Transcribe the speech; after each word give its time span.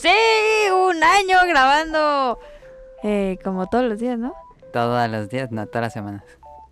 Sí, 0.00 0.70
un 0.70 1.02
año 1.02 1.38
grabando 1.48 2.38
eh, 3.02 3.38
como 3.42 3.68
todos 3.68 3.84
los 3.84 3.98
días, 3.98 4.18
¿no? 4.18 4.34
Todos 4.72 5.08
los 5.10 5.28
días, 5.28 5.50
no, 5.50 5.66
todas 5.66 5.82
las 5.82 5.92
semanas. 5.92 6.22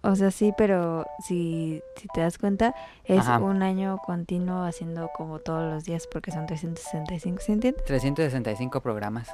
O 0.02 0.14
sea, 0.14 0.30
sí, 0.30 0.52
pero 0.56 1.06
si, 1.26 1.82
si 1.96 2.06
te 2.08 2.20
das 2.20 2.38
cuenta, 2.38 2.74
es 3.04 3.20
Ajá. 3.20 3.38
un 3.38 3.62
año 3.62 3.98
continuo 4.04 4.64
haciendo 4.64 5.10
como 5.16 5.40
todos 5.40 5.72
los 5.72 5.84
días 5.84 6.06
porque 6.06 6.30
son 6.30 6.46
365, 6.46 7.42
¿sí 7.44 7.52
entiendes? 7.52 7.84
365 7.86 8.80
programas. 8.80 9.28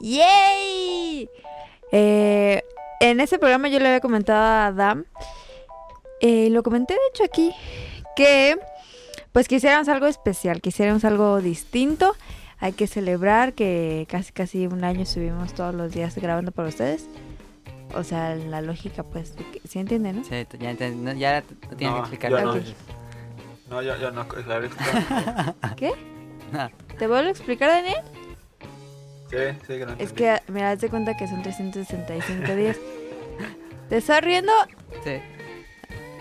¡Yay! 0.00 1.28
Eh, 1.92 2.62
en 3.00 3.20
ese 3.20 3.38
programa 3.38 3.68
yo 3.68 3.78
le 3.80 3.88
había 3.88 4.00
comentado 4.00 4.40
a 4.40 4.66
Adam, 4.68 5.04
eh, 6.20 6.48
lo 6.50 6.62
comenté 6.62 6.94
de 6.94 7.00
hecho 7.10 7.24
aquí, 7.24 7.52
que 8.16 8.58
pues 9.32 9.48
quisiéramos 9.48 9.88
algo 9.88 10.06
especial, 10.06 10.60
quisiéramos 10.60 11.04
algo 11.04 11.40
distinto. 11.40 12.14
Hay 12.60 12.72
que 12.72 12.86
celebrar 12.86 13.54
que 13.54 14.06
casi 14.10 14.32
casi 14.32 14.66
un 14.66 14.84
año 14.84 15.02
estuvimos 15.02 15.54
todos 15.54 15.74
los 15.74 15.92
días 15.92 16.14
grabando 16.16 16.52
para 16.52 16.68
ustedes. 16.68 17.06
O 17.94 18.04
sea, 18.04 18.34
la 18.36 18.60
lógica 18.60 19.02
pues, 19.02 19.34
¿sí 19.68 19.78
entienden, 19.78 20.16
no? 20.18 20.24
Sí, 20.24 20.46
ya, 20.58 20.72
ent- 20.72 20.94
no, 20.94 21.12
ya 21.14 21.42
no 21.70 21.76
tienes 21.76 21.88
No, 21.90 21.94
que 21.94 22.00
explicar. 22.00 22.30
yo 22.30 22.40
no. 22.44 22.52
Ok. 22.52 22.56
No, 23.70 23.82
yo, 23.82 23.96
yo 23.98 24.10
no. 24.10 24.28
claro. 24.28 24.68
¿Qué? 25.76 25.92
No. 26.52 26.70
¿Te 26.98 27.06
vuelvo 27.06 27.28
a 27.28 27.30
explicar, 27.30 27.68
Daniel? 27.70 27.96
Sí, 29.30 29.36
sí, 29.66 29.78
que 29.78 29.86
no 29.86 29.92
Es 29.98 30.12
que 30.12 30.38
me 30.48 30.60
das 30.62 30.80
de 30.80 30.88
cuenta 30.90 31.16
que 31.16 31.26
son 31.28 31.42
365 31.42 32.54
días. 32.56 32.76
¿Te 33.88 33.96
estás 33.96 34.22
riendo? 34.22 34.52
Sí. 35.04 35.18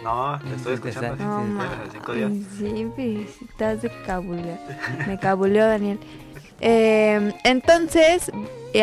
No, 0.04 0.40
te 0.40 0.56
estoy 0.56 0.74
escuchando. 0.76 1.16
No, 1.18 1.44
sí, 1.44 1.52
ma- 1.52 1.82
sí, 1.84 1.90
cinco 1.92 2.14
días. 2.14 2.32
Ay, 2.32 2.48
Sí, 2.58 2.88
pues, 2.96 3.42
estás 3.50 3.82
de 3.82 3.92
cabulear. 4.06 4.60
Me 5.08 5.20
cabuleó 5.20 5.68
Daniel. 5.68 6.00
Eh, 6.62 7.34
entonces, 7.44 8.32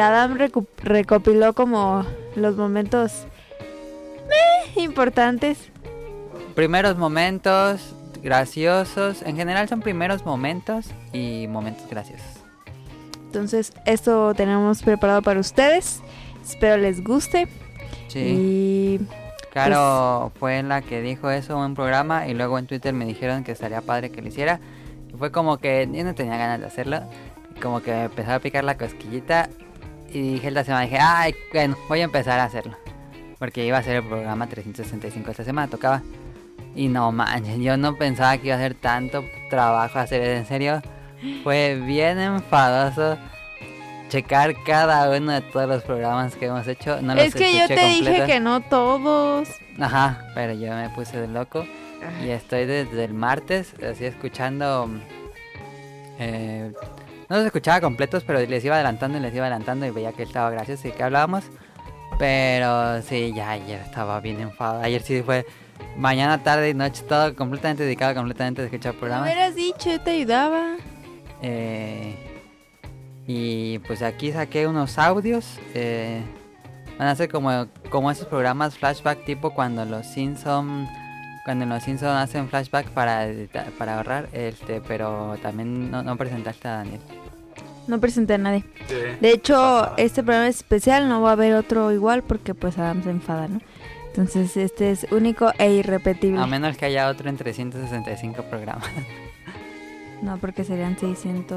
Adam 0.00 0.38
recopiló 0.82 1.52
como 1.52 2.04
los 2.34 2.56
momentos 2.56 3.26
meh, 4.28 4.82
importantes. 4.82 5.70
Primeros 6.54 6.96
momentos 6.96 7.94
graciosos. 8.22 9.22
En 9.22 9.36
general 9.36 9.68
son 9.68 9.80
primeros 9.80 10.24
momentos 10.24 10.86
y 11.12 11.46
momentos 11.48 11.88
graciosos. 11.88 12.26
Entonces, 13.26 13.72
esto 13.84 14.34
tenemos 14.34 14.82
preparado 14.82 15.22
para 15.22 15.40
ustedes. 15.40 16.00
Espero 16.42 16.76
les 16.76 17.02
guste. 17.02 17.48
Sí. 18.08 18.20
Y 18.20 19.00
Caro 19.52 20.32
fue 20.38 20.62
la 20.62 20.82
que 20.82 21.02
dijo 21.02 21.30
eso 21.30 21.52
en 21.54 21.70
un 21.70 21.74
programa 21.74 22.28
y 22.28 22.34
luego 22.34 22.58
en 22.58 22.66
Twitter 22.66 22.92
me 22.92 23.04
dijeron 23.04 23.44
que 23.44 23.52
estaría 23.52 23.80
padre 23.80 24.10
que 24.10 24.22
lo 24.22 24.28
hiciera. 24.28 24.60
Y 25.12 25.16
fue 25.16 25.30
como 25.30 25.58
que 25.58 25.88
yo 25.92 26.04
no 26.04 26.14
tenía 26.14 26.36
ganas 26.36 26.60
de 26.60 26.66
hacerlo. 26.66 27.02
Como 27.62 27.80
que 27.82 27.90
me 27.90 28.04
empezó 28.04 28.32
a 28.32 28.38
picar 28.38 28.64
la 28.64 28.76
cosquillita 28.76 29.48
y 30.08 30.34
dije 30.34 30.48
esta 30.48 30.64
semana, 30.64 30.84
dije, 30.84 30.98
ay, 31.00 31.34
bueno, 31.52 31.76
voy 31.88 32.00
a 32.00 32.04
empezar 32.04 32.38
a 32.38 32.44
hacerlo. 32.44 32.76
Porque 33.38 33.66
iba 33.66 33.78
a 33.78 33.82
ser 33.82 33.96
el 33.96 34.04
programa 34.04 34.46
365 34.46 35.30
esta 35.30 35.44
semana, 35.44 35.68
tocaba. 35.68 36.02
Y 36.74 36.88
no 36.88 37.10
manches, 37.12 37.58
yo 37.58 37.76
no 37.76 37.96
pensaba 37.96 38.36
que 38.38 38.48
iba 38.48 38.56
a 38.56 38.60
ser 38.60 38.74
tanto 38.74 39.24
trabajo 39.50 39.98
hacer 39.98 40.22
eso, 40.22 40.38
en 40.38 40.46
serio. 40.46 40.82
Fue 41.42 41.74
bien 41.74 42.18
enfadoso 42.18 43.16
checar 44.08 44.54
cada 44.64 45.10
uno 45.16 45.32
de 45.32 45.40
todos 45.40 45.68
los 45.68 45.82
programas 45.82 46.36
que 46.36 46.46
hemos 46.46 46.66
hecho. 46.68 47.00
No 47.02 47.14
los 47.14 47.24
es 47.24 47.34
que 47.34 47.58
yo 47.58 47.66
te 47.66 47.74
dije 47.88 48.24
que 48.26 48.40
no 48.40 48.60
todos. 48.60 49.48
Ajá, 49.80 50.28
pero 50.34 50.52
yo 50.52 50.72
me 50.74 50.88
puse 50.90 51.20
de 51.20 51.28
loco 51.28 51.66
y 52.24 52.28
estoy 52.28 52.66
desde 52.66 53.04
el 53.04 53.14
martes 53.14 53.74
así 53.82 54.04
escuchando. 54.04 54.88
eh, 56.18 56.72
no 57.28 57.36
los 57.36 57.46
escuchaba 57.46 57.80
completos, 57.80 58.24
pero 58.26 58.40
les 58.40 58.64
iba 58.64 58.74
adelantando 58.74 59.18
y 59.18 59.20
les 59.20 59.34
iba 59.34 59.44
adelantando 59.46 59.86
y 59.86 59.90
veía 59.90 60.12
que 60.12 60.22
estaba 60.22 60.50
gracioso 60.50 60.88
y 60.88 60.92
que 60.92 61.02
hablábamos. 61.02 61.44
Pero 62.18 63.02
sí, 63.02 63.32
ya 63.34 63.50
ayer 63.50 63.80
estaba 63.80 64.20
bien 64.20 64.40
enfadado. 64.40 64.82
Ayer 64.82 65.02
sí 65.02 65.22
fue 65.22 65.44
mañana, 65.96 66.42
tarde 66.42 66.70
y 66.70 66.74
noche, 66.74 67.02
todo 67.02 67.34
completamente 67.36 67.82
dedicado 67.84 68.14
completamente 68.14 68.62
a 68.62 68.64
escuchar 68.64 68.94
Me 68.94 69.00
programas. 69.00 69.26
hubieras 69.28 69.54
dicho, 69.54 70.00
te 70.02 70.10
ayudaba. 70.12 70.76
Eh, 71.42 72.14
y 73.26 73.78
pues 73.80 74.02
aquí 74.02 74.32
saqué 74.32 74.66
unos 74.66 74.98
audios. 74.98 75.58
eh, 75.74 76.22
van 76.98 77.08
a 77.08 77.14
ser 77.16 77.28
como, 77.30 77.66
como 77.90 78.10
esos 78.10 78.26
programas 78.26 78.78
flashback 78.78 79.24
tipo 79.26 79.50
cuando 79.50 79.84
los 79.84 80.06
Simpson 80.06 80.88
cuando 81.46 81.64
los 81.64 81.82
Simpson 81.82 82.16
hacen 82.16 82.48
flashback 82.48 82.88
para 82.88 83.24
edita- 83.26 83.66
para 83.78 83.96
ahorrar, 83.96 84.28
este, 84.32 84.80
pero 84.80 85.36
también 85.40 85.90
no, 85.90 86.02
no 86.02 86.16
presentaste 86.16 86.66
a 86.68 86.72
Daniel. 86.78 87.00
No 87.86 88.00
presenté 88.00 88.34
a 88.34 88.38
nadie. 88.38 88.64
Sí. 88.88 88.94
De 89.20 89.30
hecho, 89.30 89.96
este 89.96 90.24
programa 90.24 90.48
es 90.48 90.56
especial, 90.56 91.08
no 91.08 91.22
va 91.22 91.30
a 91.30 91.32
haber 91.34 91.54
otro 91.54 91.92
igual 91.92 92.24
porque 92.24 92.52
pues 92.52 92.76
Adam 92.78 93.02
se 93.04 93.10
enfada, 93.10 93.46
¿no? 93.46 93.60
Entonces 94.08 94.56
este 94.56 94.90
es 94.90 95.06
único 95.12 95.52
e 95.58 95.70
irrepetible. 95.72 96.40
A 96.40 96.46
menos 96.46 96.76
que 96.76 96.86
haya 96.86 97.08
otro 97.08 97.28
en 97.30 97.36
365 97.36 98.42
programas. 98.50 98.84
No, 100.22 100.38
porque 100.38 100.64
serían 100.64 100.98
660, 100.98 101.54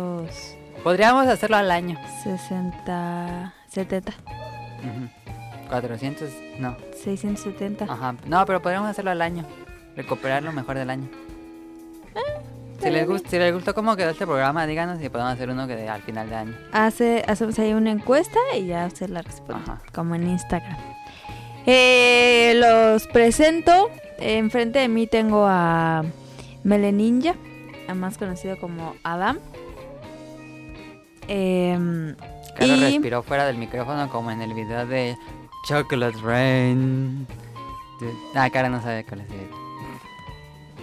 Podríamos 0.84 1.26
hacerlo 1.28 1.56
al 1.56 1.72
año. 1.72 1.98
70, 2.24 3.54
Ujú. 4.84 5.70
400, 5.70 6.30
no. 6.60 6.76
670. 7.02 7.86
Ajá. 7.86 8.16
No, 8.28 8.46
pero 8.46 8.62
podríamos 8.62 8.90
hacerlo 8.90 9.12
al 9.12 9.22
año. 9.22 9.46
Recuperar 9.96 10.44
lo 10.44 10.52
mejor 10.52 10.78
del 10.78 10.90
año. 10.90 11.08
Si 12.82 12.90
les, 12.90 13.06
gust- 13.06 13.28
si 13.28 13.38
les 13.38 13.54
gustó 13.54 13.74
cómo 13.74 13.98
quedó 13.98 14.12
este 14.12 14.26
programa, 14.26 14.66
díganos 14.66 15.00
si 15.00 15.10
podemos 15.10 15.34
hacer 15.34 15.50
uno 15.50 15.68
que 15.68 15.76
de- 15.76 15.90
al 15.90 16.02
final 16.02 16.30
de 16.30 16.36
año. 16.36 16.56
Hace, 16.72 17.26
hacemos 17.28 17.60
ahí 17.60 17.74
una 17.74 17.92
encuesta 17.92 18.40
y 18.58 18.68
ya 18.68 18.86
usted 18.86 19.10
la 19.10 19.22
responde, 19.22 19.64
Ajá. 19.64 19.82
como 19.94 20.16
en 20.16 20.30
Instagram. 20.30 20.78
Eh, 21.66 22.54
los 22.56 23.06
presento. 23.08 23.90
Enfrente 24.18 24.80
de 24.80 24.88
mí 24.88 25.08
tengo 25.08 25.46
a 25.48 26.04
Meleninja, 26.64 27.36
más 27.96 28.18
conocido 28.18 28.58
como 28.60 28.96
Adam. 29.04 29.40
Y- 31.28 31.74
respiró 32.60 33.24
fuera 33.24 33.46
del 33.46 33.58
micrófono 33.58 34.10
como 34.10 34.32
en 34.32 34.42
el 34.42 34.54
video 34.54 34.86
de 34.86 35.16
Chocolate 35.68 36.18
Rain. 36.24 37.28
Ah, 38.36 38.50
Caro 38.50 38.70
no 38.70 38.82
sabe 38.82 39.04
cuál 39.06 39.22
es 39.22 39.30
el 39.30 39.36
video. 39.38 39.69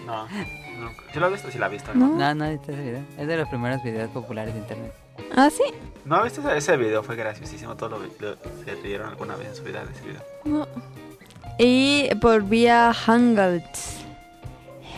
No, 0.07 0.23
no. 0.29 0.91
¿Sí 1.13 1.19
lo 1.19 1.27
has 1.27 1.33
visto? 1.33 1.51
Sí 1.51 1.59
la 1.59 1.67
has 1.67 1.73
visto. 1.73 1.93
No. 1.95 2.07
¿No, 2.09 2.17
No, 2.17 2.35
no 2.35 2.51
viste 2.51 2.73
ese 2.73 2.83
video. 2.83 3.01
Es 3.19 3.27
de 3.27 3.37
los 3.37 3.49
primeros 3.49 3.83
videos 3.83 4.09
populares 4.11 4.55
de 4.55 4.61
internet. 4.61 4.93
¿Ah, 5.37 5.49
sí? 5.51 5.65
¿No 6.05 6.23
viste 6.23 6.41
ese, 6.41 6.57
ese 6.57 6.77
video? 6.77 7.03
Fue 7.03 7.17
graciosísimo. 7.17 7.75
Todos 7.77 7.93
lo, 7.93 7.99
lo- 8.29 8.37
se 8.65 8.75
rieron 8.83 9.09
alguna 9.09 9.35
vez 9.37 9.49
en 9.49 9.55
su 9.57 9.65
vida 9.65 9.85
de 9.85 9.93
ese 9.93 10.03
video. 10.05 10.23
No. 10.45 10.67
Y 11.59 12.09
por 12.21 12.43
vía 12.45 12.93
Hangouts. 12.95 14.05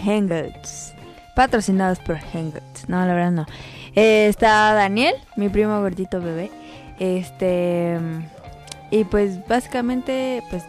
Hangouts. 0.05 0.93
Patrocinados 1.35 1.99
por 2.01 2.19
Hangouts. 2.19 2.89
No, 2.89 3.05
la 3.07 3.15
verdad 3.15 3.31
no. 3.31 3.47
Eh, 3.95 4.27
está 4.29 4.73
Daniel, 4.75 5.15
mi 5.37 5.49
primo 5.49 5.81
gordito 5.81 6.21
bebé. 6.21 6.51
Este. 6.99 7.97
Y 8.91 9.05
pues 9.05 9.47
básicamente, 9.47 10.43
pues, 10.51 10.65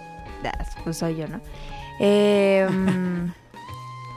pues 0.83 0.97
soy 0.97 1.16
yo, 1.17 1.27
¿no? 1.27 1.39
Eh, 2.00 2.67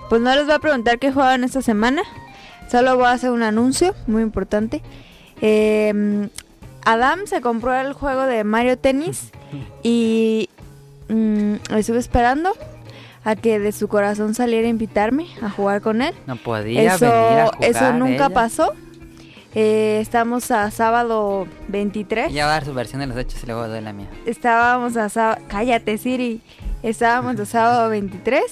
pues 0.09 0.21
no 0.21 0.35
les 0.35 0.45
voy 0.47 0.55
a 0.55 0.59
preguntar 0.59 0.99
qué 0.99 1.13
jugaron 1.13 1.45
esta 1.45 1.63
semana. 1.63 2.03
Solo 2.71 2.97
voy 2.97 3.07
a 3.07 3.13
hacer 3.13 3.31
un 3.31 3.43
anuncio 3.43 3.95
muy 4.07 4.23
importante. 4.23 4.83
Eh, 5.41 6.29
Adam 6.85 7.21
se 7.27 7.41
compró 7.41 7.75
el 7.75 7.93
juego 7.93 8.23
de 8.23 8.45
Mario 8.45 8.79
Tennis 8.79 9.31
y 9.83 10.49
mm, 11.09 11.55
estuve 11.77 11.99
esperando 11.99 12.53
a 13.25 13.37
que 13.37 13.59
de 13.61 13.71
su 13.73 13.87
corazón 13.89 14.35
saliera 14.35 14.67
a 14.67 14.71
invitarme 14.71 15.27
a 15.43 15.51
jugar 15.51 15.81
con 15.81 16.03
él. 16.03 16.15
No 16.27 16.37
podía 16.37 16.95
Eso, 16.95 17.05
venir 17.07 17.41
a 17.41 17.47
jugar. 17.49 17.71
eso 17.71 17.93
nunca 17.93 18.27
ella. 18.27 18.31
pasó. 18.31 18.73
Eh, 19.55 19.99
estamos 20.01 20.51
a 20.51 20.71
sábado 20.71 21.47
23. 21.69 22.31
Ella 22.31 22.47
va 22.47 22.53
a 22.53 22.55
dar 22.55 22.65
su 22.65 22.73
versión 22.73 23.01
de 23.01 23.07
los 23.07 23.17
hechos 23.19 23.43
y 23.43 23.47
luego 23.47 23.69
doy 23.69 23.83
la 23.83 23.93
mía. 23.93 24.09
Estábamos 24.25 24.97
a 24.97 25.09
sábado... 25.11 25.43
Cállate, 25.49 25.99
Siri. 25.99 26.41
Estábamos 26.83 27.39
a 27.39 27.45
sábado 27.45 27.91
23. 27.91 28.43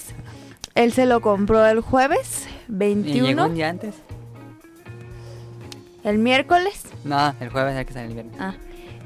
Él 0.75 0.93
se 0.93 1.05
lo 1.05 1.21
compró 1.21 1.65
el 1.65 1.81
jueves 1.81 2.47
¿Y 2.69 2.71
llegó 2.71 3.03
21. 3.03 3.45
un 3.45 3.55
día 3.55 3.69
antes? 3.69 3.95
El 6.03 6.17
miércoles. 6.17 6.83
No, 7.03 7.33
el 7.39 7.49
jueves 7.49 7.75
hay 7.75 7.85
que 7.85 7.93
salir 7.93 8.07
el 8.09 8.13
viernes. 8.13 8.35
Ah, 8.39 8.55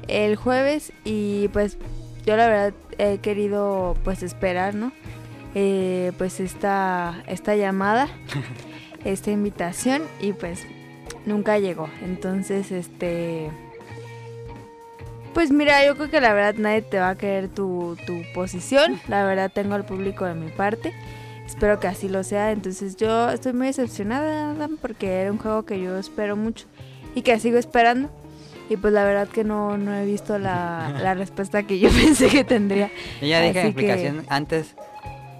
el 0.08 0.36
jueves 0.36 0.92
y 1.04 1.48
pues 1.48 1.76
yo 2.24 2.36
la 2.36 2.48
verdad 2.48 2.74
he 2.98 3.18
querido 3.18 3.96
pues 4.04 4.22
esperar, 4.22 4.74
¿no? 4.74 4.92
Eh, 5.54 6.12
pues 6.18 6.40
esta, 6.40 7.22
esta 7.26 7.56
llamada, 7.56 8.08
esta 9.04 9.30
invitación 9.30 10.02
y 10.20 10.32
pues 10.32 10.66
nunca 11.24 11.58
llegó. 11.58 11.88
Entonces, 12.02 12.70
este... 12.70 13.50
Pues 15.34 15.50
mira, 15.50 15.84
yo 15.84 15.96
creo 15.96 16.10
que 16.10 16.20
la 16.20 16.32
verdad 16.32 16.54
nadie 16.56 16.80
te 16.82 16.98
va 16.98 17.10
a 17.10 17.14
querer 17.14 17.48
tu, 17.48 17.96
tu 18.06 18.22
posición. 18.34 18.98
La 19.08 19.24
verdad 19.24 19.50
tengo 19.52 19.74
al 19.74 19.84
público 19.84 20.24
de 20.24 20.34
mi 20.34 20.50
parte. 20.50 20.94
Espero 21.46 21.78
que 21.80 21.86
así 21.88 22.08
lo 22.08 22.22
sea. 22.24 22.50
Entonces 22.52 22.96
yo 22.96 23.30
estoy 23.30 23.52
muy 23.52 23.68
decepcionada, 23.68 24.50
Adam, 24.52 24.76
porque 24.80 25.20
era 25.22 25.30
un 25.32 25.38
juego 25.38 25.64
que 25.64 25.80
yo 25.80 25.96
espero 25.96 26.36
mucho. 26.36 26.66
y 27.14 27.22
que 27.22 27.38
sigo 27.38 27.56
esperando. 27.58 28.10
Y 28.68 28.76
pues 28.76 28.92
la 28.92 29.04
verdad 29.04 29.28
que 29.28 29.44
no, 29.44 29.78
no 29.78 29.94
he 29.94 30.04
visto 30.04 30.38
la, 30.38 30.92
la 31.02 31.14
respuesta 31.14 31.62
que 31.62 31.78
yo 31.78 31.88
pensé 32.04 32.28
que 32.28 32.44
tendría. 32.44 32.90
Y 33.20 33.28
ya 33.28 33.40
dije 33.40 33.48
en 33.48 33.52
que- 33.52 33.68
explicación 33.68 34.26
antes, 34.28 34.74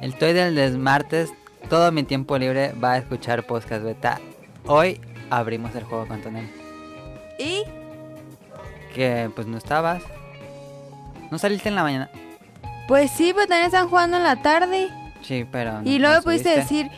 el 0.01 0.15
Toy 0.15 0.33
del 0.33 0.55
Desmartes, 0.55 1.31
todo 1.69 1.91
mi 1.93 2.05
tiempo 2.05 2.39
libre 2.39 2.73
va 2.83 2.93
a 2.93 2.99
escuchar 2.99 3.45
podcast 3.47 3.83
beta. 3.85 4.21
Hoy 4.67 5.01
abrimos 5.31 5.75
el 5.75 5.83
juego 5.85 6.07
con 6.07 6.23
Tonel. 6.23 6.49
Y 7.39 7.65
Que 8.95 9.29
pues 9.35 9.47
no 9.49 9.59
estabas. 9.59 10.03
No 11.31 11.39
saliste 11.39 11.69
en 11.69 11.75
la 11.75 11.83
mañana. 11.83 12.09
pues 12.87 13.11
sí, 13.11 13.33
pues 13.35 13.49
también 13.49 13.67
están 13.67 13.89
jugando 13.89 14.17
en 14.17 14.23
la 14.23 14.41
tarde. 14.41 14.89
Sí, 15.27 15.47
pero... 15.51 15.81
Y 15.85 15.99
no 15.99 16.09
luego 16.09 16.17
me 16.17 16.23
pudiste 16.23 16.51
decir, 16.51 16.91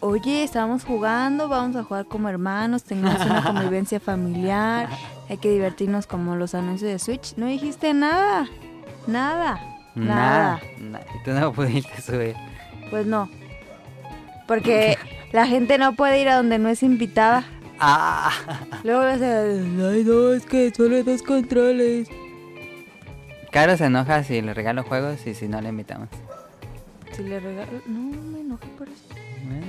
oye, 0.00 0.42
estábamos 0.42 0.84
jugando, 0.84 1.48
vamos 1.48 1.76
a 1.76 1.84
jugar 1.84 2.06
como 2.06 2.28
hermanos, 2.28 2.82
tengamos 2.82 3.24
una 3.24 3.42
convivencia 3.46 4.00
familiar, 4.00 4.88
hay 5.28 5.38
que 5.38 5.50
divertirnos 5.50 6.06
como 6.06 6.36
los 6.36 6.54
anuncios 6.54 6.90
de 6.90 6.98
Switch. 6.98 7.34
No 7.36 7.46
dijiste 7.46 7.94
nada, 7.94 8.46
nada, 9.06 9.60
nada. 9.94 10.60
Y 10.78 11.24
tú 11.24 11.30
no 11.30 11.52
pudiste 11.52 12.02
subir. 12.02 12.34
Pues 12.90 13.06
no. 13.06 13.30
Porque 14.46 14.98
la 15.32 15.46
gente 15.46 15.78
no 15.78 15.94
puede 15.94 16.20
ir 16.20 16.28
a 16.28 16.36
donde 16.36 16.58
no 16.58 16.68
es 16.68 16.82
invitada. 16.82 17.44
Ah, 17.80 18.30
Luego 18.84 19.02
ay 19.02 19.64
no, 19.74 20.32
es 20.32 20.46
que 20.46 20.72
solo 20.74 20.96
hay 20.96 21.02
dos 21.02 21.22
controles. 21.22 22.08
Caro 23.50 23.76
se 23.76 23.86
enoja 23.86 24.22
si 24.24 24.40
le 24.40 24.54
regalo 24.54 24.82
juegos 24.82 25.26
y 25.26 25.34
si 25.34 25.48
no 25.48 25.60
le 25.60 25.70
invitamos. 25.70 26.08
Si 27.12 27.22
le 27.22 27.40
regalo, 27.40 27.70
no 27.86 28.00
me 28.00 28.40
enojé 28.40 28.66
por 28.78 28.88
eso. 28.88 29.04
Bueno, 29.46 29.66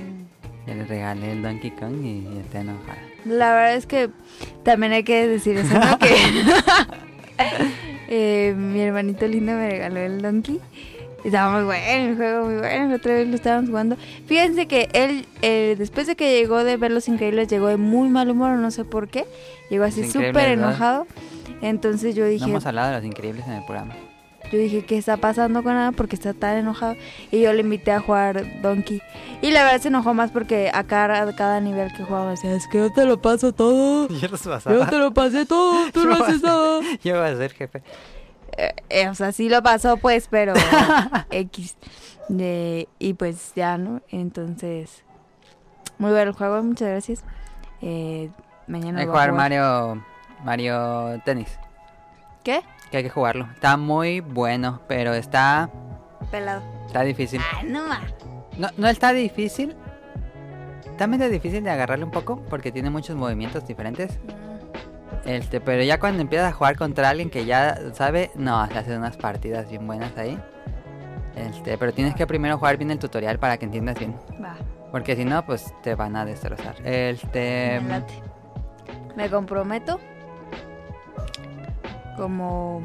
ya 0.66 0.74
le 0.74 0.84
regalé 0.84 1.32
el 1.32 1.42
Donkey 1.42 1.70
Kong 1.72 2.04
y 2.04 2.24
ya 2.34 2.40
está 2.40 2.60
enojada. 2.60 2.98
La 3.24 3.54
verdad 3.54 3.74
es 3.76 3.86
que 3.86 4.10
también 4.62 4.92
hay 4.92 5.04
que 5.04 5.26
decir 5.26 5.56
eso, 5.58 5.78
¿no? 5.78 5.98
que 5.98 6.14
eh, 8.08 8.54
mi 8.56 8.80
hermanito 8.80 9.26
lindo 9.26 9.52
me 9.52 9.68
regaló 9.70 10.00
el 10.00 10.22
Donkey. 10.22 10.60
Estaba 11.24 11.54
muy 11.54 11.64
bueno 11.64 11.86
el 11.86 12.16
juego, 12.16 12.44
muy 12.46 12.56
bueno. 12.56 12.88
La 12.90 12.96
otra 12.96 13.14
vez 13.14 13.28
lo 13.28 13.34
estábamos 13.34 13.70
jugando. 13.70 13.96
Fíjense 14.26 14.66
que 14.66 14.90
él, 14.92 15.26
eh, 15.40 15.74
después 15.78 16.06
de 16.06 16.16
que 16.16 16.38
llegó 16.38 16.64
de 16.64 16.76
ver 16.76 16.90
Los 16.90 17.08
Increíbles, 17.08 17.48
llegó 17.48 17.68
de 17.68 17.78
muy 17.78 18.10
mal 18.10 18.30
humor, 18.30 18.58
no 18.58 18.70
sé 18.70 18.84
por 18.84 19.08
qué. 19.08 19.24
Llegó 19.70 19.84
así 19.84 20.10
súper 20.10 20.50
enojado. 20.50 21.06
Entonces 21.62 22.14
yo 22.14 22.24
No 22.24 22.30
dije, 22.30 22.44
hemos 22.44 22.66
hablado 22.66 22.90
de 22.90 22.96
los 22.96 23.04
increíbles 23.06 23.46
en 23.46 23.54
el 23.54 23.64
programa. 23.64 23.94
Yo 24.54 24.60
dije, 24.60 24.84
¿qué 24.84 24.96
está 24.96 25.16
pasando 25.16 25.62
con 25.62 25.74
nada? 25.74 25.92
Porque 25.92 26.16
está 26.16 26.32
tan 26.32 26.56
enojado. 26.56 26.94
Y 27.30 27.40
yo 27.40 27.52
le 27.52 27.60
invité 27.60 27.92
a 27.92 28.00
jugar 28.00 28.62
Donkey. 28.62 29.02
Y 29.42 29.50
la 29.50 29.64
verdad 29.64 29.80
se 29.80 29.88
enojó 29.88 30.14
más 30.14 30.30
porque 30.30 30.70
a 30.72 30.84
cada, 30.84 31.34
cada 31.34 31.60
nivel 31.60 31.92
que 31.92 32.04
jugaba 32.04 32.30
decía, 32.30 32.54
es 32.54 32.66
que 32.68 32.78
yo 32.78 32.92
te 32.92 33.04
lo 33.04 33.20
paso 33.20 33.52
todo. 33.52 34.08
Yo 34.20 34.28
los 34.28 34.42
Yo 34.42 34.86
te 34.86 34.98
lo 34.98 35.12
pasé 35.12 35.44
todo, 35.46 35.90
tú 35.92 36.04
no 36.06 36.18
Yo 36.18 36.24
haces 36.24 36.44
a 36.44 36.46
nada. 36.46 36.80
Yo 37.04 37.20
voy 37.20 37.28
a 37.28 37.36
ser 37.36 37.52
jefe. 37.52 37.82
Eh, 38.56 38.74
eh, 38.88 39.08
o 39.08 39.14
sea, 39.14 39.32
sí 39.32 39.48
lo 39.48 39.62
pasó, 39.62 39.96
pues, 39.96 40.28
pero 40.30 40.54
X. 41.30 41.76
De- 42.28 42.88
y 42.98 43.14
pues 43.14 43.52
ya, 43.54 43.76
¿no? 43.76 44.00
Entonces, 44.08 45.02
muy 45.98 46.10
bueno 46.10 46.30
el 46.30 46.36
juego, 46.36 46.62
muchas 46.62 46.88
gracias. 46.88 47.24
Eh, 47.82 48.30
mañana 48.66 49.00
lo 49.00 49.06
voy 49.06 49.08
a 49.08 49.10
jugar 49.10 49.32
Mario, 49.32 50.04
Mario 50.44 51.20
Tennis. 51.24 51.58
¿Qué? 52.44 52.62
Que 52.94 52.98
hay 52.98 53.02
que 53.02 53.10
jugarlo. 53.10 53.48
Está 53.52 53.76
muy 53.76 54.20
bueno, 54.20 54.80
pero 54.86 55.14
está, 55.14 55.68
Pelado. 56.30 56.62
está 56.86 57.02
difícil. 57.02 57.40
Ah, 57.42 57.64
no 57.64 57.88
más. 57.88 58.14
No, 58.56 58.68
no 58.76 58.86
está 58.86 59.12
difícil. 59.12 59.74
También 60.96 61.20
es 61.22 61.32
difícil 61.32 61.64
de 61.64 61.70
agarrarle 61.70 62.04
un 62.04 62.12
poco 62.12 62.40
porque 62.48 62.70
tiene 62.70 62.90
muchos 62.90 63.16
movimientos 63.16 63.66
diferentes. 63.66 64.20
Este, 65.24 65.60
pero 65.60 65.82
ya 65.82 65.98
cuando 65.98 66.22
empiezas 66.22 66.52
a 66.52 66.52
jugar 66.52 66.76
contra 66.76 67.08
alguien 67.08 67.30
que 67.30 67.44
ya 67.44 67.76
sabe, 67.94 68.30
no, 68.36 68.64
se 68.68 68.78
hacen 68.78 68.98
unas 68.98 69.16
partidas 69.16 69.68
bien 69.68 69.84
buenas 69.88 70.16
ahí. 70.16 70.40
Este, 71.34 71.76
pero 71.76 71.92
tienes 71.92 72.14
que 72.14 72.28
primero 72.28 72.58
jugar 72.58 72.76
bien 72.76 72.92
el 72.92 73.00
tutorial 73.00 73.40
para 73.40 73.56
que 73.56 73.64
entiendas 73.64 73.98
bien. 73.98 74.14
Va, 74.40 74.54
Porque 74.92 75.16
si 75.16 75.24
no, 75.24 75.44
pues 75.44 75.74
te 75.82 75.96
van 75.96 76.14
a 76.14 76.24
destrozar. 76.24 76.76
Este. 76.86 77.80
me. 77.80 78.04
Me 79.16 79.28
comprometo 79.28 79.98
como 82.16 82.82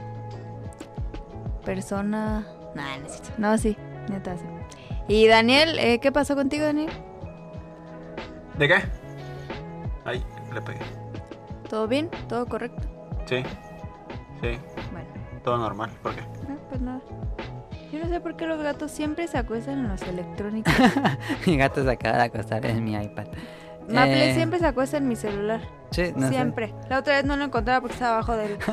persona... 1.66 2.46
Nah, 2.76 2.98
no, 2.98 3.06
es 3.08 3.12
cierto. 3.14 3.30
no 3.38 3.58
sí, 3.58 3.78
neta 4.10 4.38
sí. 4.38 4.46
Y 5.08 5.28
Daniel, 5.28 5.78
eh, 5.80 6.00
¿qué 6.00 6.12
pasó 6.12 6.36
contigo, 6.36 6.66
Daniel? 6.66 6.92
¿De 8.58 8.68
qué? 8.68 8.76
Ay, 10.06 10.24
le 10.54 10.62
pegué. 10.62 10.80
¿Todo 11.70 11.88
bien? 11.88 12.10
¿Todo 12.28 12.46
correcto? 12.46 12.88
Sí. 13.26 13.44
Sí, 14.42 14.58
Bueno. 14.92 15.08
todo 15.44 15.58
normal. 15.58 15.90
¿Por 16.02 16.16
qué? 16.16 16.22
No, 16.48 16.56
pues 16.70 16.82
nada. 16.82 17.02
Yo 17.92 18.00
no 18.00 18.08
sé 18.08 18.20
por 18.22 18.36
qué 18.36 18.46
los 18.46 18.62
gatos 18.62 18.92
siempre 18.92 19.28
se 19.28 19.38
acuestan 19.38 19.80
en 19.80 19.88
los 19.90 20.02
electrónicos. 20.04 20.74
Mi 21.48 21.58
gato 21.58 21.84
se 21.84 21.90
acaba 21.92 22.18
de 22.18 22.24
acostar 22.24 22.66
en 22.66 22.84
mi 22.84 22.94
iPad. 22.96 23.26
Maple 23.94 24.32
Eh, 24.32 24.36
siempre 24.36 24.60
se 24.60 24.66
acuesta 24.66 24.98
en 24.98 25.08
mi 25.08 25.16
celular. 25.16 25.62
Sí, 25.92 26.12
no 26.16 26.28
sé. 26.28 26.34
siempre. 26.34 26.74
La 26.90 27.00
otra 27.00 27.16
vez 27.16 27.26
no 27.26 27.36
lo 27.38 27.44
encontraba 27.46 27.82
porque 27.82 27.94
estaba 27.96 28.14
abajo 28.16 28.36
de 28.36 28.46
él. 28.46 28.58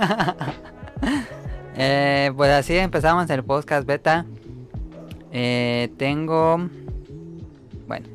Eh, 1.78 2.32
pues 2.34 2.50
así 2.52 2.74
empezamos 2.76 3.28
el 3.28 3.44
podcast 3.44 3.86
beta. 3.86 4.24
Eh, 5.30 5.90
tengo. 5.98 6.56
Bueno, 7.86 8.06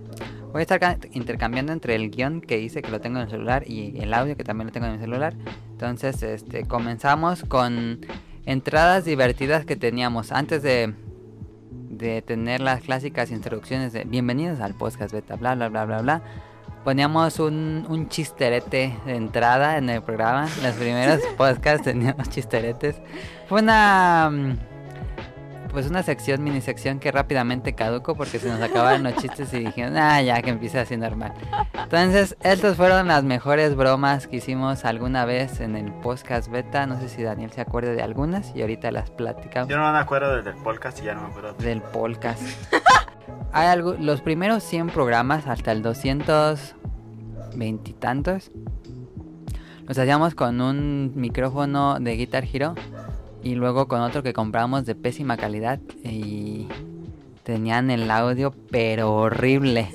voy 0.52 0.60
a 0.60 0.62
estar 0.62 0.80
ca- 0.80 0.98
intercambiando 1.12 1.72
entre 1.72 1.94
el 1.94 2.10
guion 2.10 2.42
que 2.42 2.60
hice, 2.60 2.82
que 2.82 2.90
lo 2.90 3.00
tengo 3.00 3.18
en 3.20 3.26
el 3.26 3.30
celular, 3.30 3.64
y 3.68 4.00
el 4.00 4.16
audio, 4.16 4.36
que 4.36 4.44
también 4.44 4.68
lo 4.68 4.74
tengo 4.74 4.88
en 4.88 4.94
el 4.94 5.00
celular. 5.00 5.36
Entonces, 5.74 6.24
este, 6.24 6.66
comenzamos 6.66 7.44
con 7.44 8.00
entradas 8.48 9.06
divertidas 9.06 9.64
que 9.66 9.76
teníamos 9.76 10.32
antes 10.32 10.64
de, 10.64 10.96
de 11.92 12.24
tener 12.24 12.62
las 12.62 12.82
clásicas 12.82 13.30
introducciones 13.30 13.94
de 13.94 14.06
bienvenidos 14.06 14.60
al 14.60 14.74
podcast 14.74 15.14
beta, 15.14 15.36
bla, 15.36 15.54
bla, 15.54 15.70
bla, 15.70 15.86
bla, 15.86 16.02
bla. 16.02 16.22
Poníamos 16.84 17.40
un, 17.40 17.86
un 17.90 18.10
chisterete 18.10 18.98
de 19.06 19.16
entrada 19.16 19.78
en 19.78 19.90
el 19.90 20.02
programa. 20.02 20.48
Los 20.64 20.74
primeros 20.76 21.22
podcasts 21.38 21.84
teníamos 21.84 22.30
chisteretes. 22.30 22.96
Fue 23.48 23.62
una. 23.62 24.30
mm, 24.32 24.58
Pues 25.72 25.88
una 25.88 26.04
sección, 26.04 26.44
mini 26.44 26.60
sección 26.60 27.00
que 27.00 27.12
rápidamente 27.14 27.74
caduco 27.74 28.16
porque 28.16 28.40
se 28.40 28.50
nos 28.50 28.60
acabaron 28.62 29.04
los 29.04 29.16
chistes 29.16 29.54
y 29.54 29.60
dijeron, 29.60 29.96
ah, 29.96 30.22
ya 30.22 30.42
que 30.42 30.50
empiece 30.50 30.78
así 30.80 30.98
normal. 30.98 31.34
Entonces, 31.74 32.36
estas 32.42 32.76
fueron 32.76 33.08
las 33.08 33.24
mejores 33.24 33.76
bromas 33.76 34.28
que 34.28 34.38
hicimos 34.38 34.84
alguna 34.84 35.24
vez 35.24 35.62
en 35.62 35.76
el 35.78 35.92
podcast 35.94 36.50
beta. 36.50 36.86
No 36.88 37.00
sé 37.00 37.08
si 37.10 37.24
Daniel 37.24 37.52
se 37.52 37.62
acuerda 37.62 37.92
de 37.94 38.02
algunas 38.02 38.54
y 38.56 38.62
ahorita 38.62 38.92
las 38.92 39.12
platicamos 39.12 39.70
Yo 39.70 39.78
no 39.78 39.90
me 39.94 40.00
acuerdo 40.00 40.42
del 40.42 40.56
podcast 40.56 41.00
y 41.00 41.04
ya 41.04 41.14
no 41.14 41.22
me 41.22 41.28
acuerdo. 41.28 41.54
del 41.54 41.82
podcast. 41.82 42.42
Hay 43.54 43.68
algo, 43.68 43.94
los 43.94 44.22
primeros 44.22 44.64
100 44.64 44.88
programas 44.88 45.48
hasta 45.48 45.72
el 45.72 45.82
220 45.82 47.90
y 47.90 47.94
tantos 47.94 48.52
los 49.92 49.98
hacíamos 49.98 50.36
con 50.36 50.62
un 50.62 51.12
micrófono 51.16 52.00
de 52.00 52.16
Guitar 52.16 52.46
Hero 52.50 52.76
y 53.44 53.56
luego 53.56 53.90
con 53.90 54.00
otro 54.00 54.24
que 54.24 54.32
compramos 54.32 54.86
de 54.86 54.96
pésima 54.96 55.36
calidad 55.36 55.82
y 56.04 56.70
tenían 57.44 57.92
el 57.92 58.10
audio 58.10 58.54
pero 58.70 59.14
horrible. 59.14 59.90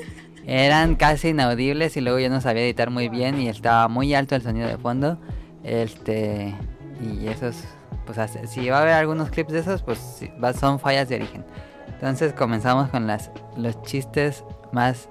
Eran 0.44 0.96
casi 0.96 1.28
inaudibles 1.28 1.96
y 1.96 2.02
luego 2.02 2.18
yo 2.18 2.28
no 2.28 2.42
sabía 2.42 2.64
editar 2.64 2.90
muy 2.90 3.08
bien 3.08 3.40
y 3.40 3.48
estaba 3.48 3.88
muy 3.88 4.14
alto 4.14 4.34
el 4.34 4.42
sonido 4.42 4.68
de 4.68 4.76
fondo. 4.76 5.16
Este 5.64 6.54
y 7.00 7.28
esos 7.28 7.64
pues 8.04 8.18
si 8.50 8.68
va 8.68 8.80
a 8.80 8.82
haber 8.82 8.92
algunos 8.92 9.30
clips 9.30 9.52
de 9.52 9.60
esos 9.60 9.82
pues 9.82 10.20
son 10.60 10.78
fallas 10.78 11.08
de 11.08 11.16
origen. 11.16 11.42
Entonces 11.96 12.34
comenzamos 12.34 12.90
con 12.90 13.06
las 13.06 13.30
los 13.56 13.82
chistes 13.82 14.44
más 14.70 15.08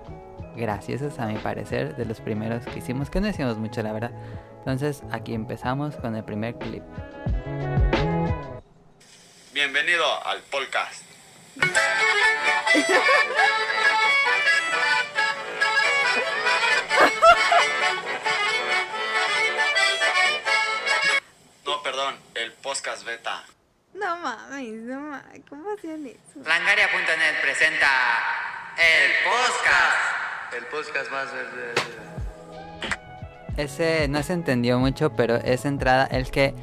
graciosos 0.55 1.17
a 1.17 1.25
mi 1.25 1.39
parecer 1.39 1.95
de 1.95 2.05
los 2.05 2.21
primeros 2.21 2.63
que 2.63 2.77
hicimos, 2.77 3.09
que 3.09 3.19
no 3.19 3.27
hicimos 3.27 3.57
mucho 3.57 3.81
la 3.81 3.91
verdad. 3.91 4.11
Entonces 4.59 5.01
aquí 5.11 5.33
empezamos 5.33 5.95
con 5.95 6.15
el 6.15 6.23
primer 6.23 6.55
clip. 6.59 6.83
Bienvenido 9.51 10.05
al 10.27 10.41
podcast. 10.43 11.03
No, 21.65 21.81
perdón, 21.81 22.15
el 22.35 22.51
podcast 22.53 23.03
beta. 23.05 23.43
No 23.95 24.17
mames, 24.17 24.73
no 24.83 24.99
mames. 24.99 25.41
¿Cómo 25.49 25.71
hacían 25.71 26.05
eso? 26.05 26.19
Langaria.net 26.45 27.41
presenta 27.41 27.87
el 28.77 29.11
podcast. 29.23 30.55
El 30.57 30.65
podcast 30.65 31.11
más 31.11 31.33
verde. 31.33 31.73
Ese 33.57 34.07
no 34.09 34.21
se 34.21 34.33
entendió 34.33 34.79
mucho, 34.79 35.15
pero 35.15 35.35
esa 35.35 35.69
entrada 35.69 36.05
es 36.05 36.29
que 36.29 36.53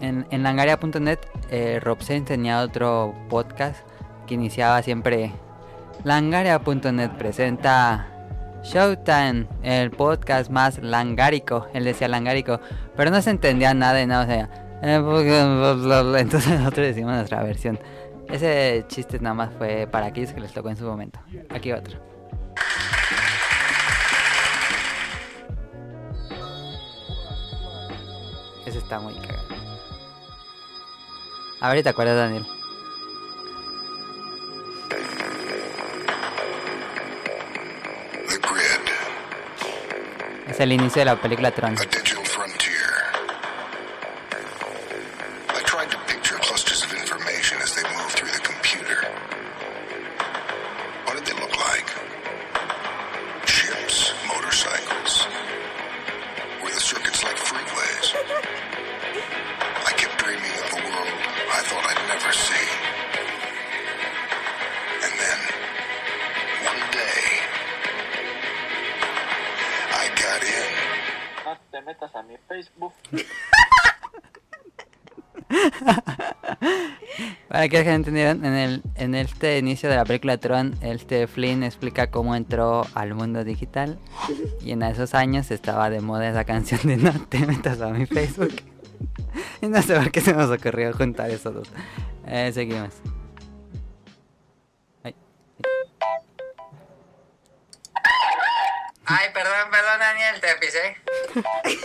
en, 0.00 0.26
en 0.30 0.42
langaria.net 0.42 1.18
eh, 1.50 1.80
Robsen 1.82 2.24
tenía 2.24 2.60
otro 2.60 3.14
podcast 3.28 3.84
que 4.26 4.34
iniciaba 4.34 4.82
siempre 4.82 5.32
Langaria.net 6.04 7.10
presenta 7.12 8.06
Showtime, 8.62 9.46
el 9.62 9.90
podcast 9.90 10.50
más 10.50 10.78
langárico. 10.78 11.66
Él 11.72 11.84
decía 11.84 12.08
langárico, 12.08 12.60
pero 12.96 13.10
no 13.10 13.20
se 13.22 13.30
entendía 13.30 13.72
nada 13.74 14.00
y 14.02 14.06
nada, 14.06 14.24
o 14.24 14.26
sea, 14.26 14.63
entonces 14.82 16.48
nosotros 16.58 16.86
decimos 16.86 17.14
nuestra 17.14 17.42
versión. 17.42 17.78
Ese 18.28 18.84
chiste 18.88 19.18
nada 19.20 19.34
más 19.34 19.52
fue 19.56 19.86
para 19.90 20.06
aquellos 20.06 20.32
que 20.32 20.40
les 20.40 20.52
tocó 20.52 20.70
en 20.70 20.76
su 20.76 20.84
momento. 20.84 21.20
Aquí 21.50 21.72
otro. 21.72 21.98
Ese 28.66 28.78
está 28.78 28.98
muy 28.98 29.14
cagado. 29.14 29.44
A 31.60 31.72
ver, 31.72 31.82
¿te 31.82 31.88
acuerdas, 31.88 32.16
Daniel? 32.16 32.46
Es 40.48 40.60
el 40.60 40.72
inicio 40.72 41.00
de 41.00 41.06
la 41.06 41.16
película 41.16 41.50
Tron. 41.50 41.74
Para 77.64 77.82
que 77.82 77.84
no 77.84 77.94
entendieran, 77.94 78.44
en, 78.44 78.52
el, 78.52 78.82
en 78.94 79.14
este 79.14 79.56
inicio 79.56 79.88
de 79.88 79.96
la 79.96 80.04
película 80.04 80.36
Tron, 80.36 80.76
este 80.82 81.26
Flynn 81.26 81.62
explica 81.62 82.10
cómo 82.10 82.36
entró 82.36 82.86
al 82.92 83.14
mundo 83.14 83.42
digital. 83.42 83.98
Y 84.60 84.72
en 84.72 84.82
esos 84.82 85.14
años 85.14 85.50
estaba 85.50 85.88
de 85.88 86.02
moda 86.02 86.28
esa 86.28 86.44
canción 86.44 86.82
de 86.84 86.98
No 86.98 87.18
te 87.26 87.38
metas 87.46 87.80
a 87.80 87.88
mi 87.88 88.04
Facebook. 88.04 88.52
Y 89.62 89.66
no 89.66 89.80
sé 89.80 89.98
por 89.98 90.10
qué 90.12 90.20
se 90.20 90.34
nos 90.34 90.50
ocurrió 90.50 90.92
juntar 90.92 91.30
esos 91.30 91.54
dos. 91.54 91.68
Eh, 92.26 92.50
seguimos. 92.52 92.92
Ay. 95.02 95.16
Ay, 99.06 99.28
perdón, 99.32 99.70
perdón, 99.70 100.00
Daniel, 100.00 100.38
te 100.38 100.54
pisé. 100.60 100.96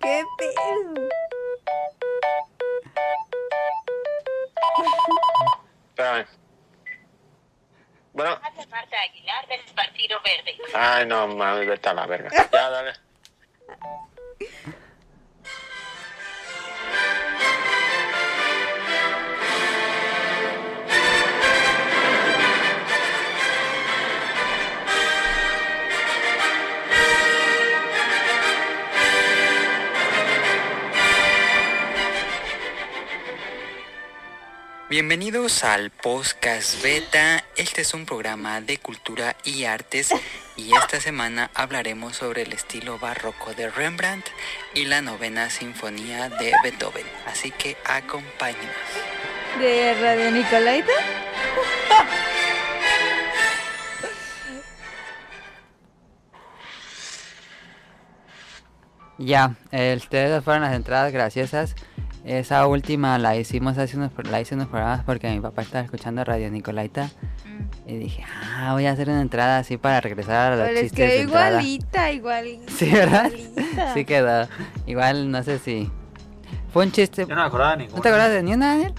¿Qué 0.00 0.24
pedo? 0.38 1.08
Espérame. 5.88 6.26
Bueno, 8.12 8.38
Marta 8.70 8.96
Aguilar 9.00 9.46
del 9.48 9.60
Partido 9.74 10.18
Verde. 10.24 10.56
ay 10.74 11.06
no 11.06 11.26
mames, 11.28 11.66
vete 11.66 11.88
a 11.88 11.94
la 11.94 12.06
verga. 12.06 12.30
Ya, 12.52 12.70
dale. 12.70 12.92
Bienvenidos 34.90 35.64
al 35.64 35.88
Podcast 35.90 36.82
Beta. 36.82 37.42
Este 37.56 37.80
es 37.80 37.94
un 37.94 38.04
programa 38.04 38.60
de 38.60 38.76
cultura 38.76 39.34
y 39.42 39.64
artes 39.64 40.10
y 40.58 40.76
esta 40.76 41.00
semana 41.00 41.50
hablaremos 41.54 42.16
sobre 42.16 42.42
el 42.42 42.52
estilo 42.52 42.98
barroco 42.98 43.54
de 43.54 43.70
Rembrandt 43.70 44.26
y 44.74 44.84
la 44.84 45.00
novena 45.00 45.48
sinfonía 45.48 46.28
de 46.28 46.52
Beethoven. 46.62 47.06
Así 47.26 47.50
que 47.50 47.78
acompáñenos. 47.86 48.74
¿De 49.58 49.94
Radio 50.02 50.30
Nicolaita? 50.30 50.92
Ya, 59.16 59.54
este, 59.70 60.26
esas 60.26 60.44
fueron 60.44 60.62
las 60.62 60.74
entradas 60.74 61.10
graciosas. 61.10 61.74
Esa 62.24 62.66
última 62.66 63.18
la 63.18 63.36
hicimos 63.36 63.76
hace 63.76 63.96
unos, 63.98 64.10
la 64.30 64.40
hice 64.40 64.54
unos 64.54 64.68
programas 64.68 65.04
porque 65.04 65.30
mi 65.30 65.40
papá 65.40 65.60
estaba 65.62 65.84
escuchando 65.84 66.24
Radio 66.24 66.50
Nicolaita 66.50 67.10
y 67.86 67.98
dije, 67.98 68.24
ah, 68.56 68.72
voy 68.72 68.86
a 68.86 68.92
hacer 68.92 69.10
una 69.10 69.20
entrada 69.20 69.58
así 69.58 69.76
para 69.76 70.00
regresar 70.00 70.52
a 70.52 70.56
los 70.56 70.66
Pero 70.66 70.78
es 70.78 70.82
chistes 70.84 70.96
que 70.96 71.06
de 71.06 71.20
entrada. 71.22 71.50
igualita, 71.50 72.12
igualita. 72.12 72.64
Sí, 72.72 72.90
¿verdad? 72.90 73.30
igualita. 73.30 73.94
Sí 73.94 74.04
quedó. 74.06 74.48
Igual 74.86 75.30
no 75.30 75.42
sé 75.42 75.58
si 75.58 75.90
fue 76.72 76.86
un 76.86 76.92
chiste. 76.92 77.26
Yo 77.26 77.34
no 77.34 77.42
me 77.42 77.46
acordaba 77.46 77.72
de 77.72 77.76
ninguna. 77.78 77.96
¿No 77.96 78.02
te 78.02 78.08
acuerdas 78.08 78.30
de 78.30 78.42
ni 78.42 78.54
una, 78.54 78.68
Daniel? 78.68 78.94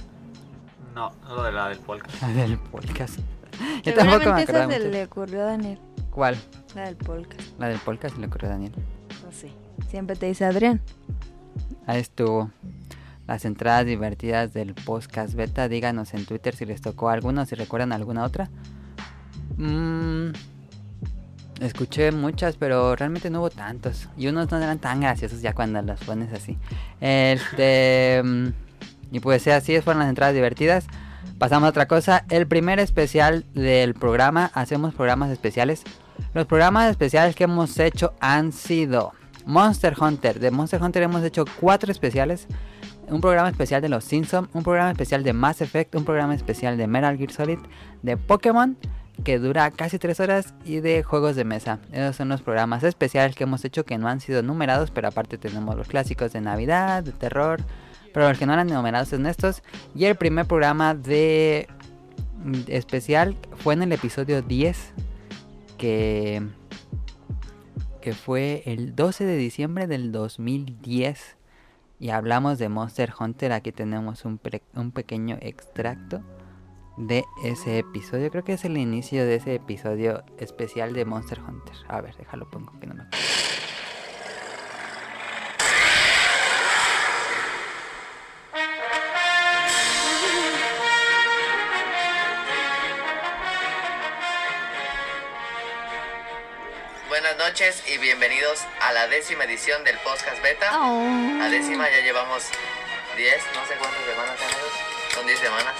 No, 0.94 1.12
solo 1.27 1.44
de 1.44 1.51
la 1.51 1.70
del 1.70 1.79
podcast. 1.79 2.22
La 2.22 2.27
del 2.27 2.58
podcast. 2.60 3.20
Yo 3.84 3.94
tampoco 3.96 4.34
me 4.34 4.41
acordaba 4.44 4.67
mucho. 4.67 4.79
le 4.79 5.03
ocurrió 5.03 5.41
a 5.41 5.46
Daniel. 5.46 5.79
¿Cuál? 6.12 6.38
La 6.75 6.84
del 6.84 6.96
podcast. 6.96 7.41
La 7.60 7.70
del 7.70 7.79
podcast 7.79 8.17
le 8.17 8.27
ocurrió 8.27 8.50
a 8.50 8.53
Daniel. 8.53 8.72
Pues 9.24 9.36
sí. 9.36 9.51
Siempre 9.89 10.15
te 10.15 10.27
dice 10.27 10.46
Adrián. 10.46 10.79
Ahí 11.88 12.00
estuvo. 12.01 12.51
Las 13.27 13.46
entradas 13.46 13.86
divertidas 13.86 14.53
del 14.53 14.74
podcast 14.74 15.34
beta. 15.34 15.67
Díganos 15.67 16.13
en 16.13 16.25
Twitter 16.25 16.55
si 16.55 16.65
les 16.65 16.82
tocó 16.82 17.10
alguna, 17.10 17.46
si 17.46 17.55
recuerdan 17.55 17.91
alguna 17.91 18.24
otra. 18.24 18.50
Mm, 19.58 20.29
escuché 21.60 22.12
muchas, 22.12 22.58
pero 22.58 22.96
realmente 22.96 23.29
no 23.29 23.39
hubo 23.39 23.50
tantos. 23.50 24.10
Y 24.17 24.27
unos 24.27 24.51
no 24.51 24.58
eran 24.58 24.79
tan 24.79 25.01
graciosos 25.01 25.41
ya 25.41 25.53
cuando 25.53 25.82
los 25.82 26.00
pones 26.01 26.32
así. 26.34 26.58
Este. 27.01 28.22
mm, 28.25 28.48
y 29.12 29.20
pues 29.20 29.48
así 29.48 29.79
fueron 29.82 30.01
las 30.01 30.10
entradas 30.10 30.36
divertidas. 30.36 30.88
Pasamos 31.38 31.67
a 31.67 31.70
otra 31.70 31.88
cosa. 31.88 32.25
El 32.29 32.48
primer 32.48 32.79
especial 32.79 33.46
del 33.53 33.94
programa. 33.94 34.51
Hacemos 34.53 34.94
programas 34.94 35.32
especiales. 35.32 35.84
Los 36.34 36.46
programas 36.46 36.89
especiales 36.89 37.36
que 37.36 37.46
hemos 37.46 37.77
hecho 37.79 38.13
han 38.20 38.51
sido 38.51 39.13
Monster 39.46 39.96
Hunter. 40.00 40.39
De 40.39 40.51
Monster 40.51 40.82
Hunter 40.82 41.03
hemos 41.03 41.24
hecho 41.24 41.46
cuatro 41.60 41.91
especiales. 41.91 42.48
Un 43.10 43.22
programa 43.22 43.50
especial 43.50 43.82
de 43.82 43.90
los 43.90 44.04
Simpsons, 44.04 44.50
un 44.54 44.64
programa 44.64 44.92
especial 44.92 45.24
de 45.24 45.34
Mass 45.34 45.62
Effect, 45.62 45.96
un 45.96 46.06
programa 46.06 46.34
especial 46.34 46.78
de 46.78 46.88
Metal 46.88 47.18
Gear 47.18 47.32
Solid, 47.32 47.60
de 48.02 48.18
Pokémon, 48.18 48.78
que 49.24 49.40
dura 49.40 49.70
casi 49.72 50.00
tres 50.00 50.20
horas, 50.20 50.54
y 50.66 50.80
de 50.80 51.04
juegos 51.04 51.36
de 51.36 51.46
mesa. 51.46 51.80
Esos 51.92 52.16
son 52.16 52.30
los 52.30 52.42
programas 52.42 52.84
especiales 52.84 53.36
que 53.36 53.44
hemos 53.44 53.64
hecho 53.64 53.86
que 53.86 53.98
no 53.98 54.08
han 54.08 54.20
sido 54.20 54.42
numerados, 54.42 54.92
pero 54.92 55.08
aparte 55.08 55.38
tenemos 55.38 55.76
los 55.76 55.88
clásicos 55.88 56.34
de 56.34 56.42
Navidad, 56.42 57.04
de 57.04 57.12
terror, 57.12 57.62
pero 58.14 58.28
los 58.28 58.38
que 58.38 58.46
no 58.46 58.54
eran 58.54 58.68
numerados 58.68 59.10
son 59.10 59.26
estos. 59.28 59.62
Y 59.94 60.06
el 60.06 60.16
primer 60.16 60.46
programa 60.46 60.96
de 60.96 61.68
mm, 62.44 62.62
especial 62.68 63.38
fue 63.58 63.76
en 63.76 63.84
el 63.84 63.92
episodio 63.92 64.42
10, 64.42 64.94
que 65.78 66.42
que 68.06 68.14
fue 68.14 68.62
el 68.68 68.96
12 68.96 69.26
de 69.26 69.36
diciembre 69.36 69.88
del 69.88 70.12
2010 70.12 71.38
y 72.00 72.10
hablamos 72.10 72.58
de 72.60 72.70
Monster 72.70 73.14
Hunter. 73.20 73.52
Aquí 73.54 73.72
tenemos 73.72 74.25
un, 74.25 74.38
pre- 74.38 74.64
un 74.75 74.92
pequeño 74.92 75.38
extracto 75.42 76.22
de 76.98 77.24
ese 77.44 77.80
episodio. 77.80 78.32
Creo 78.32 78.44
que 78.44 78.54
es 78.54 78.66
el 78.66 78.78
inicio 78.78 79.25
de 79.25 79.36
ese 79.36 79.56
episodio 79.56 80.24
especial 80.38 80.94
de 80.94 81.06
Monster 81.06 81.40
Hunter. 81.42 81.75
A 81.88 82.02
ver, 82.02 82.16
déjalo 82.18 82.50
pongo 82.50 82.72
que 82.80 82.88
no 82.88 82.96
me 82.96 83.02
acuerdo. 83.04 83.18
Noches 97.56 97.84
y 97.88 97.98
bienvenidos 98.00 98.60
a 98.82 98.92
la 98.92 99.08
décima 99.08 99.46
edición 99.46 99.82
del 99.86 99.98
podcast 100.00 100.42
beta. 100.42 100.78
Oh. 100.78 101.38
La 101.40 101.48
décima 101.48 101.90
ya 101.90 102.02
llevamos 102.02 102.44
10, 103.16 103.44
no 103.56 103.66
sé 103.66 103.76
cuántas 103.76 104.04
semanas 104.04 104.42
amigos. 104.42 104.72
Son 105.14 105.26
10 105.26 105.40
semanas. 105.40 105.74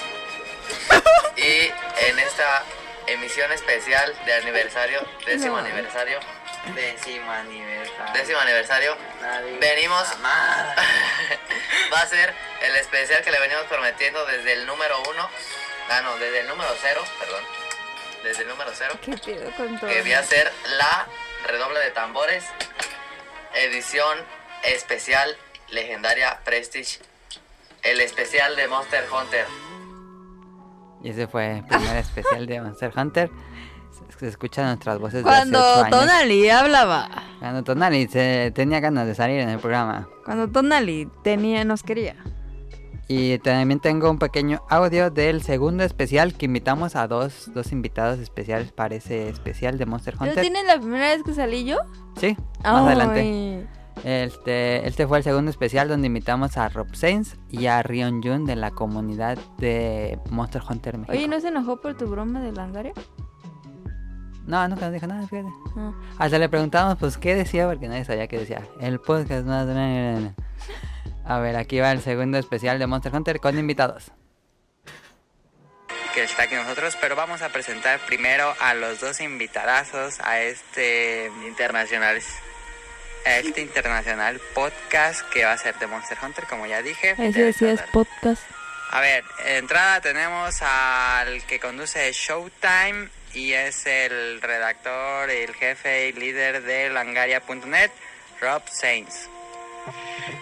Y 1.36 1.70
en 2.08 2.20
esta 2.20 2.64
emisión 3.08 3.52
especial 3.52 4.16
de 4.26 4.34
aniversario, 4.36 5.06
décimo 5.26 5.58
No. 5.60 5.66
aniversario, 5.66 6.18
Décimo 6.74 7.30
aniversario. 7.30 8.14
décimo 8.14 8.40
aniversario, 8.40 8.98
venimos. 9.60 10.08
Va 11.94 12.00
a 12.02 12.08
ser 12.08 12.34
el 12.62 12.78
especial 12.78 13.22
que 13.22 13.32
le 13.32 13.40
venimos 13.42 13.66
prometiendo 13.66 14.26
desde 14.28 14.54
el 14.54 14.66
número 14.66 15.04
1. 15.10 15.30
Ah, 15.90 16.02
no, 16.04 16.16
desde 16.20 16.40
el 16.40 16.48
número 16.48 16.70
0, 16.82 17.04
perdón. 17.20 17.44
desde 18.24 18.44
el 18.44 18.48
número 18.48 18.72
cero. 18.74 18.98
¿Qué 19.04 19.18
pedo 19.18 19.52
con 19.58 19.78
todo? 19.78 19.90
que 19.90 19.96
debía 19.98 20.24
ser 20.24 20.54
la 20.78 21.06
redoble 21.46 21.80
de 21.80 21.92
tambores 21.92 22.44
edición 23.54 24.18
especial 24.64 25.36
legendaria 25.70 26.40
Prestige 26.44 27.00
el 27.84 28.02
especial 28.02 28.56
de 28.56 28.68
Monster 28.68 29.04
Hunter 29.12 29.46
Y 31.04 31.10
ese 31.10 31.28
fue 31.28 31.58
el 31.58 31.66
primer 31.66 31.98
especial 31.98 32.48
de 32.48 32.62
Monster 32.62 32.92
Hunter. 32.96 33.30
Se, 34.20 34.28
escuchan 34.28 34.68
nuestras 34.68 34.98
voces 34.98 35.20
de 35.20 35.24
Cuando 35.24 35.60
hace 35.60 35.72
ocho 35.72 35.86
años. 35.86 36.00
Tonali 36.00 36.50
hablaba. 36.50 37.10
Cuando 37.40 37.64
Tonali 37.64 38.08
se 38.08 38.52
tenía 38.56 38.80
ganas 38.80 39.06
de 39.08 39.14
salir 39.14 39.42
en 39.42 39.50
el 39.50 39.60
programa. 39.60 40.08
Cuando 40.24 40.48
Tonali 40.48 41.10
tenía, 41.24 41.64
nos 41.66 41.84
quería. 41.84 42.16
Y 43.08 43.38
también 43.40 43.80
tengo 43.80 44.10
un 44.10 44.18
pequeño 44.18 44.64
audio 44.68 45.12
del 45.12 45.44
segundo 45.44 45.84
especial 45.84 46.34
que 46.34 46.46
invitamos 46.46 46.96
a 46.96 47.08
dos, 47.08 47.52
dos 47.54 47.72
invitados 47.72 48.20
especiales 48.20 48.72
para 48.72 48.96
ese 48.96 49.30
especial 49.30 49.78
de 49.78 49.86
Monster 49.86 50.16
¿No 50.16 50.28
Hunter. 50.28 50.42
tiene 50.42 50.64
la 50.64 50.80
primera 50.80 51.10
vez 51.10 51.22
que 51.24 51.34
salí 51.34 51.66
yo? 51.66 51.78
Sí, 52.20 52.36
más 52.64 52.84
adelante. 52.84 53.68
Este, 54.04 54.88
este 54.88 55.08
fue 55.08 55.20
el 55.20 55.24
segundo 55.24 55.52
especial 55.52 55.88
donde 55.88 56.08
invitamos 56.08 56.58
a 56.58 56.68
Rob 56.70 56.94
Sainz 56.96 57.38
y 57.50 57.68
a 57.68 57.82
Rion 57.82 58.22
Jun 58.22 58.46
de 58.46 58.56
la 58.56 58.72
comunidad 58.72 59.38
de 59.58 60.20
Monster 60.32 60.62
Hunter 60.68 60.98
México. 60.98 61.14
Oye, 61.16 61.28
¿no 61.28 61.40
se 61.40 61.50
enojó 61.50 61.80
por 61.80 61.96
tu 61.96 62.08
broma 62.08 62.42
de 62.42 62.52
Langaria? 62.52 62.94
No, 64.46 64.68
nunca 64.68 64.86
nos 64.86 64.94
dijo 64.94 65.08
nada, 65.08 65.28
fíjate. 65.28 65.50
Ah. 65.76 65.94
Hasta 66.20 66.38
le 66.38 66.50
preguntamos, 66.50 66.98
pues, 67.00 67.18
¿qué 67.18 67.36
decía? 67.36 67.68
Porque 67.68 67.88
nadie 67.88 68.06
sabía 68.06 68.28
qué 68.28 68.40
decía. 68.40 68.62
El 68.80 69.00
podcast 69.00 69.46
más... 69.46 69.66
A 71.28 71.40
ver, 71.40 71.56
aquí 71.56 71.80
va 71.80 71.92
el 71.92 72.02
segundo 72.02 72.38
especial 72.38 72.78
de 72.78 72.88
Monster 72.88 73.14
Hunter 73.14 73.40
con 73.40 73.58
invitados. 73.58 74.12
Que 76.14 76.24
está 76.24 76.44
aquí 76.44 76.56
nosotros, 76.56 76.96
pero 77.02 77.16
vamos 77.16 77.42
a 77.42 77.50
presentar 77.50 78.00
primero 78.06 78.54
a 78.62 78.74
los 78.74 79.02
dos 79.02 79.20
invitadazos 79.20 80.20
a 80.22 80.42
este 80.42 81.32
internacionales 81.46 82.26
a 83.26 83.38
este 83.40 83.62
internacional 83.62 84.40
podcast 84.54 85.28
que 85.30 85.44
va 85.46 85.54
a 85.54 85.58
ser 85.58 85.78
de 85.80 85.88
Monster 85.88 86.18
Hunter, 86.22 86.46
como 86.46 86.68
ya 86.68 86.84
dije. 86.84 87.16
Ahí 87.18 87.34
sí 87.34 87.42
decías 87.42 87.82
podcast. 87.92 88.44
A 88.92 89.02
ver, 89.02 89.24
entrada 89.46 90.00
tenemos 90.00 90.62
al 90.62 91.44
que 91.48 91.60
conduce 91.60 92.12
Showtime 92.14 93.10
y 93.34 93.54
es 93.54 93.88
el 93.88 94.42
redactor, 94.42 95.32
el 95.32 95.54
jefe 95.56 96.10
y 96.10 96.14
líder 96.14 96.62
de 96.62 96.92
langaria.net, 96.92 97.90
Rob 98.40 98.62
Sainz. 98.70 99.28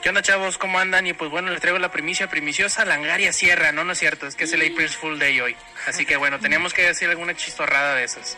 ¿Qué 0.01 0.09
onda 0.09 0.21
chavos? 0.21 0.57
¿Cómo 0.57 0.79
andan? 0.79 1.07
Y 1.07 1.13
pues 1.13 1.31
bueno, 1.31 1.51
les 1.51 1.61
traigo 1.61 1.79
la 1.79 1.91
primicia 1.91 2.29
primiciosa 2.29 2.85
Langaria 2.85 3.33
Sierra, 3.33 3.71
no, 3.71 3.83
no 3.83 3.93
es 3.93 3.99
cierto, 3.99 4.27
es 4.27 4.35
que 4.35 4.45
es 4.45 4.53
el 4.53 4.61
April's 4.61 4.97
Full 4.97 5.17
Day 5.19 5.39
hoy. 5.39 5.55
Así 5.87 6.05
que 6.05 6.17
bueno, 6.17 6.39
teníamos 6.39 6.73
que 6.73 6.83
decir 6.83 7.09
alguna 7.09 7.35
chistorrada 7.35 7.95
de 7.95 8.03
esas. 8.03 8.37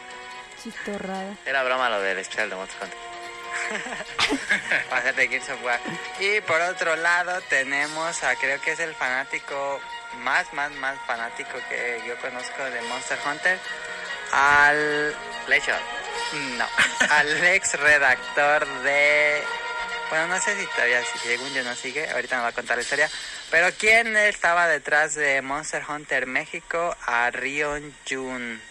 Chistorrada. 0.64 1.36
era 1.46 1.64
broma 1.64 1.90
lo 1.90 2.02
del 2.02 2.18
especial 2.18 2.50
de 2.50 2.56
Monster 2.56 2.84
Hunter 2.84 3.16
Va 4.92 4.98
a 4.98 5.02
ser 5.02 5.16
de 5.16 5.28
Gears 5.28 5.50
of 5.50 5.64
War. 5.64 5.80
Y 6.20 6.42
por 6.42 6.60
otro 6.62 6.96
lado 6.96 7.40
tenemos 7.50 8.24
a 8.24 8.36
creo 8.36 8.60
que 8.62 8.72
es 8.72 8.80
el 8.80 8.94
fanático 8.96 9.80
más, 10.24 10.52
más, 10.54 10.72
más 10.74 10.98
fanático 11.06 11.58
que 11.70 12.02
yo 12.08 12.16
conozco 12.18 12.64
de 12.64 12.82
Monster 12.84 13.18
Hunter, 13.26 13.60
al... 14.32 15.16
Leishon 15.48 15.76
No, 16.58 16.68
al 17.12 17.44
ex 17.46 17.80
redactor 17.80 18.66
de... 18.82 19.44
Bueno, 20.10 20.28
no 20.28 20.40
sé 20.40 20.56
si 20.60 20.68
todavía 20.68 21.02
si 21.04 21.18
según 21.20 21.50
yo 21.54 21.64
no 21.64 21.74
sigue, 21.74 22.10
ahorita 22.10 22.38
me 22.38 22.44
va 22.44 22.50
a 22.50 22.54
contar 22.54 22.78
la 22.78 22.84
historia. 22.84 23.10
Pero 23.50 23.68
¿quién 23.78 24.16
estaba 24.16 24.68
detrás 24.68 25.16
de 25.16 25.42
Monster 25.42 25.84
Hunter 25.88 26.28
México? 26.28 26.96
A 27.06 27.32
Rion 27.32 27.94
Jun. 28.08 28.62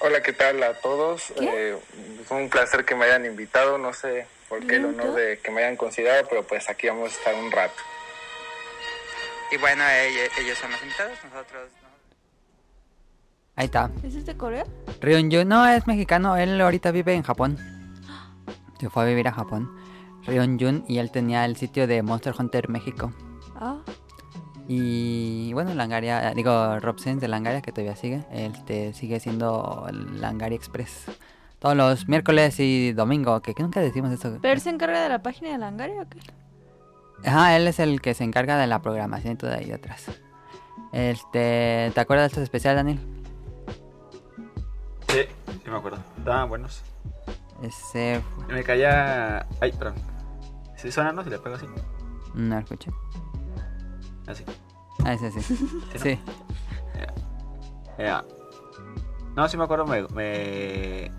Hola, 0.00 0.22
¿qué 0.22 0.34
tal 0.34 0.62
a 0.62 0.74
todos? 0.74 1.32
Eh, 1.40 1.78
es 2.22 2.30
un 2.30 2.50
placer 2.50 2.84
que 2.84 2.94
me 2.94 3.06
hayan 3.06 3.24
invitado, 3.24 3.78
no 3.78 3.94
sé 3.94 4.26
por 4.48 4.64
qué 4.66 4.76
el 4.76 4.84
honor 4.84 5.14
de 5.14 5.38
que 5.38 5.50
me 5.50 5.62
hayan 5.62 5.76
considerado, 5.76 6.28
pero 6.28 6.46
pues 6.46 6.68
aquí 6.68 6.86
vamos 6.88 7.12
a 7.12 7.16
estar 7.16 7.34
un 7.34 7.50
rato. 7.50 7.82
Y 9.50 9.56
bueno, 9.56 9.88
ellos, 9.88 10.28
ellos 10.38 10.58
son 10.58 10.70
los 10.70 10.82
invitados, 10.82 11.18
nosotros 11.24 11.70
no. 11.82 11.88
Ahí 13.56 13.66
está. 13.66 13.90
¿Ese 14.04 14.18
es 14.18 14.26
de 14.26 14.36
Corea? 14.36 14.66
Ryun 15.00 15.30
Jun, 15.32 15.48
no, 15.48 15.66
es 15.66 15.86
mexicano, 15.86 16.36
él 16.36 16.60
ahorita 16.60 16.90
vive 16.90 17.14
en 17.14 17.22
Japón. 17.22 17.56
Se 18.78 18.90
fue 18.90 19.04
a 19.04 19.06
vivir 19.06 19.26
a 19.28 19.32
Japón. 19.32 19.85
Ryun 20.26 20.58
Jun 20.58 20.84
y 20.88 20.98
él 20.98 21.10
tenía 21.10 21.44
el 21.44 21.56
sitio 21.56 21.86
de 21.86 22.02
Monster 22.02 22.34
Hunter 22.38 22.68
México. 22.68 23.12
Ah. 23.54 23.78
Y 24.68 25.52
bueno, 25.52 25.74
Langaria, 25.74 26.32
digo, 26.34 26.80
Rob 26.80 26.98
Sainz 26.98 27.20
de 27.20 27.28
Langaria, 27.28 27.62
que 27.62 27.70
todavía 27.70 27.94
sigue, 27.94 28.24
este 28.32 28.92
sigue 28.94 29.20
siendo 29.20 29.86
Langaria 29.92 30.56
Express. 30.56 31.04
Todos 31.60 31.76
los 31.76 32.08
miércoles 32.08 32.58
y 32.58 32.92
domingo, 32.92 33.40
que, 33.40 33.54
que 33.54 33.62
nunca 33.62 33.80
decimos 33.80 34.12
eso. 34.12 34.38
¿Pero 34.42 34.54
él 34.54 34.60
se 34.60 34.70
encarga 34.70 35.02
de 35.02 35.08
la 35.08 35.22
página 35.22 35.52
de 35.52 35.58
Langaria 35.58 36.02
o 36.02 36.08
qué? 36.08 36.18
Ajá, 37.24 37.56
él 37.56 37.66
es 37.68 37.78
el 37.78 38.00
que 38.00 38.12
se 38.14 38.24
encarga 38.24 38.58
de 38.58 38.66
la 38.66 38.82
programación 38.82 39.34
y 39.34 39.36
todo 39.36 39.52
ahí 39.52 39.70
atrás. 39.70 40.06
Este, 40.92 41.90
¿te 41.94 42.00
acuerdas 42.00 42.24
de 42.24 42.26
estos 42.28 42.42
especial, 42.42 42.76
Daniel? 42.76 42.98
Sí, 45.08 45.20
sí 45.46 45.70
me 45.70 45.76
acuerdo. 45.76 45.98
Estaban 46.18 46.48
buenos. 46.48 46.82
Ese 47.62 48.20
Me 48.48 48.62
caía. 48.62 49.46
Ay, 49.60 49.72
perdón. 49.72 49.94
Si 50.76 50.92
suena, 50.92 51.12
¿no? 51.12 51.24
Si 51.24 51.30
le 51.30 51.38
pego 51.38 51.56
así. 51.56 51.66
no 52.34 52.54
lo 52.54 52.60
escuché. 52.60 52.90
Así. 54.26 54.44
Ah, 55.04 55.14
ese 55.14 55.30
sí. 55.30 55.68
no? 55.94 56.00
Sí. 56.00 56.18
Ya. 57.98 58.24
No, 59.34 59.48
sí 59.48 59.56
me 59.56 59.64
acuerdo. 59.64 59.86
Me. 59.86 60.02
me... 60.08 61.10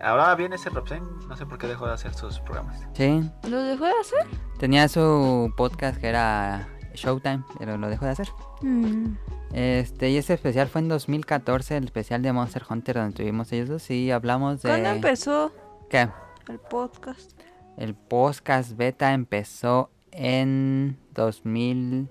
Hablaba 0.00 0.34
bien 0.34 0.52
ese 0.52 0.70
Robsen. 0.70 1.02
No 1.28 1.36
sé 1.36 1.46
por 1.46 1.58
qué 1.58 1.66
dejó 1.66 1.86
de 1.86 1.94
hacer 1.94 2.14
sus 2.14 2.38
programas. 2.40 2.80
Sí, 2.94 3.28
¿Lo 3.48 3.62
dejó 3.62 3.84
de 3.86 3.92
hacer? 4.00 4.26
tenía 4.58 4.86
su 4.88 5.52
podcast 5.56 5.98
que 6.00 6.08
era 6.08 6.68
Showtime, 6.94 7.42
pero 7.58 7.76
lo 7.78 7.88
dejó 7.88 8.04
de 8.04 8.10
hacer. 8.12 8.28
Mm. 8.60 9.16
Este, 9.52 10.10
y 10.10 10.16
ese 10.16 10.34
especial 10.34 10.68
fue 10.68 10.80
en 10.82 10.88
2014, 10.88 11.76
el 11.76 11.84
especial 11.84 12.22
de 12.22 12.32
Monster 12.32 12.62
Hunter, 12.68 12.96
donde 12.96 13.14
tuvimos 13.16 13.50
ellos 13.52 13.68
dos 13.68 13.90
y 13.90 14.10
hablamos 14.10 14.62
de... 14.62 14.68
¿Cuándo 14.68 14.88
empezó 14.90 15.52
¿Qué? 15.90 16.08
el 16.48 16.58
podcast? 16.58 17.32
El 17.76 17.94
podcast 17.94 18.76
beta 18.76 19.12
empezó 19.14 19.90
en 20.10 20.98
2000, 21.14 22.08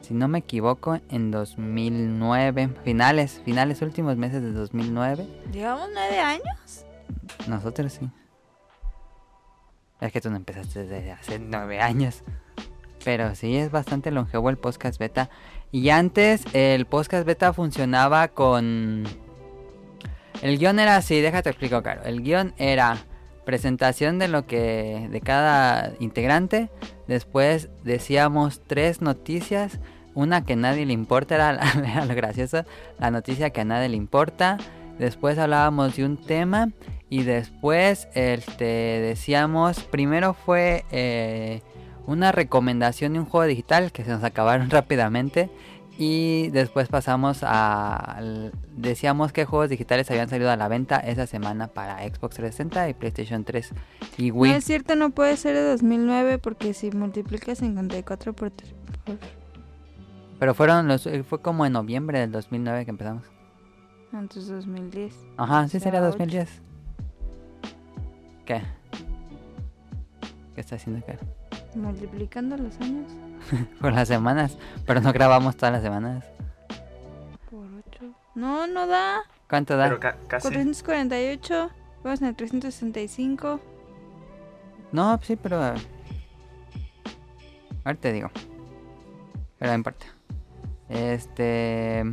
si 0.00 0.14
no 0.14 0.28
me 0.28 0.38
equivoco, 0.38 0.98
en 1.08 1.30
2009, 1.30 2.70
finales, 2.84 3.40
finales 3.44 3.80
últimos 3.82 4.16
meses 4.16 4.42
de 4.42 4.52
2009. 4.52 5.26
¿Llevamos 5.52 5.88
nueve 5.94 6.18
años? 6.18 6.84
Nosotros 7.46 7.92
sí. 7.92 8.10
Es 10.00 10.12
que 10.12 10.20
tú 10.20 10.30
no 10.30 10.36
empezaste 10.36 10.84
desde 10.84 11.12
hace 11.12 11.38
nueve 11.38 11.80
años. 11.80 12.22
Pero 13.04 13.34
sí, 13.34 13.56
es 13.56 13.70
bastante 13.70 14.10
longevo 14.10 14.50
el 14.50 14.58
podcast 14.58 14.98
beta. 14.98 15.30
Y 15.70 15.90
antes 15.90 16.44
el 16.52 16.86
podcast 16.86 17.26
beta 17.26 17.52
funcionaba 17.52 18.28
con... 18.28 19.04
El 20.42 20.58
guion 20.58 20.78
era 20.78 20.96
así, 20.96 21.20
déjate 21.20 21.50
explico, 21.50 21.82
Caro. 21.82 22.02
El 22.04 22.22
guion 22.22 22.54
era 22.58 22.96
presentación 23.48 24.18
de 24.18 24.28
lo 24.28 24.46
que... 24.46 25.08
de 25.10 25.22
cada 25.22 25.94
integrante. 26.00 26.68
Después 27.06 27.70
decíamos 27.82 28.60
tres 28.66 29.00
noticias. 29.00 29.80
Una 30.14 30.44
que 30.44 30.52
a 30.52 30.56
nadie 30.56 30.84
le 30.84 30.92
importa, 30.92 31.34
era, 31.82 32.04
lo 32.04 32.14
gracioso. 32.14 32.66
La 32.98 33.10
noticia 33.10 33.48
que 33.48 33.62
a 33.62 33.64
nadie 33.64 33.88
le 33.88 33.96
importa. 33.96 34.58
Después 34.98 35.38
hablábamos 35.38 35.96
de 35.96 36.04
un 36.04 36.18
tema. 36.18 36.72
Y 37.08 37.22
después 37.22 38.08
este, 38.12 38.64
decíamos, 39.00 39.80
primero 39.80 40.34
fue 40.34 40.84
eh, 40.90 41.62
una 42.06 42.32
recomendación 42.32 43.14
de 43.14 43.20
un 43.20 43.24
juego 43.24 43.46
digital 43.46 43.92
que 43.92 44.04
se 44.04 44.10
nos 44.10 44.24
acabaron 44.24 44.68
rápidamente. 44.78 45.48
Y 46.00 46.50
después 46.50 46.88
pasamos 46.88 47.40
a... 47.42 48.20
Decíamos 48.76 49.32
que 49.32 49.44
juegos 49.44 49.68
digitales 49.68 50.08
habían 50.12 50.28
salido 50.28 50.48
a 50.48 50.56
la 50.56 50.68
venta 50.68 51.00
esa 51.00 51.26
semana 51.26 51.66
para 51.66 51.98
Xbox 52.08 52.36
360 52.36 52.88
y 52.88 52.94
PlayStation 52.94 53.42
3 53.44 53.72
y 54.16 54.30
No 54.30 54.36
Wii. 54.36 54.52
es 54.52 54.64
cierto, 54.64 54.94
no 54.94 55.10
puede 55.10 55.36
ser 55.36 55.56
de 55.56 55.62
2009 55.64 56.38
porque 56.38 56.72
si 56.72 56.92
multiplicas 56.92 57.58
54 57.58 58.32
por... 58.32 58.52
Pero 60.38 60.54
fueron 60.54 60.86
los, 60.86 61.08
fue 61.28 61.42
como 61.42 61.66
en 61.66 61.72
noviembre 61.72 62.20
del 62.20 62.30
2009 62.30 62.84
que 62.84 62.90
empezamos. 62.92 63.24
Entonces 64.12 64.48
2010. 64.48 65.14
Ajá, 65.36 65.66
sí 65.66 65.80
sería 65.80 66.00
ocho. 66.00 66.10
2010. 66.10 66.62
¿Qué? 68.44 68.62
¿Qué 70.54 70.60
está 70.60 70.76
haciendo 70.76 71.04
Caro? 71.04 71.37
Multiplicando 71.74 72.56
los 72.56 72.80
años 72.80 73.10
Por 73.80 73.92
las 73.92 74.08
semanas, 74.08 74.56
pero 74.86 75.00
no 75.00 75.12
grabamos 75.12 75.56
todas 75.56 75.72
las 75.72 75.82
semanas. 75.82 76.24
por 77.50 77.66
8. 77.88 78.04
No, 78.34 78.66
no 78.66 78.86
da. 78.86 79.20
¿Cuánto 79.48 79.76
da? 79.76 79.84
Pero 79.84 80.00
ca- 80.00 80.16
casi. 80.28 80.48
448. 80.48 81.70
Vamos 82.04 82.20
en 82.22 82.28
el 82.28 82.36
365. 82.36 83.60
No, 84.92 85.16
pues 85.16 85.26
sí, 85.28 85.36
pero... 85.36 85.62
a 85.62 85.72
ver. 85.72 85.80
Ahorita 87.84 88.02
te 88.02 88.12
digo. 88.12 88.30
Pero 89.58 89.70
no 89.72 89.76
importa. 89.76 90.06
Este... 90.88 92.04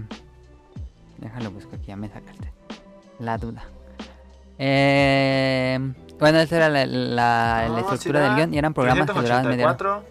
Déjalo 1.17 1.51
busco 1.51 1.75
aquí, 1.75 1.87
ya 1.87 1.95
me 1.95 2.09
sacaste. 2.09 2.51
la 3.19 3.37
duda. 3.37 3.63
Eh, 4.57 5.79
bueno, 6.19 6.39
esa 6.39 6.55
era 6.57 6.69
la, 6.69 6.85
la- 6.85 7.63
la 7.63 7.67
No, 7.69 7.77
estructura 7.79 8.19
sí 8.21 8.25
del 8.27 8.35
guion 8.35 8.53
y 8.53 8.57
eran 8.57 8.73
programas 8.73 9.07
que 9.11 9.19
duraban 9.21 9.47
media. 9.47 9.75
384. 9.75 10.03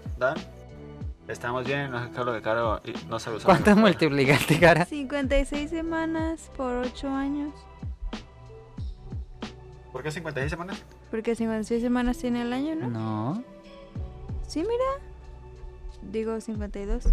Estamos 1.28 1.64
bien, 1.64 1.90
no 1.90 1.98
sé 2.12 2.24
lo 2.24 2.32
que 2.34 2.42
Caro 2.42 2.82
y 2.84 2.92
no 3.08 3.18
sabe 3.18 3.36
usar. 3.38 3.46
¿Cuánto 3.46 3.74
multiplicaste, 3.76 4.58
cara? 4.60 4.84
56 4.84 5.70
semanas 5.70 6.50
por 6.56 6.74
8 6.74 7.08
años. 7.08 7.54
¿Por 9.92 10.02
qué 10.02 10.10
56 10.10 10.50
semanas? 10.50 10.82
Porque 11.10 11.34
56 11.34 11.80
semanas 11.82 12.18
tiene 12.18 12.42
el 12.42 12.52
año, 12.52 12.74
¿no? 12.74 12.88
No. 12.88 13.44
Sí, 14.46 14.60
mira. 14.60 14.84
Digo 16.02 16.40
52. 16.40 17.04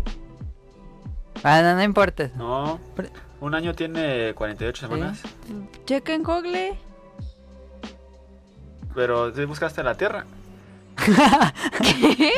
Ah, 1.43 1.61
no, 1.61 1.75
no 1.75 1.83
importa. 1.83 2.29
No. 2.35 2.79
Un 3.39 3.55
año 3.55 3.73
tiene 3.73 4.33
48 4.35 4.87
semanas. 4.87 5.21
Checa 5.85 6.13
en 6.13 6.23
Google. 6.23 6.77
Pero 8.95 9.33
si 9.33 9.45
buscaste 9.45 9.83
la 9.83 9.95
Tierra. 9.95 10.25
¿Qué? 11.81 12.33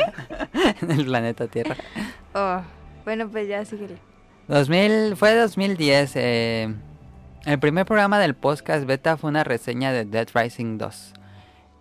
en 0.82 0.90
el 0.90 1.04
planeta 1.04 1.46
Tierra. 1.46 1.76
Oh, 2.34 2.60
bueno, 3.04 3.28
pues 3.28 3.48
ya 3.48 3.64
síguele. 3.64 3.98
2000, 4.48 5.16
fue 5.16 5.34
2010. 5.34 6.12
eh, 6.16 6.74
el 7.46 7.58
primer 7.58 7.84
programa 7.84 8.18
del 8.18 8.34
podcast 8.34 8.86
beta 8.86 9.18
fue 9.18 9.28
una 9.28 9.44
reseña 9.44 9.92
de 9.92 10.06
Dead 10.06 10.28
Rising 10.34 10.78
2. 10.78 11.12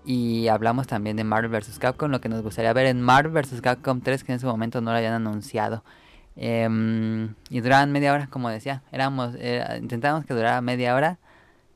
Y 0.05 0.49
hablamos 0.49 0.87
también 0.87 1.15
de 1.15 1.23
Marvel 1.23 1.49
vs. 1.49 1.79
Capcom, 1.79 2.11
lo 2.11 2.19
que 2.19 2.27
nos 2.27 2.41
gustaría 2.41 2.73
ver 2.73 2.87
en 2.87 3.01
Marvel 3.01 3.31
vs. 3.31 3.61
Capcom 3.61 4.01
3, 4.01 4.25
que 4.25 4.33
en 4.33 4.35
ese 4.37 4.45
momento 4.45 4.81
no 4.81 4.91
lo 4.91 4.97
habían 4.97 5.13
anunciado. 5.13 5.85
Em, 6.35 7.35
y 7.49 7.61
duraban 7.61 7.93
media 7.93 8.11
hora, 8.11 8.27
como 8.27 8.49
decía. 8.49 8.83
Éramos, 8.91 9.35
eh, 9.37 9.63
intentábamos 9.81 10.25
que 10.25 10.33
durara 10.33 10.59
media 10.59 10.95
hora. 10.95 11.19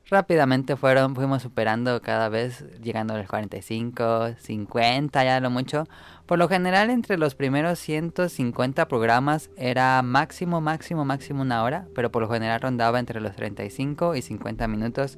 Rápidamente 0.10 0.78
fueron, 0.78 1.16
fuimos 1.16 1.42
superando 1.42 2.02
cada 2.02 2.30
vez, 2.30 2.64
llegando 2.82 3.14
a 3.14 3.18
los 3.18 3.28
45, 3.28 4.36
50, 4.40 5.24
ya 5.26 5.42
lo 5.42 5.50
mucho. 5.50 5.84
Por 6.26 6.40
lo 6.40 6.48
general, 6.48 6.90
entre 6.90 7.18
los 7.18 7.36
primeros 7.36 7.78
150 7.80 8.88
programas 8.88 9.50
era 9.58 10.02
máximo, 10.04 10.62
máximo, 10.62 11.04
máximo 11.04 11.42
una 11.42 11.62
hora, 11.64 11.88
pero 11.94 12.10
por 12.10 12.22
lo 12.22 12.30
general 12.30 12.62
rondaba 12.62 13.00
entre 13.00 13.20
los 13.20 13.36
35 13.36 14.16
y 14.16 14.22
50 14.22 14.68
minutos 14.70 15.18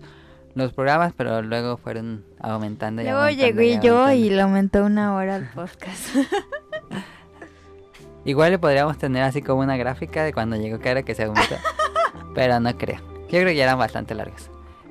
los 0.56 0.74
programas, 0.74 1.14
pero 1.16 1.44
luego 1.44 1.78
fueron 1.78 2.26
aumentando 2.40 3.04
y 3.04 3.06
Luego 3.06 3.20
aumentando 3.20 3.46
llegué 3.46 3.68
y 3.68 3.80
yo 3.80 4.00
aumentando. 4.00 4.26
y 4.26 4.30
le 4.32 4.42
aumentó 4.42 4.86
una 4.86 5.14
hora 5.14 5.36
al 5.36 5.50
podcast. 5.52 6.16
Igual 8.26 8.52
le 8.52 8.60
podríamos 8.60 8.98
tener 8.98 9.22
así 9.24 9.42
como 9.44 9.62
una 9.62 9.78
gráfica 9.78 10.24
de 10.24 10.34
cuando 10.34 10.56
llegó 10.56 10.80
Cara 10.80 11.04
que 11.04 11.14
se 11.16 11.24
aumentó, 11.26 11.56
pero 12.36 12.60
no 12.60 12.76
creo. 12.76 12.98
Yo 12.98 13.28
creo 13.40 13.46
que 13.46 13.56
ya 13.56 13.66
eran 13.66 13.78
bastante 13.78 14.16
largos. 14.16 14.49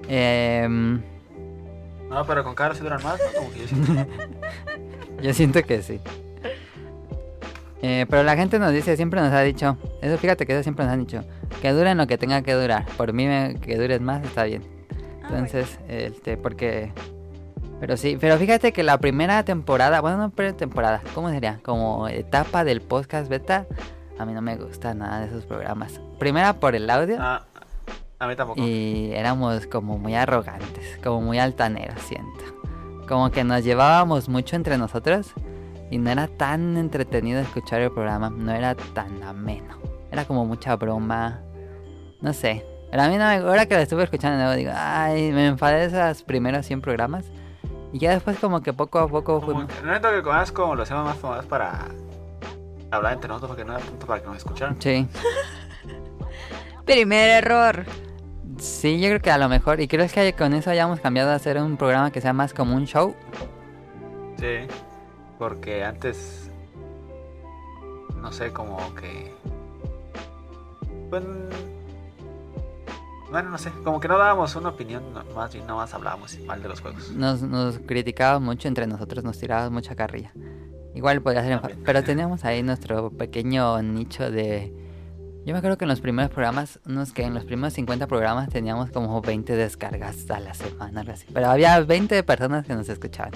Em, 0.08 1.02
No, 2.10 2.24
pero 2.26 2.42
con 2.44 2.54
Caro 2.54 2.74
sí 2.74 2.80
duran 2.82 3.02
más, 3.02 3.18
¿no? 3.18 3.38
Como 3.40 3.52
que 3.52 3.60
yo 3.60 3.66
siento. 3.68 3.92
Yo 5.22 5.34
siento 5.34 5.62
que 5.64 5.82
sí. 5.82 6.00
Eh, 7.82 8.06
pero 8.08 8.22
la 8.22 8.36
gente 8.36 8.58
nos 8.58 8.72
dice, 8.72 8.96
siempre 8.96 9.20
nos 9.20 9.32
ha 9.32 9.40
dicho, 9.42 9.76
eso 10.02 10.16
fíjate 10.18 10.46
que 10.46 10.52
eso 10.52 10.62
siempre 10.62 10.84
nos 10.84 10.94
han 10.94 11.00
dicho, 11.00 11.24
que 11.62 11.70
duren 11.72 11.96
lo 11.98 12.06
que 12.06 12.18
tenga 12.18 12.42
que 12.42 12.52
durar. 12.54 12.86
Por 12.96 13.12
mí 13.12 13.26
me- 13.26 13.56
que 13.60 13.76
dures 13.76 14.00
más 14.00 14.22
está 14.24 14.44
bien. 14.44 14.62
Entonces, 15.22 15.78
este, 15.88 16.36
porque... 16.36 16.92
Pero 17.80 17.96
sí, 17.96 18.16
pero 18.20 18.36
fíjate 18.38 18.72
que 18.72 18.82
la 18.82 18.98
primera 18.98 19.44
temporada, 19.44 20.00
bueno, 20.00 20.16
no 20.18 20.30
primera 20.30 20.56
temporada, 20.56 21.00
¿cómo 21.14 21.30
sería? 21.30 21.60
Como 21.62 22.08
etapa 22.08 22.64
del 22.64 22.80
podcast 22.80 23.28
beta, 23.28 23.66
a 24.18 24.24
mí 24.24 24.32
no 24.32 24.40
me 24.42 24.56
gusta 24.56 24.94
nada 24.94 25.20
de 25.20 25.26
esos 25.26 25.44
programas. 25.44 26.00
Primera 26.18 26.54
por 26.54 26.74
el 26.74 26.90
audio. 26.90 27.16
Ah, 27.20 27.44
a 28.18 28.26
mí 28.26 28.36
tampoco. 28.36 28.60
Y 28.60 29.12
éramos 29.12 29.66
como 29.66 29.98
muy 29.98 30.14
arrogantes, 30.14 30.98
como 31.02 31.20
muy 31.20 31.38
altaneros, 31.38 32.00
siento. 32.02 32.44
Como 33.06 33.30
que 33.30 33.44
nos 33.44 33.64
llevábamos 33.64 34.28
mucho 34.28 34.56
entre 34.56 34.76
nosotros 34.76 35.32
y 35.90 35.98
no 35.98 36.10
era 36.10 36.28
tan 36.28 36.76
entretenido 36.76 37.40
escuchar 37.40 37.80
el 37.80 37.90
programa, 37.90 38.30
no 38.30 38.52
era 38.52 38.74
tan 38.74 39.22
ameno. 39.22 39.78
Era 40.10 40.24
como 40.24 40.44
mucha 40.44 40.76
broma, 40.76 41.40
no 42.20 42.32
sé. 42.32 42.64
Pero 42.90 43.02
a 43.02 43.08
mí 43.08 43.16
no 43.16 43.26
me, 43.26 43.36
ahora 43.36 43.66
que 43.66 43.74
lo 43.74 43.80
estuve 43.80 44.04
escuchando 44.04 44.38
de 44.38 44.44
nuevo 44.44 44.56
digo, 44.56 44.72
ay, 44.74 45.30
me 45.32 45.46
enfadé 45.46 45.88
de 45.88 46.10
esos 46.10 46.22
primeros 46.22 46.66
100 46.66 46.80
programas. 46.80 47.26
Y 47.92 47.98
ya 47.98 48.10
después 48.12 48.38
como 48.38 48.60
que 48.60 48.72
poco 48.72 48.98
a 48.98 49.08
poco 49.08 49.40
fuimos... 49.40 49.66
no 49.82 49.90
siento 49.90 50.10
que 50.10 50.22
más 50.22 50.52
como 50.52 50.74
lo 50.74 50.82
hacemos 50.82 51.04
más, 51.04 51.22
más 51.22 51.46
para 51.46 51.86
hablar 52.90 53.14
entre 53.14 53.28
nosotros 53.28 53.50
porque 53.50 53.64
no 53.64 53.76
era 53.76 53.84
tanto 53.84 54.06
para 54.06 54.20
que 54.20 54.26
nos 54.26 54.38
escucharan. 54.38 54.80
Sí. 54.80 55.06
Primer 56.84 57.44
error. 57.44 57.84
Sí, 58.58 59.00
yo 59.00 59.08
creo 59.08 59.20
que 59.20 59.30
a 59.30 59.38
lo 59.38 59.48
mejor, 59.48 59.80
y 59.80 59.88
creo 59.88 60.06
que 60.08 60.32
con 60.32 60.52
eso 60.54 60.70
hayamos 60.70 61.00
cambiado 61.00 61.30
a 61.30 61.34
hacer 61.34 61.58
un 61.58 61.76
programa 61.76 62.10
que 62.10 62.20
sea 62.20 62.32
más 62.32 62.52
como 62.52 62.74
un 62.74 62.86
show. 62.86 63.14
Sí, 64.38 64.66
porque 65.38 65.84
antes, 65.84 66.50
no 68.20 68.32
sé, 68.32 68.52
como 68.52 68.78
que... 68.96 69.32
Pues, 71.10 71.22
bueno, 73.30 73.50
no 73.50 73.58
sé, 73.58 73.70
como 73.84 74.00
que 74.00 74.08
no 74.08 74.18
dábamos 74.18 74.56
una 74.56 74.70
opinión, 74.70 75.02
no- 75.12 75.22
más 75.34 75.52
bien 75.52 75.66
más 75.66 75.92
hablábamos 75.94 76.38
mal 76.40 76.62
de 76.62 76.68
los 76.68 76.80
juegos. 76.80 77.10
Nos, 77.12 77.42
nos 77.42 77.78
criticábamos 77.80 78.42
mucho 78.42 78.68
entre 78.68 78.86
nosotros, 78.86 79.22
nos 79.22 79.38
tirábamos 79.38 79.70
mucha 79.72 79.94
carrilla. 79.94 80.32
Igual 80.94 81.20
podría 81.22 81.42
ser 81.42 81.52
enfado, 81.52 81.74
pero 81.84 82.02
teníamos 82.02 82.44
ahí 82.44 82.62
nuestro 82.62 83.10
pequeño 83.10 83.80
nicho 83.82 84.30
de... 84.30 84.72
Yo 85.44 85.52
me 85.54 85.58
acuerdo 85.58 85.78
que 85.78 85.84
en 85.84 85.88
los 85.88 86.00
primeros 86.00 86.30
programas, 86.30 86.78
unos 86.86 87.12
que 87.12 87.22
en 87.22 87.32
los 87.32 87.44
primeros 87.44 87.72
50 87.72 88.06
programas 88.06 88.48
teníamos 88.50 88.90
como 88.90 89.20
20 89.22 89.56
descargas 89.56 90.30
a 90.30 90.40
la 90.40 90.52
semana, 90.52 91.00
algo 91.00 91.12
así. 91.12 91.26
Pero 91.32 91.48
había 91.48 91.80
20 91.80 92.22
personas 92.22 92.66
que 92.66 92.74
nos 92.74 92.88
escuchaban. 92.88 93.32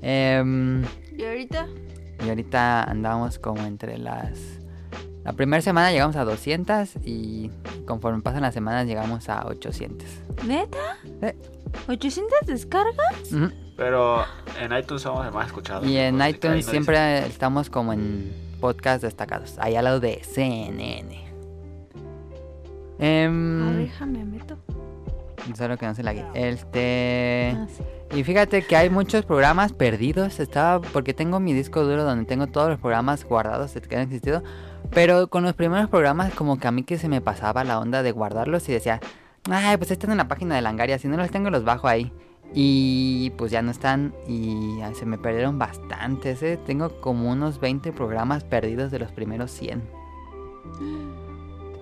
Em, 0.00 0.82
¿Y 1.16 1.24
ahorita? 1.24 1.68
y 2.24 2.28
ahorita 2.28 2.84
andamos 2.84 3.38
como 3.38 3.64
entre 3.64 3.98
las... 3.98 4.38
La 5.24 5.34
primera 5.34 5.62
semana 5.62 5.92
llegamos 5.92 6.16
a 6.16 6.24
200 6.24 6.96
y 7.04 7.50
conforme 7.86 8.22
pasan 8.22 8.42
las 8.42 8.54
semanas 8.54 8.86
llegamos 8.86 9.28
a 9.28 9.46
800. 9.46 10.08
¿Neta? 10.44 10.98
Eh. 11.20 11.36
¿800 11.86 12.46
descargas? 12.46 13.30
Pero 13.76 14.24
en 14.60 14.76
iTunes 14.76 15.02
somos 15.02 15.24
el 15.24 15.32
más 15.32 15.46
escuchado. 15.46 15.86
Y 15.86 15.96
en 15.96 16.20
iTunes 16.26 16.66
no 16.66 16.70
siempre 16.72 17.24
estamos 17.26 17.70
como 17.70 17.92
en 17.92 18.32
podcast 18.60 19.02
destacados, 19.02 19.56
ahí 19.58 19.76
al 19.76 19.84
lado 19.84 20.00
de 20.00 20.22
CNN. 20.24 21.31
Em, 23.02 23.60
A 23.60 23.70
ver, 23.70 23.78
déjame 23.78 24.24
meto. 24.24 24.56
solo 25.56 25.76
que 25.76 25.86
no 25.86 25.94
se 25.94 26.04
la 26.04 26.12
guíe. 26.12 26.24
Este. 26.34 27.52
Ah, 27.56 27.66
sí. 27.68 27.82
Y 28.16 28.22
fíjate 28.22 28.62
que 28.62 28.76
hay 28.76 28.90
muchos 28.90 29.24
programas 29.24 29.72
perdidos. 29.72 30.38
Estaba. 30.38 30.80
Porque 30.80 31.12
tengo 31.12 31.40
mi 31.40 31.52
disco 31.52 31.82
duro 31.82 32.04
donde 32.04 32.26
tengo 32.26 32.46
todos 32.46 32.68
los 32.68 32.78
programas 32.78 33.24
guardados 33.24 33.72
que 33.72 33.96
han 33.96 34.02
existido. 34.02 34.44
Pero 34.90 35.26
con 35.26 35.42
los 35.42 35.54
primeros 35.54 35.90
programas, 35.90 36.32
como 36.34 36.60
que 36.60 36.68
a 36.68 36.70
mí 36.70 36.84
que 36.84 36.96
se 36.96 37.08
me 37.08 37.20
pasaba 37.20 37.64
la 37.64 37.80
onda 37.80 38.04
de 38.04 38.12
guardarlos 38.12 38.68
y 38.68 38.72
decía. 38.72 39.00
Ay, 39.50 39.76
pues 39.78 39.90
están 39.90 40.12
en 40.12 40.18
la 40.18 40.28
página 40.28 40.54
de 40.54 40.62
Langaria. 40.62 40.96
Si 41.00 41.08
no 41.08 41.16
los 41.16 41.32
tengo, 41.32 41.50
los 41.50 41.64
bajo 41.64 41.88
ahí. 41.88 42.12
Y 42.54 43.30
pues 43.36 43.50
ya 43.50 43.62
no 43.62 43.72
están. 43.72 44.14
Y 44.28 44.78
se 44.94 45.06
me 45.06 45.18
perdieron 45.18 45.58
bastantes. 45.58 46.40
¿eh? 46.44 46.56
Tengo 46.64 47.00
como 47.00 47.32
unos 47.32 47.58
20 47.58 47.90
programas 47.90 48.44
perdidos 48.44 48.92
de 48.92 49.00
los 49.00 49.10
primeros 49.10 49.50
100. 49.50 49.82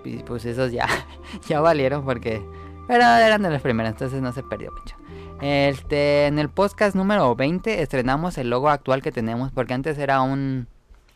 Y 0.04 0.18
pues 0.22 0.44
esos 0.44 0.72
ya, 0.72 0.86
ya 1.48 1.60
valieron 1.60 2.04
porque 2.04 2.42
pero 2.90 3.04
eran 3.04 3.42
de 3.42 3.50
los 3.50 3.62
primeros, 3.62 3.92
entonces 3.92 4.20
no 4.20 4.32
se 4.32 4.42
perdió 4.42 4.72
mucho. 4.72 4.96
Este, 5.40 6.26
en 6.26 6.40
el 6.40 6.48
podcast 6.48 6.96
número 6.96 7.36
20 7.36 7.82
estrenamos 7.82 8.36
el 8.36 8.50
logo 8.50 8.68
actual 8.68 9.00
que 9.00 9.12
tenemos 9.12 9.52
porque 9.52 9.74
antes 9.74 9.96
era 9.96 10.22
un 10.22 10.66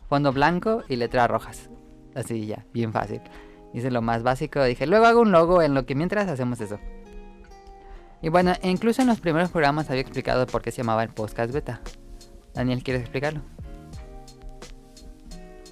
fondo 0.07 0.31
blanco 0.31 0.83
y 0.87 0.95
letras 0.95 1.29
rojas. 1.29 1.69
Así 2.15 2.45
ya, 2.45 2.65
bien 2.73 2.93
fácil. 2.93 3.19
Hice 3.73 3.91
lo 3.91 4.01
más 4.01 4.23
básico, 4.23 4.63
dije, 4.63 4.87
luego 4.87 5.05
hago 5.05 5.19
un 5.19 5.33
logo 5.33 5.61
en 5.61 5.73
lo 5.73 5.85
que 5.85 5.95
mientras 5.95 6.29
hacemos 6.29 6.61
eso. 6.61 6.79
Y 8.21 8.29
bueno, 8.29 8.53
incluso 8.63 9.01
en 9.01 9.09
los 9.09 9.19
primeros 9.19 9.51
programas 9.51 9.89
había 9.89 10.01
explicado 10.01 10.47
por 10.47 10.61
qué 10.61 10.71
se 10.71 10.77
llamaba 10.77 11.03
el 11.03 11.09
podcast 11.09 11.51
beta. 11.51 11.81
Daniel, 12.53 12.83
¿quieres 12.83 13.01
explicarlo? 13.01 13.41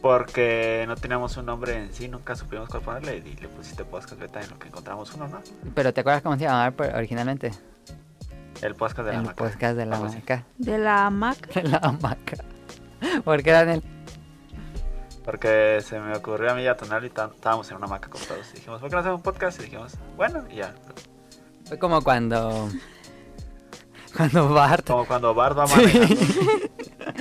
Porque 0.04 0.84
no 0.86 0.98
teníamos 0.98 1.38
un 1.38 1.46
nombre 1.46 1.78
en 1.78 1.94
sí, 1.94 2.10
nunca 2.10 2.36
supimos 2.36 2.68
cuál 2.68 2.84
ponerle 2.84 3.18
y 3.26 3.36
le 3.38 3.48
pusiste 3.48 3.86
podcast 3.86 4.20
beta 4.20 4.42
en 4.42 4.50
lo 4.50 4.60
que 4.60 4.68
encontramos 4.68 5.14
uno, 5.14 5.30
¿no? 5.30 5.40
Pero 5.74 5.94
¿te 5.94 6.02
acuerdas 6.02 6.22
cómo 6.22 6.36
se 6.36 6.42
llamaba 6.44 6.74
originalmente? 6.98 7.52
El 8.62 8.76
podcast 8.76 9.06
de 9.08 9.14
la 9.14 9.20
el 9.20 9.24
maca. 9.26 9.36
podcast 9.46 9.78
de 9.78 9.86
la 9.86 9.96
algo 9.96 10.08
así. 10.08 10.18
maca. 10.18 10.44
De 10.58 10.78
la 10.78 11.10
Mac. 11.10 11.48
De 11.54 11.64
la 11.64 11.78
hamaca. 11.78 12.36
¿Por 13.24 13.42
qué 13.44 13.52
Daniel? 13.52 13.82
Porque 15.24 15.80
se 15.82 15.98
me 16.02 16.18
ocurrió 16.18 16.52
a 16.52 16.56
mí 16.56 16.64
y 16.64 16.68
a 16.68 16.76
Tonali, 16.76 17.10
tá- 17.10 17.32
estábamos 17.34 17.72
en 17.72 17.78
una 17.78 17.88
maca 17.88 18.08
acostados 18.08 18.46
y 18.52 18.56
dijimos, 18.58 18.82
¿por 18.82 18.90
qué 18.90 18.96
no 18.96 19.00
hacemos 19.00 19.18
un 19.20 19.24
podcast? 19.24 19.58
Y 19.62 19.64
dijimos, 19.64 19.94
bueno, 20.18 20.44
y 20.52 20.58
ya. 20.58 20.76
Fue 21.66 21.80
como 21.80 22.02
cuando. 22.02 22.70
Cuando 24.18 24.50
Bart. 24.50 24.86
Como 24.86 25.06
cuando 25.06 25.34
Bart 25.34 25.58
va 25.58 25.66
manejando. 25.66 26.16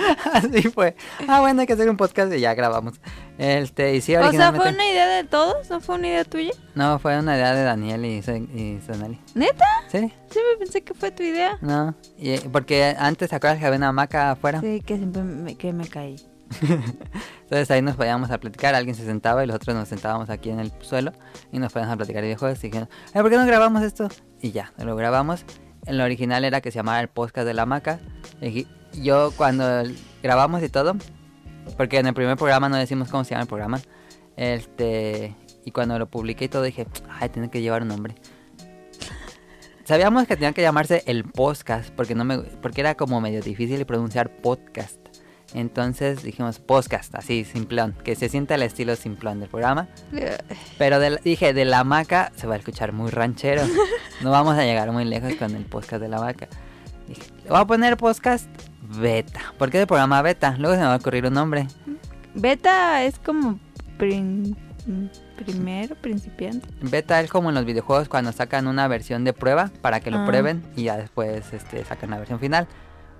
Así 0.33 0.63
fue. 0.71 0.97
Ah, 1.29 1.41
bueno, 1.41 1.61
hay 1.61 1.67
que 1.67 1.73
hacer 1.73 1.89
un 1.89 1.97
podcast 1.97 2.33
y 2.33 2.41
ya 2.41 2.55
grabamos. 2.55 3.01
Este, 3.39 3.95
y 3.97 4.01
sí, 4.01 4.15
O 4.17 4.31
sea. 4.33 4.53
¿fue 4.53 4.71
una 4.71 4.89
idea 4.89 5.07
de 5.09 5.25
todos? 5.25 5.69
¿No 5.71 5.81
fue 5.81 5.97
una 5.97 6.09
idea 6.09 6.25
tuya? 6.25 6.53
No, 6.75 6.99
fue 6.99 7.19
una 7.19 7.37
idea 7.37 7.55
de 7.55 7.63
Daniel 7.65 8.05
y, 8.05 8.19
y 8.19 8.81
Sonali. 8.87 9.21
¿Neta? 9.35 9.65
¿Sí? 9.89 9.99
Siempre 9.99 10.57
pensé 10.59 10.83
que 10.83 10.95
fue 10.95 11.11
tu 11.11 11.23
idea. 11.23 11.59
No, 11.61 11.95
y, 12.19 12.39
porque 12.39 12.95
antes, 12.99 13.31
¿te 13.31 13.37
acuerdas 13.37 13.59
que 13.59 13.67
había 13.67 13.79
una 13.79 13.89
hamaca 13.89 14.33
afuera? 14.33 14.61
Sí, 14.61 14.81
que 14.85 14.97
siempre 14.97 15.23
me, 15.23 15.57
que 15.57 15.73
me 15.73 15.87
caí. 15.89 16.17
Entonces 17.43 17.71
ahí 17.71 17.81
nos 17.83 17.97
podíamos 17.97 18.31
a 18.31 18.39
platicar, 18.39 18.75
alguien 18.75 18.95
se 18.95 19.05
sentaba 19.05 19.43
y 19.43 19.47
los 19.47 19.57
otros 19.57 19.75
nos 19.75 19.89
sentábamos 19.89 20.29
aquí 20.31 20.51
en 20.51 20.61
el 20.61 20.73
suelo 20.81 21.13
y 21.51 21.59
nos 21.59 21.73
podíamos 21.73 21.95
a 21.95 21.97
platicar 21.97 22.23
de 22.23 22.29
videojuegos 22.29 22.63
y 22.63 22.69
dijeron, 22.69 22.89
"Ay, 23.15 23.23
¿por 23.23 23.31
qué 23.31 23.37
no 23.39 23.47
grabamos 23.47 23.83
esto? 23.83 24.09
Y 24.41 24.53
ya, 24.53 24.73
lo 24.79 24.95
grabamos. 24.97 25.45
En 25.87 25.99
lo 25.99 26.05
original 26.05 26.45
era 26.45 26.61
que 26.61 26.71
se 26.71 26.77
llamaba 26.77 27.01
el 27.01 27.09
podcast 27.09 27.47
de 27.47 27.55
la 27.55 27.63
hamaca. 27.63 28.01
Yo 28.95 29.33
cuando 29.37 29.65
grabamos 30.23 30.63
y 30.63 30.69
todo, 30.69 30.97
porque 31.77 31.99
en 31.99 32.07
el 32.07 32.15
primer 32.15 32.37
programa 32.37 32.69
no 32.69 32.77
decimos 32.77 33.09
cómo 33.09 33.25
se 33.25 33.31
llama 33.31 33.43
el 33.43 33.49
programa, 33.49 33.81
este, 34.37 35.35
y 35.65 35.71
cuando 35.71 35.99
lo 35.99 36.07
publiqué 36.07 36.47
y 36.47 36.49
todo 36.49 36.63
dije, 36.63 36.87
ay, 37.09 37.29
tiene 37.29 37.51
que 37.51 37.61
llevar 37.61 37.83
un 37.83 37.89
nombre. 37.89 38.15
Sabíamos 39.85 40.27
que 40.29 40.37
tenía 40.37 40.53
que 40.53 40.63
llamarse 40.63 41.03
el 41.07 41.25
podcast 41.25 41.91
porque 41.91 42.15
no 42.15 42.25
me 42.25 42.39
porque 42.39 42.81
era 42.81 42.95
como 42.95 43.21
medio 43.21 43.43
difícil 43.43 43.85
pronunciar 43.85 44.31
podcast. 44.37 45.02
Entonces 45.55 46.23
dijimos 46.23 46.59
podcast, 46.59 47.15
así 47.15 47.45
simplón, 47.45 47.95
que 48.05 48.15
se 48.17 48.29
sienta 48.29 48.55
el 48.55 48.63
estilo 48.63 48.97
simplón 48.97 49.41
del 49.41 49.49
programa. 49.49 49.89
Pero 50.79 50.99
de 50.99 51.11
la- 51.11 51.17
dije, 51.23 51.53
de 51.53 51.65
la 51.65 51.81
hamaca 51.81 52.33
se 52.37 52.47
va 52.47 52.55
a 52.55 52.59
escuchar 52.59 52.93
muy 52.93 53.11
ranchero. 53.11 53.63
No 54.23 54.31
vamos 54.31 54.57
a 54.57 54.65
llegar 54.65 54.91
muy 54.93 55.05
lejos 55.05 55.35
con 55.35 55.55
el 55.55 55.65
podcast 55.65 56.01
de 56.03 56.09
la 56.09 56.17
hamaca. 56.19 56.49
Dije, 57.09 57.23
le 57.45 57.51
voy 57.51 57.61
a 57.61 57.65
poner 57.67 57.97
podcast 57.97 58.47
beta. 58.99 59.41
¿Por 59.59 59.71
qué 59.71 59.81
el 59.81 59.87
programa 59.87 60.23
beta? 60.23 60.57
Luego 60.59 60.75
se 60.75 60.81
me 60.81 60.87
va 60.87 60.95
a 60.95 60.97
ocurrir 60.97 61.27
un 61.27 61.35
nombre. 61.35 61.67
Beta 62.35 63.03
es 63.05 63.19
como 63.19 63.59
prin- 63.99 64.57
primero, 65.45 65.95
principiante. 65.97 66.67
Beta 66.81 67.21
es 67.21 67.31
como 67.31 67.49
en 67.51 67.55
los 67.57 67.65
videojuegos 67.65 68.09
cuando 68.09 68.33
sacan 68.33 68.67
una 68.67 68.89
versión 68.89 69.25
de 69.25 69.33
prueba 69.33 69.71
para 69.81 70.01
que 70.01 70.11
lo 70.11 70.21
Ah. 70.21 70.27
prueben 70.27 70.63
y 70.77 70.85
ya 70.85 70.97
después 70.97 71.53
este, 71.53 71.85
sacan 71.85 72.11
la 72.11 72.19
versión 72.19 72.39
final. 72.41 72.67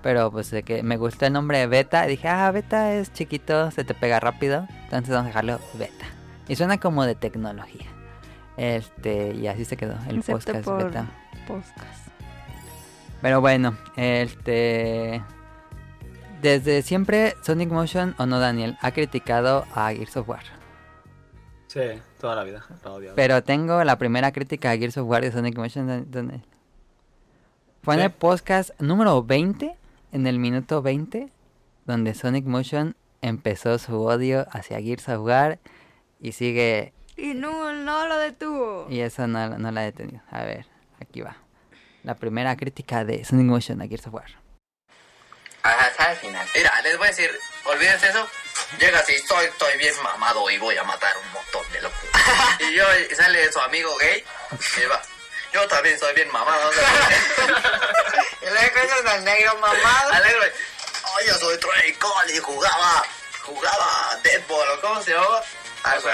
Pero 0.03 0.31
pues 0.31 0.51
de 0.51 0.63
que 0.63 0.83
me 0.83 0.97
gustó 0.97 1.27
el 1.27 1.33
nombre 1.33 1.59
de 1.59 1.67
beta, 1.67 2.07
dije, 2.07 2.29
ah, 2.29 2.51
beta 2.51 2.93
es 2.95 3.13
chiquito, 3.13 3.71
se 3.71 3.85
te 3.85 3.95
pega 3.95 4.19
rápido, 4.19 4.67
entonces 4.85 5.11
vamos 5.11 5.25
a 5.25 5.29
dejarlo 5.29 5.61
beta. 5.75 6.07
Y 6.49 6.57
suena 6.57 6.79
como 6.79 7.05
de 7.05 7.15
tecnología. 7.15 7.87
Este, 8.57 9.35
y 9.35 9.47
así 9.47 9.65
se 9.65 9.77
quedó 9.77 9.95
el 10.09 10.19
Excepto 10.19 10.53
podcast 10.53 10.65
por 10.65 10.85
beta. 10.85 11.07
podcast. 11.47 12.09
Pero 13.23 13.41
bueno, 13.41 13.77
este. 13.97 15.23
Desde 16.43 16.83
siempre, 16.83 17.37
Sonic 17.43 17.71
Motion, 17.71 18.17
o 18.19 18.27
no 18.27 18.41
Daniel, 18.41 18.77
ha 18.81 18.91
criticado 18.91 19.65
a 19.77 19.93
Gears 19.93 20.17
of 20.17 20.29
War. 20.29 20.43
Sí, 21.69 21.81
toda 22.21 22.35
la 22.35 22.43
vida. 22.43 22.65
he 22.85 22.89
odiado. 22.89 23.15
Pero 23.15 23.45
tengo 23.45 23.85
la 23.85 23.97
primera 23.97 24.33
crítica 24.33 24.73
a 24.73 24.77
Gears 24.77 24.99
of 24.99 25.09
War 25.09 25.23
de 25.23 25.31
Sonic 25.31 25.57
Motion. 25.57 26.11
Daniel. 26.11 26.43
Fue 27.83 27.95
en 27.95 28.01
¿Sí? 28.01 28.07
el 28.07 28.13
podcast 28.13 28.71
número 28.81 29.23
20, 29.23 29.77
en 30.13 30.27
el 30.27 30.39
minuto 30.39 30.83
20, 30.83 31.29
donde 31.87 32.15
Sonic 32.15 32.45
Motion 32.45 32.95
empezó 33.23 33.79
su 33.79 34.01
odio 34.03 34.47
hacia 34.53 34.81
Gears 34.81 35.09
of 35.09 35.27
War 35.27 35.59
y 36.21 36.33
sigue. 36.33 36.93
Y 37.17 37.35
no, 37.35 37.73
no 37.73 38.07
lo 38.07 38.19
detuvo. 38.19 38.87
Y 38.91 39.01
eso 39.01 39.27
no, 39.27 39.59
no 39.59 39.71
la 39.71 39.83
he 39.83 39.87
detenido. 39.87 40.23
A 40.31 40.43
ver, 40.43 40.67
aquí 41.01 41.23
va. 41.23 41.37
La 42.05 42.15
primera 42.15 42.57
crítica 42.57 43.05
de 43.05 43.25
Sonic 43.25 43.47
Motion 43.47 43.81
a 43.81 43.89
Gears 43.89 44.07
of 44.07 44.15
War. 44.15 44.43
Hasta 45.63 46.13
el 46.13 46.17
final. 46.19 46.47
Mira, 46.55 46.73
les 46.83 46.99
voy 46.99 47.07
a 47.07 47.11
decir, 47.11 47.31
olvídense 47.65 48.09
eso. 48.09 48.27
Llega 48.79 48.99
así, 48.99 49.13
estoy, 49.13 49.47
estoy 49.47 49.79
bien 49.79 49.95
mamado 50.03 50.51
y 50.51 50.59
voy 50.59 50.77
a 50.77 50.83
matar 50.83 51.13
un 51.25 51.33
montón 51.33 51.73
de 51.73 51.83
locos. 51.83 52.01
y 52.61 52.75
yo, 52.75 52.85
y 53.11 53.15
sale 53.15 53.53
su 53.53 53.61
amigo 53.61 53.91
gay 53.99 54.25
y 54.83 54.89
va. 54.89 55.01
Yo 55.53 55.69
también 55.69 55.99
soy 55.99 56.15
bien 56.15 56.31
mamado. 56.33 56.71
y 58.41 58.45
le 58.45 58.67
encuentras 58.67 59.07
al 59.07 59.25
negro 59.25 59.59
mamado. 59.59 60.13
Al 60.13 60.23
negro, 60.23 60.41
oh, 61.05 61.21
yo 61.27 61.35
soy 61.35 61.59
Trey 61.59 61.93
Cole 61.95 62.35
y 62.35 62.39
jugaba, 62.39 63.05
jugaba 63.43 64.19
Deadball 64.23 64.69
o 64.71 64.81
cómo 64.81 65.03
se 65.03 65.13
llamaba. 65.13 65.45
Algo, 65.85 66.09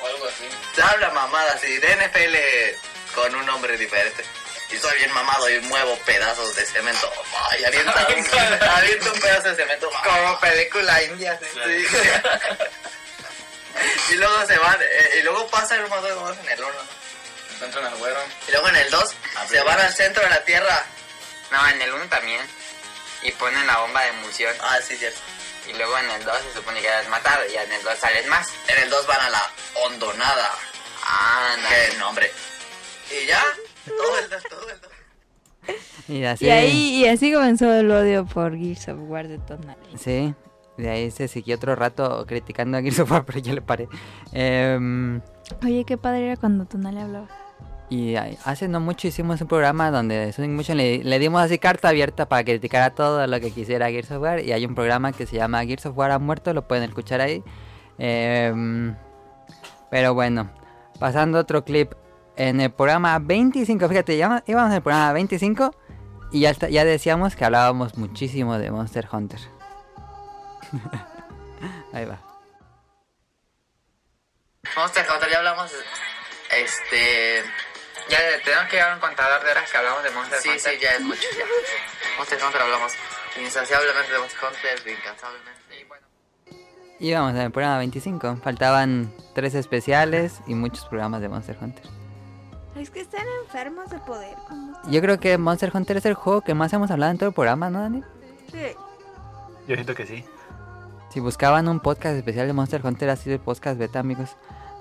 o 0.00 0.06
algo 0.06 0.26
así. 0.26 0.48
se 0.74 0.82
habla 0.82 1.10
mamada 1.10 1.52
así, 1.52 1.78
de 1.78 1.96
NFL 1.96 3.14
con 3.14 3.34
un 3.34 3.46
nombre 3.46 3.76
diferente. 3.78 4.24
Y 4.70 4.76
soy 4.78 4.96
bien 4.98 5.12
mamado 5.12 5.48
y 5.50 5.60
muevo 5.60 5.96
pedazos 6.04 6.56
de 6.56 6.64
cemento. 6.66 7.10
Ay, 7.50 7.64
aviento, 7.64 7.92
un, 8.08 8.68
aviento 8.68 9.12
un 9.12 9.20
pedazo 9.20 9.48
de 9.50 9.56
cemento. 9.56 9.90
Como 10.04 10.40
película 10.40 11.02
india. 11.02 11.38
sí. 11.40 11.86
y 14.10 14.14
luego 14.14 14.46
se 14.46 14.58
van, 14.58 14.78
eh, 14.82 15.18
y 15.18 15.22
luego 15.22 15.46
pasa 15.48 15.76
el 15.76 15.88
modo 15.88 16.14
como 16.14 16.30
en 16.30 16.48
el 16.48 16.62
1. 16.62 17.01
Al 17.62 17.96
güero. 17.98 18.18
Y 18.48 18.50
luego 18.50 18.68
en 18.68 18.76
el 18.76 18.90
2 18.90 19.04
se 19.48 19.62
van 19.62 19.78
al 19.78 19.92
centro 19.92 20.22
de 20.22 20.30
la 20.30 20.44
Tierra. 20.44 20.84
No, 21.52 21.68
en 21.68 21.80
el 21.80 21.92
1 21.92 22.04
también. 22.08 22.40
Y 23.22 23.30
ponen 23.32 23.66
la 23.66 23.78
bomba 23.78 24.02
de 24.02 24.08
emulsión. 24.08 24.52
Ah, 24.62 24.78
sí, 24.82 24.96
cierto. 24.96 25.20
Y 25.70 25.76
luego 25.76 25.96
en 25.98 26.10
el 26.10 26.24
2 26.24 26.36
se 26.38 26.58
supone 26.58 26.80
que 26.80 26.88
eres 26.88 27.08
matado. 27.08 27.42
Y 27.46 27.56
en 27.56 27.72
el 27.72 27.82
2 27.82 27.94
salen 27.98 28.28
más. 28.28 28.48
En 28.66 28.82
el 28.82 28.90
2 28.90 29.06
van 29.06 29.20
a 29.20 29.30
la 29.30 29.50
hondonada. 29.84 30.50
Ah, 31.04 31.54
no. 31.62 31.68
Qué 31.68 31.98
nombre. 31.98 32.30
Y 33.10 33.26
ya, 33.26 33.42
todo 33.86 34.18
el 34.18 34.30
2, 34.30 34.42
todo 34.50 34.68
el 34.68 34.80
2. 34.80 34.90
Y 36.08 36.24
así. 36.24 36.46
Y 36.46 36.50
ahí 36.50 36.96
y 36.96 37.08
así 37.08 37.32
comenzó 37.32 37.72
el 37.72 37.90
odio 37.90 38.26
por 38.26 38.56
Gears 38.58 38.88
of 38.88 38.98
War 39.02 39.28
de 39.28 39.38
Tonali. 39.38 39.96
Sí, 39.98 40.34
de 40.76 40.90
ahí 40.90 41.10
se 41.10 41.28
siguió 41.28 41.56
otro 41.56 41.76
rato 41.76 42.24
criticando 42.26 42.78
a 42.78 42.82
Gears 42.82 42.98
of 43.00 43.10
War, 43.12 43.24
pero 43.26 43.38
ya 43.38 43.52
le 43.52 43.62
paré. 43.62 43.88
Em, 44.32 45.20
Oye, 45.62 45.84
qué 45.84 45.96
padre 45.96 46.26
era 46.26 46.36
cuando 46.36 46.64
Tonali 46.64 46.98
hablaba. 47.00 47.28
Y 47.92 48.16
hace 48.16 48.68
no 48.68 48.80
mucho 48.80 49.06
hicimos 49.06 49.42
un 49.42 49.48
programa 49.48 49.90
donde 49.90 50.32
Sonic 50.32 50.50
Motion 50.52 50.78
le, 50.78 51.18
dimos 51.18 51.42
así 51.42 51.58
carta 51.58 51.90
abierta 51.90 52.26
para 52.26 52.42
criticar 52.42 52.80
a 52.82 52.94
todo 52.94 53.26
lo 53.26 53.38
que 53.38 53.50
quisiera 53.50 53.90
Gears 53.90 54.10
of 54.12 54.22
War. 54.22 54.40
Y 54.40 54.50
hay 54.52 54.64
un 54.64 54.74
programa 54.74 55.12
que 55.12 55.26
se 55.26 55.36
llama 55.36 55.62
Gears 55.66 55.84
of 55.84 55.98
War 55.98 56.10
ha 56.10 56.18
muerto, 56.18 56.54
lo 56.54 56.66
pueden 56.66 56.84
escuchar 56.84 57.20
ahí. 57.20 57.44
Em, 57.98 58.96
pero 59.90 60.14
bueno, 60.14 60.50
pasando 60.98 61.36
a 61.36 61.42
otro 61.42 61.64
clip. 61.64 61.92
En 62.34 62.62
el 62.62 62.70
programa 62.72 63.18
25, 63.18 63.86
fíjate, 63.90 64.14
íbamos 64.14 64.42
en 64.46 64.72
el 64.72 64.80
programa 64.82 65.12
25 65.12 65.74
y 66.30 66.40
ya, 66.40 66.48
está- 66.50 66.70
ya 66.70 66.86
decíamos 66.86 67.36
que 67.36 67.44
hablábamos 67.44 67.98
muchísimo 67.98 68.56
de 68.56 68.70
Monster 68.70 69.06
Hunter. 69.12 69.38
ahí 71.92 72.06
va. 72.06 72.18
Monster 74.76 75.04
Hunter, 75.12 75.30
ya 75.30 75.38
hablamos. 75.38 75.70
Este. 76.58 77.42
Ya 78.12 78.18
tenemos 78.44 78.66
que 78.68 78.76
llevar 78.76 78.92
un 78.94 79.00
contador 79.00 79.42
de 79.42 79.50
horas 79.50 79.70
que 79.70 79.76
hablamos 79.78 80.02
de 80.04 80.10
Monster 80.10 80.38
Sí, 80.40 80.48
Hunter. 80.50 80.72
sí, 80.74 80.78
ya 80.82 80.90
es 80.92 81.00
mucho. 81.00 81.22
Ya. 81.38 81.44
Monster 82.18 82.38
Hunter 82.44 82.60
hablamos 82.60 82.92
insaciablemente 83.42 84.12
de 84.12 84.18
Monster 84.18 84.40
Hunter, 84.44 84.92
incansablemente. 84.92 85.80
Y 85.80 85.84
bueno. 85.84 86.06
Íbamos 87.00 87.30
en 87.32 87.38
el 87.40 87.50
programa 87.50 87.78
25. 87.78 88.36
Faltaban 88.44 89.10
tres 89.34 89.54
especiales 89.54 90.40
y 90.46 90.54
muchos 90.54 90.84
programas 90.84 91.22
de 91.22 91.28
Monster 91.30 91.56
Hunter. 91.58 91.84
Es 92.76 92.90
que 92.90 93.00
están 93.00 93.26
enfermos 93.44 93.88
de 93.90 93.98
poder. 94.00 94.36
Yo 94.88 95.00
creo 95.00 95.18
que 95.18 95.38
Monster 95.38 95.70
Hunter 95.74 95.96
es 95.96 96.04
el 96.04 96.14
juego 96.14 96.42
que 96.42 96.52
más 96.54 96.70
hemos 96.74 96.90
hablado 96.90 97.12
en 97.12 97.18
todo 97.18 97.30
el 97.30 97.34
programa, 97.34 97.70
¿no, 97.70 97.80
Dani? 97.80 98.02
Sí. 98.50 98.76
Yo 99.66 99.74
siento 99.74 99.94
que 99.94 100.06
sí. 100.06 100.24
Si 101.10 101.20
buscaban 101.20 101.66
un 101.68 101.80
podcast 101.80 102.16
especial 102.16 102.46
de 102.46 102.52
Monster 102.52 102.84
Hunter, 102.84 103.08
ha 103.10 103.16
sido 103.16 103.36
el 103.36 103.40
podcast 103.40 103.78
beta, 103.78 104.00
amigos. 104.00 104.36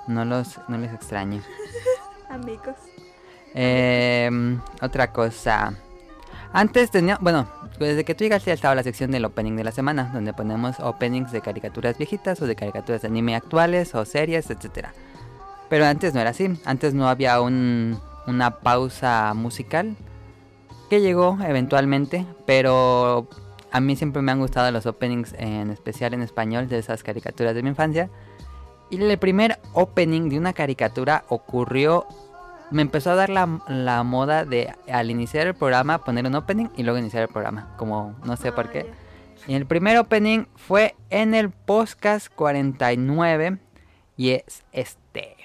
No 0.07 0.25
los, 0.25 0.59
no 0.67 0.77
les 0.77 0.93
extraño. 0.93 1.41
Amigos. 2.29 2.75
Em, 3.53 4.59
otra 4.81 5.11
cosa. 5.11 5.73
Antes 6.53 6.91
tenía, 6.91 7.17
bueno, 7.21 7.47
desde 7.79 8.03
que 8.03 8.13
tú 8.13 8.23
llegaste 8.23 8.49
ya 8.49 8.53
estaba 8.53 8.75
la 8.75 8.83
sección 8.83 9.11
del 9.11 9.25
opening 9.25 9.55
de 9.55 9.63
la 9.63 9.71
semana, 9.71 10.11
donde 10.13 10.33
ponemos 10.33 10.79
openings 10.79 11.31
de 11.31 11.41
caricaturas 11.41 11.97
viejitas 11.97 12.41
o 12.41 12.47
de 12.47 12.55
caricaturas 12.55 13.01
de 13.01 13.07
anime 13.07 13.35
actuales 13.35 13.95
o 13.95 14.05
series, 14.05 14.49
etcétera. 14.49 14.93
Pero 15.69 15.85
antes 15.85 16.13
no 16.13 16.19
era 16.19 16.31
así, 16.31 16.59
antes 16.65 16.93
no 16.93 17.07
había 17.07 17.39
un, 17.39 17.97
una 18.27 18.59
pausa 18.59 19.33
musical 19.33 19.95
que 20.89 20.99
llegó 20.99 21.37
eventualmente, 21.41 22.25
pero 22.45 23.29
a 23.71 23.79
mí 23.79 23.95
siempre 23.95 24.21
me 24.21 24.33
han 24.33 24.39
gustado 24.39 24.69
los 24.71 24.85
openings 24.85 25.33
en 25.37 25.69
especial 25.69 26.13
en 26.13 26.21
español 26.21 26.67
de 26.67 26.77
esas 26.77 27.03
caricaturas 27.03 27.55
de 27.55 27.63
mi 27.63 27.69
infancia. 27.69 28.09
Y 28.89 29.01
el 29.01 29.17
primer 29.17 29.57
opening 29.71 30.27
de 30.27 30.37
una 30.37 30.51
caricatura 30.51 31.23
ocurrió 31.29 32.05
me 32.71 32.81
empezó 32.81 33.11
a 33.11 33.15
dar 33.15 33.29
la, 33.29 33.59
la 33.67 34.03
moda 34.03 34.45
de 34.45 34.73
al 34.91 35.11
iniciar 35.11 35.47
el 35.47 35.53
programa 35.53 36.03
poner 36.03 36.25
un 36.25 36.35
opening 36.35 36.67
y 36.77 36.83
luego 36.83 36.97
iniciar 36.97 37.23
el 37.23 37.29
programa, 37.29 37.75
como 37.77 38.17
no 38.23 38.37
sé 38.37 38.51
por 38.51 38.69
qué. 38.69 38.91
Y 39.47 39.55
el 39.55 39.65
primer 39.65 39.97
opening 39.97 40.45
fue 40.55 40.95
en 41.09 41.33
el 41.33 41.49
podcast 41.49 42.27
49 42.33 43.57
y 44.17 44.31
es 44.31 44.63
este. 44.71 45.35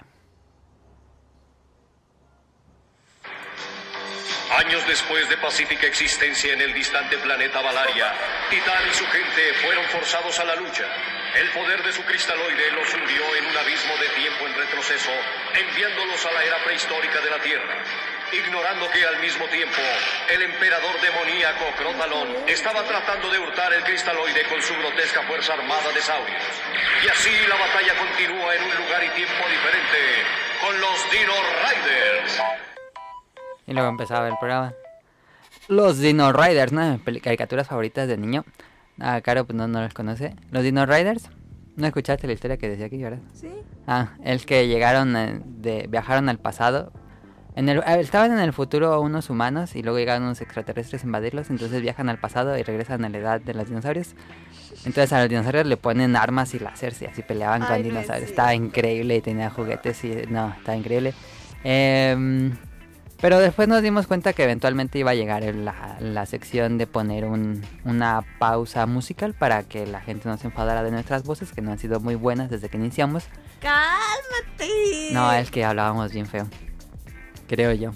Años 4.58 4.86
después 4.86 5.28
de 5.28 5.36
pacífica 5.38 5.86
existencia 5.86 6.52
en 6.52 6.60
el 6.60 6.72
distante 6.72 7.18
planeta 7.18 7.60
Valaria, 7.60 8.12
Titán 8.48 8.88
y 8.90 8.94
su 8.94 9.04
gente 9.06 9.42
fueron 9.62 9.84
forzados 9.86 10.38
a 10.38 10.44
la 10.44 10.56
lucha. 10.56 10.84
El 11.36 11.50
poder 11.50 11.82
de 11.82 11.92
su 11.92 12.02
cristaloide 12.02 12.72
los 12.72 12.88
hundió 12.94 13.20
en 13.36 13.44
un 13.44 13.56
abismo 13.58 13.92
de 14.00 14.08
tiempo 14.16 14.46
en 14.46 14.54
retroceso, 14.54 15.12
enviándolos 15.52 16.24
a 16.24 16.32
la 16.32 16.42
era 16.42 16.56
prehistórica 16.64 17.20
de 17.20 17.30
la 17.30 17.38
Tierra. 17.40 17.76
Ignorando 18.32 18.88
que 18.90 19.04
al 19.04 19.20
mismo 19.20 19.44
tiempo 19.48 19.82
el 20.32 20.40
emperador 20.40 20.96
demoníaco 20.98 21.64
Crotalón 21.76 22.28
estaba 22.48 22.82
tratando 22.84 23.28
de 23.28 23.38
hurtar 23.38 23.70
el 23.74 23.84
cristaloide 23.84 24.48
con 24.48 24.62
su 24.62 24.72
grotesca 24.80 25.22
fuerza 25.24 25.52
armada 25.52 25.92
de 25.92 26.00
saurios. 26.00 26.42
Y 27.04 27.08
así 27.08 27.30
la 27.46 27.56
batalla 27.56 27.92
continúa 27.98 28.56
en 28.56 28.62
un 28.64 28.76
lugar 28.86 29.04
y 29.04 29.08
tiempo 29.10 29.44
diferente 29.44 30.00
con 30.64 30.80
los 30.80 31.10
Dino 31.12 31.36
Riders. 31.68 32.42
Y 33.66 33.72
luego 33.74 33.88
empezaba 33.90 34.26
el 34.28 34.38
programa. 34.38 34.72
Los 35.68 35.98
Dino 35.98 36.32
Riders, 36.32 36.72
una 36.72 36.96
de 36.96 37.20
caricaturas 37.20 37.68
favoritas 37.68 38.08
de 38.08 38.16
niño. 38.16 38.44
Ah, 39.00 39.20
Caro 39.20 39.44
pues 39.46 39.56
no, 39.56 39.68
no 39.68 39.80
los 39.82 39.94
conoce. 39.94 40.34
Los 40.50 40.62
Dino 40.62 40.86
Riders. 40.86 41.28
¿No 41.76 41.86
escuchaste 41.86 42.26
la 42.26 42.32
historia 42.32 42.56
que 42.56 42.70
decía 42.70 42.86
aquí, 42.86 43.02
verdad? 43.02 43.18
Sí. 43.34 43.50
Ah, 43.86 44.14
es 44.24 44.46
que 44.46 44.66
llegaron, 44.66 45.14
eh, 45.14 45.40
de, 45.44 45.86
viajaron 45.88 46.28
al 46.28 46.38
pasado. 46.38 46.92
En 47.54 47.68
el, 47.68 47.82
ah, 47.84 47.98
estaban 47.98 48.32
en 48.32 48.38
el 48.38 48.52
futuro 48.52 49.00
unos 49.00 49.28
humanos 49.28 49.76
y 49.76 49.82
luego 49.82 49.98
llegaron 49.98 50.24
unos 50.24 50.40
extraterrestres 50.40 51.02
a 51.02 51.06
invadirlos. 51.06 51.50
Entonces 51.50 51.82
viajan 51.82 52.08
al 52.08 52.18
pasado 52.18 52.56
y 52.56 52.62
regresan 52.62 53.04
a 53.04 53.10
la 53.10 53.18
edad 53.18 53.40
de 53.40 53.52
los 53.52 53.68
dinosaurios. 53.68 54.14
Entonces 54.84 55.12
a 55.12 55.20
los 55.20 55.28
dinosaurios 55.28 55.66
le 55.66 55.76
ponen 55.76 56.16
armas 56.16 56.54
y 56.54 56.58
láseres 56.58 57.00
y 57.02 57.06
así 57.06 57.22
peleaban 57.22 57.60
con 57.60 57.70
no 57.70 57.76
es 57.76 57.84
dinosaurios. 57.84 58.30
Estaba 58.30 58.54
increíble 58.54 59.16
y 59.16 59.20
tenía 59.20 59.50
juguetes 59.50 60.02
y 60.04 60.14
no, 60.30 60.54
estaba 60.56 60.76
increíble. 60.76 61.12
Em, 61.64 62.56
pero 63.20 63.38
después 63.38 63.66
nos 63.68 63.82
dimos 63.82 64.06
cuenta 64.06 64.32
que 64.32 64.44
eventualmente 64.44 64.98
iba 64.98 65.10
a 65.10 65.14
llegar 65.14 65.42
la, 65.42 65.96
la 66.00 66.26
sección 66.26 66.78
de 66.78 66.86
poner 66.86 67.24
un- 67.24 67.64
una 67.84 68.24
pausa 68.38 68.86
musical 68.86 69.34
para 69.34 69.62
que 69.62 69.86
la 69.86 70.00
gente 70.00 70.28
no 70.28 70.36
se 70.36 70.46
enfadara 70.48 70.82
de 70.82 70.90
nuestras 70.90 71.22
voces, 71.24 71.52
que 71.52 71.62
no 71.62 71.72
han 71.72 71.78
sido 71.78 72.00
muy 72.00 72.14
buenas 72.14 72.50
desde 72.50 72.68
que 72.68 72.76
iniciamos. 72.76 73.24
¡Cálmate! 73.60 75.10
No, 75.12 75.32
es 75.32 75.50
que 75.50 75.64
hablábamos 75.64 76.12
bien 76.12 76.26
feo. 76.26 76.46
Creo 77.48 77.72
yo. 77.72 77.92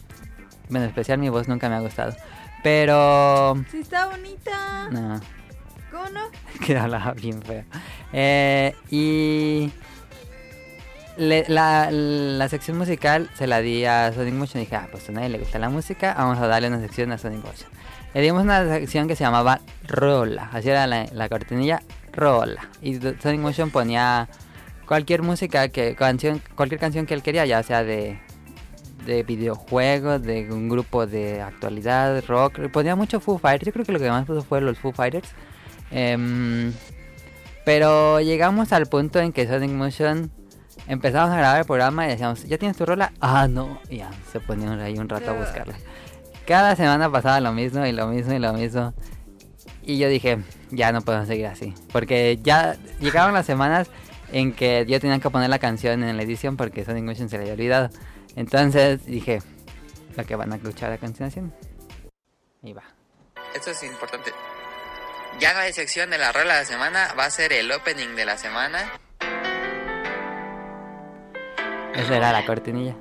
Bueno, 0.68 0.84
en 0.84 0.90
especial 0.90 1.18
mi 1.18 1.28
voz 1.28 1.48
nunca 1.48 1.68
me 1.68 1.74
ha 1.76 1.80
gustado. 1.80 2.14
Pero... 2.62 3.56
Sí, 3.70 3.78
está 3.80 4.06
bonita. 4.06 4.88
No, 4.90 5.20
¿Cómo 5.90 6.08
no? 6.10 6.20
que 6.66 6.76
hablaba 6.76 7.12
bien 7.14 7.42
feo. 7.42 7.64
Eh, 8.12 8.74
y... 8.90 9.72
le- 11.20 11.44
la, 11.48 12.48
sección 12.48 12.78
musical 12.78 13.28
se 13.34 13.46
la 13.46 13.60
di 13.60 13.84
a 13.84 14.12
Sonic 14.12 14.34
Motion 14.34 14.62
y 14.62 14.64
dije, 14.64 14.76
ah, 14.76 14.88
pues 14.90 15.08
a 15.08 15.12
nadie 15.12 15.28
le 15.28 15.38
gusta 15.38 15.58
la 15.58 15.68
música, 15.68 16.14
vamos 16.16 16.38
a 16.38 16.46
darle 16.46 16.68
una 16.68 16.80
sección 16.80 17.12
a 17.12 17.18
Sonic 17.18 17.44
Motion. 17.44 17.70
Le 18.14 18.22
dimos 18.22 18.42
una 18.42 18.66
sección 18.66 19.06
que 19.06 19.14
se 19.14 19.24
llamaba 19.24 19.60
Rola, 19.86 20.48
así 20.52 20.70
era 20.70 20.86
la, 20.86 21.06
la 21.12 21.28
cortinilla, 21.28 21.82
Rola. 22.12 22.68
Y 22.80 22.98
Sonic 22.98 23.40
Motion 23.40 23.70
ponía 23.70 24.28
cualquier 24.86 25.22
música, 25.22 25.68
que 25.68 25.94
canción, 25.94 26.40
cualquier 26.56 26.80
canción 26.80 27.06
que 27.06 27.14
él 27.14 27.22
quería, 27.22 27.44
ya 27.44 27.62
sea 27.62 27.84
de, 27.84 28.18
de 29.04 29.22
videojuegos, 29.22 30.22
de 30.22 30.50
un 30.50 30.68
grupo 30.70 31.06
de 31.06 31.42
actualidad, 31.42 32.24
rock. 32.26 32.68
Ponía 32.72 32.96
mucho 32.96 33.20
Foo 33.20 33.38
Fighters, 33.38 33.66
yo 33.66 33.72
creo 33.74 33.84
que 33.84 33.92
lo 33.92 33.98
que 34.00 34.08
más 34.08 34.24
puso 34.26 34.42
fue 34.42 34.60
los 34.62 34.78
Foo 34.78 34.92
Fighters. 34.92 35.28
Em, 35.90 36.72
pero 37.64 38.20
llegamos 38.20 38.72
al 38.72 38.86
punto 38.86 39.20
en 39.20 39.32
que 39.32 39.46
Sonic 39.46 39.70
Motion 39.70 40.32
empezamos 40.90 41.30
a 41.30 41.36
grabar 41.36 41.60
el 41.60 41.66
programa 41.66 42.04
y 42.06 42.10
decíamos, 42.10 42.42
¿ya 42.44 42.58
tienes 42.58 42.76
tu 42.76 42.84
rola? 42.84 43.12
Ah, 43.20 43.46
no. 43.48 43.80
Y 43.88 43.98
ya 43.98 44.10
se 44.32 44.40
ponían 44.40 44.80
ahí 44.80 44.98
un 44.98 45.08
rato 45.08 45.30
a 45.30 45.34
buscarla. 45.34 45.76
Cada 46.46 46.74
semana 46.74 47.10
pasaba 47.10 47.40
lo 47.40 47.52
mismo 47.52 47.86
y 47.86 47.92
lo 47.92 48.08
mismo 48.08 48.32
y 48.34 48.40
lo 48.40 48.52
mismo. 48.52 48.92
Y 49.82 49.98
yo 49.98 50.08
dije, 50.08 50.38
ya 50.70 50.90
no 50.90 51.00
podemos 51.02 51.28
seguir 51.28 51.46
así. 51.46 51.74
Porque 51.92 52.40
ya 52.42 52.76
llegaban 52.98 53.34
las 53.34 53.46
semanas 53.46 53.88
en 54.32 54.52
que 54.52 54.84
yo 54.88 54.98
tenía 55.00 55.20
que 55.20 55.30
poner 55.30 55.48
la 55.48 55.60
canción 55.60 56.02
en 56.02 56.16
la 56.16 56.22
edición 56.24 56.56
porque 56.56 56.84
Sonic 56.84 57.04
Motion 57.04 57.28
se 57.28 57.36
le 57.36 57.42
había 57.42 57.54
olvidado. 57.54 57.90
Entonces 58.34 59.06
dije, 59.06 59.42
lo 60.16 60.24
que 60.24 60.34
van 60.34 60.52
a 60.52 60.56
escuchar 60.56 60.90
a 60.90 60.98
continuación. 60.98 61.54
Y 62.64 62.72
va. 62.72 62.82
Esto 63.54 63.70
es 63.70 63.82
importante. 63.84 64.32
Ya 65.38 65.54
no 65.54 65.60
hay 65.60 65.72
sección 65.72 66.10
de 66.10 66.18
la 66.18 66.32
rola 66.32 66.54
de 66.54 66.60
la 66.60 66.66
semana, 66.66 67.14
va 67.16 67.26
a 67.26 67.30
ser 67.30 67.52
el 67.52 67.70
opening 67.70 68.16
de 68.16 68.24
la 68.24 68.36
semana. 68.36 68.90
Esa 71.94 72.16
era 72.16 72.32
la 72.32 72.44
cortinilla. 72.46 72.96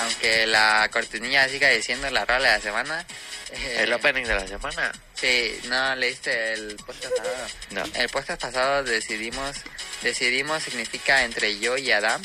Aunque 0.00 0.46
la 0.46 0.88
cortinilla 0.92 1.48
siga 1.48 1.68
diciendo 1.70 2.10
la 2.10 2.24
rola 2.24 2.48
de 2.50 2.56
la 2.56 2.60
semana. 2.60 3.06
eh, 3.52 3.76
¿El 3.80 3.92
opening 3.92 4.24
de 4.24 4.34
la 4.34 4.46
semana? 4.46 4.92
Sí, 5.14 5.58
no 5.68 5.94
leíste 5.96 6.52
el 6.52 6.76
podcast 6.76 7.16
pasado. 7.16 7.46
No. 7.70 7.82
El 7.94 8.08
podcast 8.08 8.40
pasado 8.42 8.84
decidimos, 8.84 9.56
decidimos 10.02 10.62
significa 10.62 11.24
entre 11.24 11.58
yo 11.58 11.76
y 11.78 11.90
Adam, 11.92 12.20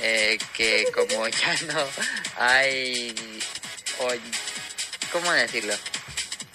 eh, 0.00 0.38
que 0.54 0.86
como 0.94 1.28
ya 1.28 1.54
no 1.66 1.84
hay, 2.38 3.14
o, 4.00 4.08
¿cómo 5.12 5.30
decirlo? 5.32 5.74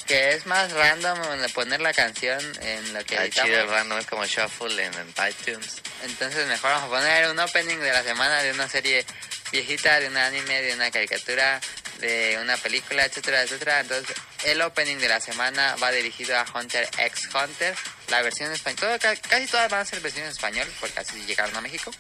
Que 0.08 0.30
es 0.36 0.46
más 0.46 0.72
random 0.72 1.20
poner 1.54 1.82
la 1.82 1.94
canción 1.94 2.40
en 2.62 2.94
lo 2.94 3.04
que 3.04 3.18
Ah, 3.18 3.26
editamos. 3.26 3.52
chido, 3.52 3.68
random, 3.68 4.00
es 4.00 4.06
como 4.06 4.26
shuffle 4.26 4.86
en, 4.86 4.94
en 4.94 5.14
iTunes. 5.30 5.82
Entonces 6.04 6.48
mejor 6.48 6.72
vamos 6.72 6.86
a 6.86 6.88
poner 6.88 7.30
un 7.30 7.38
opening 7.40 7.78
de 7.78 7.92
la 7.92 8.04
semana 8.04 8.42
de 8.42 8.52
una 8.52 8.70
serie 8.70 9.06
viejita, 9.52 10.00
de 10.00 10.08
un 10.08 10.16
anime, 10.16 10.62
de 10.62 10.74
una 10.76 10.90
caricatura, 10.92 11.60
de 12.00 12.40
una 12.42 12.56
película, 12.56 13.04
etcétera, 13.04 13.42
etcétera. 13.42 13.82
Entonces 13.82 14.16
el 14.46 14.62
opening 14.62 14.98
de 14.98 15.10
la 15.10 15.20
semana 15.20 15.76
va 15.76 15.92
dirigido 15.92 16.38
a 16.38 16.46
Hunter 16.54 16.88
x 17.00 17.28
Hunter, 17.34 17.76
la 18.08 18.22
versión 18.22 18.48
en 18.48 18.54
español. 18.56 18.98
casi 19.00 19.48
todas 19.48 19.70
van 19.70 19.82
a 19.82 19.86
ser 19.86 20.00
versiones 20.00 20.30
en 20.30 20.36
español 20.36 20.74
porque 20.80 21.02
así 21.02 21.22
llegaron 21.26 21.54
a 21.58 21.60
México. 21.62 21.92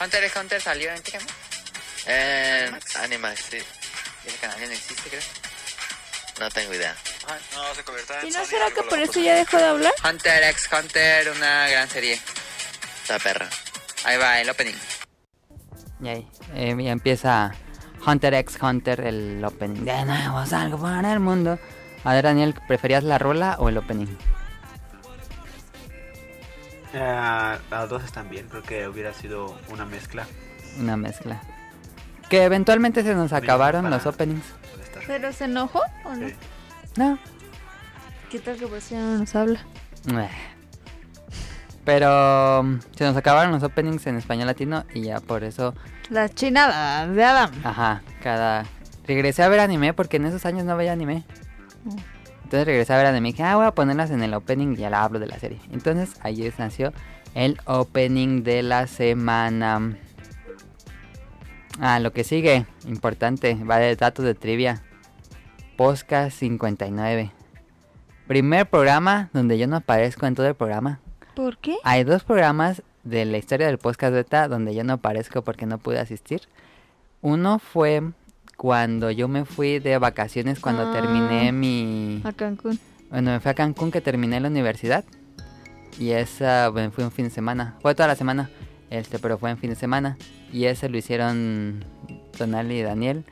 Hunter 0.00 0.24
x 0.24 0.36
Hunter 0.40 0.60
salió 0.62 0.90
en 0.90 1.02
qué 1.02 1.12
canal? 1.12 1.28
En 2.06 2.80
Animax, 3.02 3.40
sí. 3.50 3.58
Ese 4.24 4.36
canal 4.38 4.58
ya 4.58 4.66
no 4.68 4.72
existe, 4.72 5.10
creo. 5.10 5.20
No 6.40 6.48
tengo 6.50 6.74
idea. 6.74 6.94
No, 7.54 7.74
se 7.74 7.80
en 8.20 8.28
¿Y 8.28 8.30
no 8.32 8.44
será 8.44 8.70
que 8.70 8.82
por 8.82 8.98
eso 8.98 9.20
ya 9.20 9.34
dejó 9.36 9.56
de 9.56 9.64
hablar? 9.64 9.92
Hunter 10.08 10.42
x 10.50 10.68
Hunter, 10.72 11.30
una 11.30 11.68
gran 11.68 11.88
serie. 11.88 12.20
Está 13.02 13.18
perra. 13.18 13.48
Ahí 14.04 14.18
va 14.18 14.40
el 14.40 14.50
opening. 14.50 14.74
Y 16.00 16.08
ahí 16.08 16.28
eh, 16.54 16.76
ya 16.78 16.90
empieza 16.90 17.52
Hunter 18.04 18.34
x 18.34 18.58
Hunter, 18.60 19.00
el 19.00 19.42
opening. 19.44 19.84
De 19.84 20.04
nuevo 20.04 20.44
salgo 20.46 20.78
para 20.78 21.12
el 21.12 21.20
mundo. 21.20 21.58
A 22.02 22.12
ver, 22.12 22.24
Daniel, 22.24 22.54
¿preferías 22.66 23.04
la 23.04 23.18
rola 23.18 23.56
o 23.58 23.68
el 23.68 23.78
opening? 23.78 24.08
Eh, 26.92 27.58
las 27.70 27.88
dos 27.88 28.04
están 28.04 28.28
bien, 28.28 28.48
creo 28.48 28.62
que 28.62 28.86
hubiera 28.88 29.12
sido 29.14 29.58
una 29.68 29.84
mezcla. 29.84 30.26
Una 30.78 30.96
mezcla. 30.96 31.40
Que 32.28 32.44
eventualmente 32.44 33.02
se 33.02 33.14
nos 33.14 33.32
acabaron 33.32 33.84
para- 33.84 33.96
los 33.96 34.06
openings. 34.06 34.44
¿Pero 35.06 35.32
se 35.32 35.44
enojó 35.44 35.80
o 36.04 36.14
no? 36.14 36.28
Sí. 36.28 36.34
No. 36.96 37.18
¿Qué 38.30 38.38
tal 38.38 38.56
que 38.56 38.66
por 38.66 38.78
ya 38.80 38.98
no 39.00 39.18
nos 39.18 39.34
habla? 39.34 39.60
Eh. 40.08 40.28
Pero 41.84 42.62
mm, 42.62 42.78
se 42.96 43.04
nos 43.04 43.16
acabaron 43.16 43.52
los 43.52 43.62
openings 43.62 44.06
en 44.06 44.16
español 44.16 44.46
latino 44.46 44.84
y 44.94 45.02
ya 45.02 45.20
por 45.20 45.44
eso, 45.44 45.74
La 46.08 46.28
chinada 46.28 47.06
de 47.06 47.24
Adam. 47.24 47.50
ajá, 47.62 48.02
cada... 48.22 48.64
Regresé 49.06 49.42
a 49.42 49.48
ver 49.48 49.60
anime 49.60 49.92
porque 49.92 50.16
en 50.16 50.24
esos 50.24 50.46
años 50.46 50.64
no 50.64 50.76
veía 50.76 50.92
anime. 50.92 51.24
Mm. 51.84 51.96
Entonces 52.44 52.66
regresé 52.66 52.92
a 52.94 52.96
ver 52.96 53.06
anime 53.06 53.28
y 53.28 53.32
dije, 53.32 53.42
ah, 53.44 53.56
voy 53.56 53.66
a 53.66 53.72
ponerlas 53.74 54.10
en 54.10 54.22
el 54.22 54.32
opening 54.32 54.72
y 54.72 54.76
ya 54.76 54.88
la 54.90 55.02
hablo 55.02 55.18
de 55.18 55.26
la 55.26 55.38
serie. 55.38 55.60
Entonces 55.72 56.14
ahí 56.22 56.46
es- 56.46 56.58
nació 56.58 56.92
el 57.34 57.60
opening 57.66 58.42
de 58.44 58.62
la 58.62 58.86
semana. 58.86 59.96
Ah, 61.80 61.98
lo 61.98 62.12
que 62.12 62.24
sigue, 62.24 62.64
importante, 62.86 63.54
va 63.56 63.76
de 63.78 63.94
datos 63.96 64.24
de 64.24 64.34
trivia. 64.34 64.82
Podcast 65.76 66.38
59. 66.38 67.30
Primer 68.26 68.66
programa 68.70 69.28
donde 69.32 69.58
yo 69.58 69.66
no 69.66 69.76
aparezco 69.76 70.26
en 70.26 70.34
todo 70.34 70.46
el 70.46 70.54
programa. 70.54 71.00
¿Por 71.34 71.58
qué? 71.58 71.76
Hay 71.84 72.04
dos 72.04 72.24
programas 72.24 72.82
de 73.02 73.24
la 73.24 73.36
historia 73.38 73.66
del 73.66 73.78
podcast 73.78 74.14
beta 74.14 74.48
donde 74.48 74.74
yo 74.74 74.84
no 74.84 74.94
aparezco 74.94 75.42
porque 75.42 75.66
no 75.66 75.78
pude 75.78 75.98
asistir. 75.98 76.42
Uno 77.20 77.58
fue 77.58 78.02
cuando 78.56 79.10
yo 79.10 79.26
me 79.28 79.44
fui 79.44 79.78
de 79.80 79.98
vacaciones 79.98 80.60
cuando 80.60 80.88
Ah. 80.88 80.92
terminé 80.92 81.52
mi... 81.52 82.22
A 82.24 82.32
Cancún. 82.32 82.78
Bueno, 83.10 83.32
me 83.32 83.40
fui 83.40 83.50
a 83.50 83.54
Cancún 83.54 83.90
que 83.90 84.00
terminé 84.00 84.40
la 84.40 84.48
universidad. 84.48 85.04
Y 85.98 86.10
esa, 86.10 86.68
bueno, 86.70 86.90
fue 86.92 87.04
un 87.04 87.10
fin 87.10 87.26
de 87.26 87.30
semana. 87.30 87.74
Fue 87.82 87.94
toda 87.94 88.08
la 88.08 88.16
semana. 88.16 88.48
Este, 88.90 89.18
pero 89.18 89.38
fue 89.38 89.50
en 89.50 89.58
fin 89.58 89.70
de 89.70 89.76
semana. 89.76 90.16
Y 90.52 90.64
ese 90.66 90.88
lo 90.88 90.96
hicieron 90.96 91.84
Tonali 92.38 92.78
y 92.78 92.82
Daniel. 92.82 93.24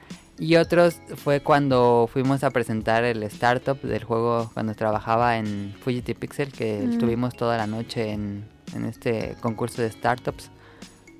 Y 0.43 0.57
otros 0.57 0.97
fue 1.23 1.39
cuando 1.41 2.09
fuimos 2.13 2.43
a 2.43 2.51
presentar 2.51 3.05
el 3.05 3.23
startup 3.23 3.81
del 3.81 4.03
juego 4.03 4.51
cuando 4.55 4.75
trabajaba 4.75 5.37
en 5.37 5.73
Fujity 5.85 6.15
Pixel, 6.15 6.51
que 6.53 6.81
Mm. 6.85 6.93
estuvimos 6.95 7.37
toda 7.37 7.57
la 7.57 7.69
noche 7.69 8.11
en, 8.11 8.45
en 8.75 8.85
este 8.85 9.37
concurso 9.41 9.83
de 9.83 9.93
startups. 9.93 10.51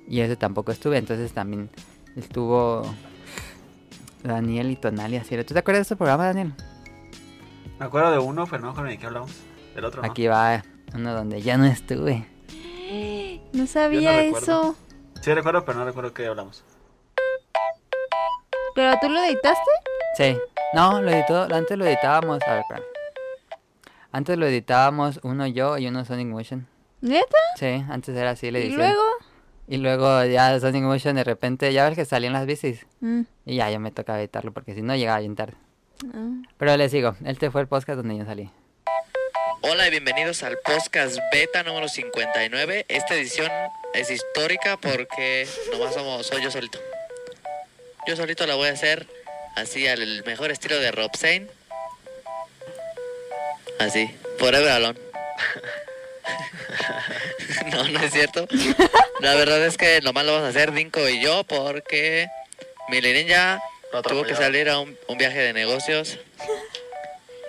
Y 0.09 0.19
ese 0.19 0.35
tampoco 0.35 0.73
estuve, 0.73 0.97
entonces 0.97 1.31
también 1.31 1.69
estuvo 2.17 2.83
Daniel 4.23 4.69
y 4.71 4.75
Tonali 4.75 5.15
así. 5.15 5.37
¿Tú 5.45 5.53
te 5.53 5.59
acuerdas 5.59 5.79
de 5.79 5.93
ese 5.93 5.95
programa, 5.95 6.25
Daniel? 6.25 6.53
Me 7.79 7.85
acuerdo 7.85 8.11
de 8.11 8.19
uno, 8.19 8.45
pero 8.45 8.59
no 8.59 8.67
me 8.67 8.71
acuerdo 8.71 8.89
de 8.91 8.97
qué 8.97 9.05
hablamos. 9.05 9.31
Del 9.73 9.85
otro, 9.85 10.01
¿no? 10.01 10.11
Aquí 10.11 10.27
va 10.27 10.63
uno 10.93 11.13
donde 11.13 11.41
ya 11.41 11.57
no 11.57 11.65
estuve. 11.65 12.27
No 13.53 13.67
sabía 13.67 14.21
eso. 14.23 14.75
Sí 15.21 15.31
recuerdo, 15.33 15.63
pero 15.63 15.77
no 15.79 15.85
recuerdo 15.85 16.11
qué 16.13 16.25
hablamos. 16.27 16.63
¿Pero 18.75 18.97
tú 18.99 19.09
lo 19.09 19.23
editaste? 19.23 19.71
Sí. 20.17 20.37
No, 20.73 21.01
lo 21.01 21.11
editó, 21.11 21.43
antes 21.43 21.77
lo 21.77 21.85
editábamos. 21.85 22.39
A 22.47 22.53
ver, 22.53 22.61
espérame. 22.61 22.85
Antes 24.11 24.37
lo 24.37 24.47
editábamos 24.47 25.19
uno 25.23 25.47
yo 25.47 25.77
y 25.77 25.87
uno 25.87 26.05
Sonic 26.05 26.27
Motion. 26.27 26.67
¿Neta? 27.01 27.37
Sí, 27.57 27.83
antes 27.89 28.15
era 28.15 28.31
así 28.31 28.49
la 28.51 28.59
¿Y 28.59 28.63
edición. 28.63 28.81
luego? 28.81 29.03
Y 29.67 29.77
luego 29.77 30.23
ya 30.25 30.59
Sonic 30.59 30.83
Motion 30.83 31.15
de 31.15 31.23
repente, 31.23 31.71
ya 31.73 31.87
ves 31.87 31.95
que 31.95 32.05
salían 32.05 32.33
las 32.33 32.45
bicis. 32.45 32.85
Mm. 32.99 33.21
Y 33.45 33.55
ya, 33.57 33.69
ya 33.69 33.79
me 33.79 33.91
tocaba 33.91 34.19
editarlo 34.19 34.51
porque 34.51 34.73
si 34.73 34.81
no 34.81 34.95
llegaba 34.95 35.19
bien 35.19 35.35
tarde. 35.35 35.55
Ah. 36.13 36.41
Pero 36.57 36.75
les 36.77 36.91
digo, 36.91 37.15
este 37.25 37.51
fue 37.51 37.61
el 37.61 37.67
podcast 37.67 37.97
donde 37.97 38.17
yo 38.17 38.25
salí. 38.25 38.49
Hola 39.61 39.87
y 39.87 39.91
bienvenidos 39.91 40.43
al 40.43 40.57
podcast 40.65 41.17
beta 41.31 41.63
número 41.63 41.87
59. 41.87 42.85
Esta 42.89 43.15
edición 43.15 43.49
es 43.93 44.11
histórica 44.11 44.77
porque 44.77 45.47
nomás 45.71 45.93
somos, 45.93 46.27
soy 46.27 46.43
yo 46.43 46.51
solito. 46.51 46.79
Yo 48.05 48.15
solito 48.15 48.45
la 48.45 48.55
voy 48.55 48.67
a 48.67 48.71
hacer 48.71 49.07
así 49.55 49.87
al 49.87 50.23
mejor 50.25 50.51
estilo 50.51 50.79
de 50.79 50.91
Rob 50.91 51.15
Zane. 51.15 51.47
Así, 53.79 54.13
forever 54.37 54.69
alone. 54.69 54.99
no, 57.71 57.87
no 57.87 57.99
es 58.01 58.11
cierto. 58.11 58.47
La 59.19 59.35
verdad 59.35 59.65
es 59.65 59.77
que 59.77 60.01
nomás 60.01 60.25
lo 60.25 60.33
vamos 60.33 60.47
a 60.47 60.49
hacer 60.49 60.73
Dinko 60.73 61.07
y 61.07 61.21
yo 61.21 61.43
porque 61.45 62.27
mi 62.89 63.01
ya 63.25 63.61
tuvo 64.03 64.23
que 64.23 64.35
salir 64.35 64.69
a 64.69 64.79
un, 64.79 64.97
un 65.07 65.17
viaje 65.17 65.39
de 65.39 65.53
negocios 65.53 66.19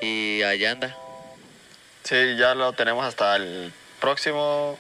y 0.00 0.42
allá 0.42 0.70
anda. 0.70 0.96
Sí, 2.04 2.36
ya 2.36 2.54
lo 2.54 2.74
tenemos 2.74 3.04
hasta 3.04 3.36
el 3.36 3.72
próximo 4.00 4.78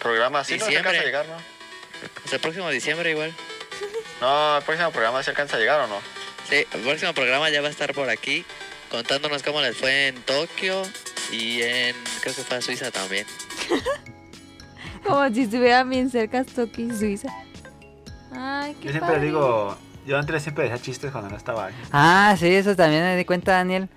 programa. 0.00 0.44
Sí, 0.44 0.56
no 0.56 0.66
Diciembre. 0.66 0.98
a 0.98 1.02
llegar, 1.02 1.26
¿no? 1.26 1.36
Hasta 2.24 2.36
el 2.36 2.40
próximo 2.40 2.70
diciembre 2.70 3.10
igual. 3.10 3.34
No, 4.20 4.56
el 4.58 4.62
próximo 4.62 4.90
programa 4.90 5.22
se 5.22 5.30
alcanza 5.30 5.56
a 5.56 5.60
llegar 5.60 5.80
o 5.80 5.86
no. 5.86 5.98
Sí, 6.48 6.56
el 6.72 6.80
próximo 6.82 7.12
programa 7.14 7.50
ya 7.50 7.60
va 7.60 7.68
a 7.68 7.70
estar 7.70 7.92
por 7.94 8.08
aquí 8.10 8.44
contándonos 8.90 9.42
cómo 9.42 9.60
les 9.60 9.76
fue 9.76 10.08
en 10.08 10.22
Tokio 10.22 10.82
y 11.32 11.62
en 11.62 11.96
creo 12.20 12.34
que 12.34 12.42
fue 12.42 12.56
a 12.58 12.60
Suiza 12.60 12.90
también. 12.90 13.26
Como 15.06 15.28
si 15.34 15.42
estuvieran 15.42 15.88
bien 15.90 16.10
cerca 16.10 16.44
Tokio 16.44 16.86
y 16.86 16.96
Suiza. 16.96 17.28
Ay, 18.34 18.74
qué 18.80 18.86
Yo 18.86 18.90
siempre 18.92 19.14
padre. 19.14 19.26
digo, 19.26 19.76
yo 20.06 20.18
antes 20.18 20.42
siempre 20.42 20.64
decía 20.64 20.80
chistes 20.80 21.10
cuando 21.10 21.30
no 21.30 21.36
estaba 21.36 21.66
ahí. 21.66 21.74
Ah, 21.92 22.34
sí, 22.38 22.46
eso 22.54 22.76
también 22.76 23.02
me 23.02 23.16
di 23.16 23.24
cuenta, 23.24 23.52
Daniel. 23.52 23.88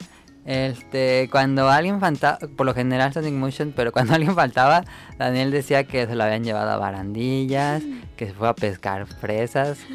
Este, 0.45 1.27
cuando 1.31 1.69
alguien 1.69 1.99
faltaba, 1.99 2.37
por 2.55 2.67
lo 2.67 2.73
general 2.75 3.11
Sonic 3.11 3.33
Motion, 3.33 3.73
pero 3.75 3.91
cuando 3.91 4.13
alguien 4.15 4.35
faltaba, 4.35 4.83
Daniel 5.17 5.51
decía 5.51 5.85
que 5.85 6.05
se 6.05 6.15
lo 6.15 6.23
habían 6.23 6.43
llevado 6.43 6.71
a 6.71 6.77
barandillas, 6.77 7.83
que 8.15 8.27
se 8.27 8.33
fue 8.33 8.47
a 8.47 8.53
pescar 8.53 9.07
fresas, 9.07 9.79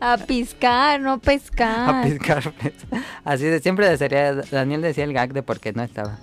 A 0.00 0.16
piscar, 0.16 1.00
no 1.00 1.20
pescar. 1.20 1.88
a 1.94 2.02
pescar 2.02 2.42
fresas. 2.42 2.86
Así 3.24 3.44
de 3.44 3.60
siempre 3.60 3.88
decía, 3.88 4.34
Daniel 4.50 4.82
decía 4.82 5.04
el 5.04 5.12
gag 5.12 5.32
de 5.32 5.44
por 5.44 5.60
qué 5.60 5.72
no 5.72 5.82
estaba. 5.84 6.18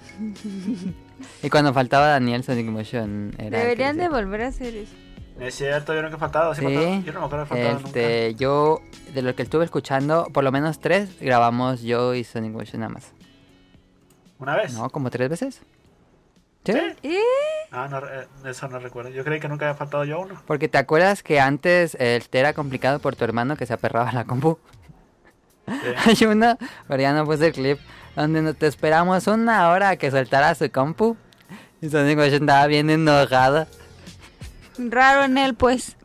Y 1.42 1.50
cuando 1.50 1.74
faltaba 1.74 2.08
Daniel, 2.08 2.44
Sonic 2.44 2.68
Motion 2.68 3.34
era. 3.38 3.60
Deberían 3.60 3.98
de 3.98 4.10
volver 4.10 4.42
a 4.42 4.48
hacer 4.48 4.76
eso. 4.76 4.94
Es 5.40 5.56
cierto, 5.56 5.94
yo 5.94 6.02
nunca 6.02 6.18
he 6.18 6.20
faltado. 6.20 6.54
Sí, 6.54 6.62
Sí, 6.62 6.66
faltado. 6.66 7.02
Yo 7.02 7.14
no 7.14 7.20
me 7.22 7.26
acuerdo 7.26 7.46
de 7.46 7.50
faltado 7.50 7.78
este, 7.86 8.36
yo, 8.36 8.82
de 9.14 9.22
lo 9.22 9.36
que 9.36 9.44
estuve 9.44 9.66
escuchando, 9.66 10.28
por 10.34 10.44
lo 10.44 10.52
menos 10.52 10.80
tres, 10.80 11.20
grabamos 11.20 11.82
yo 11.82 12.14
y 12.14 12.24
Sonic 12.24 12.52
Motion 12.52 12.82
nada 12.82 12.94
más. 12.94 13.14
¿Una 14.40 14.56
vez? 14.56 14.74
No, 14.74 14.90
como 14.90 15.10
tres 15.10 15.30
veces. 15.30 15.62
¿Sí? 16.66 16.74
¿Eh? 17.04 17.20
Ah, 17.72 17.88
no, 17.90 18.00
eh, 18.00 18.28
eso 18.46 18.68
no 18.68 18.80
recuerdo. 18.80 19.10
Yo 19.12 19.24
creí 19.24 19.40
que 19.40 19.48
nunca 19.48 19.68
había 19.68 19.78
faltado 19.78 20.04
yo 20.04 20.20
uno. 20.20 20.42
Porque 20.46 20.68
te 20.68 20.78
acuerdas 20.78 21.24
que 21.24 21.40
antes 21.40 21.96
este, 22.00 22.40
era 22.40 22.54
complicado 22.54 23.00
por 23.00 23.16
tu 23.16 23.24
hermano 23.24 23.56
que 23.56 23.66
se 23.66 23.74
aperraba 23.74 24.10
a 24.10 24.14
la 24.14 24.26
compu. 24.26 24.58
Hay 26.06 26.26
uno, 26.26 26.58
pero 26.88 27.02
ya 27.02 27.14
no 27.14 27.26
puse 27.26 27.48
el 27.48 27.54
clip, 27.54 27.80
donde 28.16 28.42
nos 28.42 28.56
te 28.58 28.68
esperamos 28.68 29.28
una 29.28 29.70
hora 29.70 29.90
a 29.90 29.96
que 29.98 30.12
soltara 30.12 30.54
su 30.56 30.70
compu. 30.72 31.16
Y 31.82 31.90
Sonic 31.90 32.18
Motion 32.18 32.44
estaba 32.44 32.68
bien 32.68 32.90
enojado. 32.90 33.68
Raro 34.90 35.26
en 35.26 35.38
él, 35.38 35.56
pues. 35.56 35.98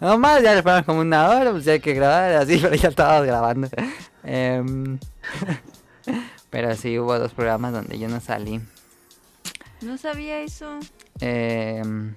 No 0.00 0.18
más, 0.18 0.42
ya 0.42 0.54
le 0.54 0.62
fueron 0.62 0.84
como 0.84 1.00
una 1.00 1.28
hora, 1.28 1.50
pues 1.50 1.64
ya 1.64 1.72
hay 1.72 1.80
que 1.80 1.94
grabar 1.94 2.32
así, 2.34 2.58
pero 2.62 2.74
ya 2.74 2.88
estábamos 2.88 3.26
grabando. 3.26 3.68
Em, 4.22 4.98
pero 6.50 6.74
sí, 6.76 6.98
hubo 6.98 7.18
dos 7.18 7.32
programas 7.34 7.72
donde 7.72 7.98
yo 7.98 8.08
no 8.08 8.20
salí. 8.20 8.60
No 9.82 9.98
sabía 9.98 10.40
eso. 10.40 10.78
Em, 11.20 12.14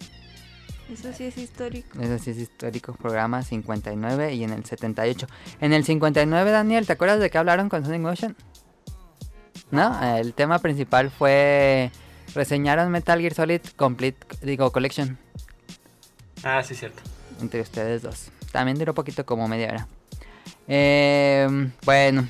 Eso 0.92 1.12
sí 1.14 1.24
es 1.26 1.38
histórico. 1.38 2.00
Eso 2.00 2.20
sí 2.20 2.32
es 2.32 2.38
histórico, 2.38 2.94
programa 2.94 3.42
59 3.42 4.34
y 4.34 4.44
en 4.44 4.52
el 4.52 4.64
78. 4.64 5.28
En 5.60 5.74
el 5.74 5.84
59, 5.84 6.52
Daniel, 6.52 6.86
¿te 6.86 6.94
acuerdas 6.94 7.20
de 7.20 7.30
qué 7.30 7.38
hablaron 7.38 7.70
con 7.70 7.84
Sonic 7.84 8.02
Motion? 8.02 8.36
No, 9.72 10.18
el 10.18 10.34
tema 10.36 10.60
principal 10.60 11.10
fue 11.10 11.90
reseñaron 12.36 12.92
Metal 12.92 13.20
Gear 13.20 13.34
Solid 13.34 13.62
Complete, 13.76 14.18
digo, 14.42 14.72
Collection, 14.72 15.18
Ah, 16.44 16.62
sí, 16.64 16.76
cierto. 16.76 17.02
entre 17.42 17.62
ustedes 17.62 18.02
dos. 18.02 18.30
También 18.52 18.78
duró 18.78 18.94
poquito, 18.94 19.26
como 19.26 19.48
media 19.48 19.70
hora. 19.70 19.88
Eh, 20.68 21.72
bueno, 21.86 22.28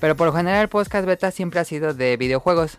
pero 0.00 0.16
por 0.16 0.26
lo 0.26 0.32
general 0.32 0.62
el 0.62 0.68
podcast 0.68 1.06
beta 1.06 1.30
siempre 1.30 1.60
ha 1.60 1.64
sido 1.64 1.94
de 1.94 2.16
videojuegos. 2.16 2.78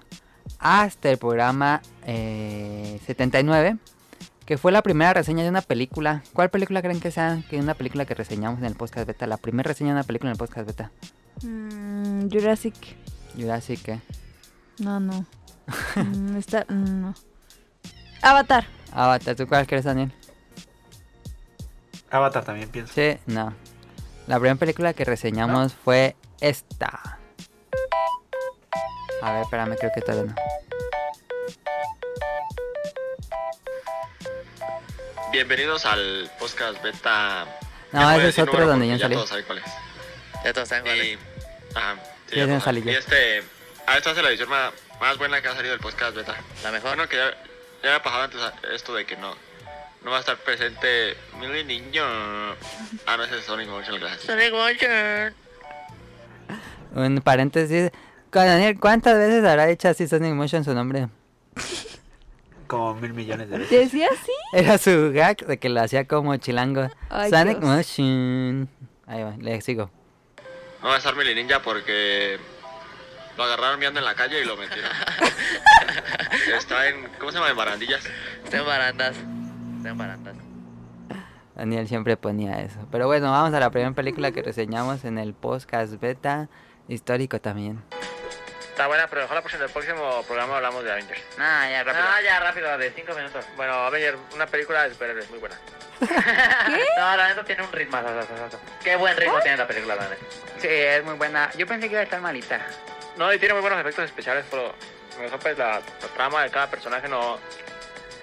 Hasta 0.59 1.09
el 1.09 1.17
programa 1.17 1.81
eh, 2.05 2.99
79, 3.05 3.77
que 4.45 4.57
fue 4.57 4.71
la 4.71 4.81
primera 4.81 5.13
reseña 5.13 5.43
de 5.43 5.49
una 5.49 5.61
película. 5.61 6.23
¿Cuál 6.33 6.49
película 6.49 6.81
creen 6.81 6.99
que 6.99 7.11
sea? 7.11 7.41
Que 7.49 7.59
una 7.59 7.73
película 7.75 8.05
que 8.05 8.13
reseñamos 8.13 8.59
en 8.59 8.65
el 8.65 8.75
podcast 8.75 9.07
beta. 9.07 9.27
La 9.27 9.37
primera 9.37 9.67
reseña 9.67 9.89
de 9.91 9.95
una 9.95 10.03
película 10.03 10.29
en 10.31 10.33
el 10.33 10.37
podcast 10.37 10.67
beta. 10.67 10.91
Mm, 11.43 12.29
Jurassic. 12.29 12.75
Jurassic, 13.37 13.81
¿qué? 13.83 13.99
No, 14.79 14.99
no. 14.99 15.25
Mm, 15.95 16.35
está, 16.37 16.65
mm, 16.67 17.01
no. 17.01 17.15
Avatar. 18.21 18.65
Avatar, 18.91 19.35
¿tú 19.35 19.47
cuál 19.47 19.65
crees, 19.65 19.85
Daniel? 19.85 20.13
Avatar 22.13 22.45
también 22.45 22.69
pienso. 22.69 22.93
Sí, 22.93 23.17
no. 23.25 23.53
La 24.27 24.35
primera 24.37 24.55
película 24.55 24.93
que 24.93 25.03
reseñamos 25.03 25.73
fue 25.73 26.15
esta. 26.39 27.17
A 29.21 29.31
ver, 29.33 29.41
espérame, 29.41 29.75
creo 29.77 29.91
que 29.93 30.01
todavía 30.01 30.33
no. 30.33 30.35
Bienvenidos 35.31 35.85
al 35.85 36.29
podcast 36.39 36.81
beta. 36.83 37.45
No, 37.91 37.99
Ya 38.01 38.09
a 38.09 38.17
ese 38.17 38.27
es 38.29 38.39
otro 38.39 38.53
número 38.53 38.67
donde 38.67 38.87
yo 38.87 38.93
ya 38.95 38.99
salí. 39.05 39.15
todos 39.15 39.29
saben 39.29 39.45
cuál 39.45 39.57
es. 39.59 39.65
Ya 40.43 40.53
todos 40.53 40.67
saben 40.69 40.83
cuál 40.83 41.01
es. 41.01 41.05
Y, 41.07 41.17
ajá, 41.75 41.95
sí, 42.29 42.35
Ya 42.35 42.45
ya 42.45 42.59
salí 42.59 42.81
yo. 42.83 42.91
Y 42.91 42.95
este, 42.95 43.43
ah, 43.87 43.97
esta 43.97 44.11
es 44.11 44.17
la 44.21 44.29
edición 44.29 44.49
más, 44.49 44.71
más 45.01 45.17
buena 45.17 45.41
que 45.41 45.47
ha 45.47 45.55
salido 45.55 45.71
del 45.71 45.81
podcast 45.81 46.15
beta. 46.15 46.35
La 46.63 46.71
mejor. 46.71 46.89
Bueno, 46.95 47.09
que 47.09 47.17
ya, 47.17 47.31
ya 47.83 47.89
me 47.89 47.95
ha 47.95 48.03
pasado 48.03 48.23
antes 48.23 48.41
a- 48.41 48.53
esto 48.73 48.93
de 48.93 49.05
que 49.05 49.17
no, 49.17 49.35
no 50.03 50.11
va 50.11 50.17
a 50.17 50.19
estar 50.19 50.37
presente 50.37 51.15
mi 51.39 51.63
niño. 51.63 52.03
Ah, 53.05 53.17
no, 53.17 53.23
ese 53.23 53.39
es 53.39 53.45
Sonic 53.45 53.69
Motion, 53.69 53.99
gracias. 53.99 54.23
Sonic 54.23 54.51
Motion. 54.51 55.33
Un 56.95 57.21
paréntesis. 57.21 57.91
Daniel, 58.31 58.79
¿cuántas 58.79 59.17
veces 59.17 59.45
habrá 59.45 59.65
dicho 59.67 59.87
así 59.87 60.07
Sonic 60.07 60.33
Motion 60.33 60.63
su 60.63 60.73
nombre? 60.73 61.07
Como 62.67 62.95
mil 62.95 63.13
millones 63.13 63.49
de 63.49 63.59
veces. 63.59 63.79
¿Decía 63.91 64.09
así? 64.11 64.31
Era 64.51 64.77
su 64.77 65.11
gag 65.13 65.37
de 65.45 65.57
que 65.59 65.69
lo 65.69 65.81
hacía 65.81 66.07
como 66.07 66.35
chilango. 66.37 66.89
Ay, 67.09 67.29
Sonic 67.29 67.59
Dios. 67.59 67.69
Motion. 67.69 68.69
Ahí 69.05 69.21
va, 69.21 69.35
le 69.37 69.61
sigo. 69.61 69.91
No 70.81 70.87
va 70.87 70.95
a 70.95 70.97
estar 70.97 71.15
Mili 71.15 71.35
Ninja 71.35 71.61
porque 71.61 72.39
lo 73.37 73.43
agarraron 73.43 73.79
viendo 73.79 73.99
en 73.99 74.05
la 74.05 74.15
calle 74.15 74.41
y 74.41 74.45
lo 74.45 74.57
metieron. 74.57 74.91
Está 76.57 76.87
en, 76.87 77.07
¿cómo 77.19 77.31
se 77.31 77.37
llama? 77.37 77.51
En 77.51 77.57
barandillas. 77.57 78.03
Está 78.43 78.57
en 78.57 78.65
barandas. 78.65 79.15
En. 79.85 80.53
Daniel 81.55 81.87
siempre 81.87 82.17
ponía 82.17 82.61
eso. 82.61 82.79
Pero 82.91 83.07
bueno, 83.07 83.31
vamos 83.31 83.53
a 83.53 83.59
la 83.59 83.69
primera 83.69 83.93
película 83.93 84.31
que 84.31 84.41
reseñamos 84.41 85.05
en 85.05 85.17
el 85.17 85.33
podcast 85.33 85.99
beta. 85.99 86.49
Histórico 86.87 87.39
también. 87.39 87.81
Está 88.69 88.87
buena, 88.87 89.07
pero 89.07 89.21
mejor 89.21 89.35
la 89.35 89.41
próxima, 89.41 89.65
el 89.65 89.69
próximo 89.69 90.23
programa 90.23 90.57
hablamos 90.57 90.83
de 90.83 90.91
Avengers. 90.91 91.21
Ah, 91.37 91.67
ya 91.69 91.83
rápido. 91.83 92.05
Ah, 92.05 92.21
ya 92.23 92.39
rápido, 92.39 92.77
de 92.77 92.91
5 92.91 93.13
minutos. 93.13 93.45
Bueno, 93.55 93.73
Avengers, 93.73 94.17
una 94.33 94.47
película 94.47 94.83
de 94.83 94.91
superhéroes 94.91 95.29
muy 95.29 95.39
buena. 95.39 95.55
No, 96.97 97.15
la 97.17 97.29
neta 97.29 97.43
tiene 97.43 97.63
un 97.63 97.71
ritmo. 97.71 97.97
Qué 98.83 98.95
buen 98.95 99.15
ritmo 99.15 99.39
tiene 99.41 99.57
la 99.57 99.67
película, 99.67 99.95
la 99.95 100.09
neta. 100.09 100.25
Sí, 100.57 100.67
es 100.67 101.03
muy 101.05 101.13
buena. 101.15 101.51
Yo 101.57 101.67
pensé 101.67 101.87
que 101.87 101.93
iba 101.93 102.01
a 102.01 102.03
estar 102.03 102.19
malita. 102.19 102.65
No, 103.17 103.31
y 103.31 103.37
tiene 103.37 103.53
muy 103.53 103.61
buenos 103.61 103.79
efectos 103.79 104.05
especiales, 104.05 104.45
pero 104.49 104.73
mejor 105.19 105.39
pues 105.39 105.57
la, 105.57 105.79
la 105.79 106.07
trama 106.15 106.43
de 106.43 106.49
cada 106.49 106.67
personaje 106.69 107.07
no, 107.07 107.37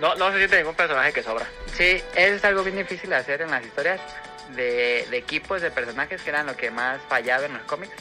no... 0.01 0.15
No 0.17 0.33
se 0.33 0.39
siente 0.39 0.57
ningún 0.59 0.75
personaje 0.75 1.13
que 1.13 1.23
sobra. 1.23 1.47
Sí, 1.75 2.03
eso 2.15 2.35
es 2.37 2.45
algo 2.45 2.65
bien 2.65 2.77
difícil 2.77 3.11
de 3.11 3.17
hacer 3.17 3.43
en 3.43 3.51
las 3.51 3.65
historias 3.65 4.01
de, 4.57 5.07
de 5.11 5.17
equipos 5.17 5.63
de 5.63 5.71
personajes 5.71 6.21
que 6.23 6.31
eran 6.31 6.47
lo 6.47 6.57
que 6.57 6.71
más 6.71 7.01
fallaba 7.09 7.47
en 7.47 7.53
los 7.55 7.63
cómics. 7.63 7.93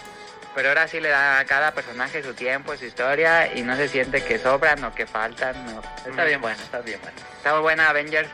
pero 0.55 0.69
ahora 0.69 0.87
sí 0.87 0.99
le 0.99 1.09
da 1.09 1.39
a 1.39 1.45
cada 1.45 1.71
personaje 1.73 2.23
su 2.23 2.33
tiempo, 2.33 2.75
su 2.75 2.85
historia 2.85 3.53
y 3.55 3.61
no 3.61 3.75
se 3.75 3.87
siente 3.87 4.23
que 4.23 4.39
sobran 4.39 4.83
o 4.83 4.93
que 4.95 5.05
faltan. 5.05 5.53
no. 5.65 5.81
Está 6.09 6.23
bien 6.25 6.41
bueno, 6.41 6.57
está 6.61 6.79
bien 6.81 6.99
bueno. 7.01 7.17
Está 7.37 7.53
muy 7.53 7.61
buena 7.61 7.89
Avengers. 7.89 8.29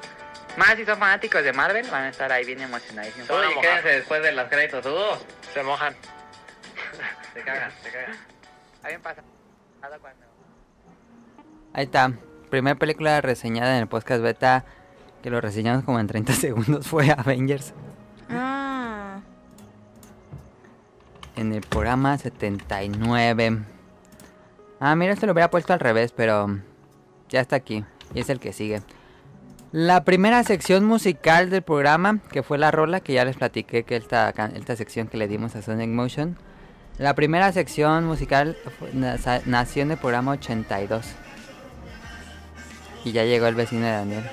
Más 0.57 0.75
si 0.77 0.85
son 0.85 0.97
fanáticos 0.97 1.43
de 1.43 1.51
Marvel, 1.51 1.85
van 1.91 2.03
a 2.03 2.09
estar 2.09 2.31
ahí 2.31 2.45
bien 2.45 2.61
emocionadísimos. 2.61 3.29
Uy, 3.29 3.61
quédense 3.61 3.89
después 3.89 4.23
de 4.23 4.31
las 4.31 4.47
créditos. 4.49 4.85
Uh, 4.85 5.17
Se 5.53 5.61
mojan. 5.63 5.93
se 7.33 7.41
cagan, 7.41 7.71
se 7.83 7.91
cagan. 7.91 8.17
Bien 8.87 9.01
pasa. 9.01 9.21
Ahí 11.73 11.83
está. 11.83 12.09
Primera 12.49 12.77
película 12.77 13.21
reseñada 13.21 13.75
en 13.75 13.81
el 13.81 13.87
podcast 13.87 14.21
beta 14.21 14.65
que 15.25 15.29
lo 15.29 15.41
reseñamos 15.41 15.83
como 15.83 15.99
en 15.99 16.07
30 16.07 16.33
segundos 16.33 16.87
fue 16.87 17.09
Avengers. 17.09 17.73
Ah. 18.29 19.21
En 21.35 21.51
el 21.51 21.61
programa 21.61 22.17
79. 22.17 23.63
Ah, 24.79 24.95
mira, 24.95 25.13
esto 25.13 25.25
lo 25.25 25.31
hubiera 25.31 25.49
puesto 25.49 25.73
al 25.73 25.79
revés, 25.79 26.11
pero 26.11 26.59
ya 27.29 27.41
está 27.41 27.55
aquí. 27.55 27.83
Y 28.13 28.19
es 28.19 28.29
el 28.29 28.39
que 28.39 28.53
sigue. 28.53 28.81
La 29.71 30.03
primera 30.03 30.43
sección 30.43 30.85
musical 30.85 31.49
del 31.49 31.63
programa, 31.63 32.19
que 32.31 32.43
fue 32.43 32.57
la 32.57 32.71
rola, 32.71 32.99
que 32.99 33.13
ya 33.13 33.25
les 33.25 33.35
platiqué 33.35 33.83
que 33.83 33.95
esta, 33.95 34.29
esta 34.29 34.75
sección 34.75 35.07
que 35.07 35.17
le 35.17 35.27
dimos 35.27 35.55
a 35.55 35.61
Sonic 35.61 35.89
Motion. 35.89 36.37
La 36.97 37.15
primera 37.15 37.51
sección 37.51 38.05
musical 38.05 38.55
nació 39.45 39.81
en 39.81 39.91
el 39.91 39.97
programa 39.97 40.33
82. 40.33 41.15
Y 43.05 43.11
ya 43.13 43.23
llegó 43.23 43.47
el 43.47 43.55
vecino 43.55 43.85
de 43.85 43.91
Daniel. 43.91 44.23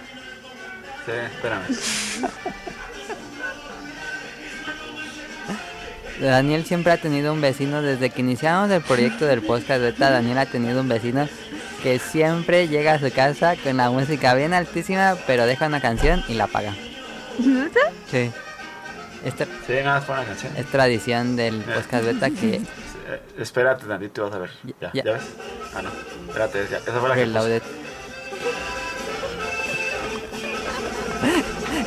Sí, 1.06 1.12
espérame. 1.12 1.62
Daniel 6.20 6.64
siempre 6.64 6.92
ha 6.92 6.96
tenido 6.98 7.32
un 7.32 7.40
vecino 7.40 7.82
desde 7.82 8.10
que 8.10 8.20
iniciamos 8.20 8.70
el 8.70 8.80
proyecto 8.82 9.24
del 9.26 9.42
podcast 9.42 9.80
beta. 9.80 10.10
Daniel 10.10 10.38
ha 10.38 10.46
tenido 10.46 10.80
un 10.80 10.88
vecino 10.88 11.28
que 11.82 11.98
siempre 11.98 12.68
llega 12.68 12.94
a 12.94 12.98
su 13.00 13.10
casa 13.12 13.56
con 13.56 13.76
la 13.76 13.90
música 13.90 14.32
bien 14.34 14.54
altísima, 14.54 15.16
pero 15.26 15.46
deja 15.46 15.66
una 15.66 15.80
canción 15.80 16.22
y 16.28 16.34
la 16.34 16.44
apaga. 16.44 16.74
¿Neta? 17.38 17.80
Sí. 18.10 18.30
Es, 19.24 19.34
tra- 19.36 19.46
Sí, 19.66 19.72
nada 19.82 19.96
más 19.98 20.04
por 20.04 20.16
una 20.16 20.24
canción. 20.26 20.52
es 20.56 20.66
tradición 20.66 21.36
del 21.36 21.60
podcast 21.62 22.04
beta 22.04 22.30
que 22.30 22.56
Eh, 22.56 23.20
espérate 23.38 23.84
tantito 23.86 24.24
vas 24.24 24.34
a 24.34 24.38
ver. 24.38 24.50
Ya, 24.80 24.90
Ya. 24.94 25.04
ya, 25.04 25.12
ves? 25.14 25.22
Ah, 25.74 25.82
no. 25.82 25.90
Espérate, 26.28 26.66
ya. 26.70 26.78
esa 26.78 27.00
fue 27.00 27.08
la 27.08 27.14
que 27.16 27.22
puse. 27.22 27.32
Reloaded. 27.34 27.62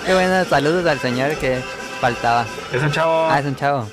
Qué 0.05 0.13
bueno, 0.13 0.45
saludos 0.45 0.85
al 0.85 0.99
señor 0.99 1.35
que 1.37 1.61
faltaba. 1.99 2.45
Es 2.71 2.81
un 2.81 2.91
chavo. 2.91 3.27
Ah, 3.29 3.39
es 3.39 3.45
un 3.45 3.55
chavo. 3.55 3.87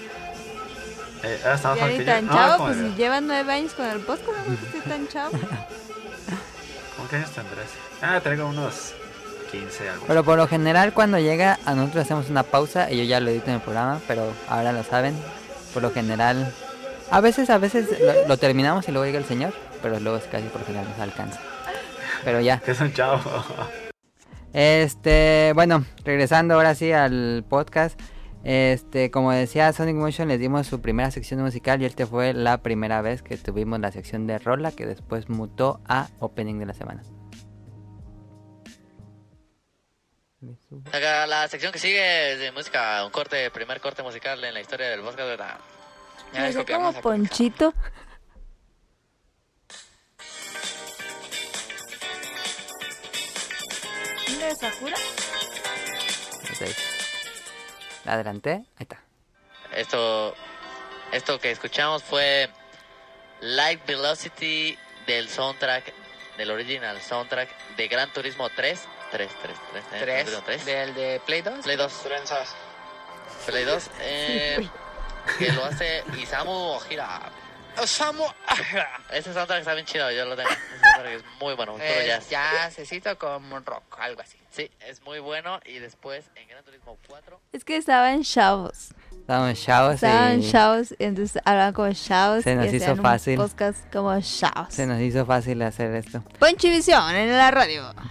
Eh, 1.22 1.40
ah, 1.46 1.54
está 1.54 1.74
ni 1.86 2.04
tan 2.04 2.28
chavo, 2.28 2.64
pues 2.64 2.76
si 2.76 2.94
llevan 2.96 3.26
nueve 3.26 3.50
años 3.52 3.72
con 3.72 3.86
el 3.86 4.00
podcast, 4.00 4.46
no 4.46 4.72
que 4.72 4.88
tan 4.88 5.08
chavo. 5.08 5.30
¿Cómo 6.96 7.08
que 7.08 7.16
años 7.16 7.30
tendrás? 7.30 7.66
Ah, 8.02 8.20
traigo 8.20 8.46
unos 8.46 8.92
15, 9.50 9.88
algo. 9.88 10.04
Pero 10.06 10.24
por 10.24 10.36
lo 10.36 10.46
general 10.48 10.92
cuando 10.92 11.18
llega 11.18 11.58
a 11.64 11.74
nosotros 11.74 12.04
hacemos 12.04 12.28
una 12.28 12.42
pausa 12.42 12.90
y 12.90 12.98
yo 12.98 13.04
ya 13.04 13.20
lo 13.20 13.30
edito 13.30 13.46
en 13.46 13.54
el 13.54 13.60
programa, 13.60 14.00
pero 14.06 14.32
ahora 14.48 14.72
lo 14.72 14.84
saben. 14.84 15.14
Por 15.72 15.82
lo 15.82 15.92
general, 15.92 16.52
a 17.10 17.20
veces, 17.20 17.48
a 17.48 17.56
veces 17.56 17.88
lo, 17.98 18.28
lo 18.28 18.36
terminamos 18.36 18.86
y 18.88 18.92
luego 18.92 19.06
llega 19.06 19.18
el 19.18 19.24
señor, 19.24 19.54
pero 19.80 19.98
luego 20.00 20.18
es 20.18 20.24
casi 20.24 20.44
por 20.48 20.66
general 20.66 20.86
nos 20.90 20.98
alcanza. 20.98 21.40
Pero 22.24 22.40
ya. 22.40 22.62
Es 22.66 22.80
un 22.80 22.92
chavo. 22.92 23.20
Este, 24.52 25.52
bueno, 25.54 25.84
regresando 26.04 26.54
ahora 26.54 26.74
sí 26.74 26.92
al 26.92 27.44
podcast. 27.48 27.98
Este, 28.44 29.10
como 29.10 29.30
decía 29.30 29.72
Sonic 29.72 29.94
Motion, 29.94 30.28
les 30.28 30.40
dimos 30.40 30.66
su 30.66 30.80
primera 30.80 31.10
sección 31.10 31.40
musical 31.40 31.80
y 31.80 31.84
este 31.84 32.06
fue 32.06 32.34
la 32.34 32.58
primera 32.58 33.00
vez 33.00 33.22
que 33.22 33.36
tuvimos 33.36 33.78
la 33.78 33.92
sección 33.92 34.26
de 34.26 34.38
rola 34.38 34.72
que 34.72 34.84
después 34.84 35.28
mutó 35.28 35.80
a 35.86 36.08
opening 36.18 36.58
de 36.58 36.66
la 36.66 36.74
semana. 36.74 37.02
La 41.28 41.46
sección 41.46 41.72
que 41.72 41.78
sigue 41.78 42.32
es 42.32 42.40
de 42.40 42.50
música, 42.50 43.04
un 43.04 43.12
corte, 43.12 43.48
primer 43.52 43.80
corte 43.80 44.02
musical 44.02 44.42
en 44.42 44.54
la 44.54 44.60
historia 44.60 44.88
del 44.88 45.00
podcast 45.00 45.28
de 45.28 45.36
la... 45.36 45.58
Ya 46.32 46.64
como 46.64 46.92
Ponchito. 46.94 47.74
¿Dónde 54.32 54.48
es 54.48 54.58
Sakura? 54.58 54.96
La 58.04 58.14
adelanté, 58.14 58.50
ahí 58.50 58.64
está. 58.78 58.98
Esto, 59.74 60.34
esto 61.12 61.38
que 61.38 61.50
escuchamos 61.50 62.02
fue 62.02 62.48
Light 63.40 63.84
Velocity 63.86 64.78
del 65.06 65.28
soundtrack, 65.28 65.92
del 66.38 66.50
original 66.50 66.98
soundtrack 67.02 67.76
de 67.76 67.88
Gran 67.88 68.10
Turismo 68.14 68.48
3. 68.48 68.80
3, 69.10 69.30
3, 69.42 69.56
3, 69.70 69.84
¿eh? 69.84 70.04
Gran 70.04 70.24
Turismo 70.24 70.42
3. 70.44 70.64
¿Del 70.64 70.94
de 70.94 71.20
Play 71.26 71.42
2? 71.42 71.64
Play 71.64 71.76
2. 71.76 72.02
Trenzas. 72.02 72.54
Play 73.44 73.64
2. 73.64 73.90
Eh, 74.00 74.68
que 75.38 75.52
lo 75.52 75.64
hace 75.66 76.04
Isamu 76.16 76.52
Ojira. 76.52 77.20
Isamu 77.82 78.24
Ese 79.12 79.32
soundtrack 79.32 79.60
está 79.60 79.74
bien 79.74 79.86
chido, 79.86 80.10
yo 80.10 80.24
lo 80.24 80.36
tengo. 80.36 80.48
Ese 80.50 81.14
es 81.16 81.22
muy 81.40 81.54
bueno. 81.54 81.72
puro 81.72 81.84
Eh, 81.84 82.06
jazz. 82.06 82.28
jazzcito 82.76 83.16
con 83.18 83.42
rock, 83.64 83.98
algo 84.00 84.20
así. 84.22 84.36
Sí, 84.50 84.70
es 84.86 85.02
muy 85.02 85.18
bueno. 85.20 85.58
Y 85.64 85.78
después 85.78 86.30
en 86.36 86.48
Gran 86.48 86.64
Turismo 86.64 86.98
4. 87.08 87.40
Es 87.52 87.64
que 87.64 87.76
estaban 87.76 88.22
chavos. 88.22 88.94
Estábamos 89.12 89.62
chavos 89.62 89.94
Estaban 89.94 90.40
y 90.42 90.50
chavos, 90.50 90.94
y 90.98 91.04
entonces 91.04 91.40
hablaban 91.44 91.72
como 91.72 91.92
chavos. 91.92 92.42
Se 92.44 92.54
nos 92.56 92.72
y 92.72 92.76
hizo 92.76 92.96
fácil. 92.96 93.36
podcast 93.36 93.92
como 93.92 94.20
chavos. 94.20 94.74
se 94.74 94.86
nos 94.86 95.00
hizo 95.00 95.24
fácil 95.24 95.62
hacer 95.62 95.94
esto. 95.94 96.22
Ponchivisión 96.38 97.14
en 97.14 97.30
la 97.36 97.50
radio. 97.50 97.94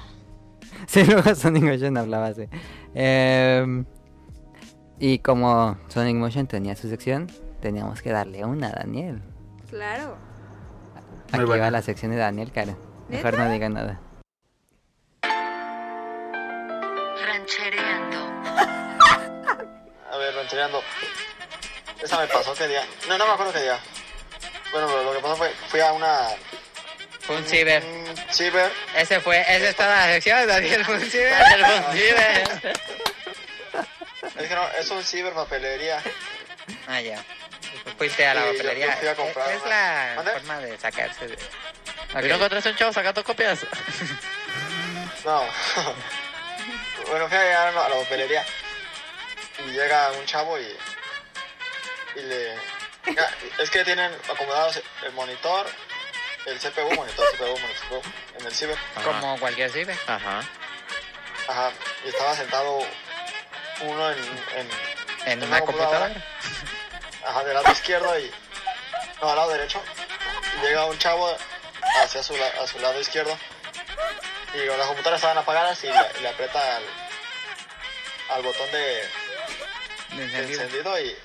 Sí, 0.87 1.05
luego 1.05 1.35
Sonic 1.35 1.63
Motion 1.63 1.95
hablaba 1.95 2.27
así. 2.27 2.49
Em, 2.95 3.85
y 4.99 5.19
como 5.19 5.77
Sonic 5.87 6.15
Motion 6.15 6.47
tenía 6.47 6.75
su 6.75 6.89
sección, 6.89 7.31
teníamos 7.61 8.01
que 8.01 8.09
darle 8.11 8.43
una 8.43 8.67
a 8.69 8.71
Daniel. 8.71 9.21
Claro. 9.71 10.17
Aquí 11.31 11.43
va 11.45 11.71
la 11.71 11.81
sección 11.81 12.11
de 12.11 12.17
Daniel, 12.17 12.51
cara. 12.51 12.75
Mejor 13.07 13.37
no 13.37 13.49
diga 13.49 13.69
nada. 13.69 14.01
Ranchereando. 17.25 18.17
A 20.11 20.17
ver, 20.17 20.35
ranchereando. 20.35 20.83
Esa 22.03 22.19
me 22.19 22.27
pasó 22.27 22.53
qué 22.53 22.67
día. 22.67 22.83
No, 23.07 23.17
no 23.17 23.25
me 23.25 23.31
acuerdo 23.31 23.53
qué 23.53 23.61
día. 23.61 23.79
Bueno, 24.73 24.87
pero 24.87 25.03
lo 25.03 25.13
que 25.13 25.19
pasó 25.19 25.37
fue, 25.37 25.49
fui 25.69 25.79
a 25.79 25.93
una... 25.93 26.27
Fue 27.21 27.37
un 27.37 27.45
ciber. 27.45 27.81
un 27.85 28.33
ciber. 28.33 28.71
Ese 28.97 29.21
fue, 29.21 29.39
esa 29.39 29.69
es 29.69 29.75
toda 29.77 29.89
la 29.89 30.13
sección, 30.13 30.47
Daniel 30.47 30.83
fue 30.83 30.95
un 30.95 31.01
ciber. 31.01 31.33
Es 34.37 34.47
que 34.47 34.55
no, 34.55 34.67
es 34.79 34.89
un 34.89 35.03
ciber 35.03 35.33
papelería. 35.33 36.01
Ah, 36.87 37.01
ya. 37.01 37.23
Fuiste 38.01 38.25
a 38.25 38.33
la 38.33 38.41
Sí, 38.41 38.47
yo- 38.47 38.53
papelería. 38.57 38.85
yo 38.87 38.99
fui 38.99 39.07
a 39.09 39.15
comprar 39.15 39.51
Es 39.51 39.63
la 39.63 40.23
forma 40.33 40.57
de 40.59 40.77
sacarse 40.79 41.27
de... 41.27 41.35
¿Y 41.35 42.27
no 42.29 42.35
encontraste 42.35 42.69
un 42.71 42.75
chavo 42.75 42.91
sacando 42.93 43.23
copias? 43.23 43.59
No. 45.23 45.43
bueno, 47.11 47.27
fui 47.29 47.37
a 47.37 47.43
llegar 47.43 47.67
a 47.77 47.89
la 47.89 47.95
papelería. 47.95 48.43
Y 49.59 49.69
llega 49.69 50.11
un 50.13 50.25
chavo 50.25 50.57
y. 50.57 50.63
Y 52.15 52.21
le. 52.23 52.55
Es 53.59 53.69
que 53.69 53.83
tienen 53.85 54.11
acomodados 54.33 54.81
el 55.05 55.11
monitor, 55.13 55.67
el 56.47 56.57
CPU, 56.57 56.91
monitor, 56.95 57.27
CPU, 57.37 57.55
monitor, 57.59 58.01
en 58.39 58.45
el 58.47 58.51
ciber. 58.51 58.75
Como 59.03 59.39
cualquier 59.39 59.69
ciber. 59.71 59.95
Ajá. 60.07 60.41
Ajá. 61.47 61.71
Y 62.03 62.09
estaba 62.09 62.35
sentado 62.35 62.79
uno 63.81 64.11
en. 64.11 64.17
En, 64.55 64.69
En 65.33 65.43
una 65.43 65.59
computadora. 65.59 66.11
Ajá, 67.25 67.43
del 67.43 67.53
lado 67.53 67.71
izquierdo 67.71 68.19
y. 68.19 68.31
No, 69.21 69.29
al 69.29 69.35
lado 69.35 69.51
derecho. 69.51 69.81
Y 70.57 70.65
llega 70.65 70.85
un 70.85 70.97
chavo 70.97 71.35
hacia 72.03 72.23
su, 72.23 72.35
a 72.35 72.67
su 72.67 72.79
lado 72.79 72.99
izquierdo. 72.99 73.37
Y 74.53 74.65
las 74.65 74.87
computadoras 74.87 75.19
estaban 75.19 75.37
apagadas 75.37 75.83
y 75.83 75.87
le, 75.87 76.21
le 76.21 76.27
aprieta 76.29 76.77
al, 76.77 76.83
al 78.31 78.43
botón 78.43 78.69
de, 78.71 79.01
encendido. 80.11 80.61
encendido 80.61 80.99
y, 80.99 81.15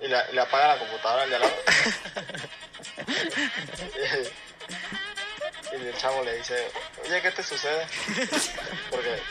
y 0.00 0.08
le, 0.08 0.40
apaga 0.40 0.68
la 0.68 0.78
computadora 0.78 1.22
al 1.24 1.30
de 1.30 1.36
al 1.36 1.42
lado. 1.42 1.56
y, 5.72 5.76
y 5.76 5.88
el 5.88 5.96
chavo 5.98 6.24
le 6.24 6.36
dice, 6.36 6.70
oye, 7.04 7.20
¿qué 7.20 7.30
te 7.32 7.42
sucede? 7.42 7.86
Porque 8.90 9.22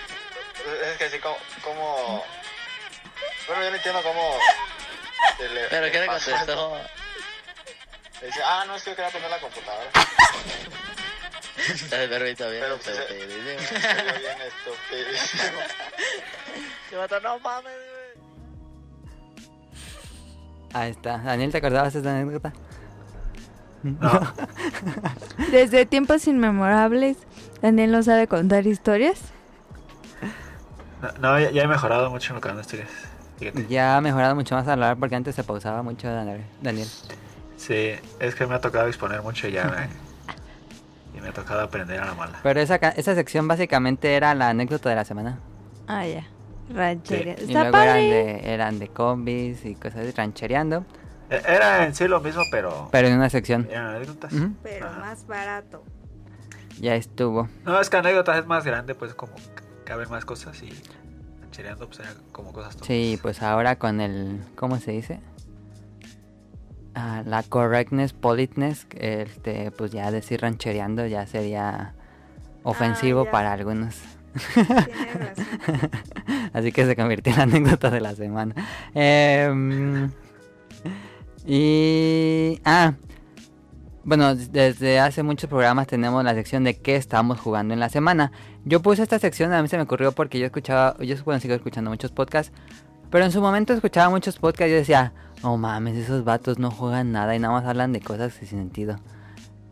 es 0.91 0.97
que 0.97 1.05
así 1.05 1.19
como... 1.19 1.37
como 1.63 2.23
bueno, 3.47 3.63
yo 3.63 3.69
no 3.71 3.75
entiendo 3.77 4.03
cómo... 4.03 4.37
le- 5.53 5.67
¿Pero 5.69 5.91
qué 5.91 5.99
le 5.99 6.07
contestó? 6.07 6.35
esto. 6.35 6.77
Le 8.21 8.27
dice, 8.27 8.39
ah, 8.45 8.63
no, 8.67 8.75
es 8.75 8.83
que 8.83 8.89
yo 8.91 8.95
quería 8.95 9.11
poner 9.11 9.29
la 9.29 9.39
computadora. 9.39 9.89
El 11.91 12.09
perrito 12.09 12.49
bien 12.49 12.61
Pero 12.63 12.77
pues, 12.77 12.97
estupidísimo. 12.97 13.59
se 13.59 14.19
bien 14.19 14.37
estupidísimo. 14.41 15.59
Se 16.89 16.95
mató, 16.97 17.19
no 17.19 17.39
mames, 17.39 17.73
Ahí 20.73 20.91
está. 20.91 21.17
Daniel, 21.17 21.51
¿te 21.51 21.57
acordabas 21.57 21.93
de 21.93 21.99
esta 21.99 22.11
anécdota? 22.11 22.53
Desde 25.51 25.85
tiempos 25.85 26.27
inmemorables, 26.27 27.17
Daniel 27.61 27.91
no 27.91 28.03
sabe 28.03 28.27
contar 28.27 28.67
historias. 28.67 29.19
No, 31.01 31.11
no, 31.19 31.39
ya, 31.39 31.49
ya 31.51 31.63
he 31.63 31.67
mejorado 31.67 32.09
mucho 32.09 32.33
en 32.33 32.35
lo 32.35 32.41
que 32.41 32.61
historias. 32.61 32.89
Fíjate. 33.39 33.65
Ya 33.67 33.97
ha 33.97 34.01
mejorado 34.01 34.35
mucho 34.35 34.55
más 34.55 34.65
al 34.67 34.73
hablar 34.83 34.97
porque 34.97 35.15
antes 35.15 35.33
se 35.35 35.43
pausaba 35.43 35.81
mucho 35.81 36.07
Daniel. 36.11 36.87
Sí, 37.57 37.91
es 38.19 38.35
que 38.35 38.45
me 38.45 38.55
ha 38.55 38.61
tocado 38.61 38.87
exponer 38.87 39.21
mucho 39.21 39.47
y 39.47 39.51
ya 39.53 39.65
me... 41.13 41.17
Y 41.17 41.21
me 41.21 41.29
ha 41.29 41.33
tocado 41.33 41.61
aprender 41.61 41.99
a 41.99 42.05
la 42.05 42.13
mala. 42.13 42.39
Pero 42.43 42.59
esa, 42.59 42.77
ca- 42.79 42.89
esa 42.95 43.15
sección 43.15 43.47
básicamente 43.47 44.15
era 44.15 44.35
la 44.35 44.49
anécdota 44.49 44.89
de 44.89 44.95
la 44.95 45.05
semana. 45.05 45.39
Ah, 45.87 46.05
ya. 46.05 46.27
Ranchería. 46.73 47.35
Sí. 47.37 47.45
Y 47.49 47.53
luego 47.53 47.77
eran 47.77 47.97
de, 47.97 48.53
eran 48.53 48.79
de 48.79 48.87
combis 48.89 49.65
y 49.65 49.73
cosas 49.75 50.01
así, 50.01 50.11
ranchereando. 50.11 50.85
E- 51.31 51.41
Era 51.47 51.85
en 51.85 51.95
sí 51.95 52.07
lo 52.07 52.19
mismo, 52.21 52.43
pero... 52.51 52.89
Pero 52.91 53.07
en 53.07 53.15
una 53.15 53.29
sección. 53.29 53.67
Eran 53.71 53.87
anécdotas. 53.95 54.31
Pero 54.63 54.91
más 54.99 55.25
barato. 55.25 55.83
Ya 56.79 56.95
estuvo. 56.95 57.49
No, 57.65 57.79
es 57.81 57.89
que 57.89 57.97
anécdotas 57.97 58.37
es 58.37 58.45
más 58.45 58.63
grande, 58.65 58.93
pues 58.95 59.13
como 59.15 59.33
caben 59.85 60.09
más 60.09 60.25
cosas 60.25 60.61
y... 60.61 60.69
Chereando, 61.51 61.87
pues 61.87 61.99
era 61.99 62.13
como 62.31 62.53
cosas 62.53 62.71
tontas. 62.71 62.87
Sí, 62.87 63.19
pues 63.21 63.41
ahora 63.41 63.77
con 63.77 64.01
el... 64.01 64.39
¿Cómo 64.55 64.77
se 64.77 64.91
dice? 64.91 65.19
Ah, 66.95 67.23
la 67.25 67.43
correctness, 67.43 68.13
politeness, 68.13 68.87
este, 68.95 69.71
pues 69.71 69.91
ya 69.91 70.11
decir 70.11 70.41
ranchereando 70.41 71.05
ya 71.05 71.25
sería 71.27 71.93
ofensivo 72.63 73.25
ya. 73.25 73.31
para 73.31 73.53
algunos. 73.53 73.95
Razón. 74.55 75.89
Así 76.53 76.71
que 76.71 76.85
se 76.85 76.95
convirtió 76.95 77.31
en 77.31 77.37
la 77.37 77.43
anécdota 77.43 77.89
de 77.89 78.01
la 78.01 78.15
semana. 78.15 78.55
Em, 78.93 80.11
y... 81.45 82.59
Ah, 82.65 82.93
bueno, 84.03 84.33
desde 84.33 84.99
hace 84.99 85.23
muchos 85.23 85.49
programas 85.49 85.87
tenemos 85.87 86.23
la 86.23 86.33
sección 86.33 86.63
de 86.63 86.77
qué 86.77 86.95
estamos 86.95 87.39
jugando 87.39 87.73
en 87.73 87.79
la 87.79 87.89
semana. 87.89 88.31
Yo 88.65 88.81
puse 88.81 89.03
esta 89.03 89.19
sección, 89.19 89.53
a 89.53 89.61
mí 89.61 89.67
se 89.67 89.77
me 89.77 89.83
ocurrió 89.83 90.11
porque 90.11 90.39
yo 90.39 90.45
escuchaba, 90.45 90.95
yo 90.99 91.15
bueno, 91.23 91.39
sigo 91.39 91.53
escuchando 91.53 91.89
muchos 91.89 92.11
podcasts, 92.11 92.51
pero 93.09 93.25
en 93.25 93.31
su 93.31 93.41
momento 93.41 93.73
escuchaba 93.73 94.09
muchos 94.09 94.37
podcasts 94.37 94.67
y 94.67 94.71
yo 94.71 94.77
decía, 94.77 95.13
no 95.41 95.57
mames, 95.57 95.95
esos 95.95 96.23
vatos 96.23 96.59
no 96.59 96.69
juegan 96.69 97.11
nada 97.11 97.35
y 97.35 97.39
nada 97.39 97.53
más 97.53 97.65
hablan 97.65 97.93
de 97.93 98.01
cosas 98.01 98.33
sin 98.33 98.47
sentido. 98.47 98.97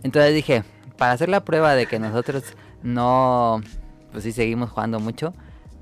Entonces 0.04 0.34
dije, 0.34 0.64
para 0.98 1.12
hacer 1.12 1.30
la 1.30 1.44
prueba 1.44 1.76
de 1.76 1.86
que 1.86 2.00
nosotros 2.00 2.44
no, 2.82 3.62
pues 4.12 4.24
sí 4.24 4.32
seguimos 4.32 4.70
jugando 4.70 5.00
mucho, 5.00 5.34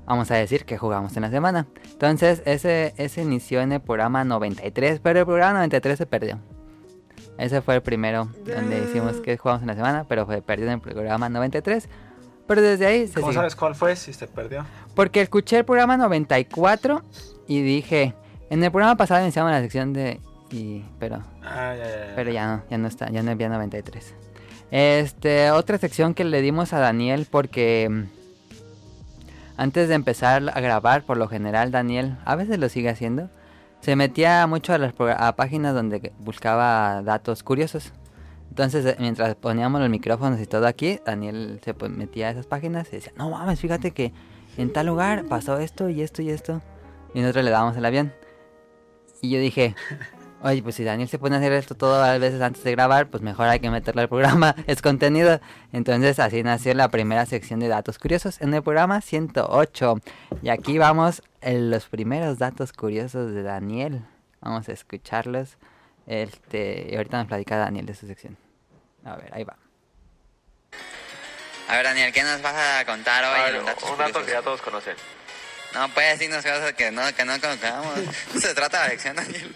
vamos 0.04 0.30
a 0.30 0.34
decir 0.34 0.64
que 0.64 0.76
jugamos 0.76 1.16
en 1.16 1.22
la 1.22 1.30
semana. 1.30 1.66
Entonces 1.90 2.42
ese, 2.44 2.92
ese 2.96 3.22
inició 3.22 3.60
en 3.60 3.72
el 3.72 3.80
programa 3.80 4.24
93, 4.24 5.00
pero 5.00 5.20
el 5.20 5.26
programa 5.26 5.54
93 5.54 5.96
se 5.96 6.06
perdió. 6.06 6.40
Ese 7.38 7.60
fue 7.60 7.76
el 7.76 7.82
primero 7.82 8.28
donde 8.46 8.82
hicimos 8.82 9.20
que 9.20 9.36
jugamos 9.36 9.62
en 9.62 9.68
la 9.68 9.74
semana, 9.74 10.04
pero 10.08 10.24
fue 10.24 10.40
perdido 10.40 10.68
en 10.70 10.74
el 10.74 10.80
programa 10.80 11.28
93. 11.28 11.88
Pero 12.46 12.62
desde 12.62 12.86
ahí 12.86 13.06
se 13.08 13.14
¿Cómo 13.14 13.26
sigue. 13.28 13.34
sabes 13.40 13.56
cuál 13.56 13.74
fue 13.74 13.96
si 13.96 14.12
se 14.12 14.26
perdió? 14.28 14.64
Porque 14.94 15.20
escuché 15.20 15.58
el 15.58 15.64
programa 15.64 15.96
94 15.96 17.02
y 17.48 17.60
dije, 17.62 18.14
en 18.50 18.62
el 18.62 18.70
programa 18.70 18.96
pasado 18.96 19.22
iniciamos 19.22 19.50
la 19.52 19.60
sección 19.60 19.92
de... 19.92 20.20
Y, 20.50 20.84
pero 21.00 21.22
Ah, 21.42 21.74
ya, 21.76 21.84
ya, 21.84 22.06
ya. 22.08 22.12
pero 22.14 22.30
ya 22.30 22.46
no, 22.46 22.62
ya 22.70 22.78
no 22.78 22.86
está, 22.88 23.10
ya 23.10 23.22
no 23.24 23.32
había 23.32 23.48
93. 23.48 24.14
Este, 24.70 25.50
otra 25.50 25.78
sección 25.78 26.14
que 26.14 26.24
le 26.24 26.40
dimos 26.40 26.72
a 26.72 26.78
Daniel 26.78 27.26
porque 27.28 27.88
mm, 27.90 28.04
antes 29.56 29.88
de 29.88 29.94
empezar 29.94 30.42
a 30.54 30.60
grabar, 30.60 31.02
por 31.04 31.16
lo 31.16 31.28
general 31.28 31.70
Daniel, 31.72 32.16
a 32.24 32.36
veces 32.36 32.58
lo 32.58 32.68
sigue 32.68 32.90
haciendo, 32.90 33.28
se 33.80 33.96
metía 33.96 34.46
mucho 34.46 34.72
a 34.72 34.78
las 34.78 34.94
a 35.18 35.34
páginas 35.36 35.74
donde 35.74 36.12
buscaba 36.18 37.02
datos 37.02 37.42
curiosos. 37.42 37.92
Entonces, 38.48 38.86
eh, 38.86 38.96
mientras 38.98 39.34
poníamos 39.34 39.80
los 39.80 39.90
micrófonos 39.90 40.40
y 40.40 40.46
todo 40.46 40.66
aquí, 40.66 40.98
Daniel 41.04 41.60
se 41.64 41.74
metía 41.88 42.28
a 42.28 42.30
esas 42.30 42.46
páginas 42.46 42.88
y 42.88 42.96
decía, 42.96 43.12
no 43.16 43.30
mames, 43.30 43.60
fíjate 43.60 43.90
que 43.90 44.12
en 44.56 44.72
tal 44.72 44.86
lugar 44.86 45.24
pasó 45.26 45.58
esto 45.58 45.88
y 45.88 46.02
esto 46.02 46.22
y 46.22 46.30
esto. 46.30 46.62
Y 47.14 47.20
nosotros 47.20 47.44
le 47.44 47.50
dábamos 47.50 47.76
el 47.76 47.84
avión. 47.84 48.12
Y 49.20 49.30
yo 49.30 49.38
dije, 49.38 49.74
Oye, 50.42 50.62
pues 50.62 50.74
si 50.74 50.84
Daniel 50.84 51.08
se 51.08 51.18
pone 51.18 51.34
a 51.34 51.38
hacer 51.38 51.52
esto 51.52 51.74
todas 51.74 52.06
las 52.06 52.20
veces 52.20 52.40
antes 52.42 52.62
de 52.62 52.70
grabar, 52.70 53.08
pues 53.08 53.22
mejor 53.22 53.48
hay 53.48 53.58
que 53.58 53.70
meterlo 53.70 54.02
al 54.02 54.08
programa, 54.08 54.54
es 54.66 54.82
contenido. 54.82 55.40
Entonces 55.72 56.18
así 56.18 56.42
nació 56.42 56.74
la 56.74 56.88
primera 56.88 57.24
sección 57.26 57.58
de 57.58 57.68
datos 57.68 57.98
curiosos 57.98 58.40
en 58.40 58.52
el 58.52 58.62
programa 58.62 59.00
108. 59.00 59.98
Y 60.42 60.50
aquí 60.50 60.78
vamos 60.78 61.22
en 61.40 61.70
los 61.70 61.86
primeros 61.86 62.38
datos 62.38 62.72
curiosos 62.72 63.32
de 63.32 63.42
Daniel. 63.42 64.04
Vamos 64.40 64.68
a 64.68 64.72
escucharlos. 64.72 65.56
Este, 66.06 66.88
y 66.90 66.96
ahorita 66.96 67.18
nos 67.18 67.26
platica 67.26 67.56
Daniel 67.56 67.86
de 67.86 67.94
su 67.94 68.06
sección. 68.06 68.36
A 69.04 69.16
ver, 69.16 69.34
ahí 69.34 69.44
va. 69.44 69.56
A 71.68 71.76
ver, 71.76 71.84
Daniel, 71.84 72.12
¿qué 72.12 72.22
nos 72.22 72.40
vas 72.42 72.54
a 72.54 72.84
contar 72.84 73.24
hoy? 73.24 73.52
Ver, 73.52 73.60
un 73.60 73.66
dato 73.66 73.86
Curiosos? 73.86 74.24
que 74.24 74.32
ya 74.32 74.42
todos 74.42 74.62
conocen. 74.62 74.96
No, 75.74 75.88
puedes 75.90 76.18
decirnos 76.18 76.44
cosas 76.44 76.72
que 76.74 76.90
no, 76.92 77.02
que 77.14 77.24
no 77.24 77.40
conozcamos. 77.40 77.98
No 78.34 78.40
se 78.40 78.54
trata 78.54 78.78
de 78.78 78.84
la 78.84 78.90
sección, 78.90 79.16
Daniel. 79.16 79.54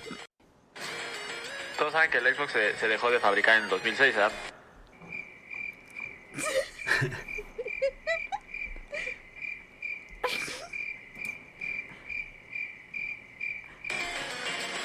Todos 1.79 1.93
saben 1.93 2.11
que 2.11 2.19
el 2.19 2.35
Xbox 2.35 2.53
se, 2.53 2.77
se 2.77 2.89
dejó 2.89 3.11
de 3.11 3.21
fabricar 3.21 3.57
en 3.57 3.65
el 3.65 3.71
2006, 3.71 4.15
¿verdad? 4.15 4.33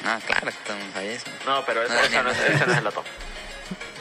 No, 0.05 0.19
claro, 0.19 0.51
sabe 0.93 1.15
eso. 1.15 1.25
No, 1.45 1.65
pero 1.65 1.81
eso, 1.83 1.93
No, 1.93 1.99
esa 1.99 2.21
no 2.23 2.29
es, 2.29 2.37
no 2.37 2.45
es 2.71 2.77
el 2.77 2.83
dato. 2.83 3.03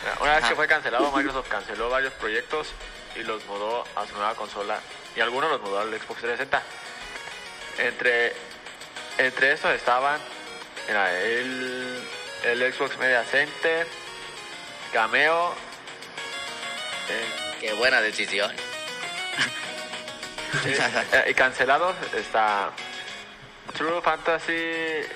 Mira, 0.02 0.16
Una 0.20 0.36
vez 0.36 0.44
que 0.44 0.54
fue 0.54 0.68
cancelado, 0.68 1.10
Microsoft 1.12 1.48
canceló 1.48 1.88
varios 1.88 2.12
proyectos 2.14 2.68
y 3.16 3.22
los 3.22 3.44
mudó 3.46 3.84
a 3.96 4.06
su 4.06 4.14
nueva 4.14 4.34
consola. 4.34 4.78
Y 5.16 5.20
algunos 5.20 5.50
los 5.50 5.62
mudó 5.62 5.80
al 5.80 5.88
Xbox 5.88 6.20
360. 6.20 6.62
Entre, 7.78 8.34
entre 9.18 9.52
esos 9.52 9.72
estaban 9.72 10.20
mira, 10.86 11.10
el, 11.20 12.06
el 12.44 12.72
Xbox 12.72 12.98
Media 12.98 13.24
Center, 13.24 13.86
Cameo, 14.92 15.54
eh, 17.08 17.56
Qué 17.60 17.72
buena 17.72 18.02
decisión. 18.02 18.52
eh, 20.66 21.24
y 21.30 21.34
cancelados 21.34 21.96
está 22.14 22.70
True 23.72 24.00
Fantasy 24.02 24.52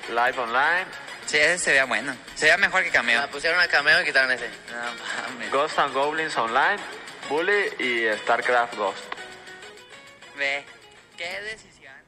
Live 0.09 0.37
Online, 0.39 0.85
Sí, 1.25 1.37
ese 1.37 1.59
sería 1.59 1.85
bueno. 1.85 2.11
Sería 2.33 2.57
mejor 2.57 2.83
que 2.83 2.89
Cameo. 2.89 3.21
Ah, 3.21 3.27
pusieron 3.31 3.59
a 3.59 3.67
cameo 3.67 4.01
y 4.01 4.05
quitaron 4.05 4.31
ese. 4.31 4.47
No 4.71 5.31
mames. 5.33 5.51
Ghosts 5.51 5.77
and 5.77 5.93
Goblins 5.93 6.35
Online, 6.35 6.77
Bully 7.29 7.67
y 7.77 8.17
StarCraft 8.17 8.75
Ghost. 8.75 8.97
Ve. 10.39 10.65
¿Qué 11.15 11.39
decisiones? 11.41 12.03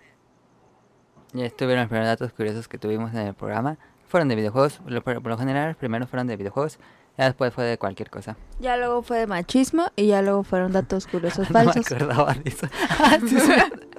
Ya 1.33 1.45
estuvieron 1.45 1.83
los 1.83 1.89
primeros 1.89 2.07
datos 2.07 2.33
curiosos 2.33 2.67
que 2.67 2.79
tuvimos 2.79 3.11
en 3.13 3.19
el 3.27 3.33
programa. 3.35 3.77
Fueron 4.07 4.27
de 4.27 4.35
videojuegos, 4.35 4.79
lo- 4.87 5.03
por, 5.03 5.23
lo 5.25 5.37
general 5.37 5.67
los 5.67 5.77
primeros 5.77 6.09
fueron 6.09 6.25
de 6.25 6.35
videojuegos. 6.35 6.79
Ya 7.17 7.25
después 7.25 7.53
fue 7.53 7.65
de 7.65 7.77
cualquier 7.77 8.09
cosa. 8.09 8.37
Ya 8.59 8.75
luego 8.77 9.03
fue 9.03 9.19
de 9.19 9.27
machismo 9.27 9.91
y 9.95 10.07
ya 10.07 10.21
luego 10.23 10.43
fueron 10.43 10.71
datos 10.71 11.05
curiosos 11.05 11.47
No 11.51 11.59
me 11.59 11.65
falsos. 11.65 11.91
acordaba 11.91 12.33
de 12.33 12.49
eso. 12.49 12.67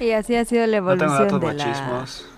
y 0.00 0.10
así 0.12 0.34
ha 0.36 0.44
sido 0.44 0.66
la 0.66 0.80
No 0.80 0.96
tengo 0.96 1.04
evolución 1.14 1.28
datos 1.28 1.40
de 1.40 1.54
la, 1.54 1.66
machismos. 1.66 2.28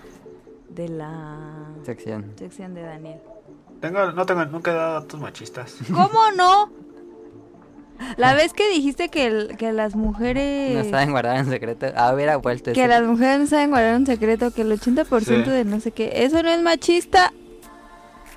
de 0.69 0.89
la 0.89 1.37
Sección. 1.83 2.33
sección 2.37 2.73
de 2.73 2.81
Daniel. 2.83 3.19
Tengo, 3.79 4.11
no 4.11 4.25
tengo, 4.25 4.45
nunca 4.45 4.71
he 4.71 4.75
dado 4.75 5.01
datos 5.01 5.19
machistas. 5.19 5.75
¿Cómo 5.93 6.31
no? 6.35 6.71
La 8.17 8.33
vez 8.33 8.53
que 8.53 8.67
dijiste 8.69 9.09
que, 9.09 9.27
el- 9.27 9.57
que 9.57 9.71
las 9.73 9.95
mujeres... 9.95 10.85
No 10.85 10.89
saben 10.91 11.11
guardar 11.11 11.37
en 11.37 11.45
secreto. 11.49 11.85
Ah, 11.95 12.11
hubiera 12.13 12.37
vuelto 12.37 12.73
Que 12.73 12.79
ese. 12.81 12.87
las 12.87 13.03
mujeres 13.03 13.39
no 13.41 13.45
saben 13.47 13.69
guardar 13.69 13.95
un 13.95 14.05
secreto, 14.07 14.51
que 14.51 14.61
el 14.63 14.71
80% 14.71 15.19
Sí. 15.45 15.49
de 15.51 15.65
no 15.65 15.79
sé 15.79 15.91
qué. 15.91 16.11
Eso 16.25 16.41
no 16.41 16.49
es 16.49 16.61
machista. 16.61 17.31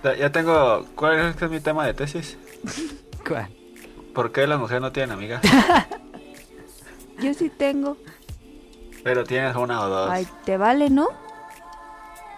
Ya, 0.03 0.15
ya 0.17 0.31
tengo. 0.33 0.85
¿Cuál 0.95 1.19
es, 1.31 1.37
que 1.37 1.47
es 1.47 1.51
mi 1.51 1.61
tema 1.61 1.87
de 1.87 1.95
tesis? 1.95 2.37
¿Cuál? 3.27 3.49
¿Por 4.15 4.33
qué 4.33 4.47
las 4.47 4.59
mujeres 4.61 4.83
no 4.83 4.93
tienen 4.93 5.13
amigas? 5.13 5.41
Yo 7.23 7.33
sí 7.33 7.49
tengo. 7.49 7.97
Pero 9.05 9.23
tienes 9.25 9.55
una 9.55 9.81
o 9.83 9.89
dos. 9.89 10.11
Ay, 10.11 10.27
te 10.45 10.57
vale, 10.57 10.91
¿no? 10.91 11.09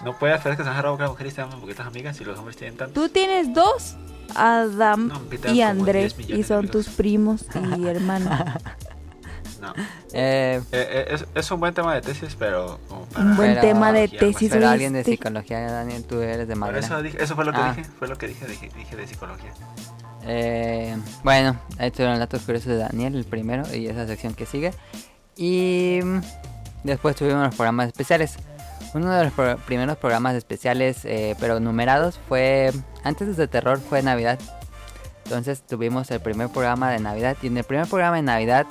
No 0.04 0.18
puede 0.18 0.34
hacer 0.34 0.56
que 0.56 0.62
se 0.64 0.68
han 0.68 0.76
raro 0.76 0.96
que 0.96 1.04
las 1.04 1.10
mujeres 1.12 1.34
tengan 1.34 1.58
poquitas 1.60 1.86
amigas 1.86 2.20
y 2.20 2.24
los 2.24 2.38
hombres 2.38 2.56
tienen 2.56 2.76
tantas. 2.76 2.94
Tú 2.94 3.08
tienes 3.08 3.54
dos. 3.54 3.96
Adam 4.34 5.06
No, 5.08 5.52
y 5.54 5.60
André. 5.62 6.00
10 6.00 6.18
millones 6.18 6.38
Y 6.44 6.48
son 6.48 6.68
tus 6.68 6.88
primos 6.88 7.46
y 7.78 7.86
hermanos. 7.86 8.38
No. 9.60 9.72
Eh, 10.12 10.60
Eh, 10.72 10.88
eh, 10.90 11.06
es, 11.12 11.26
es 11.34 11.50
un 11.50 11.60
buen 11.60 11.72
tema 11.72 11.94
de 11.94 12.02
tesis, 12.02 12.36
pero. 12.38 12.78
Un 13.16 13.36
buen 13.36 13.58
tema 13.60 13.92
de 13.92 14.08
tesis. 14.08 14.50
pero 14.52 14.68
alguien 14.68 14.92
de 14.92 15.04
psicología, 15.04 15.70
Daniel, 15.70 16.04
tú 16.04 16.20
eres 16.20 16.46
de 16.48 16.54
madera. 16.56 16.80
eso, 16.80 17.00
dije- 17.02 17.22
eso 17.22 17.34
fue 17.36 17.44
lo 17.44 17.52
que 17.52 17.58
Ah. 17.60 17.72
dije. 17.74 17.88
Fue 17.98 18.08
lo 18.08 18.18
que 18.18 18.26
dije, 18.28 18.46
dije, 18.46 18.70
dije 18.76 18.96
de 18.96 19.06
psicología. 19.06 19.52
Eh, 20.24 20.96
bueno, 21.22 21.56
estuvieron 21.78 22.14
los 22.14 22.18
datos 22.20 22.42
curiosos 22.42 22.68
de 22.68 22.78
Daniel, 22.78 23.14
el 23.14 23.24
primero, 23.24 23.62
y 23.74 23.86
esa 23.86 24.06
sección 24.06 24.34
que 24.34 24.44
sigue. 24.44 24.74
Y 25.36 26.00
después 26.86 27.16
tuvimos 27.16 27.44
los 27.44 27.54
programas 27.54 27.88
especiales. 27.88 28.36
Uno 28.94 29.12
de 29.12 29.24
los 29.24 29.32
pro- 29.32 29.56
primeros 29.58 29.96
programas 29.98 30.34
especiales, 30.34 31.04
eh, 31.04 31.36
pero 31.38 31.60
numerados, 31.60 32.18
fue 32.28 32.72
antes 33.04 33.36
de 33.36 33.46
terror, 33.48 33.78
fue 33.80 34.02
Navidad. 34.02 34.38
Entonces 35.24 35.62
tuvimos 35.62 36.10
el 36.10 36.20
primer 36.20 36.48
programa 36.48 36.90
de 36.90 37.00
Navidad 37.00 37.36
y 37.42 37.48
en 37.48 37.56
el 37.58 37.64
primer 37.64 37.86
programa 37.88 38.16
de 38.16 38.22
Navidad 38.22 38.64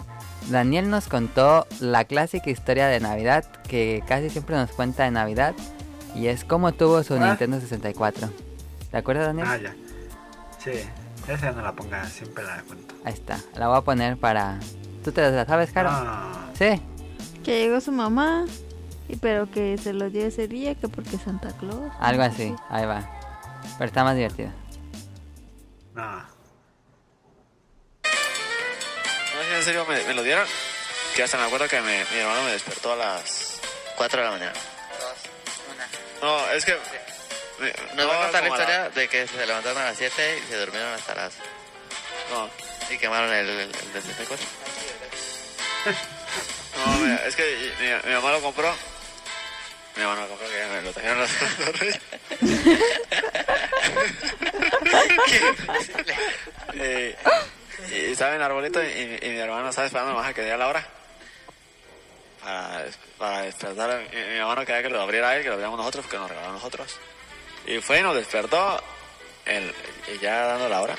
Daniel 0.50 0.90
nos 0.90 1.08
contó 1.08 1.68
la 1.80 2.06
clásica 2.06 2.50
historia 2.50 2.88
de 2.88 3.00
Navidad 3.00 3.46
que 3.68 4.04
casi 4.08 4.30
siempre 4.30 4.56
nos 4.56 4.72
cuenta 4.72 5.04
de 5.04 5.12
Navidad 5.12 5.54
y 6.16 6.28
es 6.28 6.46
cómo 6.46 6.72
tuvo 6.72 7.04
su 7.04 7.16
Ah. 7.16 7.28
Nintendo 7.28 7.60
64. 7.60 8.30
¿Te 8.92 8.98
acuerdas 8.98 9.26
Daniel? 9.28 9.48
Ah, 9.50 9.58
ya. 9.58 9.76
Sí, 10.64 10.80
esa 11.28 11.52
no 11.52 11.62
la 11.62 11.74
ponga, 11.74 12.06
siempre 12.06 12.44
la 12.46 12.62
cuento. 12.62 12.96
Ahí 13.04 13.14
está, 13.14 13.38
la 13.56 13.68
voy 13.68 13.78
a 13.78 13.82
poner 13.82 14.16
para... 14.18 14.58
¿Tú 15.04 15.12
te 15.12 15.30
la 15.30 15.46
sabes, 15.46 15.72
Caro? 15.72 15.90
Ah, 15.92 16.32
Sí. 16.58 16.82
Que 17.46 17.60
llegó 17.60 17.80
su 17.80 17.92
mamá, 17.92 18.46
y 19.08 19.16
pero 19.18 19.50
que 19.52 19.78
se 19.78 19.94
lo 19.94 20.10
dio 20.10 20.26
ese 20.26 20.48
día, 20.48 20.74
que 20.76 20.88
porque 20.88 21.18
Santa 21.18 21.50
Claus. 21.58 21.92
Algo 22.00 22.24
así, 22.24 22.54
ahí 22.70 22.86
va. 22.86 23.08
Pero 23.78 23.86
está 23.88 24.04
más 24.04 24.16
divertido. 24.16 24.50
no. 25.94 26.36
No 29.36 29.42
sé 29.42 29.48
si 29.50 29.56
en 29.56 29.64
serio 29.64 29.86
me, 29.88 30.04
me 30.06 30.14
lo 30.16 30.24
dieron. 30.24 30.46
Que 31.16 31.24
hasta 31.24 31.38
me 31.38 31.44
acuerdo 31.44 31.68
que 31.68 31.80
me- 31.82 32.04
mi 32.12 32.18
hermano 32.20 32.44
me 32.44 32.52
despertó 32.52 32.94
a 32.94 32.96
las 32.96 33.60
4 33.96 34.20
de 34.20 34.26
la 34.26 34.32
mañana. 34.32 34.54
No, 36.22 36.50
es 36.52 36.66
que. 36.66 36.74
me- 37.60 37.96
Nos 37.96 38.10
va 38.10 38.20
a 38.20 38.24
contar 38.24 38.44
la 38.44 38.50
historia 38.50 38.90
de 38.90 39.08
que 39.08 39.28
se 39.28 39.46
levantaron 39.46 39.78
a 39.82 39.86
las 39.86 39.98
7 39.98 40.40
y 40.44 40.48
se 40.50 40.58
durmieron 40.60 40.92
hasta 40.94 41.14
las. 41.16 41.34
No. 42.32 42.50
Y 42.94 42.98
quemaron 42.98 43.32
el, 43.32 43.48
el, 43.50 43.60
el 43.60 43.94
del 43.94 44.02
64. 44.04 44.46
No, 46.86 47.00
mira, 47.00 47.28
es 47.28 47.36
que 47.36 47.72
mi, 47.80 48.10
mi 48.10 48.16
mamá 48.16 48.32
lo 48.32 48.42
compró. 48.42 48.74
Mi 49.96 50.04
mamá 50.04 50.22
lo 50.22 50.28
compró, 50.28 50.48
que 50.48 50.66
me 50.74 50.82
lo 50.82 50.92
trajeron 50.92 51.28
reyes. 51.80 52.00
Eh, 56.74 57.16
y 57.92 58.12
estaba 58.12 58.32
en 58.32 58.38
el 58.38 58.44
arbolito 58.44 58.84
y, 58.84 59.20
y 59.22 59.30
mi 59.30 59.38
hermano 59.40 59.70
estaba 59.70 59.88
esperando 59.88 60.14
nomás 60.14 60.30
a 60.30 60.34
que 60.34 60.42
diera 60.42 60.58
la 60.58 60.68
hora. 60.68 60.86
Para, 62.44 62.86
para 63.18 63.42
despertar. 63.44 64.04
Mi, 64.14 64.34
mi 64.34 64.40
mamá 64.40 64.56
no 64.56 64.66
quería 64.66 64.84
que 64.84 64.90
lo 64.90 65.02
abriera 65.02 65.36
él, 65.36 65.44
que 65.44 65.48
lo 65.48 65.54
abriéramos 65.54 65.80
nosotros, 65.80 66.06
porque 66.06 66.18
nos 66.18 66.30
regalaron 66.30 66.56
nosotros. 66.56 67.00
Y 67.66 67.80
fue 67.80 68.00
y 68.00 68.04
nos 68.04 68.16
despertó 68.16 68.84
el, 69.46 69.74
y 70.14 70.20
ya 70.20 70.46
dando 70.46 70.70
la 70.70 70.82
hora. 70.82 70.96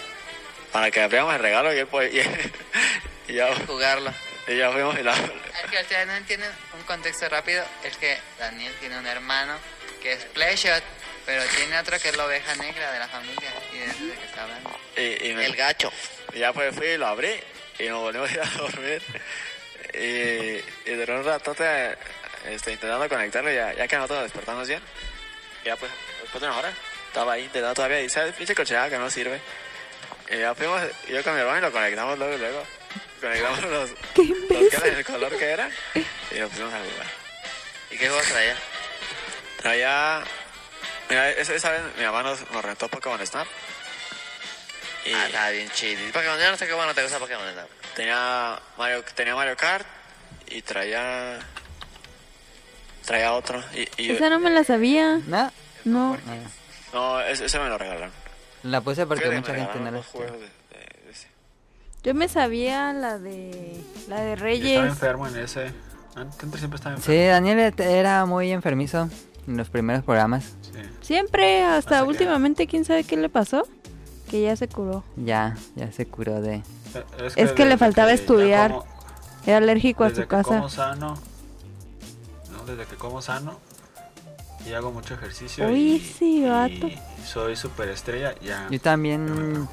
Para 0.73 0.91
que 0.91 1.03
abriéramos 1.03 1.35
el 1.35 1.41
regalo 1.41 1.73
y 1.73 1.79
él 1.79 1.87
pues, 1.87 2.13
y, 3.29 3.33
y 3.33 3.35
ya, 3.35 3.55
Jugarlo. 3.67 4.13
Y 4.49 4.57
ya 4.57 4.71
fuimos 4.71 4.99
y 4.99 5.03
la, 5.03 5.13
Es 5.13 5.71
que 5.71 5.81
ustedes 5.83 6.07
no 6.07 6.15
entienden 6.15 6.51
un 6.75 6.83
contexto 6.85 7.29
rápido. 7.29 7.65
Es 7.85 7.97
que 7.97 8.19
Daniel 8.39 8.73
tiene 8.81 8.99
un 8.99 9.07
hermano 9.07 9.57
que 10.03 10.13
es 10.13 10.25
Playshot, 10.27 10.83
pero 11.25 11.43
tiene 11.57 11.79
otro 11.79 11.99
que 11.99 12.11
es 12.11 12.17
la 12.17 12.27
oveja 12.27 12.55
negra 12.57 12.93
de 12.93 12.99
la 12.99 13.09
familia. 13.09 13.53
Y 13.73 13.79
de 13.79 13.85
eso 13.87 14.05
es 14.13 14.19
que 14.19 14.25
está 14.27 14.43
hablando. 14.45 14.79
Y, 14.97 15.29
y 15.31 15.35
me- 15.35 15.47
El 15.47 15.57
gacho. 15.57 15.93
Y 16.33 16.39
ya 16.41 16.53
pues 16.53 16.75
fui 16.75 16.87
y 16.87 16.97
lo 16.97 17.07
abrí 17.07 17.41
y 17.79 17.89
nos 17.89 18.01
volvimos 18.01 18.31
a 18.31 18.33
ir 18.35 18.41
a 18.41 18.45
dormir. 18.59 19.03
Y, 19.95 20.91
y 20.91 20.95
duró 20.95 21.17
un 21.21 21.25
ratote 21.25 21.97
este, 22.47 22.73
intentando 22.73 23.09
conectarlo 23.09 23.51
ya, 23.51 23.73
ya 23.73 23.89
que 23.89 23.97
nosotros 23.97 24.19
nos 24.21 24.25
despertamos 24.33 24.69
bien. 24.69 24.83
Y 25.63 25.67
ya 25.67 25.77
pues, 25.77 25.91
después 26.23 26.41
de 26.43 26.49
una 26.49 26.59
hora, 26.59 26.73
estaba 27.09 27.33
ahí 27.33 27.45
intentando 27.45 27.75
todavía 27.75 28.01
y 28.01 28.05
dice, 28.05 28.33
pinche 28.33 28.55
cochinada 28.55 28.91
que 28.91 28.99
no 28.99 29.11
sirve. 29.11 29.41
Y 30.31 30.39
ya 30.39 30.55
fuimos, 30.55 30.83
yo 31.09 31.23
con 31.23 31.35
mi 31.35 31.41
hermano 31.41 31.59
y 31.59 31.61
lo 31.63 31.73
conectamos 31.73 32.19
luego 32.19 32.35
y 32.35 32.39
luego. 32.39 32.67
Conectamos 33.21 33.63
los, 33.63 33.91
los 33.91 34.71
cables 34.71 34.97
del 34.97 35.05
color 35.05 35.37
que 35.39 35.45
era 35.51 35.71
y 36.35 36.39
nos 36.39 36.51
pusimos 36.51 36.73
a 36.73 36.79
jugar. 36.79 37.07
¿Y 37.91 37.97
qué 37.97 38.09
juego 38.09 38.23
traía? 38.29 38.57
Traía... 39.59 40.23
Mira, 41.09 41.31
esa, 41.31 41.55
esa 41.55 41.71
vez 41.71 41.83
mi 41.99 42.05
mamá 42.05 42.23
nos, 42.23 42.51
nos 42.51 42.65
rentó 42.65 42.89
Pokémon 42.89 43.25
Snap. 43.27 43.47
Y 45.05 45.13
Ah, 45.13 45.27
está 45.27 45.51
bien 45.51 45.71
chido. 45.71 46.01
Pokémon, 46.13 46.39
yo 46.39 46.51
no 46.51 46.57
sé 46.57 46.67
qué 46.67 46.73
bueno 46.75 46.93
te 46.95 47.03
gusta 47.03 47.19
Pokémon. 47.19 47.45
¿no? 47.55 47.63
Tenía 47.95 48.59
Mario, 48.77 49.05
tenía 49.15 49.35
Mario 49.35 49.57
Kart 49.57 49.87
y 50.49 50.63
traía 50.63 51.39
traía 53.05 53.33
otro 53.35 53.63
y, 53.73 53.89
y- 54.03 54.11
Esa 54.13 54.29
no 54.31 54.41
me 54.41 54.51
la 54.51 54.65
sabía. 54.65 55.21
No, 55.27 55.53
No. 55.85 56.19
no 56.93 57.21
ese, 57.21 57.45
ese 57.47 57.59
me 57.61 57.69
lo 57.69 57.79
regalaron. 57.79 58.13
la 58.65 58.81
puse 58.81 59.07
porque 59.07 59.31
mucha 59.31 59.55
gente 59.55 59.79
no 59.79 59.91
la 59.93 60.03
juegos 60.03 60.41
de-. 60.41 60.56
Yo 62.07 62.15
me 62.15 62.29
sabía 62.29 62.93
la 62.93 63.19
de 63.19 63.83
la 64.09 64.21
de 64.21 64.29
Yo 64.29 64.33
estaba 64.35 64.43
Reyes. 64.45 64.79
enfermo 64.87 65.27
en 65.27 65.37
ese. 65.39 65.73
Antes 66.15 66.39
siempre 66.61 66.77
estaba 66.77 66.95
enfermo. 66.95 67.21
Sí, 67.21 67.27
Daniel 67.27 67.59
et- 67.59 67.81
era 67.81 68.25
muy 68.27 68.53
enfermizo 68.53 69.11
en 69.49 69.57
los 69.57 69.69
primeros 69.71 70.05
programas. 70.05 70.45
Sí. 70.63 70.79
Siempre, 71.03 71.65
hasta 71.65 71.99
que- 72.03 72.09
últimamente, 72.09 72.69
quién 72.69 72.85
sabe 72.85 73.03
qué 73.03 73.17
le 73.17 73.29
pasó. 73.29 73.67
Que 74.31 74.41
ya 74.43 74.55
se 74.57 74.69
curó. 74.69 75.03
Ya, 75.17 75.57
ya 75.75 75.91
se 75.93 76.07
curó 76.07 76.41
de... 76.41 76.63
Es 77.37 77.53
que 77.53 77.65
le 77.65 77.77
faltaba 77.77 78.09
que 78.09 78.15
estudiar. 78.15 78.71
como- 78.71 78.85
Era 79.45 79.57
alérgico 79.59 80.05
a 80.05 80.09
desde 80.09 80.23
su 80.23 80.29
que 80.29 80.29
casa. 80.29 80.49
como 80.49 80.69
sano. 80.69 81.17
No, 82.53 82.65
desde 82.67 82.87
que 82.87 82.95
como 82.97 83.21
sano. 83.21 83.59
Y 84.65 84.73
hago 84.75 84.91
mucho 84.93 85.15
ejercicio. 85.15 85.67
Uy, 85.69 85.95
y, 85.95 85.99
sí, 86.01 86.45
vato. 86.45 86.87
y 86.89 86.99
soy 87.25 87.55
super 87.57 87.89
estrella. 87.89 88.35
Ya. 88.41 88.67
Yo 88.71 88.81
también 88.81 89.69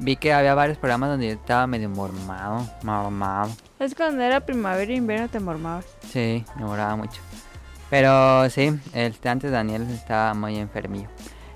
vi 0.00 0.16
que 0.16 0.32
había 0.32 0.54
varios 0.54 0.78
programas 0.78 1.10
donde 1.10 1.28
yo 1.28 1.32
estaba 1.34 1.66
medio 1.66 1.88
mormado, 1.88 2.68
mormado. 2.82 3.50
Es 3.78 3.94
cuando 3.94 4.22
era 4.22 4.40
primavera 4.40 4.92
e 4.92 4.96
invierno 4.96 5.28
te 5.28 5.40
mormabas. 5.40 5.86
Sí, 6.10 6.44
me 6.56 6.64
moraba 6.64 6.96
mucho. 6.96 7.20
Pero 7.90 8.48
sí, 8.50 8.78
este, 8.92 9.28
antes 9.28 9.50
Daniel 9.50 9.86
estaba 9.90 10.34
muy 10.34 10.56
enfermillo. 10.56 11.08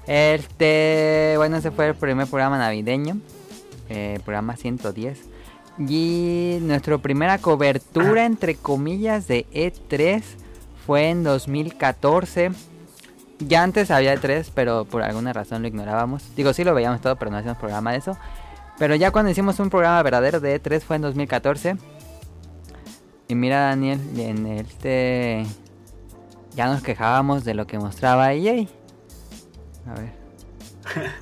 Este, 0.07 1.35
bueno, 1.37 1.57
ese 1.57 1.71
fue 1.71 1.89
el 1.89 1.95
primer 1.95 2.27
programa 2.27 2.59
navideño, 2.59 3.19
eh, 3.89 4.19
programa 4.25 4.57
110. 4.57 5.21
Y 5.79 6.59
nuestra 6.63 6.99
primera 6.99 7.39
cobertura, 7.39 8.25
entre 8.25 8.57
comillas, 8.57 9.27
de 9.27 9.47
E3 9.53 10.23
fue 10.87 11.11
en 11.11 11.23
2014. 11.23 12.51
Ya 13.49 13.63
antes 13.63 13.91
había 13.91 14.15
E3, 14.15 14.51
pero 14.55 14.85
por 14.85 15.03
alguna 15.03 15.33
razón 15.33 15.63
lo 15.63 15.69
ignorábamos. 15.69 16.35
Digo, 16.37 16.53
sí 16.53 16.65
lo 16.65 16.75
veíamos 16.75 17.01
todo, 17.01 17.17
pero 17.17 17.31
no 17.31 17.39
hacíamos 17.39 17.59
programa 17.59 17.93
de 17.93 17.99
eso. 17.99 18.17
Pero 18.79 18.95
ya 18.95 19.11
cuando 19.11 19.31
hicimos 19.31 19.59
un 19.61 19.71
programa 19.71 20.03
verdadero 20.03 20.41
de 20.41 20.61
E3 20.63 20.81
fue 20.81 20.97
en 20.97 21.03
2014. 21.03 21.77
Y 23.29 23.35
mira 23.35 23.61
Daniel, 23.61 24.01
en 24.19 24.47
este 24.47 25.47
ya 26.55 26.67
nos 26.67 26.83
quejábamos 26.83 27.45
de 27.45 27.55
lo 27.55 27.67
que 27.67 27.79
mostraba 27.79 28.33
EA. 28.33 28.67
A 29.87 29.95
ver. 29.95 30.13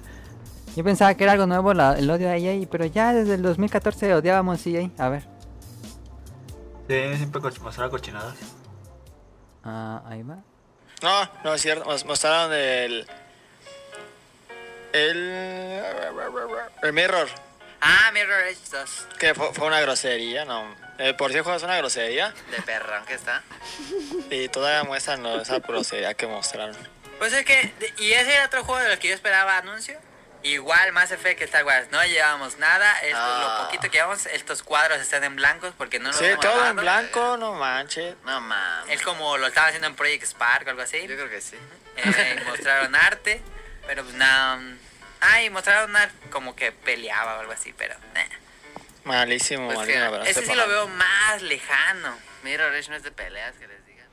Yo 0.77 0.85
pensaba 0.85 1.15
que 1.15 1.25
era 1.25 1.33
algo 1.33 1.47
nuevo 1.47 1.75
la- 1.75 1.95
el 1.99 2.09
odio 2.11 2.29
a 2.31 2.37
EA, 2.37 2.67
pero 2.71 2.85
ya 2.87 3.13
desde 3.13 3.35
el 3.35 3.43
2014 3.43 4.15
odiábamos 4.15 4.67
EA. 4.67 4.91
A 4.99 5.09
ver. 5.09 5.23
Sí, 6.89 7.17
siempre 7.17 7.41
mostraba 7.63 7.91
cochinadas. 7.91 8.35
Ah, 9.63 10.03
ahí 10.07 10.23
va. 10.23 10.39
No, 11.03 11.31
no 11.45 11.55
es 11.55 11.63
cierto. 11.63 11.85
Mos- 11.85 12.05
Mostraron 12.05 12.53
el. 12.53 13.07
El. 14.93 15.83
El 16.83 16.93
Mirror. 16.93 17.29
Ah, 17.81 18.11
Mirror 18.13 18.43
Edge 18.49 18.59
2. 18.71 19.07
Que 19.19 19.35
fue, 19.35 19.55
fue 19.55 19.67
una 19.67 19.81
grosería, 19.81 20.45
¿no? 20.45 20.75
Eh, 20.99 21.15
por 21.15 21.31
si 21.31 21.39
el 21.39 21.43
juego 21.43 21.57
es 21.57 21.63
una 21.63 21.77
grosería. 21.79 22.35
De 22.51 22.61
perrón 22.63 23.05
que 23.07 23.15
está. 23.15 23.43
Y 24.31 24.49
todavía 24.49 24.85
muestran 24.85 25.25
esa 25.27 25.61
grosería 25.61 26.13
que 26.15 26.27
mostraron. 26.27 26.77
Pues 27.19 27.33
es 27.33 27.45
que, 27.45 27.73
y 27.99 28.13
ese 28.13 28.35
era 28.35 28.47
otro 28.47 28.65
juego 28.65 28.83
de 28.83 28.91
los 28.91 28.99
que 28.99 29.09
yo 29.09 29.15
esperaba 29.15 29.57
anuncio. 29.59 29.99
Igual 30.43 30.93
Mass 30.93 31.11
Effect 31.11 31.39
que 31.39 31.45
Star 31.45 31.65
Wars, 31.65 31.89
no 31.91 32.03
llevamos 32.05 32.57
nada. 32.59 32.91
Esto, 33.01 33.19
Ah. 33.21 33.59
Lo 33.59 33.65
poquito 33.67 33.83
que 33.91 33.99
llevamos, 33.99 34.25
estos 34.27 34.63
cuadros 34.63 34.99
están 35.01 35.23
en 35.25 35.37
blancos 35.37 35.75
porque 35.77 35.99
no 35.99 36.09
nos 36.09 36.17
Sí, 36.17 36.25
hemos 36.25 36.41
todo 36.41 36.67
en 36.67 36.77
blanco, 36.77 37.37
no 37.37 37.53
manches. 37.55 38.15
No 38.25 38.41
mames. 38.41 38.89
Es 38.95 39.03
como 39.03 39.37
lo 39.37 39.47
estaban 39.49 39.69
haciendo 39.69 39.89
en 39.89 39.97
Project 39.97 40.25
Spark 40.25 40.67
o 40.67 40.71
algo 40.71 40.83
así. 40.83 40.99
Yo 41.03 41.15
creo 41.17 41.29
que 41.29 41.41
sí. 41.43 41.57
Eh, 41.97 42.43
mostraron 42.47 42.95
arte, 42.95 43.43
pero 43.87 44.03
pues 44.03 44.15
nada. 44.15 44.57
mm, 44.57 44.79
Ah, 45.21 45.43
y 45.43 45.51
mostraron 45.51 45.95
arte 45.95 46.15
como 46.31 46.57
que 46.57 46.73
peleaba 46.73 47.37
o 47.37 47.41
algo 47.41 47.53
así, 47.53 47.75
pero. 47.77 47.95
eh. 48.15 48.29
Malísimo, 49.05 49.67
Pues 49.67 49.79
malísimo. 49.79 50.23
que 50.23 50.31
Ese 50.31 50.47
sí 50.47 50.55
lo 50.55 50.67
veo 50.67 50.89
más 50.89 51.43
lejano. 51.43 52.17
Mirror 52.43 52.75
Edge 52.75 52.89
no 52.89 52.97
es 52.97 53.03
de 53.03 53.11
peleas, 53.13 53.55
que 53.57 53.67
les 53.69 53.85
diga. 53.85 54.05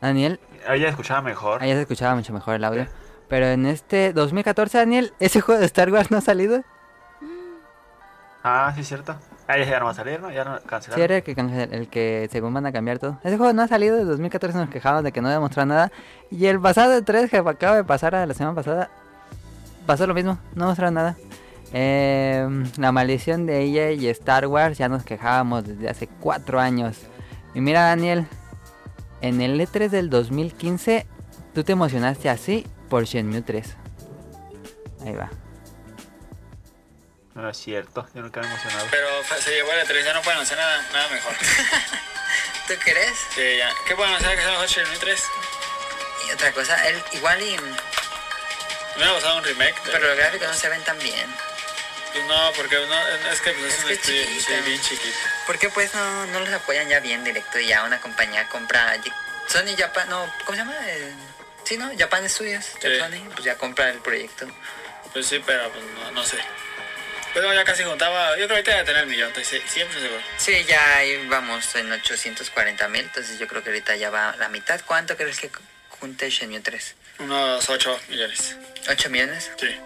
Daniel, 0.00 0.38
Ahí 0.68 0.80
ya 0.80 0.88
escuchaba 0.88 1.20
mejor. 1.22 1.62
ahí 1.62 1.68
ya 1.70 1.74
se 1.74 1.80
escuchaba 1.82 2.14
mucho 2.14 2.32
mejor 2.32 2.54
el 2.54 2.64
audio. 2.64 2.86
Pero 3.28 3.46
en 3.46 3.66
este 3.66 4.12
2014, 4.12 4.78
Daniel, 4.78 5.12
ese 5.18 5.40
juego 5.40 5.60
de 5.60 5.66
Star 5.66 5.90
Wars 5.90 6.10
no 6.10 6.18
ha 6.18 6.20
salido. 6.20 6.62
Ah, 8.42 8.70
sí, 8.74 8.82
es 8.82 8.88
cierto. 8.88 9.16
Ah, 9.48 9.58
ya 9.58 9.78
no 9.78 9.86
va 9.86 9.90
a 9.90 9.94
salir, 9.94 10.20
¿no? 10.20 10.30
Ya 10.30 10.44
no 10.44 10.58
Sí, 10.58 10.64
cancelaron. 10.66 11.04
era 11.04 11.16
el 11.16 11.22
que, 11.22 11.32
el 11.76 11.88
que 11.88 12.28
según 12.30 12.52
van 12.54 12.66
a 12.66 12.72
cambiar 12.72 12.98
todo. 12.98 13.18
Ese 13.24 13.36
juego 13.36 13.52
no 13.52 13.62
ha 13.62 13.68
salido, 13.68 13.96
de 13.96 14.04
2014 14.04 14.56
nos 14.58 14.68
quejamos 14.70 15.02
de 15.02 15.12
que 15.12 15.20
no 15.20 15.28
había 15.28 15.40
mostrado 15.40 15.66
nada. 15.66 15.92
Y 16.30 16.46
el 16.46 16.60
pasado 16.60 17.02
3 17.02 17.30
que 17.30 17.38
acaba 17.38 17.76
de 17.76 17.84
pasar 17.84 18.14
a 18.14 18.26
la 18.26 18.34
semana 18.34 18.54
pasada, 18.54 18.90
pasó 19.86 20.06
lo 20.06 20.14
mismo, 20.14 20.38
no 20.54 20.66
mostraron 20.66 20.94
nada. 20.94 21.16
Eh, 21.72 22.46
la 22.76 22.92
maldición 22.92 23.46
de 23.46 23.62
ella 23.62 23.90
y 23.90 24.06
Star 24.08 24.46
Wars 24.46 24.78
ya 24.78 24.88
nos 24.88 25.04
quejábamos 25.04 25.66
desde 25.66 25.88
hace 25.88 26.06
4 26.20 26.60
años. 26.60 26.98
Y 27.54 27.60
mira 27.60 27.82
Daniel, 27.82 28.26
en 29.20 29.40
el 29.40 29.58
E3 29.60 29.88
del 29.88 30.10
2015, 30.10 31.06
tú 31.54 31.64
te 31.64 31.72
emocionaste 31.72 32.28
así 32.30 32.66
por 32.88 33.04
Shenmue 33.04 33.42
3. 33.42 33.66
Ahí 35.04 35.12
va. 35.14 35.30
No 37.34 37.48
es 37.50 37.56
cierto, 37.58 38.06
yo 38.14 38.22
nunca 38.22 38.40
me 38.40 38.46
he 38.46 38.50
emocionado. 38.50 38.86
Pero 38.90 39.08
fa- 39.24 39.36
se 39.38 39.50
llevó 39.50 39.72
el 39.72 39.86
E3, 39.86 40.04
ya 40.04 40.14
no 40.14 40.22
pueden 40.22 40.38
hacer 40.40 40.56
nada, 40.56 40.86
nada 40.92 41.08
mejor. 41.08 41.34
¿Tú 42.68 42.74
crees? 42.82 43.12
Sí, 43.34 43.56
ya. 43.58 43.70
¿Qué 43.86 43.96
pueden 43.96 44.14
hacer 44.14 44.36
que 44.36 44.42
sea 44.42 44.50
mejor 44.52 44.66
Shenmue 44.68 44.98
3? 44.98 45.24
Y 46.28 46.32
otra 46.32 46.52
cosa, 46.52 46.88
él 46.88 47.02
igual 47.12 47.42
y... 47.42 47.56
Me 47.56 48.96
hubiera 48.96 49.12
gustado 49.14 49.38
un 49.38 49.44
remake. 49.44 49.74
Pero 49.84 50.06
los 50.06 50.16
gráficos 50.16 50.48
no 50.48 50.54
se 50.54 50.68
ven 50.68 50.82
tan 50.84 50.98
bien. 51.00 51.28
Pues 52.12 52.24
no, 52.26 52.52
porque 52.56 52.76
no, 52.76 53.28
es 53.32 53.40
que 53.40 53.50
pues, 53.54 53.74
es, 53.74 53.80
un 53.80 53.88
que 53.88 53.94
estudio 53.94 54.62
bien 54.64 54.80
chiquito. 54.80 55.18
¿Por 55.48 55.58
qué 55.58 55.68
pues 55.68 55.92
no, 55.92 56.26
no 56.26 56.38
los 56.40 56.52
apoyan 56.52 56.88
ya 56.88 57.00
bien 57.00 57.24
directo 57.24 57.58
y 57.58 57.66
ya 57.66 57.82
una 57.82 58.00
compañía 58.00 58.48
compra... 58.48 58.96
Sony 59.48 59.76
Japan, 59.76 60.08
no, 60.08 60.24
¿cómo 60.44 60.52
se 60.52 60.58
llama? 60.58 60.74
Sí, 61.64 61.76
¿no? 61.76 61.90
Japan 61.98 62.28
Studios, 62.28 62.64
Sí. 62.80 62.98
Sony, 62.98 63.30
pues 63.32 63.44
ya 63.44 63.56
compra 63.56 63.88
el 63.90 63.98
proyecto. 63.98 64.46
Pues 65.12 65.26
sí, 65.26 65.40
pero 65.44 65.70
pues 65.70 65.84
no, 66.00 66.10
no 66.12 66.24
sé. 66.24 66.38
Pero 67.32 67.52
ya 67.52 67.64
casi 67.64 67.82
juntaba, 67.82 68.30
yo 68.38 68.46
creo 68.46 68.48
que 68.48 68.54
ahorita 68.54 68.70
debe 68.72 68.84
tener 68.84 69.02
el 69.02 69.08
millón, 69.08 69.32
estoy 69.36 69.60
siempre 69.66 70.00
seguro. 70.00 70.22
Sí, 70.36 70.64
ya 70.68 70.80
vamos 71.26 71.74
en 71.74 71.90
840 71.90 72.88
mil, 72.88 73.02
entonces 73.02 73.38
yo 73.38 73.48
creo 73.48 73.62
que 73.62 73.70
ahorita 73.70 73.96
ya 73.96 74.10
va 74.10 74.36
la 74.36 74.48
mitad. 74.48 74.80
¿Cuánto 74.86 75.16
crees 75.16 75.40
que 75.40 75.50
junte 75.88 76.30
Shenmue 76.30 76.60
3? 76.60 76.94
Unos 77.18 77.68
8 77.68 78.00
millones. 78.08 78.56
¿8 78.86 79.08
millones? 79.08 79.50
Sí. 79.58 79.76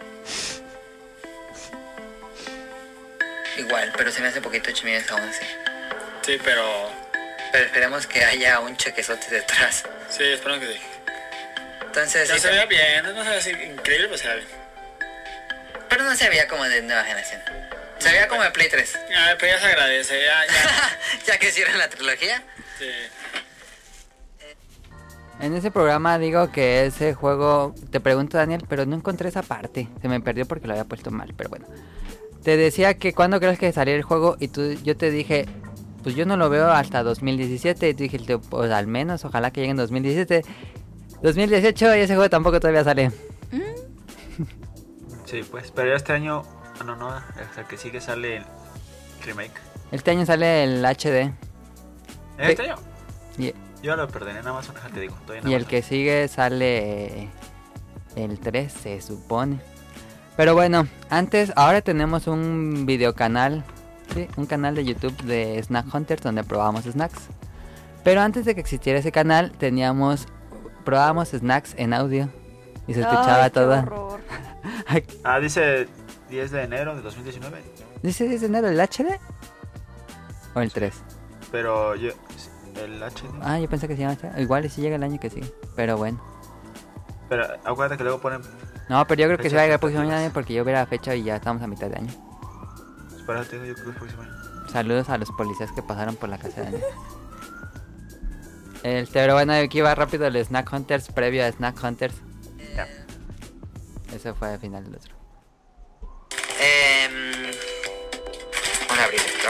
Igual, 3.59 3.93
pero 3.97 4.13
se 4.13 4.21
me 4.21 4.29
hace 4.29 4.41
poquito 4.41 4.71
8 4.71 4.85
millones 4.85 5.11
aún 5.11 5.23
así. 5.29 5.45
Sí, 6.25 6.39
pero... 6.45 6.93
Pero 7.51 7.65
esperemos 7.65 8.07
que 8.07 8.25
haya 8.25 8.61
un 8.61 8.77
chequezote 8.77 9.31
detrás. 9.31 9.85
Sí, 10.11 10.23
espero 10.25 10.61
que 10.61 10.67
sí. 10.75 10.81
Entonces, 11.89 12.29
No 12.29 12.35
sí, 12.37 12.41
se 12.41 12.51
vea 12.51 12.67
bien, 12.67 13.03
no 13.15 13.25
se 13.25 13.31
ve 13.31 13.37
así 13.37 13.51
increíble, 13.51 14.07
pero 14.09 14.19
se 14.19 14.29
ve 14.29 14.35
bien. 14.37 14.49
pero 15.89 16.05
no 16.05 16.15
se 16.17 16.29
veía 16.29 16.47
como 16.49 16.65
de 16.65 16.83
nueva 16.83 17.03
generación. 17.05 17.41
Se 17.99 18.11
veía 18.13 18.29
como 18.29 18.43
de 18.43 18.51
Play 18.53 18.69
3. 18.71 18.99
Ah, 19.17 19.35
pero 19.39 19.55
ya 19.55 19.61
se 19.61 19.67
agradece, 19.67 20.15
ya, 20.25 20.47
ya. 20.47 20.99
ya 21.27 21.39
que 21.39 21.49
hicieron 21.49 21.77
la 21.79 21.89
trilogía. 21.89 22.43
Sí. 22.79 22.87
En 25.41 25.55
ese 25.55 25.71
programa 25.71 26.19
digo 26.19 26.51
que 26.51 26.87
ese 26.87 27.15
juego, 27.15 27.75
te 27.91 28.01
pregunto 28.01 28.37
Daniel, 28.39 28.65
pero 28.69 28.87
no 28.87 28.97
encontré 28.97 29.29
esa 29.29 29.43
parte. 29.43 29.89
Se 30.03 30.09
me 30.09 30.21
perdió 30.21 30.47
porque 30.47 30.67
lo 30.67 30.73
había 30.75 30.85
puesto 30.85 31.11
mal, 31.11 31.33
pero 31.37 31.49
bueno. 31.51 31.67
Te 32.43 32.57
decía 32.57 32.95
que 32.95 33.13
cuando 33.15 33.39
crees 33.41 33.59
que 33.59 33.73
saliera 33.73 33.97
el 33.99 34.03
juego 34.05 34.37
y 34.41 34.49
tú, 34.49 34.73
yo 34.83 34.97
te 34.97 35.11
dije, 35.11 35.47
pues 36.03 36.15
yo 36.17 36.25
no 36.27 36.37
lo 36.37 36.49
veo 36.51 36.71
hasta 36.71 37.03
2017 37.03 37.89
y 37.89 37.95
tú 37.95 38.03
dijiste, 38.05 38.39
pues 38.39 38.71
al 38.73 38.87
menos, 38.89 39.25
ojalá 39.25 39.51
que 39.53 39.61
llegue 39.61 39.73
en 39.73 39.77
2017. 39.77 40.45
2018 41.23 41.97
y 41.97 42.01
ese 42.01 42.15
juego 42.15 42.31
tampoco 42.31 42.61
todavía 42.61 42.85
sale. 42.85 43.11
Sí, 45.25 45.43
pues, 45.51 45.71
pero 45.75 45.95
este 45.95 46.15
año, 46.15 46.43
ah, 46.81 46.85
no, 46.85 46.97
no, 46.97 47.11
hasta 47.11 47.69
que 47.69 47.77
sigue 47.77 48.01
sale 48.01 48.39
el 48.39 48.45
remake. 49.27 49.61
Este 49.93 50.11
año 50.11 50.25
sale 50.25 50.65
el 50.65 50.83
HD. 50.83 51.33
¿Este 52.39 52.63
año? 52.63 52.77
Y, 53.37 53.53
Yo 53.83 53.95
lo 53.95 54.09
perdoné 54.09 54.39
en 54.39 54.47
Amazon, 54.47 54.75
déjate 54.75 55.01
digo. 55.01 55.15
Estoy 55.21 55.39
en 55.39 55.49
y 55.49 55.55
el 55.55 55.67
que 55.67 55.83
sigue 55.83 56.27
sale 56.29 57.29
el 58.17 58.39
3, 58.41 58.73
se 58.73 59.01
supone. 59.03 59.61
Pero 60.37 60.55
bueno, 60.55 60.87
antes, 61.11 61.53
ahora 61.57 61.83
tenemos 61.83 62.27
un 62.27 62.87
videocanal, 62.87 63.65
¿sí? 64.15 64.29
un 64.37 64.47
canal 64.47 64.75
de 64.77 64.85
YouTube 64.85 65.17
de 65.25 65.63
Snack 65.63 65.93
Hunters 65.93 66.23
donde 66.23 66.45
probábamos 66.45 66.85
snacks. 66.85 67.29
Pero 68.05 68.21
antes 68.21 68.45
de 68.45 68.55
que 68.55 68.61
existiera 68.61 69.01
ese 69.01 69.13
canal, 69.13 69.53
teníamos, 69.53 70.27
probábamos 70.89 71.29
snacks 71.29 71.75
en 71.77 71.93
audio 71.93 72.31
y 72.87 72.95
se 72.95 73.01
escuchaba 73.01 73.45
Ay, 73.45 73.51
qué 73.51 73.61
todo. 73.61 73.79
horror. 73.79 74.21
Ah, 75.23 75.39
dice 75.39 75.87
10 76.31 76.51
de 76.51 76.63
enero 76.63 76.97
de 76.97 77.03
2019. 77.03 77.63
¿Dice 78.03 78.27
10 78.27 78.41
de 78.41 78.47
enero 78.47 78.69
el 78.69 78.81
HD? 78.81 79.21
¿O 80.55 80.61
el 80.61 80.73
3? 80.73 80.95
Pero 81.53 81.95
yo, 81.95 82.13
el 82.83 83.03
HD. 83.03 83.29
Ah, 83.43 83.59
yo 83.59 83.69
pensé 83.69 83.87
que 83.87 83.97
se 83.97 84.01
llama 84.01 84.15
HD. 84.15 84.41
Igual 84.41 84.65
y 84.65 84.71
si 84.71 84.81
llega 84.81 84.97
el 84.97 85.03
año 85.03 85.21
que 85.21 85.29
sigue. 85.29 85.53
Pero 85.77 85.99
bueno. 85.99 86.23
Pero 87.29 87.45
acuérdate 87.65 87.99
que 87.99 88.05
luego 88.05 88.21
ponen. 88.21 88.41
No, 88.89 89.07
pero 89.07 89.21
yo 89.21 89.27
creo 89.27 89.39
que 89.39 89.51
se 89.51 89.57
va 89.57 89.63
a 89.63 89.65
llegar 89.67 89.77
el 89.77 89.81
próximo 89.81 90.11
año 90.11 90.31
porque 90.33 90.55
yo 90.55 90.65
vi 90.65 90.73
la 90.73 90.87
fecha 90.87 91.15
y 91.15 91.23
ya 91.23 91.37
estamos 91.37 91.63
a 91.63 91.67
mitad 91.67 91.89
de 91.89 91.97
año. 91.97 92.13
Espérate, 93.15 93.57
yo 93.57 93.75
creo 93.75 93.75
que 93.75 93.91
el 93.91 93.97
próximo 93.97 94.23
año. 94.23 94.33
Saludos 94.73 95.11
a 95.11 95.19
los 95.19 95.31
policías 95.33 95.71
que 95.73 95.83
pasaron 95.83 96.17
por 96.17 96.31
la 96.31 96.39
casa 96.39 96.63
de 96.63 96.65
Daniel. 96.65 96.83
El, 98.83 99.07
pero 99.09 99.35
bueno, 99.35 99.53
aquí 99.55 99.81
va 99.81 99.95
rápido 99.95 100.27
el 100.27 100.45
Snack 100.45 100.73
Hunters 100.73 101.09
previo 101.09 101.45
a 101.45 101.51
Snack 101.51 101.83
Hunters. 101.83 102.15
Ya. 102.77 102.89
Eso 104.15 104.35
fue 104.35 104.49
al 104.49 104.59
final 104.61 104.85
del 104.85 104.95
otro. 104.97 105.15
Eh, 106.61 107.53
vamos 108.89 108.99
a 108.99 109.05
abrir 109.05 109.21
esto. 109.21 109.49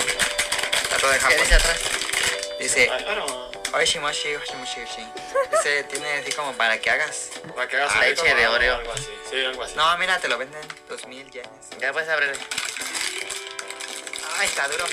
Está 0.83 0.97
todo 0.99 1.13
en 1.13 1.19
¿Qué 1.19 1.21
japonés. 1.25 1.43
dice 1.43 1.55
atrás? 1.55 1.81
Dice, 2.59 2.91
bueno, 3.07 3.27
Oishimoshi, 3.75 4.35
Oishimoshi, 4.35 4.81
Oishi. 4.81 5.07
Dice, 5.53 5.85
tiene 5.85 6.09
así 6.15 6.33
como 6.33 6.53
para 6.55 6.79
que 6.81 6.91
hagas. 6.91 7.31
para 7.55 7.69
que 7.69 7.77
hagas 7.77 7.93
Ah, 7.95 8.01
leche 8.01 8.35
de 8.35 8.49
Oreo. 8.49 8.77
Algo 8.77 8.93
así, 8.93 9.09
sí, 9.31 9.45
algo 9.45 9.63
así. 9.63 9.75
No, 9.77 9.97
mira, 9.99 10.19
te 10.19 10.29
lo 10.29 10.39
venden 10.39 10.61
2000 10.89 11.31
yenes. 11.31 11.51
Ya 11.81 11.93
puedes 11.93 12.09
abrir. 12.09 12.33
Ay, 14.39 14.47
está 14.47 14.69
duro. 14.69 14.85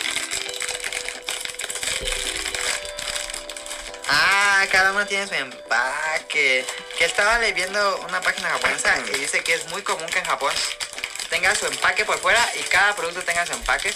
Ah, 4.08 4.66
cada 4.72 4.92
uno 4.92 5.06
tiene 5.06 5.28
su 5.28 5.34
empaque. 5.34 6.66
Que 6.98 7.06
estaba 7.06 7.40
leyendo 7.40 7.98
una 8.08 8.22
página 8.22 8.50
japonesa 8.50 8.96
y 9.14 9.18
dice 9.20 9.44
que 9.44 9.54
es 9.56 9.66
muy 9.68 9.82
común 9.84 10.08
que 10.08 10.20
en 10.20 10.26
Japón 10.26 10.54
tenga 11.30 11.54
su 11.56 11.66
empaque 11.66 12.06
por 12.06 12.20
fuera 12.20 12.48
y 12.56 12.62
cada 12.64 12.96
producto 12.96 13.22
tenga 13.24 13.46
su 13.46 13.54
empaque. 13.54 13.94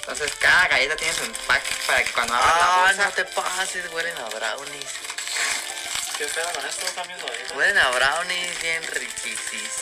Entonces 0.00 0.32
cada 0.38 0.66
galleta 0.68 0.96
tiene 0.96 1.14
su 1.14 1.24
empaque 1.24 1.70
para 1.86 2.02
que 2.02 2.10
cuando 2.12 2.34
abras 2.34 2.56
la 2.58 2.64
Ah, 2.74 2.80
bolsa... 2.86 3.04
no 3.04 3.10
te 3.12 3.24
pases, 3.26 3.90
huelen 3.92 4.16
a 4.18 4.28
brownies. 4.30 4.90
¿Qué 6.18 6.26
pedo 6.26 6.52
con 6.52 6.66
esto? 6.66 6.86
También 6.94 7.18
lo 7.20 7.56
Huelen 7.56 7.78
a 7.78 7.88
brownies 7.90 8.60
bien 8.60 8.82
riquísimos. 8.82 9.72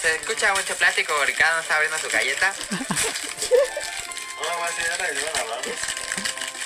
Se 0.00 0.16
escucha 0.16 0.54
mucho 0.54 0.74
plástico 0.76 1.14
porque 1.16 1.34
cada 1.34 1.52
uno 1.52 1.62
está 1.62 1.74
abriendo 1.76 1.98
su 1.98 2.08
galleta. 2.08 2.54
No, 4.40 4.56
voy 4.56 4.62
a 4.62 4.70
decir 4.70 4.90
ahora 4.92 5.08
que 5.08 5.14
se 5.18 5.24
van 5.26 5.36
a 5.36 5.40
hablar. 5.40 5.60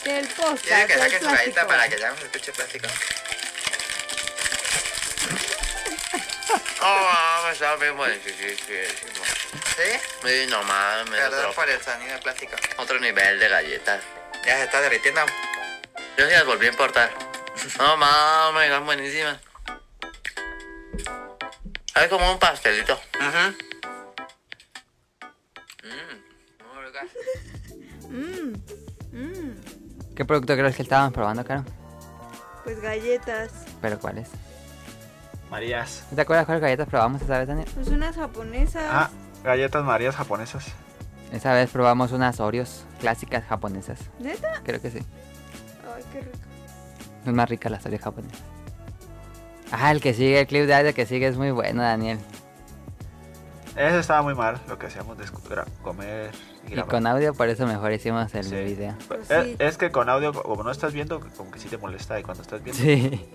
El 0.04 0.26
podcast. 0.28 0.64
Tiene 0.64 0.86
que 0.86 0.94
su 0.94 1.00
galleta 1.00 1.20
plástico. 1.30 1.66
para 1.68 1.88
que 1.88 1.98
ya 1.98 2.10
no 2.10 2.16
se 2.16 2.24
escuche 2.24 2.52
plástico. 2.52 2.88
Oh, 6.84 7.42
me 7.46 7.52
está 7.52 7.76
bien 7.76 7.96
buenísimo. 7.96 8.34
¿Sí? 9.76 10.00
Sí, 10.24 10.46
no 10.50 10.62
mames, 10.64 11.20
Perdón 11.20 11.54
por 11.54 11.68
el 11.70 11.80
sonido 11.80 12.12
de 12.14 12.18
plástico. 12.18 12.56
otro 12.76 12.98
nivel 12.98 13.38
de 13.38 13.48
galletas. 13.48 14.02
Ya 14.44 14.56
se 14.56 14.64
está 14.64 14.80
derritiendo. 14.80 15.20
Yo 16.18 16.26
sí 16.26 16.32
las 16.32 16.44
volví 16.44 16.66
a 16.66 16.70
importar. 16.70 17.10
No 17.78 17.96
mames, 17.96 18.64
están 18.64 18.84
buenísimas. 18.84 19.38
Es 21.94 22.08
como 22.08 22.32
un 22.32 22.38
pastelito. 22.38 23.00
Ajá. 23.20 23.54
Mm, 28.08 28.52
mm, 28.52 28.81
¿Qué 30.14 30.24
producto 30.24 30.54
crees 30.54 30.76
que 30.76 30.82
estábamos 30.82 31.12
probando, 31.12 31.44
Caro? 31.44 31.64
pues 32.64 32.80
galletas. 32.80 33.50
¿Pero 33.80 33.98
cuáles? 33.98 34.28
Marías. 35.50 36.04
¿No 36.10 36.16
¿Te 36.16 36.22
acuerdas 36.22 36.46
cuáles 36.46 36.62
galletas 36.62 36.88
probamos 36.88 37.22
esa 37.22 37.38
vez, 37.38 37.48
Daniel? 37.48 37.68
Pues 37.74 37.88
unas 37.88 38.16
japonesas. 38.16 38.84
Ah, 38.88 39.10
galletas 39.42 39.84
Marías 39.84 40.14
japonesas. 40.16 40.66
Esa 41.32 41.52
vez 41.54 41.70
probamos 41.70 42.12
unas 42.12 42.40
Oreos 42.40 42.84
clásicas 43.00 43.44
japonesas. 43.44 43.98
¿Neta? 44.18 44.60
Creo 44.64 44.80
que 44.80 44.90
sí. 44.90 44.98
Ay, 45.94 46.04
qué 46.12 46.20
rico. 46.20 46.38
Es 47.26 47.32
más 47.32 47.48
rica 47.48 47.68
las 47.68 47.84
Oreos 47.84 48.02
japonesas. 48.02 48.40
Ah, 49.70 49.90
el 49.90 50.00
que 50.00 50.14
sigue, 50.14 50.40
el 50.40 50.46
clip 50.46 50.66
de 50.66 50.74
audio 50.74 50.94
que 50.94 51.06
sigue 51.06 51.26
es 51.26 51.36
muy 51.36 51.50
bueno, 51.50 51.82
Daniel. 51.82 52.18
Eso 53.74 53.98
estaba 53.98 54.22
muy 54.22 54.34
mal, 54.34 54.60
lo 54.68 54.78
que 54.78 54.86
hacíamos 54.86 55.16
de 55.16 55.24
comer 55.82 56.30
y 56.68 56.76
con 56.82 57.06
audio, 57.06 57.34
por 57.34 57.48
eso 57.48 57.66
mejor 57.66 57.92
hicimos 57.92 58.34
el 58.34 58.44
Sí. 58.44 58.54
video. 58.56 58.94
Pues 59.08 59.30
Eh, 59.30 59.42
sí. 59.44 59.56
Es 59.58 59.76
que 59.78 59.90
con 59.90 60.08
audio, 60.08 60.32
como 60.32 60.62
no 60.62 60.70
estás 60.70 60.92
viendo, 60.92 61.20
como 61.36 61.50
que 61.50 61.58
sí 61.58 61.68
te 61.68 61.78
molesta. 61.78 62.18
Y 62.18 62.22
cuando 62.22 62.42
estás 62.42 62.62
viendo, 62.62 62.82
Sí. 62.82 63.28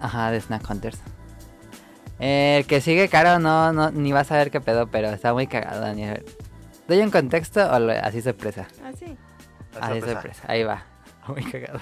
Ajá, 0.00 0.30
de 0.30 0.40
Snack 0.40 0.68
Hunters. 0.70 0.98
El 2.20 2.66
que 2.66 2.80
sigue, 2.80 3.08
Caro, 3.08 3.38
no, 3.38 3.72
no, 3.72 3.90
ni 3.90 4.12
vas 4.12 4.30
a 4.32 4.36
ver 4.36 4.50
qué 4.50 4.60
pedo, 4.60 4.88
pero 4.88 5.08
está 5.10 5.32
muy 5.32 5.46
cagado, 5.46 5.80
Daniel. 5.80 6.24
¿Doy 6.88 6.98
un 7.00 7.10
contexto 7.10 7.60
o 7.70 7.78
lo- 7.78 7.92
así 7.92 8.22
sorpresa? 8.22 8.66
Ah, 9.80 9.88
Así 9.90 10.00
sorpresa. 10.00 10.44
Ahí 10.46 10.62
va. 10.62 10.84
Muy 11.28 11.44
cagado. 11.44 11.80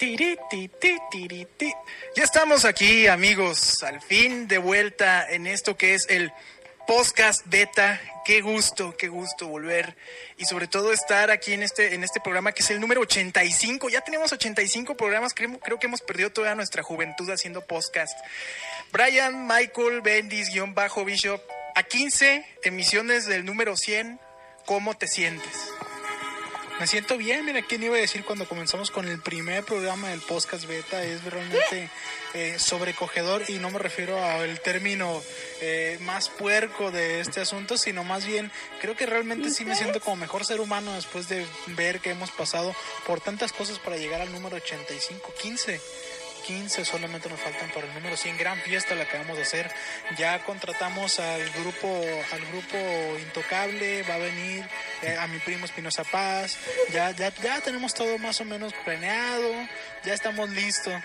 Tiri, 0.00 0.36
ti, 0.48 0.68
ti, 0.80 0.96
tiri, 1.10 1.46
ti. 1.58 1.72
Ya 2.16 2.24
estamos 2.24 2.64
aquí, 2.64 3.06
amigos, 3.06 3.82
al 3.82 4.00
fin 4.00 4.48
de 4.48 4.58
vuelta 4.58 5.30
en 5.30 5.46
esto 5.46 5.76
que 5.76 5.94
es 5.94 6.08
el 6.08 6.32
podcast 6.86 7.46
beta. 7.46 8.00
Qué 8.24 8.40
gusto, 8.40 8.96
qué 8.96 9.08
gusto 9.08 9.48
volver 9.48 9.96
y 10.36 10.44
sobre 10.44 10.68
todo 10.68 10.92
estar 10.92 11.30
aquí 11.30 11.52
en 11.52 11.62
este 11.62 11.94
en 11.94 12.04
este 12.04 12.20
programa 12.20 12.52
que 12.52 12.62
es 12.62 12.70
el 12.70 12.80
número 12.80 13.00
85. 13.00 13.88
Ya 13.88 14.02
tenemos 14.02 14.32
85 14.32 14.96
programas, 14.96 15.34
creo, 15.34 15.58
creo 15.58 15.78
que 15.78 15.86
hemos 15.86 16.00
perdido 16.00 16.30
toda 16.30 16.54
nuestra 16.54 16.82
juventud 16.82 17.28
haciendo 17.30 17.66
podcast. 17.66 18.18
Brian 18.92 19.46
Michael 19.46 20.00
Bendis 20.02 20.50
guion 20.50 20.74
bajo 20.74 21.04
Bishop 21.04 21.40
a 21.74 21.82
15 21.82 22.44
emisiones 22.64 23.26
del 23.26 23.44
número 23.44 23.76
100. 23.76 24.20
¿Cómo 24.66 24.96
te 24.96 25.08
sientes? 25.08 25.52
Me 26.80 26.86
siento 26.86 27.18
bien, 27.18 27.44
mira, 27.44 27.60
¿quién 27.60 27.82
iba 27.82 27.94
a 27.94 28.00
decir 28.00 28.24
cuando 28.24 28.48
comenzamos 28.48 28.90
con 28.90 29.06
el 29.06 29.20
primer 29.20 29.64
programa 29.64 30.08
del 30.08 30.22
podcast 30.22 30.64
beta? 30.64 31.04
Es 31.04 31.22
realmente 31.24 31.90
eh, 32.32 32.58
sobrecogedor 32.58 33.42
y 33.48 33.58
no 33.58 33.68
me 33.70 33.78
refiero 33.78 34.24
al 34.24 34.58
término 34.60 35.22
eh, 35.60 35.98
más 36.00 36.30
puerco 36.30 36.90
de 36.90 37.20
este 37.20 37.42
asunto, 37.42 37.76
sino 37.76 38.02
más 38.02 38.24
bien 38.24 38.50
creo 38.80 38.96
que 38.96 39.04
realmente 39.04 39.50
sí 39.50 39.66
me 39.66 39.76
siento 39.76 40.00
como 40.00 40.16
mejor 40.16 40.46
ser 40.46 40.62
humano 40.62 40.94
después 40.94 41.28
de 41.28 41.44
ver 41.66 42.00
que 42.00 42.12
hemos 42.12 42.30
pasado 42.30 42.74
por 43.06 43.20
tantas 43.20 43.52
cosas 43.52 43.78
para 43.78 43.98
llegar 43.98 44.22
al 44.22 44.32
número 44.32 44.56
85, 44.56 45.34
15. 46.50 46.60
15 46.60 46.84
solamente 46.84 47.28
nos 47.28 47.38
faltan 47.38 47.70
para 47.70 47.86
el 47.86 47.94
número 47.94 48.16
100 48.16 48.36
gran 48.36 48.60
fiesta 48.60 48.96
la 48.96 49.06
que 49.06 49.16
vamos 49.16 49.38
a 49.38 49.42
hacer 49.42 49.70
ya 50.16 50.42
contratamos 50.44 51.20
al 51.20 51.48
grupo 51.50 51.86
al 52.32 52.46
grupo 52.46 52.76
intocable 53.18 54.02
va 54.02 54.14
a 54.14 54.18
venir 54.18 54.64
eh, 55.02 55.16
a 55.16 55.28
mi 55.28 55.38
primo 55.38 55.64
Espinosa 55.64 56.02
Paz 56.04 56.58
ya 56.92 57.12
ya 57.12 57.32
ya 57.42 57.60
tenemos 57.60 57.94
todo 57.94 58.18
más 58.18 58.40
o 58.40 58.44
menos 58.44 58.72
planeado 58.84 59.52
ya 60.04 60.14
estamos 60.14 60.50
listos 60.50 60.94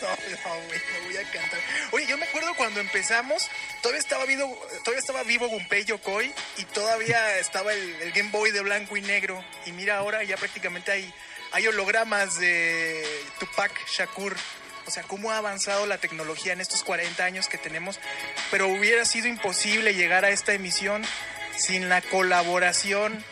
No, 0.00 0.08
no, 0.08 0.66
güey, 0.66 0.78
no 0.78 1.04
voy 1.04 1.16
a 1.18 1.22
cantar. 1.30 1.60
Oye, 1.92 2.06
yo 2.06 2.16
me 2.16 2.24
acuerdo 2.24 2.54
cuando 2.54 2.80
empezamos, 2.80 3.50
todavía 3.82 4.00
estaba 4.00 4.24
vivo, 4.24 4.58
todavía 4.82 4.98
estaba 4.98 5.22
vivo 5.24 5.46
Gunpei 5.48 5.84
Yokoi 5.84 6.32
y 6.56 6.64
todavía 6.64 7.38
estaba 7.38 7.74
el, 7.74 7.96
el 8.00 8.12
Game 8.12 8.30
Boy 8.30 8.50
de 8.50 8.62
blanco 8.62 8.96
y 8.96 9.02
negro. 9.02 9.44
Y 9.66 9.72
mira 9.72 9.98
ahora 9.98 10.24
ya 10.24 10.38
prácticamente 10.38 10.90
hay, 10.90 11.12
hay 11.52 11.66
hologramas 11.66 12.38
de 12.38 13.04
Tupac 13.38 13.72
Shakur. 13.88 14.34
O 14.86 14.90
sea, 14.90 15.02
cómo 15.04 15.30
ha 15.30 15.36
avanzado 15.38 15.86
la 15.86 15.98
tecnología 15.98 16.52
en 16.52 16.60
estos 16.60 16.82
40 16.82 17.22
años 17.24 17.48
que 17.48 17.58
tenemos. 17.58 18.00
Pero 18.50 18.68
hubiera 18.68 19.04
sido 19.04 19.28
imposible 19.28 19.94
llegar 19.94 20.24
a 20.24 20.30
esta 20.30 20.52
emisión 20.52 21.04
sin 21.56 21.88
la 21.88 22.00
colaboración 22.02 23.24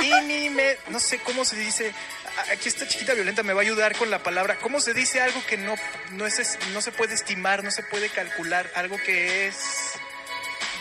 mínime, 0.00 0.76
no 0.88 0.98
sé 0.98 1.18
cómo 1.18 1.44
se 1.44 1.56
dice. 1.56 1.92
Aquí 2.50 2.68
esta 2.68 2.88
chiquita 2.88 3.14
violenta 3.14 3.42
me 3.42 3.52
va 3.52 3.60
a 3.60 3.62
ayudar 3.62 3.96
con 3.96 4.10
la 4.10 4.18
palabra. 4.22 4.56
¿Cómo 4.56 4.80
se 4.80 4.92
dice 4.94 5.20
algo 5.20 5.44
que 5.46 5.56
no, 5.56 5.74
no, 6.12 6.26
es, 6.26 6.58
no 6.72 6.80
se 6.82 6.90
puede 6.90 7.14
estimar, 7.14 7.62
no 7.62 7.70
se 7.70 7.82
puede 7.84 8.08
calcular? 8.08 8.68
Algo 8.74 8.96
que 8.98 9.46
es 9.46 9.56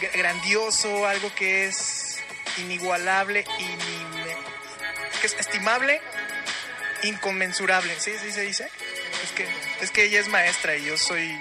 gr- 0.01 0.17
grandioso, 0.17 1.05
algo 1.07 1.33
que 1.35 1.67
es 1.67 2.17
inigualable, 2.57 3.45
inime- 3.59 4.37
que 5.21 5.27
es 5.27 5.33
estimable, 5.33 6.01
inconmensurable. 7.03 7.93
¿Sí? 7.99 8.11
¿Sí 8.21 8.31
se 8.31 8.41
dice? 8.41 8.69
Es 9.23 9.31
que, 9.31 9.47
es 9.81 9.91
que 9.91 10.03
ella 10.05 10.19
es 10.19 10.27
maestra 10.27 10.75
y 10.75 10.85
yo 10.85 10.97
soy 10.97 11.37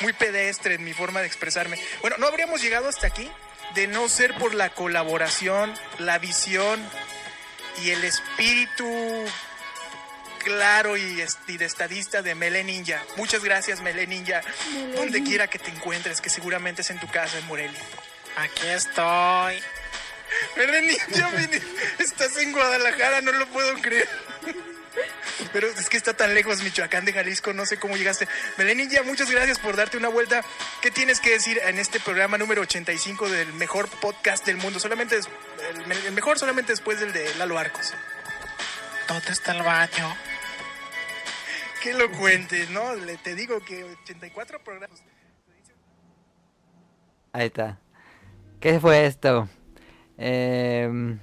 muy 0.00 0.12
pedestre 0.12 0.74
en 0.74 0.84
mi 0.84 0.92
forma 0.92 1.20
de 1.20 1.26
expresarme. 1.26 1.78
Bueno, 2.00 2.16
no 2.18 2.26
habríamos 2.26 2.62
llegado 2.62 2.88
hasta 2.88 3.06
aquí 3.06 3.30
de 3.74 3.86
no 3.86 4.08
ser 4.08 4.34
por 4.34 4.54
la 4.54 4.70
colaboración, 4.70 5.72
la 5.98 6.18
visión 6.18 6.80
y 7.82 7.90
el 7.90 8.04
espíritu 8.04 9.26
claro 10.44 10.96
y, 10.96 11.16
de 11.46 11.64
estadista 11.64 12.22
de 12.22 12.34
Mele 12.34 12.62
Ninja. 12.64 13.02
Muchas 13.16 13.42
gracias, 13.42 13.80
Mele 13.80 14.06
Ninja. 14.06 14.42
Mele 14.72 14.92
Donde 14.96 15.22
quiera 15.24 15.48
que 15.48 15.58
te 15.58 15.70
encuentres, 15.70 16.20
que 16.20 16.30
seguramente 16.30 16.82
es 16.82 16.90
en 16.90 17.00
tu 17.00 17.08
casa 17.08 17.36
en 17.38 17.46
Morelia. 17.46 17.80
Aquí 18.36 18.66
estoy. 18.68 19.60
Mele 20.56 20.82
Ninja, 20.82 21.30
vine- 21.30 21.62
estás 21.98 22.36
en 22.38 22.52
Guadalajara, 22.52 23.20
no 23.22 23.32
lo 23.32 23.46
puedo 23.48 23.74
creer. 23.80 24.08
Pero 25.52 25.66
es 25.68 25.88
que 25.88 25.96
está 25.96 26.14
tan 26.14 26.34
lejos 26.34 26.62
Michoacán 26.62 27.04
de 27.04 27.12
Jalisco, 27.12 27.52
no 27.52 27.66
sé 27.66 27.78
cómo 27.78 27.96
llegaste. 27.96 28.26
Mele 28.56 28.74
Ninja, 28.74 29.02
muchas 29.02 29.30
gracias 29.30 29.58
por 29.58 29.76
darte 29.76 29.96
una 29.96 30.08
vuelta. 30.08 30.42
¿Qué 30.80 30.90
tienes 30.90 31.20
que 31.20 31.30
decir 31.30 31.60
en 31.64 31.78
este 31.78 32.00
programa 32.00 32.38
número 32.38 32.62
85 32.62 33.28
del 33.28 33.52
mejor 33.54 33.88
podcast 34.00 34.44
del 34.46 34.56
mundo? 34.56 34.78
Solamente 34.80 35.16
es- 35.18 35.28
el, 35.84 35.92
el 35.92 36.12
mejor 36.12 36.38
solamente 36.38 36.72
después 36.72 37.00
del 37.00 37.12
de 37.12 37.34
Lalo 37.36 37.58
Arcos. 37.58 37.92
¿Dónde 39.08 39.30
está 39.32 39.52
el 39.52 39.62
baño? 39.62 40.16
Que 41.82 41.92
lo 41.94 42.10
cuentes, 42.12 42.70
¿no? 42.70 42.94
Le, 42.96 43.16
te 43.18 43.34
digo 43.34 43.60
que 43.64 43.84
84 43.84 44.58
programas. 44.64 45.00
Ahí 47.32 47.46
está. 47.46 47.78
¿Qué 48.60 48.80
fue 48.80 49.06
esto? 49.06 49.48
Em, 50.18 51.18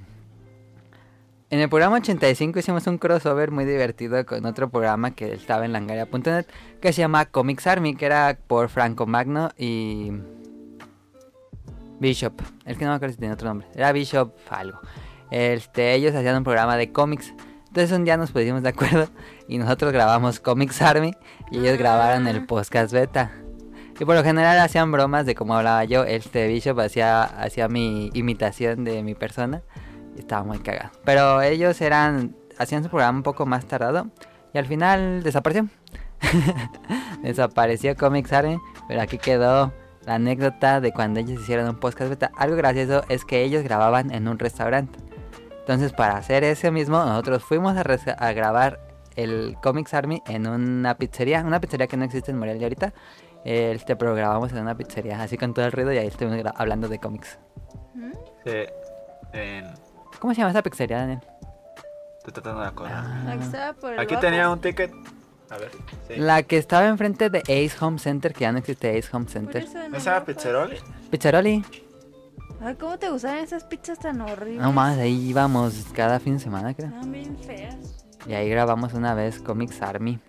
en 1.54 1.60
el 1.60 1.70
programa 1.70 1.98
85 1.98 2.58
hicimos 2.58 2.88
un 2.88 2.98
crossover 2.98 3.52
muy 3.52 3.64
divertido 3.66 4.26
con 4.26 4.44
otro 4.48 4.72
programa 4.72 5.12
que 5.12 5.34
estaba 5.34 5.66
en 5.66 5.72
langaria.net 5.72 6.48
que 6.82 6.92
se 6.92 7.02
llama 7.02 7.28
Comics 7.28 7.68
Army, 7.68 7.96
que 7.96 8.08
era 8.08 8.40
por 8.48 8.70
Franco 8.70 9.06
Magno 9.06 9.52
y 9.56 10.14
Bishop. 12.00 12.42
Es 12.66 12.76
que 12.76 12.86
no 12.86 12.90
me 12.90 12.96
acuerdo 12.96 13.14
si 13.14 13.20
tenía 13.20 13.36
otro 13.36 13.50
nombre. 13.50 13.68
Era 13.76 13.92
Bishop 13.92 14.34
algo. 14.50 14.80
Este, 15.30 15.94
ellos 15.94 16.16
hacían 16.16 16.38
un 16.38 16.44
programa 16.44 16.76
de 16.76 16.92
cómics. 16.92 17.32
Entonces 17.68 17.96
un 17.96 18.04
día 18.04 18.18
nos 18.18 18.32
pusimos 18.32 18.64
de 18.64 18.70
acuerdo 18.70 19.10
y 19.48 19.60
nosotros 19.60 19.94
grabamos 19.94 20.40
Comics 20.40 20.82
Army 20.82 21.14
y 21.52 21.60
ellos 21.60 21.78
grabaron 21.78 22.28
el 22.28 22.48
podcast 22.48 22.92
beta. 22.92 23.32
Y 24.00 24.06
por 24.06 24.16
lo 24.16 24.24
general 24.24 24.58
hacían 24.58 24.92
bromas 24.92 25.28
de 25.28 25.36
cómo 25.36 25.56
hablaba 25.56 25.84
yo. 25.84 26.04
Este 26.04 26.48
Bishop 26.48 26.80
hacía, 26.80 27.22
hacía 27.22 27.68
mi 27.68 28.10
imitación 28.16 28.86
de 28.86 29.04
mi 29.04 29.14
persona. 29.14 29.62
Y 30.16 30.20
estaba 30.20 30.44
muy 30.44 30.60
cagado. 30.60 30.92
Pero 31.06 31.42
ellos 31.42 31.80
eran. 31.82 32.36
hacían 32.58 32.84
su 32.84 32.90
programa 32.90 33.18
un 33.18 33.24
poco 33.24 33.46
más 33.46 33.66
tardado. 33.66 34.08
Y 34.54 34.58
al 34.58 34.66
final 34.66 35.24
desapareció. 35.24 35.68
Desapareció 37.24 37.96
Comics 37.96 38.32
Army. 38.34 38.60
Pero 38.88 39.02
aquí 39.02 39.18
quedó 39.18 39.74
la 40.06 40.16
anécdota 40.16 40.82
de 40.82 40.92
cuando 40.92 41.20
ellos 41.20 41.42
hicieron 41.42 41.68
un 41.68 41.80
podcast 41.80 42.10
beta. 42.10 42.32
Algo 42.36 42.56
gracioso 42.56 43.04
es 43.10 43.26
que 43.26 43.44
ellos 43.44 43.64
grababan 43.64 44.14
en 44.14 44.28
un 44.28 44.38
restaurante. 44.38 45.00
Entonces, 45.60 45.94
para 45.94 46.18
hacer 46.18 46.44
ese 46.44 46.72
mismo, 46.72 46.98
nosotros 46.98 47.44
fuimos 47.44 47.76
a, 47.78 48.32
grabar 48.34 48.80
el 49.16 49.56
Comics 49.64 49.94
Army 49.94 50.22
en 50.28 50.46
una 50.46 50.98
pizzería. 50.98 51.42
Una 51.42 51.62
pizzería 51.62 51.88
que 51.88 51.96
no 51.96 52.04
existe 52.04 52.32
en 52.32 52.38
Morelia 52.38 52.66
ahorita. 52.66 52.94
Este, 53.46 53.96
pero 53.96 54.14
grabamos 54.14 54.52
en 54.52 54.60
una 54.60 54.76
pizzería, 54.76 55.22
así 55.22 55.38
con 55.38 55.54
todo 55.54 55.66
el 55.66 55.72
ruido 55.72 55.92
y 55.92 55.98
ahí 55.98 56.08
estuvimos 56.08 56.42
hablando 56.56 56.88
de 56.88 57.00
cómics. 57.00 57.40
Sí, 58.46 58.66
en- 59.34 59.74
¿Cómo 60.24 60.34
se 60.34 60.40
llama 60.40 60.52
esa 60.52 60.64
pizzería, 60.64 61.00
Daniel? 61.00 61.20
Estoy 62.20 62.32
tratando 62.32 62.62
de 62.62 62.68
acordarme. 62.68 63.26
La 63.26 63.38
que 63.38 63.44
estaba 63.44 63.74
por 63.74 63.92
el 63.92 64.00
Aquí 64.00 64.16
tenía 64.16 64.50
un 64.50 64.62
ticket. 64.62 64.94
A 65.50 65.58
ver. 65.58 65.70
Sí. 66.08 66.14
La 66.16 66.44
que 66.44 66.58
estaba 66.58 66.88
enfrente 66.88 67.30
de 67.30 67.40
Ace 67.40 67.74
Home 67.82 68.00
Center, 68.00 68.32
que 68.32 68.40
ya 68.40 68.54
no 68.54 68.60
existe 68.60 68.98
Ace 68.98 69.10
Home 69.12 69.28
Center. 69.28 69.64
eso 69.64 69.78
no 69.80 69.90
¿No 69.90 69.98
estaba 69.98 70.24
Pizzeroli? 70.24 70.78
Pizzaroli. 71.12 71.66
Ay, 72.62 72.76
¿cómo 72.76 72.98
te 72.98 73.10
gustaban 73.10 73.40
esas 73.40 73.66
pizzas 73.66 74.00
tan 74.00 74.22
horribles? 74.22 74.62
No 74.62 74.72
más, 74.72 74.98
ahí 74.98 75.28
íbamos 75.28 75.88
cada 75.94 76.22
fin 76.22 76.36
de 76.36 76.40
semana, 76.40 76.74
creo. 76.74 76.88
Estaban 76.88 77.12
bien 77.12 77.38
feas. 77.40 78.06
Y 78.26 78.32
ahí 78.32 78.50
grabamos 78.50 78.94
una 78.94 79.14
vez 79.16 79.40
Comics 79.42 79.82
Army. 79.82 80.22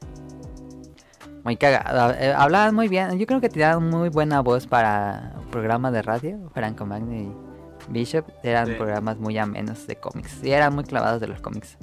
Muy 1.45 1.57
cagado. 1.57 2.14
eh, 2.18 2.34
hablaban 2.36 2.74
muy 2.74 2.88
bien. 2.88 3.16
Yo 3.16 3.26
creo 3.26 3.40
que 3.40 3.49
tenían 3.49 3.88
muy 3.88 4.09
buena 4.09 4.40
voz 4.40 4.66
para 4.66 5.34
un 5.38 5.47
programa 5.53 5.92
de 5.92 6.03
radio. 6.03 6.51
Franco 6.53 6.84
Magni 6.84 7.28
y 7.28 7.53
Bishop 7.89 8.26
eran 8.43 8.66
Sí. 8.68 8.72
programas 8.74 9.18
muy 9.18 9.37
amenos 9.39 9.87
de 9.87 9.97
cómics. 9.97 10.43
Y 10.43 10.51
eran 10.53 10.74
muy 10.74 10.85
clavados 10.85 11.20
de 11.20 11.28
los 11.28 11.41
cómics. 11.41 11.76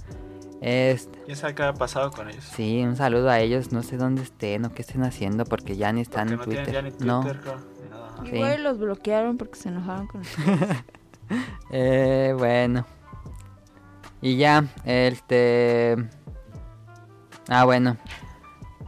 Este, 0.62 1.20
¿Quién 1.26 1.36
sabe 1.38 1.56
qué 1.56 1.64
ha 1.64 1.74
pasado 1.74 2.12
con 2.12 2.30
ellos? 2.30 2.44
sí, 2.44 2.84
un 2.84 2.96
saludo 2.96 3.30
a 3.30 3.40
ellos. 3.40 3.72
No 3.72 3.82
sé 3.84 3.98
dónde 3.98 4.22
estén 4.22 4.64
o 4.66 4.74
qué 4.74 4.84
estén 4.84 5.04
haciendo 5.04 5.44
porque 5.46 5.76
ya 5.76 5.92
ni 5.92 6.02
están 6.02 6.30
en 6.30 6.38
no 6.38 6.44
tienen 6.44 6.66
Twitter. 6.66 6.84
ya 6.84 6.90
ni 7.00 7.06
No. 7.06 7.22
Twitter, 7.22 7.56
ni 7.84 7.90
nada. 7.90 8.10
Sí. 8.26 8.36
Igual 8.36 8.64
los 8.64 8.78
bloquearon 8.78 9.38
porque 9.38 9.56
se 9.60 9.70
enojaron 9.70 10.08
con 10.08 10.22
ustedes. 10.22 10.84
Eh, 11.72 12.36
bueno. 12.38 12.86
Y 14.22 14.38
ya, 14.38 14.66
este... 14.86 15.96
Ah, 17.48 17.66
bueno. 17.66 17.98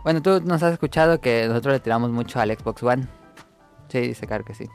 Bueno, 0.03 0.21
tú 0.21 0.41
nos 0.41 0.61
has 0.61 0.73
escuchado 0.73 1.21
que 1.21 1.47
nosotros 1.47 1.73
le 1.73 1.79
tiramos 1.79 2.11
mucho 2.11 2.39
al 2.39 2.51
Xbox 2.55 2.83
One. 2.83 3.07
Sí, 3.87 3.99
dice 4.01 4.27
claro 4.27 4.43
que 4.45 4.53
sí. 4.53 4.67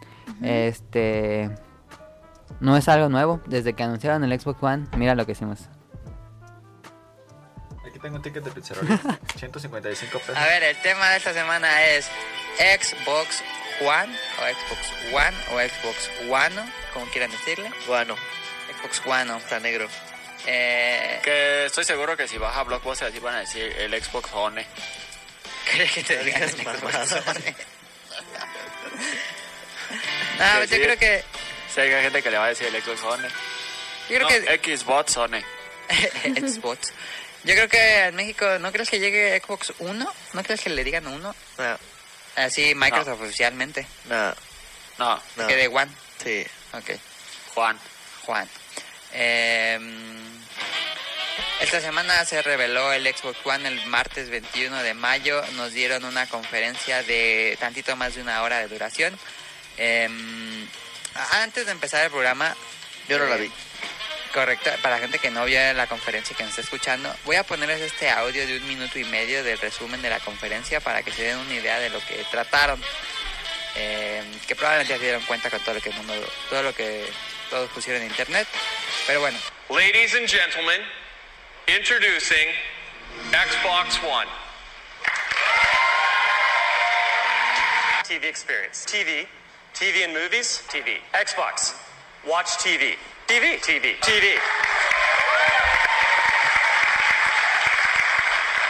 Este... 0.42 1.50
No 2.60 2.76
es 2.76 2.88
algo 2.88 3.08
nuevo. 3.08 3.40
Desde 3.46 3.74
que 3.74 3.82
anunciaron 3.82 4.24
el 4.24 4.40
Xbox 4.40 4.62
One, 4.62 4.86
mira 4.96 5.14
lo 5.14 5.24
que 5.26 5.32
hicimos. 5.32 5.60
Aquí 7.88 7.98
tengo 8.00 8.16
un 8.16 8.22
ticket 8.22 8.44
de 8.44 8.50
Pizzeroli. 8.50 8.98
155 9.36 10.18
pesos. 10.26 10.36
A 10.36 10.44
ver, 10.46 10.62
el 10.62 10.76
tema 10.82 11.08
de 11.10 11.16
esta 11.18 11.32
semana 11.32 11.84
es 11.86 12.08
Xbox 12.58 13.42
One 13.80 14.14
o 14.38 14.42
Xbox 14.42 14.92
One 15.12 15.36
o 15.52 15.68
Xbox 15.68 16.10
One, 16.30 16.72
como 16.92 17.06
quieran 17.06 17.30
decirle. 17.30 17.70
Bueno, 17.86 18.14
Xbox 18.80 19.02
One, 19.06 19.36
está 19.38 19.60
negro. 19.60 19.86
Eh, 20.46 21.20
Que 21.24 21.66
estoy 21.66 21.84
seguro 21.84 22.16
que 22.16 22.26
si 22.28 22.38
vas 22.38 22.56
a 22.56 22.62
Blockbuster 22.64 23.08
así 23.08 23.18
van 23.20 23.34
a 23.36 23.40
decir 23.40 23.62
el 23.78 24.02
Xbox 24.02 24.32
One. 24.32 24.66
¿Crees 25.72 25.92
que 25.92 26.02
te 26.04 26.24
digas 26.24 26.52
Xbox 26.52 26.82
mamadas? 26.82 27.12
One? 27.12 27.56
No, 30.38 30.44
pues 30.58 30.70
yo 30.70 30.76
sí. 30.76 30.82
creo 30.82 30.98
que 30.98 31.24
Sí, 31.86 31.92
hay 31.94 32.02
gente 32.02 32.22
que 32.22 32.30
le 32.32 32.38
va 32.38 32.46
a 32.46 32.48
decir 32.48 32.66
el 32.66 32.82
Xbox 32.82 33.02
One. 33.04 33.28
Yo 34.08 34.16
creo 34.16 34.22
No, 34.22 34.28
que- 34.28 34.76
Xbox 34.76 35.16
One. 35.16 35.44
Xbox. 36.24 36.92
Yo 37.44 37.54
creo 37.54 37.68
que 37.68 38.04
en 38.06 38.16
México, 38.16 38.58
¿no 38.58 38.72
crees 38.72 38.90
que 38.90 38.98
llegue 38.98 39.40
Xbox 39.40 39.72
1? 39.78 40.12
¿No 40.32 40.42
crees 40.42 40.60
que 40.60 40.70
le 40.70 40.82
digan 40.82 41.06
1? 41.06 41.34
Así 42.34 42.74
Microsoft 42.74 43.20
oficialmente. 43.22 43.86
No. 44.08 44.34
No. 44.98 45.46
Que 45.46 45.54
de 45.54 45.68
One. 45.68 45.90
Sí. 46.22 46.44
Ok. 46.72 46.90
Juan. 47.54 47.78
Juan. 48.26 48.48
Eh, 49.12 49.78
esta 51.60 51.80
semana 51.80 52.24
se 52.24 52.42
reveló 52.42 52.92
el 52.92 53.06
Xbox 53.06 53.38
One 53.44 53.68
el 53.68 53.86
martes 53.86 54.30
21 54.30 54.82
de 54.82 54.94
mayo. 54.94 55.42
Nos 55.52 55.72
dieron 55.72 56.04
una 56.04 56.26
conferencia 56.26 57.04
de 57.04 57.56
tantito 57.60 57.94
más 57.94 58.16
de 58.16 58.22
una 58.22 58.42
hora 58.42 58.58
de 58.58 58.66
duración. 58.68 59.16
Eh, 59.76 60.08
antes 61.32 61.66
de 61.66 61.72
empezar 61.72 62.04
el 62.04 62.10
programa... 62.10 62.54
Yo 63.08 63.18
no 63.18 63.26
la 63.26 63.36
eh, 63.36 63.42
vi. 63.42 63.52
Correcto, 64.32 64.70
para 64.82 64.96
la 64.96 65.00
gente 65.00 65.18
que 65.18 65.30
no 65.30 65.44
vio 65.46 65.72
la 65.72 65.86
conferencia 65.86 66.34
y 66.34 66.36
que 66.36 66.42
nos 66.42 66.50
está 66.50 66.62
escuchando, 66.62 67.14
voy 67.24 67.36
a 67.36 67.44
ponerles 67.44 67.80
este 67.80 68.10
audio 68.10 68.46
de 68.46 68.58
un 68.58 68.68
minuto 68.68 68.98
y 68.98 69.04
medio 69.04 69.42
del 69.42 69.58
resumen 69.58 70.02
de 70.02 70.10
la 70.10 70.20
conferencia 70.20 70.80
para 70.80 71.02
que 71.02 71.10
se 71.10 71.22
den 71.22 71.38
una 71.38 71.54
idea 71.54 71.78
de 71.78 71.88
lo 71.88 72.00
que 72.06 72.24
trataron. 72.30 72.82
Eh, 73.74 74.22
que 74.46 74.56
probablemente 74.56 74.92
ya 74.92 74.98
se 74.98 75.04
dieron 75.04 75.22
cuenta 75.22 75.50
con 75.50 75.60
todo 75.60 75.76
lo 75.76 75.80
que 75.80 75.90
el 75.90 75.96
mundo, 75.96 76.14
todo 76.50 76.62
lo 76.62 76.74
que 76.74 77.08
todos 77.48 77.70
pusieron 77.70 78.02
en 78.02 78.08
internet. 78.08 78.46
Pero 79.06 79.20
bueno, 79.20 79.38
Ladies 79.70 80.14
and 80.14 80.28
gentlemen, 80.28 80.82
introducing 81.66 82.48
Xbox 83.30 83.98
One. 84.02 84.28
TV 88.06 88.28
experience. 88.28 88.86
TV. 88.86 89.28
TV 89.78 90.04
in 90.04 90.12
movies. 90.12 90.62
TV. 90.66 90.98
Xbox. 91.14 91.78
Watch 92.26 92.48
TV. 92.58 92.96
TV. 93.28 93.60
TV. 93.62 93.94
TV. 94.02 94.34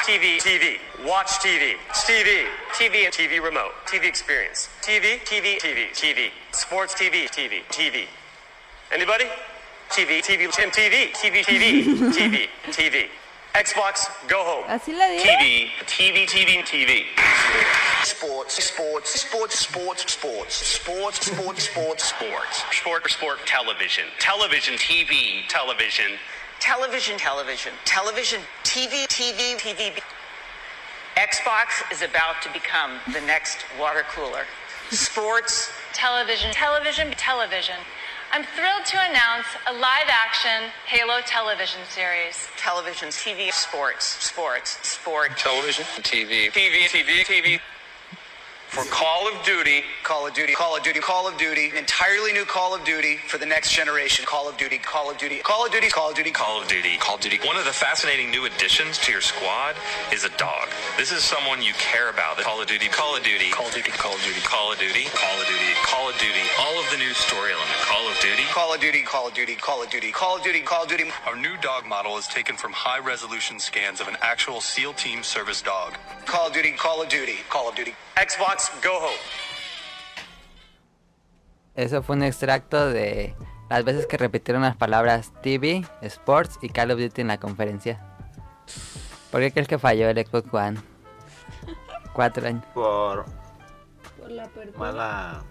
TV. 0.04 0.36
TV. 0.38 0.78
Watch 1.06 1.28
TV. 1.40 1.76
TV. 1.92 2.44
TV 2.74 3.04
and 3.06 3.14
TV 3.14 3.42
remote. 3.42 3.72
TV 3.86 4.04
experience. 4.04 4.68
TV. 4.82 5.18
TV. 5.24 5.58
TV. 5.58 5.88
TV. 5.92 6.30
Sports 6.52 6.94
TV. 6.94 7.26
TV. 7.30 7.62
TV. 7.70 8.04
Anybody? 8.92 9.24
TV, 9.88 10.20
TV, 10.20 10.52
Tim, 10.52 10.70
TV, 10.70 11.10
TV, 11.12 11.42
TV, 11.42 11.82
TV, 12.12 12.48
TV. 12.66 13.08
Xbox, 13.54 14.10
go 14.28 14.44
home. 14.44 14.64
TV, 14.68 15.70
TV, 15.86 16.26
TV, 16.26 16.62
TV. 16.62 17.87
Sports, 18.04 18.62
sports, 18.62 19.20
sports, 19.20 19.60
sports, 19.60 20.10
sports, 20.12 20.54
sports, 20.54 21.26
sports, 21.26 21.62
sports, 21.64 22.04
sports. 22.04 22.64
Sport, 22.70 23.10
sport, 23.10 23.38
television. 23.46 24.04
Television, 24.18 24.74
TV, 24.74 25.46
television. 25.48 26.12
Television, 26.60 27.18
television, 27.18 27.72
television, 27.84 28.40
TV, 28.62 29.06
TV, 29.08 29.56
TV. 29.58 30.00
Xbox 31.16 31.90
is 31.92 32.02
about 32.02 32.40
to 32.42 32.52
become 32.52 32.98
the 33.12 33.20
next 33.22 33.58
water 33.78 34.04
cooler. 34.14 34.44
Sports, 34.90 35.70
Television, 35.92 36.52
television, 36.52 37.10
television. 37.12 37.74
I'm 38.32 38.44
thrilled 38.44 38.84
to 38.86 38.98
announce 39.10 39.46
a 39.66 39.72
live 39.72 40.08
action 40.08 40.70
Halo 40.86 41.20
television 41.26 41.80
series. 41.88 42.46
television, 42.56 43.08
TV, 43.08 43.52
sports, 43.52 44.06
sports, 44.06 44.78
sport. 44.86 45.36
Television, 45.36 45.84
TV. 46.02 46.52
TV, 46.52 46.86
TV, 46.86 47.24
TV. 47.24 47.60
For 48.68 48.84
Call 48.92 49.26
of 49.26 49.42
Duty. 49.44 49.82
Call 50.04 50.26
of 50.26 50.34
Duty, 50.34 50.52
Call 50.52 50.76
of 50.76 50.82
Duty, 50.82 51.00
Call 51.00 51.26
of 51.26 51.38
Duty, 51.38 51.70
an 51.70 51.78
entirely 51.78 52.32
new 52.34 52.44
Call 52.44 52.74
of 52.74 52.84
Duty 52.84 53.16
for 53.16 53.38
the 53.38 53.46
next 53.46 53.72
generation. 53.72 54.26
Call 54.26 54.46
of 54.46 54.58
Duty, 54.58 54.76
Call 54.76 55.10
of 55.10 55.16
Duty, 55.16 55.38
Call 55.38 55.64
of 55.64 55.72
Duty, 55.72 55.88
Call 55.88 56.10
of 56.10 56.16
Duty. 56.16 56.30
Call 56.30 56.60
of 56.60 56.68
Duty. 56.68 56.96
Call 56.98 57.14
of 57.16 57.20
Duty. 57.22 57.38
One 57.46 57.56
of 57.56 57.64
the 57.64 57.72
fascinating 57.72 58.30
new 58.30 58.44
additions 58.44 58.98
to 58.98 59.10
your 59.10 59.22
squad 59.22 59.74
is 60.12 60.24
a 60.24 60.28
dog. 60.36 60.68
This 60.98 61.12
is 61.12 61.24
someone 61.24 61.62
you 61.62 61.72
care 61.74 62.10
about. 62.10 62.36
Call 62.38 62.60
of 62.60 62.68
Duty. 62.68 62.88
Call 62.88 63.16
of 63.16 63.22
Duty. 63.22 63.50
Call 63.50 63.66
of 63.66 63.72
Duty. 63.72 63.90
Call 63.90 64.14
of 64.14 64.20
Duty. 64.20 64.40
Call 64.44 64.72
of 64.72 64.78
Duty. 64.78 65.04
Call 65.16 65.40
of 65.40 65.46
Duty. 65.48 65.72
Call 65.82 66.08
of 66.10 66.18
Duty. 66.18 66.44
All 66.60 66.78
of 66.78 66.90
the 66.90 66.98
new 66.98 67.12
story 67.14 67.52
element. 67.52 67.80
Call 67.80 68.06
of 68.06 68.18
Duty. 68.20 68.44
Call 68.52 68.74
of 68.74 68.80
Duty, 68.80 69.02
Call 69.02 69.28
of 69.28 69.34
Duty, 69.34 69.54
Call 69.56 69.82
of 69.82 69.90
Duty, 69.90 70.12
Call 70.12 70.36
of 70.36 70.42
Duty, 70.42 70.60
Call 70.60 70.82
of 70.82 70.88
Duty. 70.88 71.10
Our 71.26 71.36
new 71.36 71.56
dog 71.62 71.86
model 71.86 72.18
is 72.18 72.26
taken 72.28 72.56
from 72.56 72.72
high 72.72 72.98
resolution 72.98 73.58
scans 73.58 74.00
of 74.00 74.08
an 74.08 74.16
actual 74.20 74.60
SEAL 74.60 74.92
team 74.94 75.22
service 75.22 75.62
dog. 75.62 75.94
Call 76.26 76.48
of 76.48 76.52
Duty, 76.52 76.72
Call 76.72 77.02
of 77.02 77.08
Duty, 77.08 77.36
Call 77.48 77.68
of 77.68 77.74
Duty. 77.74 77.94
Xbox, 78.16 78.57
go 78.82 78.96
home. 78.98 79.16
Eso 81.74 82.02
fue 82.02 82.16
un 82.16 82.22
extracto 82.24 82.88
de 82.90 83.34
las 83.70 83.84
veces 83.84 84.06
que 84.06 84.16
repitieron 84.16 84.62
las 84.62 84.76
palabras 84.76 85.32
TV, 85.42 85.84
Sports 86.02 86.58
y 86.62 86.68
Call 86.70 86.90
of 86.90 86.98
Duty 86.98 87.20
en 87.20 87.28
la 87.28 87.38
conferencia. 87.38 88.00
¿Por 89.30 89.40
qué 89.40 89.52
crees 89.52 89.68
que 89.68 89.78
falló 89.78 90.08
el 90.08 90.16
Xbox 90.26 90.52
One? 90.52 90.78
Cuatro 92.12 92.46
años. 92.48 92.64
Por 92.74 93.26
Por 94.18 94.30
la 94.30 94.44
apertura. 94.44 94.78
mala. 94.78 95.42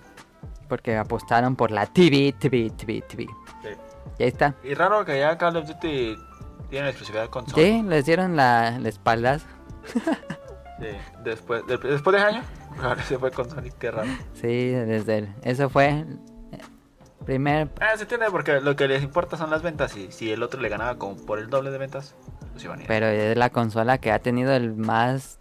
Porque 0.67 0.97
apostaron 0.97 1.55
por 1.55 1.71
la 1.71 1.85
TV, 1.85 2.33
TV, 2.37 2.71
TV, 2.71 3.01
TV. 3.01 3.25
Sí. 3.61 3.69
Y 4.19 4.23
ahí 4.23 4.29
está. 4.29 4.55
Y 4.63 4.73
raro 4.73 5.05
que 5.05 5.17
ya 5.19 5.37
Call 5.37 5.55
of 5.55 5.67
Duty 5.67 6.17
tiene 6.69 6.89
exclusividad 6.89 7.29
con 7.29 7.47
Sony. 7.47 7.55
Sí, 7.55 7.83
les 7.83 8.05
dieron 8.05 8.35
la, 8.35 8.77
la 8.79 8.89
espaldas. 8.89 9.43
Sí, 10.79 10.85
Después, 11.23 11.65
de- 11.65 11.79
después 11.79 12.15
de 12.15 12.21
año, 12.21 12.43
ahora 12.81 13.03
se 13.03 13.17
fue 13.17 13.31
con 13.31 13.49
Sony, 13.49 13.71
qué 13.79 13.91
raro. 13.91 14.09
Sí, 14.33 14.69
desde 14.69 15.17
el, 15.19 15.35
eso 15.43 15.69
fue 15.69 15.89
eh, 15.89 16.05
primer 17.25 17.69
Ah, 17.79 17.95
se 17.95 18.03
entiende 18.03 18.27
porque 18.31 18.59
lo 18.61 18.75
que 18.75 18.87
les 18.87 19.03
importa 19.03 19.37
son 19.37 19.49
las 19.49 19.61
ventas 19.61 19.95
y 19.97 20.11
si 20.11 20.31
el 20.31 20.43
otro 20.43 20.61
le 20.61 20.69
ganaba 20.69 20.97
como 20.97 21.15
por 21.17 21.39
el 21.39 21.49
doble 21.49 21.71
de 21.71 21.77
ventas, 21.77 22.15
pues 22.51 22.63
iban 22.63 22.79
a 22.79 22.81
ir. 22.83 22.87
Pero 22.87 23.05
es 23.07 23.37
la 23.37 23.49
consola 23.49 23.97
que 23.99 24.11
ha 24.11 24.19
tenido 24.19 24.53
el 24.53 24.75
más, 24.75 25.39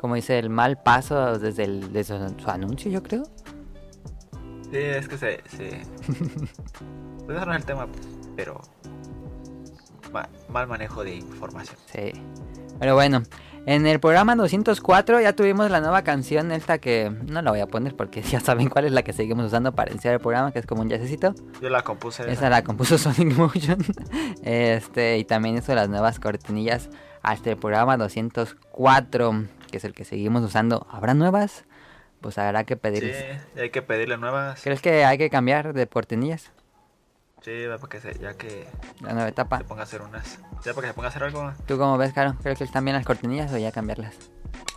como 0.00 0.14
dice, 0.14 0.38
el 0.38 0.50
mal 0.50 0.82
paso 0.82 1.38
desde, 1.38 1.64
el, 1.64 1.92
desde 1.92 2.18
su 2.38 2.50
anuncio, 2.50 2.90
yo 2.90 3.02
creo. 3.02 3.24
Sí, 4.70 4.78
es 4.78 5.08
que 5.08 5.16
se... 5.16 5.40
se... 5.48 5.82
pues 7.26 7.36
eso 7.38 7.46
no 7.46 7.52
es 7.52 7.58
el 7.58 7.64
tema, 7.64 7.86
pues, 7.86 8.06
pero... 8.34 8.60
ma- 10.12 10.28
mal 10.48 10.66
manejo 10.66 11.04
de 11.04 11.14
información. 11.16 11.76
Sí. 11.86 12.12
Pero 12.80 12.94
bueno, 12.94 13.22
en 13.66 13.86
el 13.86 14.00
programa 14.00 14.34
204 14.36 15.20
ya 15.20 15.34
tuvimos 15.34 15.70
la 15.70 15.80
nueva 15.80 16.02
canción 16.02 16.52
esta 16.52 16.78
que 16.78 17.10
no 17.26 17.42
la 17.42 17.50
voy 17.50 17.60
a 17.60 17.66
poner 17.66 17.94
porque 17.96 18.22
ya 18.22 18.40
saben 18.40 18.68
cuál 18.68 18.84
es 18.86 18.92
la 18.92 19.02
que 19.02 19.12
seguimos 19.12 19.44
usando 19.46 19.72
para 19.74 19.90
iniciar 19.90 20.14
el 20.14 20.20
programa, 20.20 20.52
que 20.52 20.60
es 20.60 20.66
como 20.66 20.82
un 20.82 20.88
jazzecito. 20.88 21.34
Yo 21.60 21.68
la 21.68 21.82
compuse. 21.82 22.30
Esa 22.30 22.48
la 22.48 22.62
compuso 22.62 22.96
Sonic 22.98 23.36
Motion. 23.36 23.78
este, 24.42 25.18
y 25.18 25.24
también 25.24 25.56
hizo 25.56 25.74
las 25.74 25.88
nuevas 25.88 26.18
cortinillas 26.20 26.88
hasta 27.22 27.50
el 27.50 27.56
programa 27.56 27.96
204, 27.96 29.44
que 29.70 29.76
es 29.78 29.84
el 29.84 29.92
que 29.94 30.04
seguimos 30.04 30.42
usando. 30.42 30.86
¿Habrá 30.90 31.14
nuevas? 31.14 31.64
Pues 32.20 32.38
habrá 32.38 32.64
que 32.64 32.74
Sí, 32.74 32.80
pedirles. 32.80 33.24
hay 33.56 33.70
que 33.70 33.82
pedirle 33.82 34.16
nuevas. 34.16 34.60
¿Crees 34.62 34.80
que 34.80 35.04
hay 35.04 35.18
que 35.18 35.28
cambiar 35.28 35.74
de 35.74 35.86
cortinillas? 35.86 36.52
Sí, 37.46 37.52
para 37.68 37.88
que 37.88 38.00
se, 38.00 38.18
ya 38.18 38.34
que 38.34 38.66
La 39.02 39.12
nueva 39.12 39.28
etapa. 39.28 39.58
se 39.58 39.64
ponga 39.64 39.82
a 39.82 39.84
hacer 39.84 40.02
unas. 40.02 40.40
Ya 40.64 40.74
para 40.74 40.80
que 40.82 40.88
se 40.88 40.94
ponga 40.94 41.06
a 41.06 41.10
hacer 41.10 41.22
algo. 41.22 41.52
¿Tú 41.64 41.78
cómo 41.78 41.96
ves, 41.96 42.12
Caro? 42.12 42.34
¿Crees 42.42 42.58
que 42.58 42.64
están 42.64 42.84
bien 42.84 42.96
las 42.96 43.06
cortinillas 43.06 43.52
o 43.52 43.56
ya 43.56 43.70
cambiarlas? 43.70 44.16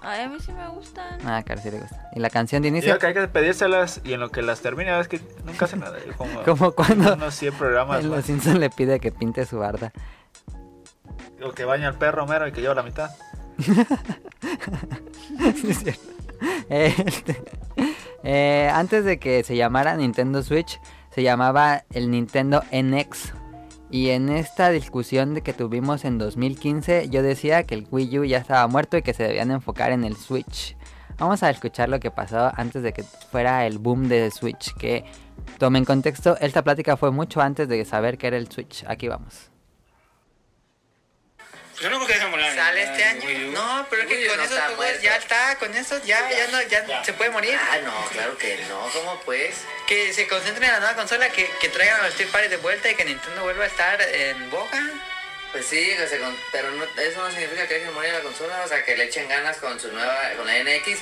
Ay, 0.03 0.21
a 0.25 0.29
mí 0.29 0.37
sí 0.39 0.51
me 0.51 0.67
gustan. 0.67 1.17
Ah, 1.25 1.41
Caro 1.43 1.59
sí 1.63 1.71
le 1.71 1.79
gusta. 1.79 2.11
¿Y 2.13 2.19
la 2.19 2.29
canción 2.29 2.61
de 2.61 2.67
inicio? 2.67 2.89
Digo 2.89 2.99
que 2.99 3.07
hay 3.07 3.15
que 3.15 3.27
pedírselas 3.27 4.01
y 4.03 4.13
en 4.13 4.19
lo 4.19 4.29
que 4.29 4.43
las 4.43 4.61
termine, 4.61 4.99
es 4.99 5.07
que 5.07 5.19
nunca 5.45 5.65
hace 5.65 5.77
nada. 5.77 5.97
Como, 6.15 6.43
Como 6.45 6.71
cuando 6.73 7.15
Unos 7.15 7.33
100 7.33 7.53
programas. 7.55 8.03
en. 8.03 8.11
Los 8.11 8.25
Simpsons 8.25 8.59
le 8.59 8.69
pide 8.69 8.99
que 8.99 9.11
pinte 9.11 9.47
su 9.47 9.57
barda. 9.57 9.91
O 11.43 11.51
que 11.53 11.65
baña 11.65 11.87
al 11.87 11.97
perro 11.97 12.27
mero 12.27 12.47
y 12.47 12.51
que 12.51 12.61
lleva 12.61 12.75
la 12.75 12.83
mitad. 12.83 13.09
Sí, 15.55 15.69
es 15.71 15.79
cierto. 15.79 16.01
Este, 16.69 17.41
eh, 18.23 18.69
antes 18.73 19.03
de 19.05 19.17
que 19.19 19.43
se 19.43 19.55
llamara 19.55 19.95
Nintendo 19.95 20.43
Switch, 20.43 20.79
se 21.19 21.23
llamaba 21.23 21.83
el 21.91 22.11
Nintendo 22.11 22.63
NX. 22.71 23.33
Y 23.91 24.11
en 24.11 24.29
esta 24.29 24.69
discusión 24.69 25.41
que 25.41 25.51
tuvimos 25.51 26.05
en 26.05 26.17
2015, 26.17 27.09
yo 27.09 27.21
decía 27.21 27.63
que 27.63 27.75
el 27.75 27.87
Wii 27.91 28.19
U 28.19 28.23
ya 28.23 28.37
estaba 28.37 28.65
muerto 28.67 28.95
y 28.95 29.01
que 29.01 29.13
se 29.13 29.23
debían 29.23 29.51
enfocar 29.51 29.91
en 29.91 30.05
el 30.05 30.15
Switch. 30.15 30.77
Vamos 31.17 31.43
a 31.43 31.49
escuchar 31.49 31.89
lo 31.89 31.99
que 31.99 32.09
pasó 32.09 32.53
antes 32.55 32.83
de 32.83 32.93
que 32.93 33.03
fuera 33.03 33.67
el 33.67 33.79
boom 33.79 34.07
de 34.07 34.31
Switch. 34.31 34.73
Que 34.75 35.03
tomen 35.57 35.83
contexto, 35.83 36.37
esta 36.39 36.63
plática 36.63 36.95
fue 36.95 37.11
mucho 37.11 37.41
antes 37.41 37.67
de 37.67 37.83
saber 37.83 38.17
que 38.17 38.27
era 38.27 38.37
el 38.37 38.49
Switch. 38.49 38.85
Aquí 38.87 39.09
vamos. 39.09 39.51
Yo 41.81 41.89
no 41.89 41.95
creo 41.97 42.07
que 42.07 42.14
dejen 42.15 42.30
morir. 42.31 42.45
¿Sale 42.56 42.84
este 42.84 43.03
año? 43.06 43.51
No, 43.51 43.88
pero 43.89 44.01
es 44.01 44.07
que 44.10 44.15
Wii 44.15 44.26
U 44.26 44.30
con 44.30 44.38
no 44.38 44.43
esos 44.43 44.56
está 44.57 44.65
juegos 44.68 44.85
muerto. 44.85 45.01
ya 45.03 45.15
está, 45.15 45.56
con 45.57 45.76
esos 45.77 46.03
ya, 46.03 46.30
ya 46.30 46.47
no, 46.47 46.61
ya 46.64 47.03
se 47.06 47.14
puede 47.14 47.30
morir. 47.31 47.57
Ah, 47.72 47.77
no, 47.84 48.06
claro 48.11 48.38
que 48.38 48.57
no. 48.68 48.89
¿Cómo 48.93 49.22
pues? 49.22 49.56
Que 49.88 50.14
se 50.14 50.27
concentren 50.27 50.65
en 50.65 50.72
la 50.73 50.80
nueva 50.80 50.95
consola, 50.95 51.30
que, 51.30 51.49
que 51.61 51.69
traigan 51.69 51.99
a 51.99 52.03
los 52.03 52.10
Street 52.11 52.30
Fighter 52.30 52.49
de 52.49 52.57
vuelta 52.57 52.89
y 52.89 52.95
que 52.95 53.06
Nintendo 53.06 53.43
vuelva 53.43 53.64
a 53.64 53.68
estar 53.68 54.01
en 54.01 54.49
boca. 54.49 54.81
Pues 55.51 55.65
sí, 55.65 55.95
que 55.97 56.07
se 56.07 56.19
con- 56.19 56.38
pero 56.51 56.69
no- 56.72 56.84
eso 56.84 57.23
no 57.23 57.31
significa 57.31 57.68
que 57.68 57.76
dejen 57.76 57.93
morir 57.93 58.14
la 58.14 58.19
consola, 58.22 58.61
o 58.64 58.68
sea, 58.68 58.84
que 58.85 58.95
le 58.97 59.06
echen 59.06 59.27
ganas 59.27 59.57
con 59.57 59.80
su 59.80 59.91
nueva, 59.91 60.31
con 60.38 60.45
la 60.45 60.57
NX, 60.57 60.99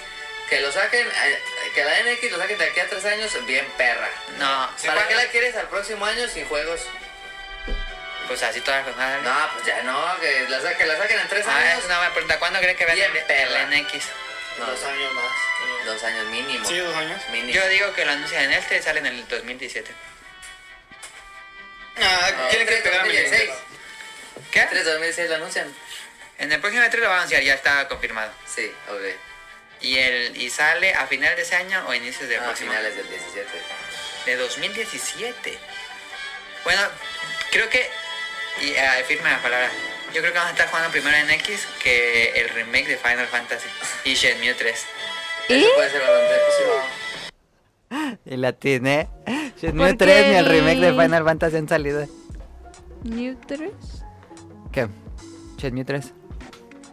que 0.49 0.61
lo 0.61 0.71
saquen, 0.71 1.05
eh, 1.05 1.39
que 1.75 1.83
la 1.83 1.99
NX 2.03 2.31
lo 2.31 2.37
saquen 2.37 2.57
de 2.57 2.65
aquí 2.65 2.79
a 2.79 2.87
tres 2.87 3.03
años 3.03 3.45
bien 3.45 3.65
perra. 3.77 4.09
No, 4.37 4.69
¿Para 4.85 5.05
qué 5.07 5.15
la 5.15 5.25
quieres 5.25 5.55
al 5.57 5.67
próximo 5.67 6.05
año 6.05 6.27
sin 6.29 6.45
juegos? 6.47 6.79
Pues 8.27 8.43
así 8.43 8.59
todas 8.61 8.85
las 8.85 8.93
cosas. 8.95 9.23
No, 9.23 9.49
pues 9.53 9.65
ya 9.65 9.81
no, 9.83 10.19
que 10.19 10.45
la, 10.49 10.77
que 10.77 10.85
la 10.85 10.97
saquen 10.97 11.19
en 11.19 11.27
tres 11.29 11.45
Ah, 11.47 11.55
años. 11.57 11.79
es 11.79 11.85
una 11.85 11.97
buena 11.97 12.13
pregunta. 12.13 12.39
¿Cuándo 12.39 12.59
creen 12.59 12.75
que 12.77 12.85
vean 12.85 12.99
el, 12.99 13.17
el 13.31 13.69
NX? 13.83 13.93
No, 14.59 14.65
dos 14.65 14.83
años 14.83 15.13
más. 15.13 15.85
Dos 15.85 16.03
años 16.03 16.25
mínimo. 16.27 16.67
Sí, 16.67 16.77
dos 16.77 16.95
años. 16.95 17.21
Mínimo. 17.31 17.53
Yo 17.53 17.67
digo 17.69 17.93
que 17.93 18.03
lo 18.05 18.11
anuncian 18.11 18.43
en 18.45 18.53
este 18.53 18.77
y 18.77 18.81
sale 18.81 18.99
en 18.99 19.05
el 19.05 19.27
2017. 19.27 19.91
Ah, 22.01 22.29
quieren 22.49 22.67
que 22.67 22.73
tres 22.75 22.83
pegar 22.83 23.01
a 23.01 23.03
mi 23.05 23.15
2016. 23.15 23.49
¿Qué? 24.51 24.61
3 24.69 24.85
2016 24.85 25.29
lo 25.29 25.35
anuncian. 25.35 25.75
En 26.37 26.51
el 26.51 26.59
próximo 26.61 26.83
E3 26.83 26.95
lo 26.97 27.07
van 27.09 27.11
a 27.11 27.17
anunciar, 27.21 27.41
ya 27.41 27.53
está 27.55 27.87
confirmado. 27.87 28.31
Sí, 28.45 28.71
ok. 28.89 29.01
Y 29.81 29.97
el 29.97 30.37
y 30.37 30.49
sale 30.49 30.93
a 30.93 31.07
final 31.07 31.35
de 31.35 31.41
ese 31.41 31.55
año 31.55 31.83
o 31.87 31.93
inicios 31.93 32.27
de 32.29 32.37
Ah, 32.37 32.43
próximo 32.43 32.71
finales 32.71 32.95
del 32.95 33.09
17. 33.09 33.47
de 34.25 34.35
2017. 34.35 35.59
Bueno, 36.63 36.81
creo 37.51 37.69
que 37.69 37.89
y 38.61 38.75
ah, 38.77 38.93
firme 39.07 39.29
la 39.29 39.41
palabra. 39.41 39.69
Yo 40.13 40.21
creo 40.21 40.31
que 40.31 40.37
vamos 40.39 40.49
a 40.49 40.53
estar 40.53 40.69
jugando 40.69 40.89
primero 40.91 41.15
en 41.17 41.29
X 41.31 41.67
que 41.83 42.29
el 42.31 42.49
remake 42.49 42.87
de 42.87 42.97
Final 42.97 43.27
Fantasy 43.27 43.67
y 44.05 44.13
Shenmue 44.13 44.53
3. 44.53 44.85
Eso 45.49 45.67
puede 45.75 45.89
ser 45.89 46.01
bastante 46.01 46.35
posible. 47.89 48.15
Y 48.25 48.37
la 48.37 48.53
tiene. 48.53 49.07
Shenmue 49.61 49.87
¿Por 49.89 49.97
3 49.97 50.23
qué 50.23 50.29
ni 50.31 50.35
el 50.37 50.45
remake 50.45 50.79
de 50.79 50.87
el- 50.89 50.99
Final 51.01 51.23
Fantasy 51.25 51.57
han 51.57 51.67
salido. 51.69 52.05
New 53.03 53.35
3. 53.47 53.71
¿Qué? 54.71 54.87
Shenmue 55.57 55.85
3. 55.85 56.13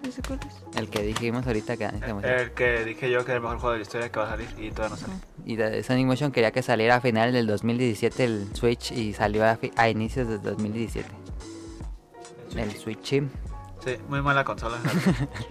¿Ese 0.08 0.20
cuál 0.22 0.40
es? 0.46 0.78
El 0.78 0.90
que 0.90 1.02
dijimos 1.02 1.46
ahorita 1.46 1.76
que 1.76 1.84
emocionó. 1.84 2.28
El 2.28 2.50
que 2.52 2.84
dije 2.84 3.10
yo 3.10 3.24
que 3.24 3.30
es 3.32 3.36
el 3.36 3.40
mejor 3.40 3.58
juego 3.58 3.72
de 3.72 3.78
la 3.78 3.82
historia 3.82 4.10
que 4.12 4.18
va 4.18 4.26
a 4.26 4.30
salir 4.30 4.48
y 4.58 4.70
todavía 4.70 4.96
no 4.96 5.00
sale. 5.00 5.12
Y 5.46 5.56
de 5.56 5.82
Sonic 5.82 6.06
Motion 6.06 6.30
quería 6.32 6.50
que 6.50 6.62
saliera 6.62 6.96
a 6.96 7.00
finales 7.00 7.32
del 7.32 7.46
2017 7.46 8.24
el 8.24 8.48
Switch 8.54 8.90
y 8.92 9.14
salió 9.14 9.46
a, 9.46 9.56
fi- 9.56 9.72
a 9.76 9.88
inicios 9.88 10.28
del 10.28 10.42
2017. 10.42 11.08
El 12.62 12.76
Switch. 12.76 13.04
sí. 13.04 13.22
Muy 14.08 14.22
mala 14.22 14.44
consola. 14.44 14.78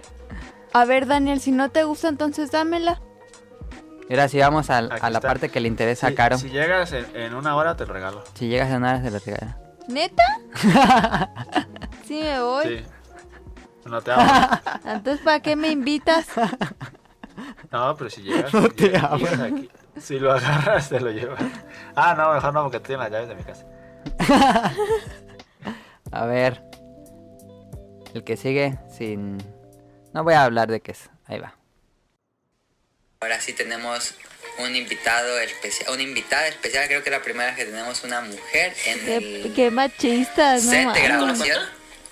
A 0.72 0.84
ver, 0.86 1.06
Daniel, 1.06 1.40
si 1.40 1.52
no 1.52 1.70
te 1.70 1.84
gusta, 1.84 2.08
entonces 2.08 2.50
dámela. 2.50 3.00
Y 4.08 4.12
ahora 4.14 4.28
sí 4.28 4.38
vamos 4.40 4.70
a 4.70 4.82
la 4.82 5.20
parte 5.20 5.48
que 5.48 5.60
le 5.60 5.68
interesa 5.68 6.08
Si- 6.08 6.12
a 6.12 6.16
Caro. 6.16 6.36
Si 6.36 6.48
Si, 6.48 6.54
llegas 6.54 6.92
en, 6.92 7.06
en 7.16 7.34
una 7.34 7.54
hora 7.56 7.76
te 7.76 7.86
lo 7.86 7.92
regalo. 7.94 8.24
llegas 8.40 8.72
a 8.72 8.76
una 8.78 8.90
hora 8.90 9.02
se 9.02 9.10
lo 9.12 9.18
regala. 9.20 9.58
¿Neta? 9.88 10.22
sí, 12.06 12.20
me 12.22 12.40
voy. 12.40 12.64
Sí. 12.78 12.84
No 13.88 14.00
te 14.02 14.12
amo. 14.12 14.30
Entonces, 14.84 15.20
¿para 15.24 15.40
qué 15.40 15.56
me 15.56 15.68
invitas? 15.68 16.26
No, 17.70 17.94
pero 17.96 18.10
si 18.10 18.22
llegas, 18.22 18.52
No 18.52 18.68
te 18.68 18.84
llegas 18.88 19.04
amo. 19.04 19.26
aquí. 19.44 19.70
Si 19.98 20.18
lo 20.18 20.32
agarras, 20.32 20.88
te 20.88 20.98
lo 21.00 21.10
llevas. 21.12 21.40
Ah, 21.94 22.14
no, 22.16 22.32
mejor 22.34 22.52
no, 22.52 22.62
porque 22.64 22.80
tú 22.80 22.86
tienes 22.88 23.04
las 23.04 23.12
llaves 23.12 23.28
de 23.28 23.34
mi 23.36 23.42
casa. 23.44 24.72
A 26.10 26.26
ver. 26.26 26.62
El 28.14 28.24
que 28.24 28.36
sigue 28.36 28.78
sin... 28.96 29.38
No 30.12 30.22
voy 30.24 30.34
a 30.34 30.44
hablar 30.44 30.70
de 30.70 30.80
qué 30.80 30.92
es. 30.92 31.10
Ahí 31.26 31.38
va. 31.40 31.56
Ahora 33.20 33.40
sí 33.40 33.52
tenemos 33.52 34.14
un 34.58 34.76
invitado 34.76 35.38
especial, 35.40 35.90
una 35.92 36.02
invitada 36.02 36.46
especial, 36.46 36.86
creo 36.86 37.02
que 37.02 37.08
es 37.10 37.16
la 37.16 37.22
primera 37.22 37.46
vez 37.46 37.56
que 37.56 37.64
tenemos 37.64 38.04
una 38.04 38.20
mujer 38.20 38.72
en 38.86 39.00
Qué, 39.00 39.16
el 39.16 39.52
qué 39.54 39.70
machistas, 39.70 40.64
no 40.64 40.72
mames. 40.84 41.02
grabación. 41.02 41.62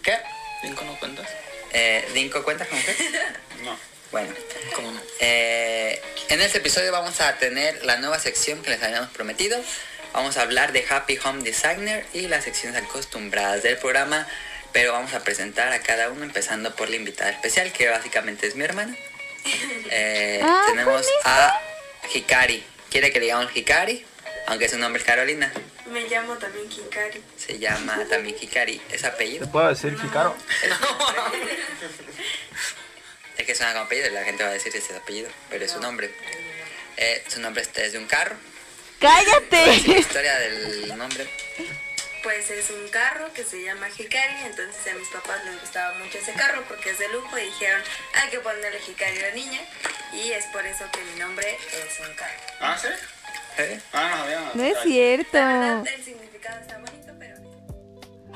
¿Qué? 0.03 0.17
¿Cinco 0.63 0.83
no 0.85 0.99
cuentas? 0.99 1.29
Eh, 1.73 2.05
¿Dinko 2.15 2.43
cuenta 2.43 2.67
con 2.67 2.79
mujer? 2.79 2.97
No. 3.63 3.77
Bueno, 4.11 4.35
¿Cómo 4.75 4.91
no? 4.91 5.01
eh, 5.21 6.03
en 6.29 6.41
este 6.41 6.59
episodio 6.59 6.91
vamos 6.91 7.21
a 7.21 7.37
tener 7.39 7.85
la 7.85 7.97
nueva 7.99 8.19
sección 8.19 8.61
que 8.61 8.71
les 8.71 8.83
habíamos 8.83 9.11
prometido. 9.11 9.57
Vamos 10.13 10.37
a 10.37 10.43
hablar 10.43 10.73
de 10.73 10.85
Happy 10.91 11.19
Home 11.25 11.43
Designer 11.45 12.05
y 12.13 12.23
las 12.27 12.43
secciones 12.45 12.83
acostumbradas 12.83 13.63
del 13.63 13.79
programa, 13.79 14.27
pero 14.73 14.93
vamos 14.93 15.13
a 15.15 15.21
presentar 15.23 15.73
a 15.73 15.81
cada 15.81 16.09
uno 16.11 16.25
empezando 16.25 16.75
por 16.75 16.89
la 16.91 16.97
invitada 16.97 17.31
especial, 17.31 17.73
que 17.73 17.89
básicamente 17.89 18.47
es 18.47 18.55
mi 18.57 18.65
hermana. 18.65 18.97
Eh, 19.95 20.41
Ah, 20.43 20.63
tenemos 20.69 21.07
a 21.25 21.61
Hikari. 22.15 22.63
¿Quiere 22.91 23.11
que 23.13 23.19
le 23.19 23.27
digamos 23.27 23.55
Hikari? 23.55 24.07
Aunque 24.47 24.69
su 24.69 24.79
nombre 24.79 25.01
es 25.03 25.07
Carolina. 25.07 25.53
Me 25.87 26.09
llamo 26.09 26.37
también 26.39 26.69
Kinkari. 26.69 27.23
Se 27.37 27.59
llama 27.59 27.99
también 28.09 28.37
Hikari. 28.41 28.81
¿Es 28.91 29.05
apellido? 29.05 29.47
¿Te 29.47 29.53
puedo 29.53 29.69
decir, 29.69 29.93
Hikaru? 30.03 30.35
Es 33.37 33.47
que 33.47 33.55
suena 33.55 33.73
como 33.73 33.85
apellido 33.87 34.09
y 34.09 34.11
la 34.13 34.25
gente 34.25 34.43
va 34.45 34.51
a 34.51 34.53
decir 34.53 34.75
ese 34.77 34.95
apellido, 34.97 35.29
pero 35.51 35.65
es 35.65 35.71
su 35.73 35.81
nombre. 35.81 36.11
Eh, 36.97 37.25
su 37.29 37.41
nombre 37.41 37.63
es 37.75 37.93
de 37.93 37.99
un 37.99 38.07
carro. 38.07 38.37
¿Cuál 39.01 39.23
es 39.23 39.29
la 39.29 39.41
¡Cállate! 39.51 39.99
historia 39.99 40.39
del 40.39 40.97
nombre? 40.97 41.29
Pues 42.23 42.51
es 42.51 42.71
un 42.71 42.89
carro 42.91 43.33
que 43.35 43.43
se 43.43 43.63
llama 43.65 43.87
Hikari, 43.89 44.43
entonces 44.47 44.77
a 44.93 44.97
mis 44.97 45.09
papás 45.09 45.45
les 45.45 45.61
gustaba 45.61 45.99
mucho 45.99 46.19
ese 46.19 46.33
carro 46.35 46.63
porque 46.69 46.91
es 46.91 46.99
de 46.99 47.09
lujo 47.13 47.37
y 47.37 47.43
dijeron 47.47 47.81
hay 48.23 48.31
que 48.31 48.39
ponerle 48.39 48.79
Hikari 48.87 49.19
a 49.19 49.29
la 49.31 49.35
niña 49.35 49.61
y 50.13 50.31
es 50.31 50.45
por 50.47 50.65
eso 50.65 50.85
que 50.93 51.01
mi 51.13 51.19
nombre 51.19 51.47
es 51.57 52.01
un 52.01 52.15
carro. 52.15 52.33
¿Ah, 52.61 52.77
sí? 52.81 52.89
¿Eh? 53.59 53.81
Ah, 53.93 54.09
no 54.11 54.17
sabía. 54.23 54.51
No 54.55 54.63
es 54.63 54.79
cierto. 54.85 55.37
La 55.39 55.49
verdad 55.59 55.85
el 55.97 56.05
significado 56.05 56.61
está 56.61 56.79
bonito, 56.79 57.13
pero 57.19 57.37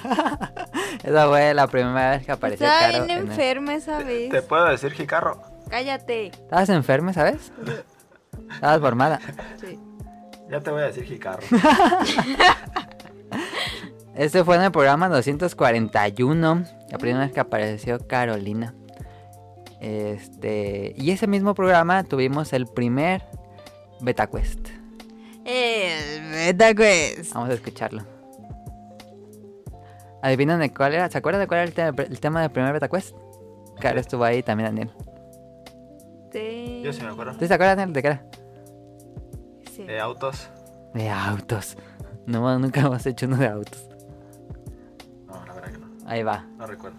Esa 1.05 1.29
fue 1.29 1.55
la 1.55 1.67
primera 1.69 2.11
vez 2.11 2.27
que 2.27 2.33
apareció 2.33 2.67
Estaba 2.67 2.93
Caro. 2.93 3.05
bien 3.05 3.19
en 3.19 3.25
el- 3.25 3.31
enferma 3.31 3.75
esa 3.75 3.99
vez. 3.99 4.31
¿Te 4.31 4.43
puedo 4.43 4.65
decir, 4.65 4.95
Hikaru? 5.01 5.41
Cállate. 5.71 6.27
¿Estabas 6.27 6.69
enferma, 6.71 7.13
sabes? 7.13 7.53
Estabas 8.53 8.81
formada. 8.81 9.21
Sí. 9.61 9.79
Ya 10.51 10.61
te 10.61 10.71
voy 10.71 10.83
a 10.83 10.87
decir, 10.87 11.11
Hikaru. 11.11 11.43
Este 14.15 14.43
fue 14.45 14.57
en 14.57 14.63
el 14.63 14.73
programa 14.73 15.09
241, 15.09 16.65
la 16.91 16.99
primera 16.99 17.21
vez 17.25 17.33
que 17.33 17.41
apareció 17.41 17.99
Carolina. 18.07 18.75
Este, 19.81 20.95
y 20.97 21.11
ese 21.11 21.27
mismo 21.27 21.55
programa 21.55 22.03
tuvimos 22.05 22.53
el 22.55 22.67
primer 22.67 23.23
Beta 24.01 24.27
Quest. 24.27 24.69
El 25.45 26.23
Beta 26.31 26.75
Quest. 26.75 27.35
Vamos 27.35 27.51
a 27.51 27.55
escucharlo. 27.55 28.03
¿Adivinan 30.23 30.61
de 30.61 30.73
cuál 30.73 30.95
era? 30.95 31.11
¿Se 31.11 31.19
acuerdan 31.19 31.43
de 31.43 31.47
cuál 31.47 31.61
era 31.61 31.69
el, 31.69 31.75
tema- 31.75 32.03
el 32.03 32.21
tema 32.21 32.41
del 32.41 32.51
primer 32.51 32.73
Beta 32.73 32.89
Quest? 32.89 33.15
Caro 33.81 34.01
estuvo 34.01 34.25
ahí 34.25 34.43
también, 34.43 34.71
Daniel. 34.71 34.91
Sí. 36.33 36.81
Yo 36.85 36.93
sí 36.93 37.03
me 37.03 37.09
acuerdo. 37.11 37.33
¿Tú 37.37 37.47
te 37.47 37.53
acuerdas, 37.55 37.77
Daniel? 37.77 37.93
¿De 37.93 38.03
qué 38.03 38.09
era? 38.09 38.25
Sí. 39.73 39.85
De 39.85 40.01
autos. 40.01 40.49
De 40.95 41.11
autos. 41.11 41.77
No, 42.27 42.59
nunca 42.59 42.81
hemos 42.83 43.05
hecho 43.07 43.27
uno 43.27 43.37
de 43.37 43.47
autos. 43.47 43.83
No, 45.27 45.45
la 45.47 45.55
verdad 45.55 45.73
que 45.73 45.79
no. 45.79 45.89
Ahí 46.07 46.23
va. 46.23 46.45
No 46.59 46.67
recuerdo. 46.67 46.99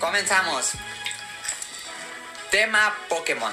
Comenzamos. 0.00 0.72
Tema 2.50 2.94
Pokémon. 3.08 3.52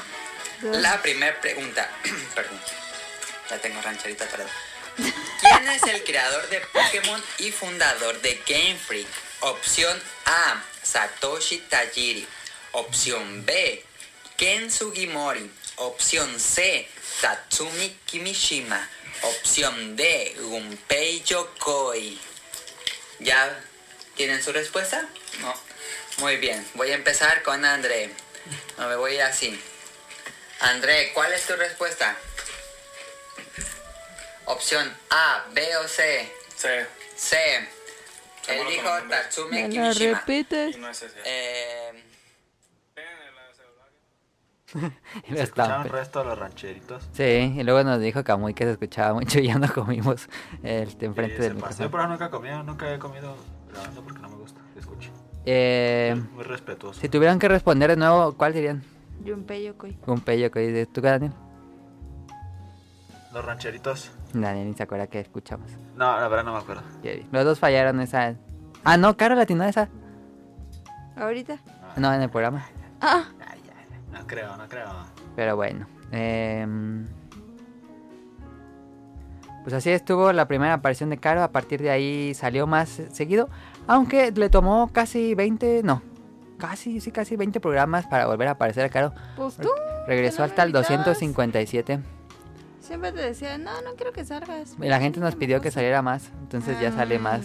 La 0.62 1.02
primera 1.02 1.40
pregunta. 1.40 1.90
Perdón. 2.36 2.60
Ya 3.50 3.58
tengo 3.60 3.82
rancherita, 3.82 4.26
perdón. 4.26 4.50
¿Quién 4.98 5.70
es 5.70 5.84
el 5.84 6.04
creador 6.04 6.50
de 6.50 6.60
Pokémon 6.60 7.22
y 7.38 7.52
fundador 7.52 8.20
de 8.22 8.42
Game 8.46 8.76
Freak? 8.76 9.08
Opción 9.42 9.98
A, 10.26 10.62
Satoshi 10.82 11.60
Tajiri. 11.60 12.28
Opción 12.74 13.46
B, 13.46 13.86
Ken 14.36 14.70
Sugimori. 14.70 15.50
Opción 15.78 16.40
C, 16.40 16.90
Tatsumi 17.22 17.98
Kimishima. 18.06 18.88
Opción 19.24 19.96
D, 19.96 20.36
Gunpei 20.42 21.24
Yokoi. 21.24 22.20
¿Ya 23.20 23.60
tienen 24.16 24.44
su 24.44 24.52
respuesta? 24.52 25.08
No. 25.40 25.54
Muy 26.18 26.38
bien, 26.38 26.66
voy 26.76 26.92
a 26.92 26.96
empezar 26.96 27.42
con 27.44 27.64
André. 27.66 28.12
No 28.78 28.88
me 28.88 28.96
voy 28.96 29.14
a 29.14 29.16
ir 29.16 29.22
así. 29.24 29.60
André, 30.60 31.12
¿cuál 31.14 31.34
es 31.34 31.46
tu 31.46 31.56
respuesta? 31.56 32.16
Opción 34.46 34.96
A, 35.10 35.46
B 35.52 35.78
o 35.78 35.88
C. 35.88 36.32
C. 36.56 36.88
C. 37.16 37.68
Él 38.48 38.68
dijo. 38.70 38.90
Tatsumi 39.10 39.52
¿Me 39.58 39.64
lo 39.64 39.70
Kimishima. 39.70 40.20
repites? 40.20 40.76
Y 40.76 40.80
no 40.80 40.90
es 40.90 41.02
ese. 41.02 41.16
Eh, 41.26 42.04
Y 44.74 44.80
lo 45.32 45.38
¿Se 45.38 45.44
escucharon 45.44 45.72
estampe. 45.72 45.88
el 45.90 45.94
resto 45.94 46.20
de 46.20 46.26
los 46.26 46.40
rancheritos? 46.40 47.10
Sí, 47.14 47.24
y 47.58 47.64
luego 47.64 47.84
nos 47.84 48.00
dijo 48.02 48.24
Camuy 48.24 48.54
que 48.54 48.66
se 48.66 48.72
escuchaba 48.72 49.14
mucho 49.14 49.40
y 49.40 49.48
ya 49.48 49.58
no 49.58 49.72
comimos 49.74 50.28
este, 50.64 51.06
enfrente 51.06 51.38
Sí, 51.38 51.42
del 51.44 51.56
pasó. 51.56 51.84
Yo 51.84 51.86
micrófono. 51.86 51.92
por 51.92 52.00
ahí 52.02 52.08
nunca 52.10 52.26
he 52.26 52.30
comido, 52.30 52.64
nunca 52.64 52.94
he 52.94 53.00
comido 53.00 53.36
grabando 53.72 54.02
porque 54.02 54.20
no 54.22 54.30
me 54.30 54.36
gusta 54.36 54.60
que 54.74 54.80
escuche. 54.80 55.12
Eh, 55.46 56.22
Muy 56.34 56.44
respetuoso. 56.44 57.00
si 57.00 57.08
tuvieran 57.08 57.40
que 57.40 57.48
responder 57.48 57.90
de 57.92 57.96
nuevo, 57.98 58.34
¿cuál 58.36 58.54
dirían? 58.54 58.84
Junpei 59.26 59.64
Yokoi. 59.66 59.98
Un 60.06 60.20
pello 60.20 60.52
que 60.52 60.60
dice, 60.60 60.86
¿tú 60.86 61.02
qué, 61.02 61.08
Daniel? 61.10 61.34
Los 63.34 63.44
rancheritos. 63.46 64.12
Daniel 64.34 64.68
ni 64.68 64.74
se 64.74 64.84
acuerda 64.84 65.08
que 65.08 65.20
escuchamos. 65.20 65.72
No, 65.96 66.20
la 66.20 66.28
verdad 66.28 66.44
no 66.46 66.54
me 66.54 66.60
acuerdo. 66.60 66.84
Jerry. 67.04 67.26
Los 67.32 67.46
dos 67.46 67.60
fallaron 67.60 68.00
esa. 68.02 68.36
Ah, 68.84 68.98
no, 68.98 69.16
Caro 69.18 69.36
latinó 69.36 69.64
esa. 69.64 69.90
¿Ahorita? 71.16 71.58
No, 71.96 72.14
en 72.14 72.22
el 72.22 72.30
programa. 72.30 72.66
Ah. 73.02 73.26
No 74.20 74.28
creo, 74.28 74.58
no 74.58 74.68
creo. 74.68 74.88
Pero 75.36 75.56
bueno. 75.56 75.88
em, 76.12 77.06
pues 79.64 79.74
así 79.74 79.90
estuvo 79.90 80.32
la 80.32 80.48
primera 80.48 80.74
aparición 80.76 81.10
de 81.10 81.18
Caro. 81.18 81.44
A 81.44 81.52
partir 81.52 81.82
de 81.82 81.90
ahí 81.90 82.34
salió 82.34 82.68
más 82.68 83.02
seguido. 83.12 83.50
Aunque 83.86 84.32
le 84.32 84.50
tomó 84.50 84.90
casi 84.94 85.36
20, 85.36 85.82
no. 85.84 86.02
Casi, 86.58 87.00
sí, 87.02 87.12
casi 87.12 87.36
20 87.36 87.60
programas 87.60 88.08
para 88.08 88.26
volver 88.28 88.48
a 88.48 88.52
aparecer 88.52 88.86
a 88.86 88.90
Caro. 88.90 89.14
Pues 89.36 89.58
tú. 89.58 89.70
Regresó 90.08 90.40
no 90.40 90.46
hasta 90.46 90.64
el 90.64 90.70
invitabas. 90.70 91.06
257. 91.06 92.00
Siempre 92.80 93.12
te 93.12 93.22
decía, 93.22 93.58
no, 93.58 93.82
no 93.82 93.96
quiero 93.96 94.14
que 94.14 94.24
salgas. 94.24 94.76
Y 94.82 94.88
la 94.88 95.00
gente 95.02 95.20
nos 95.20 95.36
pidió 95.36 95.60
que 95.60 95.72
saliera 95.72 96.02
más. 96.02 96.32
Entonces 96.42 96.80
ya 96.80 96.92
sale 96.94 97.20
más 97.20 97.42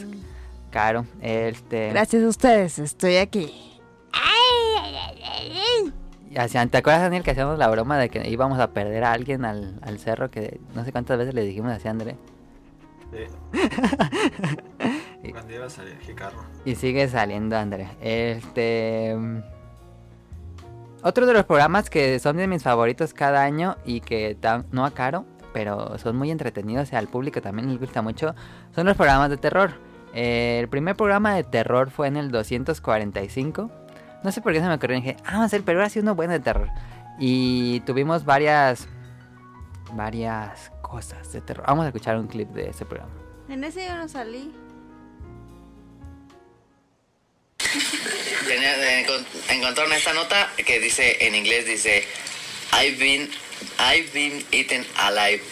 caro. 0.70 1.04
Este. 1.20 1.90
Gracias 1.90 2.22
a 2.22 2.28
ustedes, 2.28 2.78
estoy 2.78 3.16
aquí. 3.16 3.80
Y 4.14 4.96
hacían- 5.26 5.94
¿Te 6.32 6.78
acuerdas, 6.78 7.02
Daniel, 7.02 7.22
que 7.22 7.32
hacíamos 7.32 7.58
la 7.58 7.68
broma 7.68 7.98
de 7.98 8.08
que 8.08 8.28
íbamos 8.28 8.58
a 8.58 8.70
perder 8.70 9.04
a 9.04 9.12
alguien 9.12 9.44
al, 9.44 9.78
al 9.82 9.98
cerro? 9.98 10.30
Que 10.30 10.60
no 10.74 10.84
sé 10.84 10.92
cuántas 10.92 11.18
veces 11.18 11.34
le 11.34 11.42
dijimos 11.42 11.72
así 11.72 11.88
a 11.88 11.90
André. 11.90 12.16
Sí. 13.12 13.60
Cuando 15.32 15.54
iba 15.54 15.66
a 15.66 15.70
salir 15.70 15.98
Jicarro. 16.00 16.42
Y 16.64 16.74
sigue 16.74 17.06
saliendo, 17.08 17.56
André. 17.56 17.88
Este. 18.00 19.14
mm, 19.16 19.38
Otro 21.02 21.26
de 21.26 21.34
los 21.34 21.44
programas 21.44 21.90
que 21.90 22.18
son 22.18 22.38
de 22.38 22.46
mis 22.46 22.62
favoritos 22.62 23.12
cada 23.12 23.42
año 23.42 23.76
y 23.84 24.00
que 24.00 24.36
no 24.70 24.86
a 24.86 24.92
caro, 24.92 25.26
pero 25.52 25.98
son 25.98 26.16
muy 26.16 26.30
entretenidos 26.30 26.92
y 26.92 26.96
al 26.96 27.08
público 27.08 27.42
también 27.42 27.68
les 27.68 27.78
gusta 27.78 28.00
mucho, 28.00 28.34
son 28.74 28.86
los 28.86 28.96
programas 28.96 29.28
de 29.28 29.36
terror. 29.36 29.72
Eh, 30.14 30.58
el 30.60 30.68
primer 30.68 30.96
programa 30.96 31.34
de 31.34 31.44
terror 31.44 31.90
fue 31.90 32.06
en 32.08 32.16
el 32.16 32.30
245. 32.30 33.70
No 34.22 34.30
sé 34.32 34.40
por 34.40 34.52
qué 34.52 34.60
se 34.60 34.66
me 34.66 34.74
ocurrió. 34.74 34.96
Dije, 34.96 35.16
ah, 35.24 35.32
vamos 35.32 35.42
a 35.42 35.46
hacer, 35.46 35.62
pero 35.62 35.78
ahora 35.78 35.90
sí 35.90 35.98
uno 35.98 36.14
bueno 36.14 36.32
de 36.32 36.40
terror. 36.40 36.68
Y 37.18 37.80
tuvimos 37.80 38.24
varias. 38.24 38.86
Varias 39.94 40.70
cosas 40.80 41.32
de 41.32 41.40
terror. 41.42 41.64
Vamos 41.66 41.84
a 41.84 41.88
escuchar 41.88 42.16
un 42.16 42.26
clip 42.26 42.48
de 42.50 42.70
ese 42.70 42.84
programa. 42.86 43.12
En 43.48 43.62
ese 43.64 43.86
yo 43.86 43.94
no 43.96 44.08
salí. 44.08 44.50
Encon- 48.48 49.24
encontraron 49.50 49.92
esta 49.92 50.12
nota 50.14 50.50
que 50.64 50.80
dice 50.80 51.26
en 51.26 51.34
inglés 51.34 51.64
dice 51.66 52.04
I've 52.72 52.98
been 52.98 53.30
I've 53.78 54.10
been 54.12 54.44
eaten 54.50 54.84
alive 54.98 55.42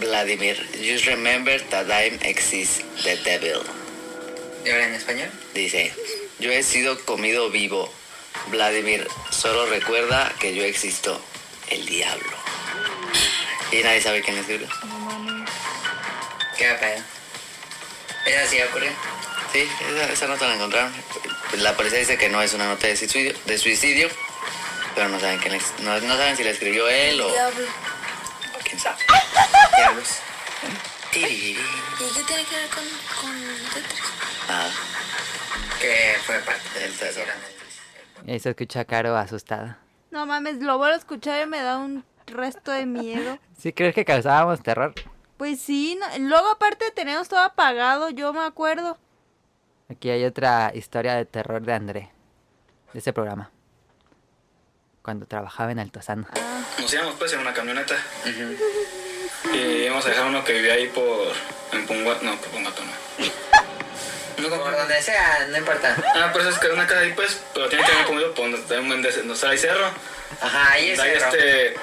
Vladimir 0.00 0.56
just 0.82 1.06
remember 1.06 1.60
that 1.70 1.86
I 1.88 2.18
exist 2.26 2.82
the 3.04 3.16
devil 3.24 3.60
¿Y 4.64 4.70
ahora 4.70 4.86
en 4.88 4.94
español? 4.94 5.28
dice 5.54 5.92
yo 6.40 6.50
he 6.50 6.62
sido 6.62 6.98
comido 7.04 7.50
vivo 7.50 7.88
Vladimir 8.46 9.06
solo 9.30 9.66
recuerda 9.66 10.32
que 10.38 10.54
yo 10.54 10.64
existo 10.64 11.20
el 11.68 11.84
diablo 11.86 12.30
y 13.72 13.82
nadie 13.82 14.00
sabe 14.00 14.22
quién 14.22 14.38
escribió 14.38 14.68
¿Qué 16.56 16.72
pedo? 16.74 17.02
¿Esa 18.26 18.46
sí 18.50 18.60
ocurrió? 18.62 18.90
Sí, 19.52 19.68
esa, 19.90 20.12
esa 20.12 20.26
nota 20.26 20.46
la 20.48 20.54
encontraron. 20.54 20.92
La 21.52 21.74
policía 21.76 22.00
dice 22.00 22.18
que 22.18 22.28
no 22.28 22.42
es 22.42 22.52
una 22.52 22.66
nota 22.66 22.86
de 22.88 22.96
suicidio, 22.96 23.32
de 23.46 23.58
suicidio 23.58 24.10
pero 24.94 25.08
no 25.08 25.20
saben 25.20 25.38
quién 25.38 25.54
es- 25.54 25.78
no, 25.80 25.98
no 26.00 26.16
saben 26.16 26.36
si 26.36 26.42
la 26.42 26.50
escribió 26.50 26.88
él 26.88 27.20
o, 27.20 27.30
Diablo. 27.30 27.66
quién 28.64 28.80
sabe. 28.80 28.96
Diablos. 29.76 30.08
¿Y 31.12 31.54
qué 31.54 32.22
tiene 32.26 32.44
que 32.44 32.56
ver 32.56 32.68
con, 32.70 32.84
con 33.20 33.70
Tetris? 33.74 34.00
Nada. 34.48 34.70
Que 35.80 36.16
fue 36.26 36.38
parte 36.40 36.80
del 36.80 36.92
tesoro. 36.94 37.32
Y 38.28 38.32
ahí 38.32 38.40
se 38.40 38.50
escucha 38.50 38.80
a 38.80 38.84
Caro 38.84 39.16
asustada. 39.16 39.78
No 40.10 40.26
mames, 40.26 40.58
lo 40.60 40.76
vuelvo 40.76 40.92
a 40.92 40.98
escuchar 40.98 41.42
y 41.42 41.46
me 41.48 41.62
da 41.62 41.78
un 41.78 42.04
resto 42.26 42.70
de 42.70 42.84
miedo. 42.84 43.38
¿Sí 43.58 43.72
crees 43.72 43.94
que 43.94 44.04
causábamos 44.04 44.62
terror? 44.62 44.92
Pues 45.38 45.62
sí, 45.62 45.98
no- 45.98 46.28
luego 46.28 46.46
aparte 46.50 46.90
teníamos 46.90 47.30
todo 47.30 47.40
apagado, 47.40 48.10
yo 48.10 48.34
me 48.34 48.40
acuerdo. 48.44 48.98
Aquí 49.90 50.10
hay 50.10 50.26
otra 50.26 50.72
historia 50.74 51.14
de 51.14 51.24
terror 51.24 51.62
de 51.62 51.72
André. 51.72 52.10
De 52.92 52.98
ese 52.98 53.14
programa. 53.14 53.50
Cuando 55.00 55.24
trabajaba 55.24 55.72
en 55.72 55.78
Altozano. 55.78 56.26
Nos 56.78 56.92
íbamos 56.92 57.14
pues 57.14 57.32
en 57.32 57.40
una 57.40 57.54
camioneta. 57.54 57.94
Y 59.54 59.58
íbamos 59.86 60.04
a 60.04 60.10
dejar 60.10 60.26
uno 60.26 60.44
que 60.44 60.52
vivía 60.52 60.74
ahí 60.74 60.88
por. 60.88 61.32
En 61.72 61.86
Punguato. 61.86 62.22
No, 62.26 62.36
por 62.36 62.50
Punguato 62.50 62.82
no. 62.84 62.92
Por 64.42 64.76
donde 64.76 65.02
sea, 65.02 65.46
no 65.50 65.56
importa. 65.58 65.96
Ah, 66.14 66.30
pues 66.32 66.46
es 66.46 66.58
que 66.58 66.66
es 66.68 66.72
una 66.72 66.86
casa 66.86 67.00
ahí 67.00 67.12
pues, 67.14 67.38
pero 67.54 67.68
tiene 67.68 67.84
que 67.84 67.92
haber 67.92 68.06
comido 68.06 68.34
por 68.34 68.50
donde 68.50 68.58
des- 69.08 69.26
donde 69.26 69.46
hay 69.48 69.58
cerro. 69.58 69.90
Ajá, 70.40 70.72
ahí 70.72 70.90
es 70.90 71.00
cerro. 71.00 71.26
este. 71.32 71.74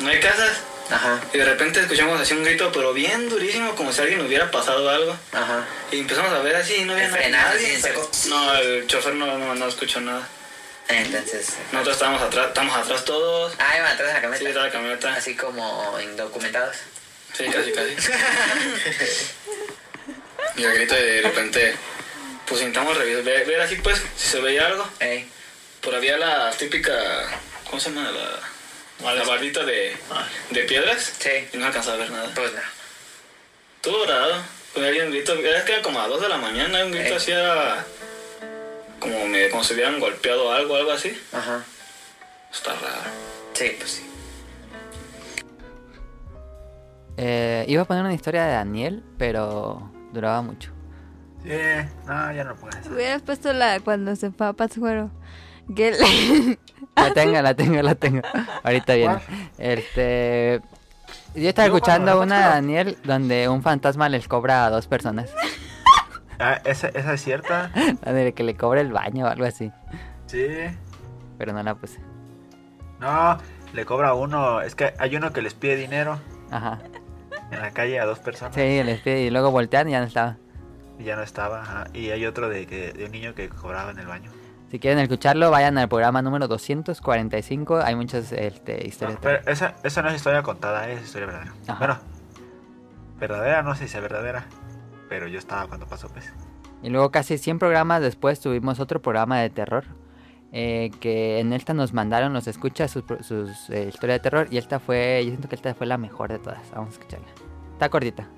No 0.00 0.10
hay 0.10 0.20
casas. 0.20 0.50
Ajá. 0.90 1.20
Y 1.32 1.38
de 1.38 1.44
repente 1.44 1.80
escuchamos 1.80 2.20
así 2.20 2.34
un 2.34 2.42
grito, 2.42 2.70
pero 2.72 2.92
bien 2.92 3.28
durísimo, 3.28 3.74
como 3.76 3.92
si 3.92 4.00
alguien 4.00 4.20
hubiera 4.22 4.50
pasado 4.50 4.90
algo. 4.90 5.16
Ajá. 5.32 5.64
Y 5.92 6.00
empezamos 6.00 6.32
a 6.32 6.40
ver 6.40 6.56
así 6.56 6.74
y 6.76 6.84
no 6.84 6.94
había 6.94 7.08
Frenaron 7.08 7.52
nadie. 7.54 7.80
seco. 7.80 8.10
No, 8.28 8.54
el 8.56 8.86
chofer 8.88 9.14
no, 9.14 9.38
no, 9.38 9.54
no 9.54 9.68
escuchó 9.68 10.00
nada. 10.00 10.26
Entonces. 10.88 11.50
Nosotros 11.70 11.94
estábamos 11.96 12.22
atrás, 12.22 12.48
estamos 12.48 12.76
atrás 12.76 13.04
todos. 13.04 13.54
Ah, 13.60 13.76
iban 13.76 13.92
atrás 13.92 14.08
de 14.08 14.14
la 14.14 14.20
camioneta. 14.20 14.38
Sí, 14.44 14.46
atrás 14.50 14.64
de 14.64 14.68
la 14.68 14.72
camioneta. 14.72 15.14
Así 15.14 15.36
como 15.36 16.00
indocumentados. 16.00 16.76
Sí, 17.34 17.44
casi, 17.44 17.70
casi. 17.70 17.94
y 20.56 20.64
el 20.64 20.74
grito 20.74 20.94
y 20.98 21.02
de 21.02 21.22
repente, 21.22 21.74
pues 22.46 22.60
intentamos 22.60 22.96
revisar, 22.96 23.22
ver, 23.22 23.46
ver 23.46 23.60
así 23.60 23.76
pues, 23.76 24.02
si 24.16 24.28
se 24.28 24.40
veía 24.40 24.66
algo. 24.66 24.88
Por 25.80 25.94
había 25.94 26.18
la 26.18 26.50
típica, 26.50 26.92
¿cómo 27.64 27.80
se 27.80 27.90
llama? 27.90 28.10
La, 29.00 29.14
la 29.14 29.24
bardita 29.24 29.64
de, 29.64 29.96
de 30.50 30.62
piedras. 30.64 31.14
Sí. 31.18 31.48
Y 31.52 31.56
no 31.56 31.66
alcanzaba 31.66 31.96
a 31.96 31.98
ver 32.00 32.10
nada. 32.10 32.30
Pues 32.34 32.52
no. 32.52 32.60
Todo 33.80 33.98
dorado. 34.00 34.42
Pues 34.74 34.86
había 34.86 35.04
un 35.04 35.10
grito, 35.10 35.34
era 35.34 35.64
que 35.64 35.72
era 35.72 35.82
como 35.82 35.98
a 35.98 36.02
las 36.02 36.10
2 36.10 36.22
de 36.22 36.28
la 36.28 36.36
mañana, 36.36 36.84
un 36.84 36.92
grito 36.92 37.08
Ey. 37.08 37.16
así 37.16 37.32
era 37.32 37.84
como, 39.00 39.26
me, 39.26 39.48
como 39.48 39.64
si 39.64 39.74
hubieran 39.74 39.98
golpeado 39.98 40.52
algo, 40.52 40.76
algo 40.76 40.92
así. 40.92 41.18
Ajá. 41.32 41.64
Está 42.52 42.74
raro. 42.74 43.10
Sí, 43.54 43.74
pues 43.78 43.90
sí. 43.90 44.06
Eh, 47.16 47.64
iba 47.68 47.82
a 47.82 47.84
poner 47.84 48.04
una 48.04 48.14
historia 48.14 48.44
de 48.44 48.52
Daniel, 48.52 49.02
pero 49.18 49.90
duraba 50.12 50.42
mucho. 50.42 50.72
Sí, 51.42 51.50
no, 52.06 52.32
ya 52.32 52.44
no 52.44 52.54
puedes. 52.54 52.86
Hubieras 52.86 53.22
puesto 53.22 53.52
la 53.52 53.80
cuando 53.80 54.14
se 54.16 54.30
fue 54.30 54.46
a 54.48 54.52
Pátzcuaro. 54.52 55.10
Que 55.74 55.92
le- 55.92 56.58
La 56.96 57.12
tengo, 57.14 57.40
la 57.40 57.54
tengo, 57.54 57.80
la 57.82 57.94
tengo. 57.94 58.22
Ahorita 58.64 58.94
viene. 58.94 59.18
Este. 59.58 60.60
Yo 61.34 61.48
estaba 61.48 61.68
Yo 61.68 61.74
escuchando 61.76 62.20
una 62.20 62.38
de 62.40 62.44
Daniel 62.54 62.98
donde 63.04 63.48
un 63.48 63.62
fantasma 63.62 64.08
les 64.08 64.26
cobra 64.28 64.66
a 64.66 64.70
dos 64.70 64.86
personas. 64.86 65.32
Ah, 66.42 66.58
esa, 66.64 66.88
esa 66.88 67.12
es 67.12 67.22
cierta. 67.22 67.70
La 68.02 68.14
de 68.14 68.32
que 68.32 68.42
le 68.44 68.56
cobra 68.56 68.80
el 68.80 68.90
baño 68.92 69.26
o 69.26 69.28
algo 69.28 69.44
así. 69.44 69.70
Sí. 70.24 70.46
Pero 71.36 71.52
no 71.52 71.62
la 71.62 71.74
puse. 71.74 72.00
No, 72.98 73.36
le 73.74 73.84
cobra 73.84 74.14
uno. 74.14 74.62
Es 74.62 74.74
que 74.74 74.94
hay 74.98 75.14
uno 75.16 75.34
que 75.34 75.42
les 75.42 75.52
pide 75.52 75.76
dinero 75.76 76.18
Ajá. 76.50 76.78
En 77.50 77.60
la 77.60 77.70
calle 77.70 77.98
a 78.00 78.06
dos 78.06 78.18
personas. 78.18 78.54
Sí, 78.54 78.82
les 78.82 79.00
pide 79.00 79.22
y 79.22 79.30
luego 79.30 79.50
voltean 79.50 79.88
y 79.88 79.92
ya 79.92 80.00
no 80.00 80.06
estaba. 80.06 80.36
Y 80.98 81.04
ya 81.04 81.16
no 81.16 81.22
estaba. 81.22 81.62
ajá. 81.62 81.86
Y 81.92 82.10
hay 82.10 82.26
otro 82.26 82.48
de, 82.48 82.66
que, 82.66 82.92
de 82.92 83.04
un 83.06 83.12
niño 83.12 83.34
que 83.34 83.48
cobraba 83.48 83.90
en 83.90 83.98
el 83.98 84.06
baño. 84.06 84.30
Si 84.70 84.78
quieren 84.78 85.00
escucharlo, 85.00 85.50
vayan 85.50 85.78
al 85.78 85.88
programa 85.88 86.22
número 86.22 86.46
245. 86.46 87.80
Hay 87.84 87.96
muchas 87.96 88.30
este, 88.32 88.86
historias. 88.86 89.18
Pero 89.20 89.40
esa, 89.50 89.74
esa 89.82 90.02
no 90.02 90.10
es 90.10 90.16
historia 90.16 90.42
contada, 90.42 90.88
es 90.88 91.02
historia 91.02 91.26
verdadera. 91.26 91.52
Ajá. 91.66 91.78
Bueno, 91.78 91.98
verdadera, 93.18 93.62
no 93.62 93.74
sé 93.74 93.88
si 93.88 93.96
es 93.96 94.02
verdadera. 94.02 94.46
Pero 95.08 95.26
yo 95.26 95.38
estaba 95.40 95.66
cuando 95.66 95.86
pasó, 95.86 96.08
pues. 96.08 96.32
Y 96.82 96.88
luego 96.88 97.10
casi 97.10 97.36
100 97.36 97.58
programas 97.58 98.00
después 98.00 98.38
tuvimos 98.40 98.78
otro 98.78 99.02
programa 99.02 99.40
de 99.40 99.50
terror. 99.50 99.84
Eh, 100.52 100.90
que 101.00 101.38
en 101.38 101.52
esta 101.52 101.74
nos 101.74 101.92
mandaron 101.92 102.32
los 102.32 102.46
escuchas 102.46 102.90
sus, 102.90 103.04
eh, 103.70 103.86
historias 103.88 104.18
de 104.18 104.20
terror. 104.20 104.48
Y 104.50 104.58
esta 104.58 104.80
fue, 104.80 105.20
yo 105.24 105.30
siento 105.30 105.48
que 105.48 105.54
esta 105.54 105.74
fue 105.74 105.86
la 105.86 105.98
mejor 105.98 106.30
de 106.30 106.38
todas. 106.38 106.70
Vamos 106.70 106.90
a 106.90 106.98
escucharla. 106.98 107.28
Está 107.72 107.88
cortita. 107.88 108.28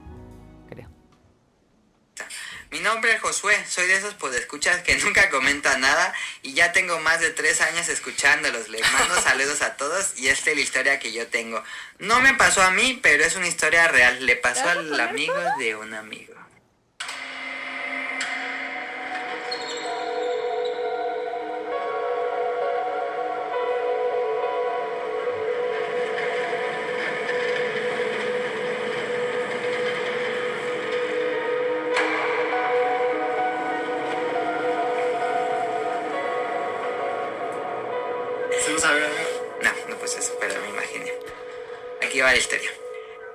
Mi 2.73 2.81
nombre 2.81 3.13
es 3.13 3.21
Josué, 3.21 3.55
soy 3.69 3.87
de 3.87 3.97
esos 3.97 4.15
podescuchas 4.15 4.81
que 4.81 4.97
nunca 5.05 5.29
comentan 5.29 5.83
nada 5.83 6.15
y 6.41 6.55
ya 6.55 6.73
tengo 6.73 6.99
más 7.01 7.21
de 7.21 7.29
tres 7.29 7.61
años 7.61 7.87
escuchándolos. 7.91 8.71
Les 8.71 8.81
mando 8.93 9.21
saludos 9.23 9.61
a 9.61 9.77
todos 9.77 10.19
y 10.19 10.29
esta 10.29 10.51
es 10.51 10.57
la 10.57 10.63
historia 10.63 10.99
que 10.99 11.13
yo 11.13 11.27
tengo. 11.27 11.63
No 11.99 12.21
me 12.23 12.33
pasó 12.33 12.63
a 12.63 12.71
mí, 12.71 12.99
pero 13.03 13.25
es 13.25 13.37
una 13.37 13.47
historia 13.47 13.89
real. 13.89 14.25
Le 14.25 14.37
pasó 14.37 14.67
al 14.71 14.99
amigo 14.99 15.35
de 15.59 15.77
un 15.77 15.93
amigo. 15.93 16.33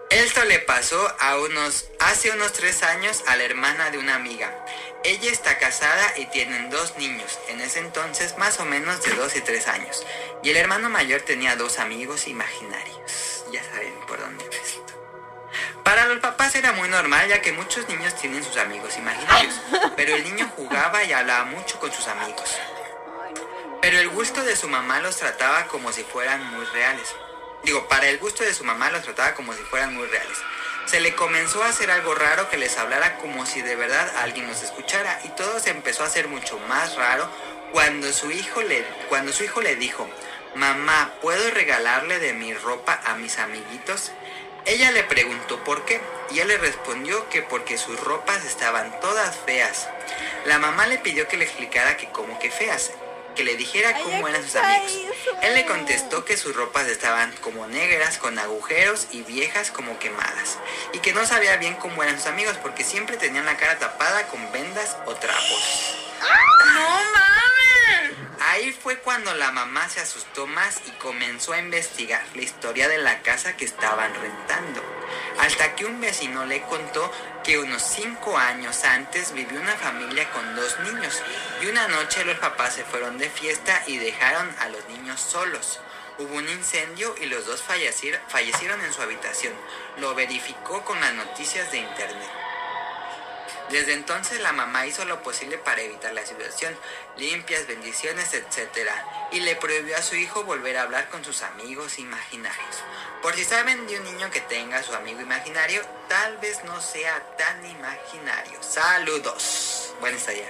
Esto 0.09 0.45
le 0.45 0.59
pasó 0.59 1.14
a 1.19 1.38
unos, 1.38 1.89
hace 1.99 2.31
unos 2.31 2.53
tres 2.53 2.81
años 2.84 3.23
a 3.27 3.35
la 3.35 3.43
hermana 3.43 3.91
de 3.91 3.97
una 3.97 4.15
amiga. 4.15 4.65
Ella 5.03 5.30
está 5.31 5.57
casada 5.57 6.14
y 6.15 6.26
tienen 6.27 6.69
dos 6.69 6.97
niños, 6.97 7.38
en 7.49 7.59
ese 7.59 7.80
entonces 7.80 8.38
más 8.38 8.59
o 8.59 8.65
menos 8.65 9.03
de 9.03 9.14
dos 9.15 9.35
y 9.35 9.41
tres 9.41 9.68
años. 9.68 10.05
Y 10.43 10.51
el 10.51 10.57
hermano 10.57 10.89
mayor 10.89 11.22
tenía 11.22 11.57
dos 11.57 11.80
amigos 11.80 12.27
imaginarios. 12.27 13.43
Ya 13.51 13.61
saben 13.64 13.93
por 14.07 14.19
dónde 14.19 14.45
va 14.45 14.55
esto. 14.55 14.81
Para 15.84 16.05
los 16.05 16.19
papás 16.19 16.55
era 16.55 16.72
muy 16.72 16.88
normal 16.88 17.27
ya 17.27 17.41
que 17.41 17.51
muchos 17.51 17.88
niños 17.89 18.15
tienen 18.15 18.43
sus 18.43 18.57
amigos 18.57 18.97
imaginarios, 18.97 19.55
pero 19.97 20.15
el 20.15 20.23
niño 20.23 20.49
jugaba 20.55 21.03
y 21.03 21.11
hablaba 21.11 21.43
mucho 21.45 21.80
con 21.80 21.91
sus 21.91 22.07
amigos. 22.07 22.57
Pero 23.81 23.99
el 23.99 24.09
gusto 24.09 24.43
de 24.43 24.55
su 24.55 24.68
mamá 24.68 24.99
los 25.01 25.18
trataba 25.18 25.68
como 25.68 25.91
si 25.91 26.03
fueran 26.03 26.43
muy 26.53 26.65
reales. 26.68 27.14
Digo, 27.68 27.85
para 27.89 28.07
el 28.07 28.18
gusto 28.18 28.45
de 28.45 28.53
su 28.53 28.64
mamá 28.64 28.89
los 28.91 29.03
trataba 29.03 29.34
como 29.34 29.52
si 29.52 29.61
fueran 29.61 29.94
muy 29.94 30.07
reales. 30.07 30.38
Se 30.85 31.02
le 31.02 31.15
comenzó 31.15 31.61
a 31.61 31.68
hacer 31.68 31.91
algo 31.91 32.15
raro 32.15 32.49
que 32.49 32.56
les 32.56 32.77
hablara 32.77 33.18
como 33.18 33.45
si 33.45 33.61
de 33.61 33.76
verdad 33.76 34.10
alguien 34.19 34.48
los 34.48 34.64
escuchara 34.64 35.19
y 35.26 35.30
todo 35.35 35.60
se 35.60 35.72
empezó 35.72 36.03
a 36.03 36.07
hacer 36.07 36.30
mucho 36.30 36.57
más 36.69 36.95
raro 36.95 37.30
cuando 37.73 38.14
su 38.14 38.31
hijo 38.31 38.61
le, 38.61 38.85
cuando 39.10 39.34
su 39.34 39.44
hijo 39.44 39.60
le 39.60 39.76
dijo, 39.76 40.07
mamá, 40.56 41.15
¿puedo 41.22 41.52
regalarle 41.52 42.19
de 42.19 42.31
mi 42.31 42.53
ropa 42.53 43.02
a 43.03 43.15
mis 43.15 43.38
amiguitos? 43.38 44.14
Ella 44.65 44.91
le 44.91 45.03
preguntó 45.03 45.61
por 45.65 45.84
qué 45.84 45.99
y 46.31 46.39
él 46.39 46.48
le 46.48 46.57
respondió 46.57 47.27
que 47.27 47.41
porque 47.41 47.77
sus 47.77 47.99
ropas 47.99 48.45
estaban 48.45 48.98
todas 49.02 49.35
feas. 49.45 49.89
La 50.45 50.57
mamá 50.57 50.88
le 50.88 50.99
pidió 50.99 51.27
que 51.27 51.35
le 51.35 51.44
explicara 51.44 51.98
que 51.98 52.07
como 52.11 52.39
que 52.39 52.49
feas, 52.49 52.94
que 53.38 53.43
le 53.43 53.55
dijera 53.55 53.93
cómo 54.03 54.27
eran 54.27 54.43
sus 54.43 54.55
amigos. 54.55 54.91
Él 55.43 55.53
le 55.53 55.65
contestó 55.68 56.26
que 56.26 56.35
sus 56.35 56.55
ropas 56.55 56.88
estaban 56.88 57.31
como 57.38 57.68
negras, 57.68 58.18
con 58.18 58.38
agujeros 58.39 59.07
y 59.11 59.22
viejas 59.22 59.69
como 59.69 59.99
quemadas, 59.99 60.57
y 60.91 60.99
que 60.99 61.14
no 61.14 61.26
sabía 61.26 61.55
bien 61.57 61.76
cómo 61.76 62.01
eran 62.01 62.18
sus 62.18 62.26
amigos 62.26 62.57
porque 62.57 62.84
siempre 62.84 63.15
tenían 63.15 63.45
la 63.45 63.55
cara 63.55 63.77
tapada 63.77 64.27
con 64.27 64.51
vendas 64.51 64.97
o 65.05 65.14
trapos. 65.14 65.95
¡No 66.73 66.89
mames! 67.14 67.36
Ahí 68.39 68.72
fue 68.72 68.99
cuando 68.99 69.34
la 69.34 69.51
mamá 69.51 69.89
se 69.89 69.99
asustó 69.99 70.45
más 70.45 70.81
y 70.85 70.91
comenzó 70.91 71.53
a 71.53 71.59
investigar 71.59 72.23
la 72.35 72.43
historia 72.43 72.88
de 72.88 72.99
la 72.99 73.22
casa 73.23 73.57
que 73.57 73.65
estaban 73.65 74.14
rentando. 74.14 74.81
Hasta 75.39 75.76
que 75.76 75.85
un 75.85 75.99
vecino 75.99 76.45
le 76.45 76.61
contó 76.64 77.11
que 77.43 77.57
unos 77.57 77.81
cinco 77.81 78.38
años 78.38 78.84
antes 78.84 79.34
vivió 79.34 79.59
una 79.59 79.76
familia 79.76 80.30
con 80.31 80.55
dos 80.55 80.80
niños 80.81 81.22
y 81.61 81.68
una 81.68 81.88
noche 81.88 82.26
los 82.26 82.38
papás 82.38 82.76
se 82.76 82.84
fueron 82.84 83.18
de 83.18 83.30
fiesta 83.30 83.84
y 83.88 83.97
dejaron 83.97 84.53
a 84.59 84.69
los 84.69 84.88
niños 84.89 85.19
solos. 85.19 85.80
Hubo 86.19 86.35
un 86.35 86.49
incendio 86.49 87.15
y 87.19 87.26
los 87.27 87.45
dos 87.45 87.64
fallecieron 87.64 88.81
en 88.81 88.93
su 88.93 89.01
habitación. 89.01 89.53
Lo 89.97 90.14
verificó 90.14 90.84
con 90.84 90.99
las 90.99 91.14
noticias 91.14 91.72
de 91.72 91.80
internet. 91.80 92.47
Desde 93.72 93.94
entonces 93.94 94.39
la 94.39 94.53
mamá 94.53 94.85
hizo 94.88 95.03
lo 95.06 95.22
posible 95.22 95.57
para 95.57 95.81
evitar 95.81 96.14
la 96.14 96.26
situación, 96.26 96.73
limpias, 97.18 97.68
bendiciones, 97.68 98.34
etc. 98.34 98.89
Y 99.31 99.41
le 99.41 99.56
prohibió 99.57 99.98
a 99.98 100.02
su 100.02 100.15
hijo 100.15 100.44
volver 100.44 100.77
a 100.77 100.84
hablar 100.84 101.10
con 101.10 101.23
sus 101.26 101.41
amigos 101.44 101.99
imaginarios. 101.99 102.84
Por 103.22 103.35
si 103.35 103.44
saben 103.44 103.85
de 103.88 103.98
un 103.98 104.06
niño 104.06 104.30
que 104.31 104.39
tenga 104.41 104.81
su 104.84 104.94
amigo 104.94 105.19
imaginario, 105.19 105.81
tal 106.07 106.38
vez 106.38 106.64
no 106.64 106.80
sea 106.80 107.22
tan 107.38 107.65
imaginario. 107.65 108.57
Saludos. 108.61 109.94
Buena 109.99 110.15
historia. 110.15 110.48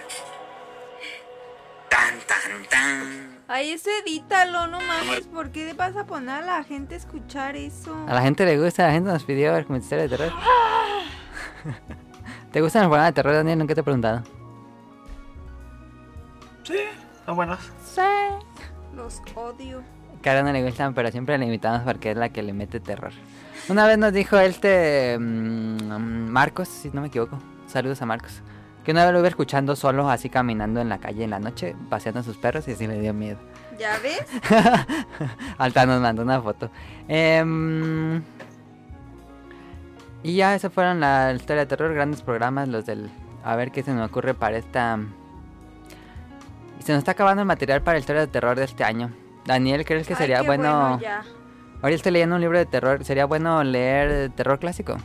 Tan, 1.89 2.19
tan, 2.21 2.65
tan. 2.65 3.43
Ay, 3.47 3.71
eso 3.71 3.89
edítalo, 4.05 4.67
no 4.67 4.79
mames. 4.81 5.25
¿Por 5.27 5.51
qué 5.51 5.73
vas 5.73 5.95
a 5.95 6.05
poner 6.05 6.35
a 6.35 6.41
la 6.41 6.63
gente 6.63 6.95
a 6.95 6.97
escuchar 6.97 7.55
eso? 7.55 7.95
A 8.07 8.13
la 8.13 8.21
gente 8.21 8.45
le 8.45 8.59
gusta, 8.59 8.85
la 8.85 8.91
gente 8.91 9.09
nos 9.09 9.23
pidió 9.23 9.53
ver 9.53 9.65
como 9.65 9.79
historia 9.79 10.07
de 10.07 10.17
terror. 10.17 10.33
¿Te 12.57 12.61
gustan 12.61 12.81
los 12.81 12.89
programas 12.89 13.09
de 13.09 13.13
terror, 13.13 13.35
Daniel? 13.35 13.59
Nunca 13.59 13.75
te 13.75 13.81
he 13.81 13.83
preguntado. 13.83 14.23
Sí, 16.63 16.79
son 17.23 17.35
buenos. 17.35 17.59
Sí, 17.85 18.01
los 18.95 19.21
odio. 19.35 19.83
Cara 20.23 20.41
no 20.41 20.51
le 20.51 20.63
gustan, 20.63 20.95
pero 20.95 21.11
siempre 21.11 21.37
le 21.37 21.45
invitamos 21.45 21.83
porque 21.83 22.09
es 22.09 22.17
la 22.17 22.29
que 22.29 22.41
le 22.41 22.53
mete 22.53 22.79
terror. 22.79 23.11
Una 23.69 23.85
vez 23.85 23.99
nos 23.99 24.11
dijo 24.11 24.39
este 24.39 25.19
mm, 25.19 26.29
Marcos, 26.31 26.67
si 26.67 26.89
no 26.89 27.01
me 27.01 27.09
equivoco. 27.09 27.37
Saludos 27.67 28.01
a 28.01 28.07
Marcos. 28.07 28.41
Que 28.83 28.89
una 28.89 29.03
vez 29.03 29.13
lo 29.13 29.19
iba 29.19 29.27
escuchando 29.27 29.75
solo, 29.75 30.09
así 30.09 30.27
caminando 30.27 30.81
en 30.81 30.89
la 30.89 30.97
calle 30.97 31.25
en 31.25 31.29
la 31.29 31.39
noche, 31.39 31.75
paseando 31.91 32.21
a 32.21 32.23
sus 32.23 32.37
perros 32.37 32.67
y 32.67 32.71
así 32.71 32.87
le 32.87 32.99
dio 32.99 33.13
miedo. 33.13 33.37
¿Ya 33.77 33.99
ves? 33.99 34.25
Alta 35.59 35.85
nos 35.85 36.01
mandó 36.01 36.23
una 36.23 36.41
foto. 36.41 36.71
Em, 37.07 38.19
y 40.23 40.35
ya, 40.35 40.55
eso 40.55 40.69
fueron 40.69 40.99
la 40.99 41.33
historia 41.33 41.61
de 41.63 41.65
terror, 41.67 41.93
grandes 41.93 42.21
programas, 42.21 42.67
los 42.67 42.85
del... 42.85 43.09
A 43.43 43.55
ver 43.55 43.71
qué 43.71 43.83
se 43.83 43.93
nos 43.93 44.09
ocurre 44.09 44.33
para 44.33 44.57
esta... 44.57 44.99
Y 46.79 46.83
se 46.83 46.91
nos 46.91 46.99
está 46.99 47.11
acabando 47.11 47.41
el 47.41 47.47
material 47.47 47.81
para 47.81 47.95
la 47.95 47.99
historia 47.99 48.21
de 48.21 48.27
terror 48.27 48.57
de 48.57 48.65
este 48.65 48.83
año. 48.83 49.11
Daniel, 49.45 49.85
¿crees 49.85 50.05
que 50.07 50.13
Ay, 50.13 50.17
sería 50.17 50.41
qué 50.41 50.47
bueno... 50.47 50.99
ya. 50.99 51.23
Ahora 51.81 51.95
estoy 51.95 52.11
leyendo 52.11 52.35
un 52.35 52.41
libro 52.41 52.57
de 52.57 52.65
terror. 52.65 53.03
¿Sería 53.05 53.25
bueno 53.25 53.63
leer 53.63 54.31
terror 54.31 54.57
clásico? 54.59 54.97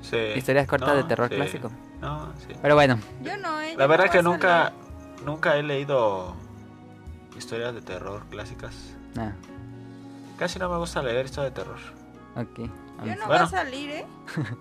Sí. 0.00 0.16
Historias 0.34 0.66
cortas 0.66 0.88
No, 0.88 0.96
de 0.96 1.04
terror 1.04 1.28
sí. 1.28 1.34
clásico. 1.36 1.70
No, 2.00 2.32
sí. 2.38 2.54
Pero 2.60 2.74
bueno, 2.74 2.98
Yo 3.22 3.36
no, 3.36 3.60
eh. 3.60 3.74
La 3.76 3.86
verdad 3.86 4.06
no 4.06 4.10
que 4.12 4.22
nunca, 4.22 4.72
nunca 5.24 5.56
he 5.56 5.62
leído 5.62 6.34
historias 7.36 7.74
de 7.74 7.82
terror 7.82 8.22
clásicas. 8.30 8.94
Ah. 9.16 9.32
Casi 10.38 10.58
no 10.58 10.68
me 10.70 10.78
gusta 10.78 11.02
leer 11.02 11.26
historias 11.26 11.54
de 11.54 11.62
terror. 11.62 11.78
ok. 12.34 12.70
Yo 13.04 13.14
no 13.16 13.20
voy 13.20 13.26
Bueno. 13.28 13.44
a 13.44 13.48
salir, 13.48 13.90
eh. 13.90 14.06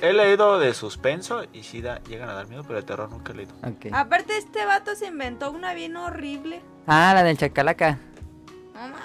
He, 0.00 0.08
he 0.08 0.12
leído 0.12 0.58
de 0.58 0.74
suspenso 0.74 1.44
y 1.52 1.62
sí 1.62 1.80
da- 1.80 2.02
llegan 2.04 2.28
a 2.28 2.32
dar 2.32 2.48
miedo, 2.48 2.64
pero 2.64 2.74
de 2.80 2.82
terror 2.82 3.08
nunca 3.08 3.32
he 3.32 3.36
leído. 3.36 3.54
Ok. 3.62 3.86
Aparte, 3.92 4.36
este 4.36 4.64
vato 4.64 4.96
se 4.96 5.06
inventó 5.06 5.52
una 5.52 5.74
bien 5.74 5.96
horrible. 5.96 6.60
Ah, 6.88 7.12
la 7.14 7.22
del 7.22 7.38
chacalaca. 7.38 7.98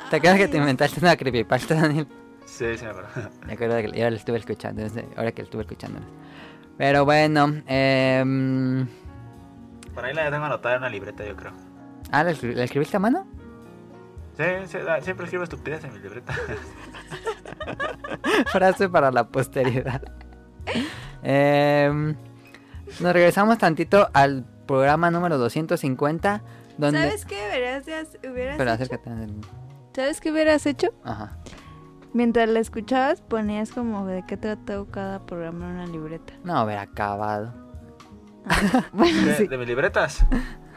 ¿Te 0.10 0.16
acuerdas 0.16 0.40
que 0.40 0.48
te 0.48 0.58
inventaste 0.58 1.00
una 1.02 1.16
creepypasta, 1.16 1.76
Daniel? 1.76 2.08
Sí, 2.46 2.66
sí 2.78 2.84
me 2.84 2.90
acuerdo. 2.90 3.10
Me 3.46 3.54
acuerdo 3.54 3.76
que 3.78 4.00
yo 4.00 4.10
la 4.10 4.16
estuve 4.18 4.38
escuchando, 4.40 4.82
ahora 5.18 5.32
que 5.32 5.44
la 5.44 5.46
estuve 5.46 5.62
escuchando. 5.62 6.00
Pero 6.80 7.06
bueno, 7.06 7.62
eh... 7.68 8.86
Por 9.94 10.04
ahí 10.06 10.14
la 10.16 10.32
tengo 10.32 10.46
anotada 10.46 10.76
en 10.76 10.82
una 10.82 10.90
libreta, 10.90 11.24
yo 11.26 11.36
creo. 11.36 11.52
Ah, 12.12 12.24
¿la, 12.24 12.32
la 12.42 12.64
escribiste 12.64 12.98
a 12.98 13.00
mano? 13.00 13.28
Sí, 14.40 14.78
siempre 15.02 15.26
escribo 15.26 15.44
estupidez 15.44 15.84
en 15.84 15.92
mi 15.92 16.00
libreta. 16.00 16.34
Frase 18.54 18.88
para 18.88 19.12
la 19.12 19.28
posteridad. 19.28 20.02
Em, 21.22 22.16
nos 23.02 23.12
regresamos 23.12 23.58
tantito 23.58 24.08
al 24.14 24.46
programa 24.66 25.12
número 25.12 25.38
250, 25.38 26.42
donde... 26.78 27.02
¿Sabes 27.02 27.26
qué 27.26 27.36
deberías 27.36 27.86
de 27.86 27.96
hacer? 27.96 28.32
hubieras 28.32 28.56
Pero 28.58 28.72
hecho? 28.72 28.84
acércate. 28.84 29.12
¿Sabes 29.94 30.22
qué 30.22 30.32
hubieras 30.32 30.66
hecho? 30.66 30.94
Ajá. 31.04 31.38
Mientras 32.14 32.48
la 32.48 32.62
escuchabas, 32.62 33.20
ponías 33.20 33.74
como 33.74 34.06
de 34.06 34.24
qué 34.26 34.38
trató 34.38 34.88
cada 34.90 35.26
programa 35.26 35.68
en 35.68 35.76
una 35.76 35.86
libreta. 35.88 36.34
No, 36.46 36.56
haber 36.56 36.78
acabado. 36.78 37.54
Bueno, 38.94 39.22
¿De, 39.26 39.36
sí. 39.36 39.48
de 39.48 39.58
mis 39.58 39.68
libretas? 39.68 40.26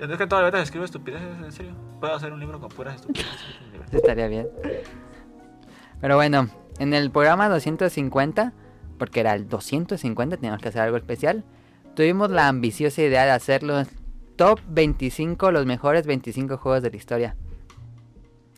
Es 0.00 0.18
que 0.18 0.26
todas 0.26 0.42
las 0.42 0.48
libretas 0.48 0.62
escribo 0.62 0.84
estupideces, 0.84 1.38
en 1.38 1.52
serio. 1.52 1.74
Puedo 2.00 2.14
hacer 2.14 2.32
un 2.32 2.40
libro 2.40 2.60
con 2.60 2.68
puras 2.68 2.96
estupideces. 2.96 3.32
Estaría 3.92 4.28
bien. 4.28 4.48
Pero 6.00 6.16
bueno, 6.16 6.48
en 6.78 6.94
el 6.94 7.10
programa 7.10 7.48
250, 7.48 8.52
porque 8.98 9.20
era 9.20 9.34
el 9.34 9.48
250, 9.48 10.36
teníamos 10.36 10.60
que 10.60 10.68
hacer 10.68 10.82
algo 10.82 10.96
especial, 10.96 11.44
tuvimos 11.94 12.30
la 12.30 12.48
ambiciosa 12.48 13.02
idea 13.02 13.24
de 13.24 13.30
hacer 13.30 13.62
los 13.62 13.88
top 14.36 14.60
25, 14.68 15.50
los 15.50 15.66
mejores 15.66 16.06
25 16.06 16.58
juegos 16.58 16.82
de 16.82 16.90
la 16.90 16.96
historia. 16.96 17.36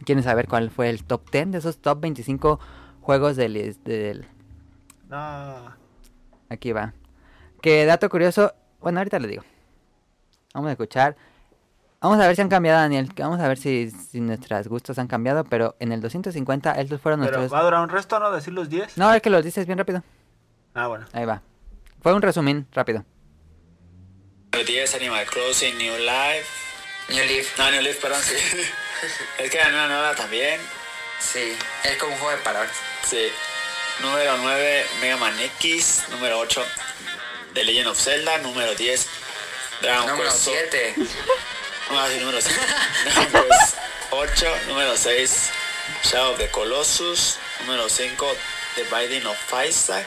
¿Quieren 0.04 0.24
saber 0.24 0.48
cuál 0.48 0.70
fue 0.70 0.90
el 0.90 1.04
top 1.04 1.30
10 1.30 1.52
de 1.52 1.58
esos 1.58 1.78
top 1.78 2.00
25 2.00 2.60
juegos 3.00 3.36
del... 3.36 3.76
del... 3.84 4.26
No. 5.08 5.76
Aquí 6.48 6.72
va. 6.72 6.94
Que 7.60 7.84
dato 7.84 8.08
curioso, 8.08 8.52
bueno, 8.80 9.00
ahorita 9.00 9.18
le 9.18 9.28
digo. 9.28 9.42
Vamos 10.54 10.68
a 10.68 10.72
escuchar. 10.72 11.16
Vamos 12.00 12.20
a 12.20 12.26
ver 12.26 12.36
si 12.36 12.42
han 12.42 12.48
cambiado, 12.48 12.78
Daniel. 12.80 13.10
Vamos 13.16 13.40
a 13.40 13.48
ver 13.48 13.58
si, 13.58 13.90
si 13.90 14.20
nuestros 14.20 14.68
gustos 14.68 14.98
han 14.98 15.08
cambiado. 15.08 15.44
Pero 15.44 15.74
en 15.80 15.92
el 15.92 16.00
250, 16.00 16.72
estos 16.72 17.00
fueron 17.00 17.20
Pero 17.20 17.38
nuestros. 17.38 17.52
va 17.52 17.60
a 17.60 17.64
durar 17.64 17.82
un 17.82 17.88
resto, 17.88 18.18
¿no? 18.20 18.30
Decir 18.30 18.52
los 18.52 18.68
10. 18.68 18.96
No, 18.98 19.12
es 19.12 19.20
que 19.20 19.30
los 19.30 19.44
dices 19.44 19.66
bien 19.66 19.78
rápido. 19.78 20.02
Ah, 20.74 20.86
bueno. 20.86 21.06
Ahí 21.12 21.24
va. 21.24 21.42
Fue 22.00 22.12
un 22.14 22.22
resumín 22.22 22.66
rápido. 22.72 23.04
Número 24.52 24.66
10, 24.66 24.94
Animal 24.94 25.26
Crossing, 25.26 25.76
New 25.76 25.96
Life. 25.98 26.46
New 27.10 27.24
Leaf. 27.26 27.58
No, 27.58 27.70
New 27.70 27.82
Leaf, 27.82 28.00
perdón, 28.00 28.20
sí. 28.22 28.34
es 29.38 29.50
que 29.50 29.58
ganó 29.58 29.76
una 29.76 29.88
nueva 29.88 30.14
también. 30.14 30.60
Sí, 31.18 31.52
es 31.84 31.96
como 31.98 32.12
un 32.12 32.18
juego 32.18 32.36
de 32.36 32.42
palabras. 32.44 32.72
Sí. 33.04 33.26
Número 34.02 34.36
9, 34.40 34.84
Mega 35.00 35.16
Man 35.16 35.34
X. 35.58 36.04
Número 36.10 36.38
8, 36.38 36.62
The 37.54 37.64
Legend 37.64 37.88
of 37.88 37.98
Zelda. 38.00 38.38
Número 38.38 38.74
10, 38.74 39.08
Dragon 39.80 40.06
Número 40.08 40.30
Quest. 40.30 40.44
7. 40.44 40.94
Ah, 41.90 42.06
sí, 42.10 42.18
número 42.20 42.40
5. 42.40 42.54
pues 43.30 43.74
8. 44.10 44.56
Número 44.68 44.96
6. 44.96 45.50
Shadow 46.04 46.32
of 46.32 46.38
the 46.38 46.48
Colossus. 46.50 47.38
Número 47.60 47.88
5. 47.88 48.36
The 48.76 48.84
Binding 48.84 49.26
of 49.26 49.38
Isaac. 49.66 50.06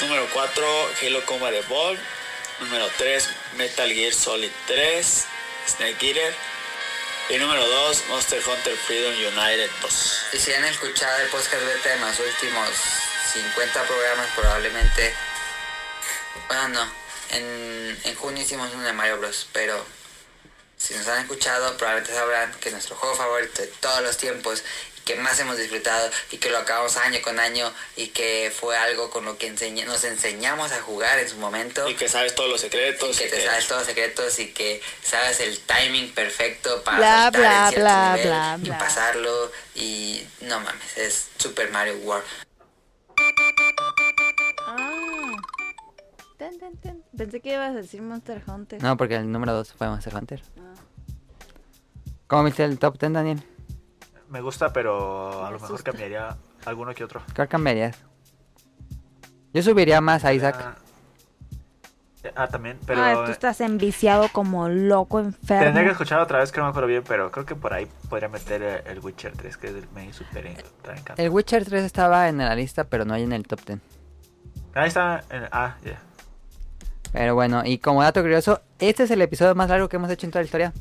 Número 0.00 0.26
4. 0.32 0.90
Halo 1.02 1.24
Combat 1.26 1.54
Evolved. 1.54 2.00
Número 2.60 2.88
3. 2.96 3.28
Metal 3.56 3.90
Gear 3.90 4.12
Solid 4.12 4.50
3. 4.66 5.24
Snake 5.66 6.06
Eater. 6.06 6.34
Y 7.30 7.36
número 7.38 7.66
2. 7.66 8.04
Monster 8.08 8.42
Hunter 8.46 8.76
Freedom 8.76 9.12
United 9.14 9.70
2. 9.82 10.26
Y 10.34 10.38
si 10.38 10.52
han 10.52 10.64
escuchado 10.64 11.18
el 11.22 11.28
podcast 11.28 11.62
beta 11.64 11.94
en 11.94 12.00
los 12.00 12.18
últimos 12.20 12.68
50 13.32 13.82
programas, 13.84 14.28
probablemente. 14.34 15.14
Bueno, 16.48 16.68
no. 16.68 16.92
En, 17.30 17.98
en 18.04 18.14
junio 18.16 18.42
hicimos 18.42 18.70
uno 18.74 18.84
de 18.84 18.92
Mario 18.92 19.18
Bros. 19.18 19.48
Pero 19.52 19.84
si 20.76 20.94
nos 20.94 21.06
han 21.08 21.20
escuchado, 21.22 21.76
probablemente 21.76 22.14
sabrán 22.14 22.52
que 22.60 22.70
nuestro 22.70 22.96
juego 22.96 23.14
favorito 23.16 23.62
de 23.62 23.68
todos 23.68 24.02
los 24.02 24.16
tiempos 24.16 24.62
y 24.96 25.00
que 25.02 25.14
más 25.16 25.38
hemos 25.40 25.56
disfrutado 25.56 26.10
y 26.30 26.36
que 26.38 26.50
lo 26.50 26.58
acabamos 26.58 26.96
año 26.98 27.20
con 27.22 27.38
año 27.40 27.72
y 27.96 28.08
que 28.08 28.52
fue 28.54 28.76
algo 28.76 29.08
con 29.10 29.24
lo 29.24 29.38
que 29.38 29.46
enseña- 29.46 29.86
nos 29.86 30.04
enseñamos 30.04 30.70
a 30.72 30.80
jugar 30.82 31.18
en 31.18 31.28
su 31.28 31.36
momento. 31.36 31.88
Y 31.88 31.94
que 31.94 32.08
sabes 32.08 32.34
todos 32.34 32.48
los 32.50 32.60
secretos. 32.60 33.14
Y 33.16 33.18
que 33.18 33.26
y 33.26 33.30
te 33.30 33.36
que- 33.38 33.46
sabes 33.46 33.66
todos 33.66 33.80
los 33.80 33.88
secretos 33.88 34.38
y 34.38 34.52
que 34.52 34.82
sabes 35.02 35.40
el 35.40 35.58
timing 35.60 36.12
perfecto 36.14 36.82
para 36.84 36.98
Bla, 36.98 37.22
saltar 37.24 37.40
bla, 37.40 37.50
en 37.64 37.68
cierto 37.70 37.80
bla, 37.84 38.12
nivel 38.12 38.26
bla, 38.28 38.58
y 38.62 38.68
bla. 38.68 38.78
pasarlo 38.78 39.52
y 39.74 40.26
no 40.42 40.60
mames, 40.60 40.96
es 40.98 41.26
Super 41.38 41.70
Mario 41.70 41.96
World. 41.96 42.24
Ten, 46.38 46.58
ten, 46.58 46.76
ten. 46.76 47.02
Pensé 47.16 47.40
que 47.40 47.52
ibas 47.54 47.70
a 47.70 47.74
decir 47.74 48.00
Monster 48.00 48.42
Hunter. 48.46 48.82
No, 48.82 48.96
porque 48.96 49.16
el 49.16 49.30
número 49.30 49.52
2 49.54 49.72
fue 49.74 49.88
Monster 49.88 50.14
Hunter. 50.14 50.42
Ah. 50.58 50.74
¿Cómo 52.28 52.44
viste 52.44 52.64
el 52.64 52.78
top 52.78 52.98
10, 52.98 53.12
Daniel? 53.12 53.42
Me 54.28 54.40
gusta, 54.40 54.72
pero 54.72 55.40
a 55.42 55.46
Me 55.46 55.52
lo 55.52 55.52
mejor 55.54 55.64
asusta. 55.66 55.90
cambiaría 55.90 56.36
alguno 56.64 56.94
que 56.94 57.02
otro. 57.04 57.22
¿Cuál 57.34 57.48
cambiarías? 57.48 57.96
Yo 59.52 59.62
subiría 59.62 60.00
más 60.00 60.24
a 60.24 60.32
Isaac. 60.32 60.56
Ah, 60.60 60.76
Ah, 62.34 62.46
también, 62.48 62.78
pero 62.84 63.00
Ah, 63.02 63.22
tú 63.24 63.30
estás 63.30 63.60
enviciado 63.62 64.28
como 64.32 64.68
loco, 64.68 65.18
enfermo. 65.20 65.64
tendría 65.64 65.84
que 65.86 65.92
escuchar 65.92 66.20
otra 66.20 66.40
vez 66.40 66.52
que 66.52 66.58
no 66.58 66.64
me 66.66 66.70
acuerdo 66.70 66.88
bien, 66.88 67.02
pero 67.06 67.30
creo 67.30 67.46
que 67.46 67.54
por 67.54 67.72
ahí 67.72 67.86
podría 68.10 68.28
meter 68.28 68.84
el 68.86 68.98
Witcher 68.98 69.32
3, 69.34 69.56
que 69.56 69.68
es 69.68 69.74
el 69.74 69.88
me 69.94 70.12
super 70.12 70.44
encanta. 70.46 71.14
El 71.16 71.30
Witcher 71.30 71.64
3 71.64 71.84
estaba 71.84 72.28
en 72.28 72.38
la 72.38 72.54
lista, 72.54 72.84
pero 72.84 73.04
no 73.06 73.14
hay 73.14 73.22
en 73.22 73.32
el 73.32 73.46
top 73.46 73.60
10. 73.64 73.78
Ahí 74.74 74.88
está, 74.88 75.24
en- 75.30 75.48
ah, 75.52 75.76
ya. 75.82 76.02
Pero 77.12 77.34
bueno, 77.34 77.62
y 77.64 77.78
como 77.78 78.02
dato 78.02 78.20
curioso, 78.20 78.60
este 78.78 79.04
es 79.04 79.10
el 79.10 79.22
episodio 79.22 79.54
más 79.54 79.68
largo 79.70 79.88
que 79.88 79.96
hemos 79.96 80.10
hecho 80.10 80.26
en 80.26 80.30
toda 80.32 80.42
la 80.42 80.46
historia. 80.46 80.72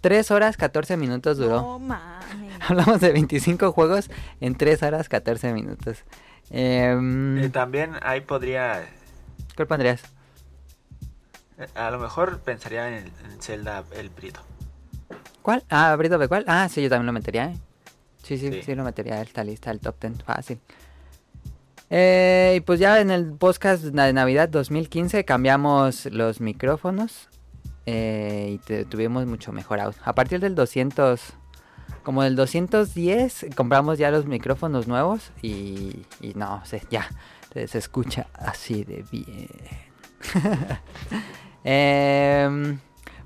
3 0.00 0.30
horas 0.30 0.56
14 0.56 0.96
minutos 0.96 1.38
duró. 1.38 1.60
No 1.60 1.78
mames. 1.78 2.18
Hablamos 2.68 3.00
de 3.00 3.12
25 3.12 3.72
juegos 3.72 4.10
en 4.40 4.54
3 4.56 4.82
horas 4.82 5.08
14 5.08 5.52
minutos. 5.52 5.98
Eh, 6.50 7.50
también 7.52 7.92
ahí 8.02 8.20
podría, 8.22 8.88
¿Cuál 9.54 9.68
pondrías? 9.68 10.02
eh, 11.58 11.66
a 11.74 11.90
lo 11.90 11.98
mejor 11.98 12.40
pensaría 12.40 12.88
en, 12.98 13.04
en 13.30 13.42
Zelda 13.42 13.84
el 13.92 14.08
Brito. 14.10 14.40
¿Cuál? 15.42 15.64
Ah, 15.68 15.94
of 15.94 16.00
the 16.02 16.16
Wild. 16.16 16.44
Ah, 16.46 16.68
sí, 16.68 16.82
yo 16.82 16.88
también 16.88 17.06
lo 17.06 17.12
metería, 17.12 17.46
¿eh? 17.46 17.56
Sí, 18.22 18.36
sí, 18.38 18.50
sí, 18.52 18.62
Sí. 18.62 18.74
lo 18.74 18.84
metería 18.84 19.14
a 19.16 19.22
esta 19.22 19.42
lista, 19.44 19.70
el 19.70 19.80
top 19.80 19.96
10, 20.00 20.22
fácil. 20.22 20.60
Eh, 21.90 22.54
y 22.56 22.60
pues 22.60 22.80
ya 22.80 23.00
en 23.00 23.10
el 23.10 23.32
podcast 23.32 23.82
de 23.82 24.12
Navidad 24.12 24.48
2015 24.48 25.24
cambiamos 25.24 26.06
los 26.06 26.40
micrófonos 26.40 27.28
eh, 27.86 28.58
y 28.58 28.84
tuvimos 28.84 29.26
mucho 29.26 29.52
mejor 29.52 29.80
audio. 29.80 29.98
A 30.04 30.14
partir 30.14 30.40
del 30.40 30.54
200, 30.54 31.20
como 32.02 32.22
del 32.22 32.36
210, 32.36 33.46
compramos 33.56 33.98
ya 33.98 34.10
los 34.10 34.26
micrófonos 34.26 34.86
nuevos 34.86 35.32
y, 35.42 36.04
no, 36.34 36.62
se, 36.64 36.82
ya, 36.90 37.08
se, 37.52 37.66
se 37.66 37.78
escucha 37.78 38.26
así 38.34 38.84
de 38.84 39.04
bien. 39.10 39.48
Em, 41.64 42.78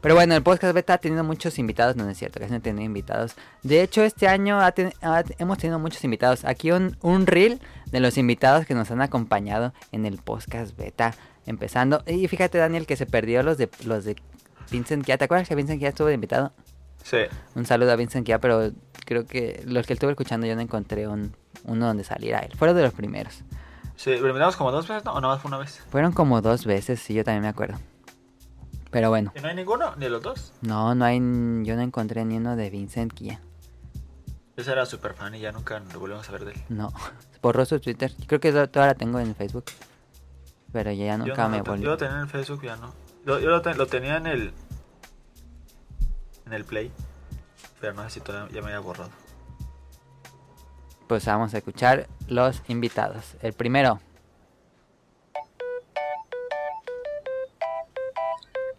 pero 0.03 0.15
bueno, 0.15 0.35
el 0.35 0.43
podcast 0.43 0.75
beta 0.75 0.93
ha 0.95 0.99
tenido 0.99 1.25
muchos 1.25 1.59
invitados, 1.59 1.97
no, 1.97 2.05
no 2.05 2.11
es 2.11 2.19
cierto, 2.19 2.39
casi 2.39 2.51
no 2.51 2.59
ha 2.59 2.61
tenido 2.61 2.85
invitados. 2.85 3.35
De 3.63 3.81
hecho, 3.83 4.03
este 4.03 4.29
año 4.29 4.61
ha 4.61 4.73
ten- 4.73 4.93
ha- 5.01 5.25
hemos 5.39 5.57
tenido 5.57 5.79
muchos 5.79 6.05
invitados. 6.05 6.45
Aquí 6.45 6.71
un, 6.73 6.99
un 7.01 7.27
reel 7.27 7.61
de 7.87 8.01
los 8.01 8.19
invitados 8.19 8.67
que 8.67 8.75
nos 8.75 8.91
han 8.91 9.01
acompañado 9.01 9.73
en 9.93 10.05
el 10.05 10.19
podcast 10.19 10.77
beta 10.77 11.15
empezando. 11.47 12.03
Y 12.07 12.29
fíjate, 12.29 12.59
Daniel, 12.59 12.85
que 12.87 12.97
se 12.97 13.07
perdió 13.07 13.43
los 13.43 13.57
de 13.57 13.71
los 13.87 14.05
de 14.05 14.17
Vincent 14.71 15.05
Kia. 15.05 15.17
¿Te 15.19 15.25
acuerdas 15.25 15.49
que 15.49 15.55
Vincent 15.55 15.79
Kia 15.79 15.89
estuvo 15.89 16.09
de 16.09 16.15
invitado? 16.15 16.53
Sí. 17.03 17.19
Un 17.55 17.65
saludo 17.67 17.93
a 17.93 17.97
Vincent 17.97 18.25
Kia, 18.27 18.39
pero 18.41 18.71
creo 19.07 19.27
que 19.27 19.63
los 19.67 19.87
que 19.87 19.93
estuve 19.95 20.11
escuchando 20.13 20.47
yo 20.47 20.55
no 20.55 20.61
encontré 20.63 21.09
un, 21.09 21.35
uno 21.65 21.87
donde 21.87 22.05
saliera 22.05 22.39
él. 22.41 22.53
Fueron 22.57 22.77
de 22.77 22.83
los 22.83 22.93
primeros. 22.95 23.43
Sí, 23.97 24.17
¿lo 24.17 24.29
invitamos 24.29 24.57
como 24.57 24.71
dos 24.73 24.89
veces, 24.89 25.05
no? 25.05 25.13
¿O 25.13 25.21
nada 25.21 25.35
más 25.35 25.43
fue 25.43 25.49
una 25.49 25.59
vez? 25.59 25.81
Fueron 25.91 26.13
como 26.13 26.41
dos 26.41 26.65
veces, 26.65 27.01
sí, 27.01 27.13
yo 27.15 27.25
también 27.25 27.43
me 27.43 27.49
acuerdo. 27.49 27.79
Pero 28.93 29.09
bueno. 29.09 29.33
¿Y 29.35 29.41
no 29.41 29.49
hay 29.49 29.55
ninguno? 29.57 29.97
¿Ni 29.97 30.07
los 30.09 30.23
dos? 30.23 30.53
No, 30.61 30.95
no 30.95 31.07
hay, 31.07 31.19
yo 31.19 31.75
no 31.77 31.81
encontré 31.81 32.27
ni 32.27 32.37
uno 32.37 32.57
de 32.57 32.69
Vincent 32.69 33.13
Kia. 33.13 33.41
Yo 34.55 34.71
era 34.71 34.85
súper 34.85 35.15
fan 35.15 35.35
y 35.35 35.41
ya 35.41 35.51
nunca 35.51 35.81
lo 35.81 35.99
volvimos 35.99 36.29
a 36.29 36.33
ver 36.33 36.45
de 36.45 36.53
él. 36.53 36.63
No, 36.69 36.93
borró 37.43 37.65
su 37.65 37.81
Twitter. 37.81 38.13
Creo 38.27 38.39
que 38.39 38.53
todavía 38.53 38.89
la 38.89 38.95
tengo 38.95 39.19
en 39.19 39.35
Facebook. 39.35 39.65
Pero 40.73 40.93
ya 40.93 41.17
Yo 41.17 41.19
nunca 41.25 41.45
no 41.45 41.49
me 41.49 41.63
volví. 41.63 41.83
Yo 41.83 41.91
lo 41.91 41.97
tenía 41.97 42.17
en 42.17 42.21
el 42.21 42.29
Facebook, 42.29 42.63
ya 42.63 42.77
no. 42.77 42.93
Yo, 43.25 43.39
yo 43.39 43.49
lo, 43.49 43.61
lo 43.61 43.87
tenía 43.87 44.19
en 44.19 44.27
el. 44.27 44.53
En 46.45 46.53
el 46.53 46.65
Play. 46.67 46.93
Pero 47.81 47.95
no 47.95 48.03
sé 48.05 48.11
si 48.11 48.21
todavía 48.21 48.55
ya 48.55 48.61
me 48.61 48.69
había 48.69 48.81
borrado. 48.81 49.11
Pues 51.07 51.25
vamos 51.25 51.55
a 51.55 51.59
escuchar 51.59 52.09
los 52.29 52.63
invitados. 52.69 53.37
El 53.41 53.55
primero, 53.55 54.01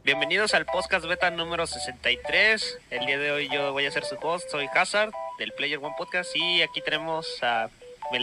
Bienvenidos 0.03 0.53
al 0.53 0.65
podcast 0.65 1.05
beta 1.05 1.31
número 1.31 1.65
63. 1.65 2.77
El 2.91 3.05
día 3.05 3.17
de 3.17 3.31
hoy 3.31 3.47
yo 3.47 3.71
voy 3.71 3.85
a 3.85 3.91
ser 3.91 4.03
su 4.03 4.17
host, 4.21 4.49
soy 4.49 4.67
Hazard 4.75 5.11
del 5.39 5.53
Player 5.53 5.79
One 5.79 5.95
Podcast 5.97 6.35
y 6.35 6.61
aquí 6.61 6.81
tenemos 6.81 7.41
a, 7.41 7.69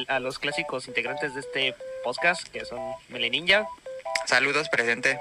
a 0.08 0.20
los 0.20 0.38
clásicos 0.38 0.88
integrantes 0.88 1.34
de 1.34 1.40
este 1.40 1.74
podcast 2.04 2.46
que 2.48 2.66
son 2.66 2.80
Mele 3.08 3.30
Ninja. 3.30 3.66
Saludos, 4.26 4.68
presente. 4.68 5.18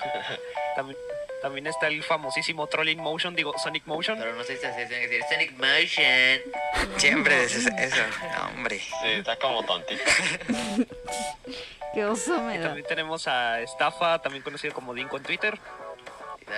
También, 0.76 0.96
también 1.42 1.66
está 1.66 1.88
el 1.88 2.02
famosísimo 2.02 2.66
Trolling 2.68 3.00
Motion, 3.00 3.34
digo 3.34 3.52
Sonic 3.58 3.84
Motion. 3.86 4.18
Pero 4.18 4.34
no 4.34 4.44
sé 4.44 4.56
si 4.56 4.64
así, 4.64 4.86
tiene 4.86 5.08
que 5.08 5.18
decir 5.18 5.24
Sonic 5.28 5.52
Motion. 5.52 6.98
Siempre 6.98 7.44
es 7.44 7.54
eso. 7.56 7.66
No, 8.38 8.46
hombre. 8.48 8.78
Sí, 8.78 9.08
está 9.18 9.36
como 9.36 9.62
tontito. 9.64 10.02
Qué 11.94 12.04
oso 12.04 12.40
me 12.42 12.54
Y 12.54 12.58
da. 12.58 12.66
también 12.68 12.86
tenemos 12.86 13.28
a 13.28 13.60
Estafa, 13.60 14.20
también 14.20 14.42
conocido 14.42 14.72
como 14.72 14.94
Dinko 14.94 15.16
en 15.18 15.22
Twitter. 15.24 15.58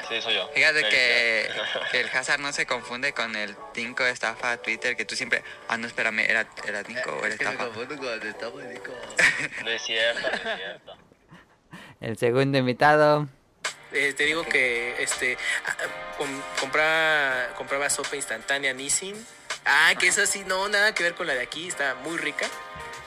Sí, 0.09 0.21
soy 0.21 0.35
yo. 0.35 0.49
Fíjate 0.49 0.81
Sí, 0.81 0.89
que, 0.91 1.49
que 1.93 2.01
el 2.01 2.09
Hazard 2.09 2.41
no 2.41 2.53
se 2.53 2.67
confunde 2.67 3.13
con 3.13 3.37
el 3.37 3.55
Dinko 3.75 4.03
de 4.03 4.11
estafa 4.11 4.57
Twitter, 4.57 4.97
que 4.97 5.05
tú 5.05 5.15
siempre... 5.15 5.45
Ah, 5.69 5.77
no, 5.77 5.87
espérame, 5.87 6.21
¿era, 6.21 6.47
era 6.67 6.83
Dinko 6.83 7.13
o 7.13 7.25
era 7.25 7.35
estafa? 7.35 7.67
No 7.67 7.71
es 7.71 7.83
cierto, 8.23 8.51
no 9.63 9.71
es 9.71 9.83
cierto. 9.83 10.97
el 12.01 12.19
segundo 12.19 12.59
invitado. 12.59 13.29
Eh, 13.95 14.13
te 14.13 14.25
digo 14.25 14.45
que 14.45 15.03
este 15.03 15.39
ah, 15.67 15.77
ah, 15.79 16.17
com- 16.19 16.43
compraba, 16.61 17.55
compraba 17.57 17.89
sopa 17.91 18.17
instantánea 18.17 18.73
Nissin. 18.75 19.15
Ah, 19.65 19.95
que 19.99 20.09
esa 20.09 20.27
sí, 20.27 20.43
no, 20.47 20.69
nada 20.69 20.95
que 20.95 21.03
ver 21.03 21.15
con 21.15 21.27
la 21.27 21.35
de 21.35 21.41
aquí, 21.43 21.69
está 21.69 21.95
muy 21.95 22.19
rica. 22.19 22.47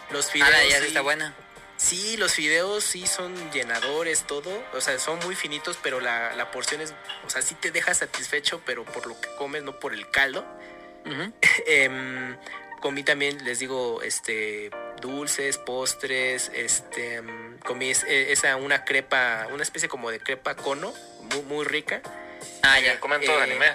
Los 0.10 0.28
Ah, 0.28 0.32
fideos. 0.32 0.50
allá 0.56 0.76
sí 0.78 0.82
sí- 0.82 0.88
está 0.88 1.02
buena. 1.02 1.34
Sí, 1.76 2.18
los 2.18 2.34
fideos 2.34 2.84
sí 2.84 3.06
son 3.06 3.52
llenadores, 3.52 4.24
todo. 4.26 4.50
O 4.74 4.82
sea, 4.82 4.98
son 4.98 5.20
muy 5.20 5.36
finitos, 5.36 5.78
pero 5.84 6.00
la, 6.00 6.34
la 6.36 6.50
porción 6.50 6.82
es. 6.82 6.94
O 7.26 7.30
sea, 7.30 7.44
sí 7.44 7.54
te 7.54 7.70
deja 7.70 7.94
satisfecho, 7.94 8.62
pero 8.66 8.84
por 8.84 9.06
lo 9.06 9.20
que 9.22 9.30
comes, 9.36 9.62
no 9.62 9.78
por 9.80 9.94
el 9.94 10.10
caldo. 10.10 10.44
Em, 11.68 12.36
comí 12.82 13.04
también, 13.04 13.44
les 13.46 13.60
digo, 13.60 14.02
este 14.02 14.72
dulces, 15.02 15.58
postres, 15.60 16.50
este 16.56 17.16
em, 17.16 17.57
comí 17.68 17.92
eh, 17.92 18.32
esa 18.32 18.56
una 18.56 18.84
crepa, 18.86 19.48
una 19.54 19.62
especie 19.62 19.88
como 19.90 20.10
de 20.10 20.20
crepa 20.20 20.56
cono, 20.56 20.94
muy, 21.34 21.42
muy 21.44 21.66
rica. 21.66 22.02
Ah, 22.64 22.80
ya. 22.80 23.00
Comen 23.00 23.22
todo 23.24 23.40
Eh, 23.40 23.44
anime. 23.44 23.68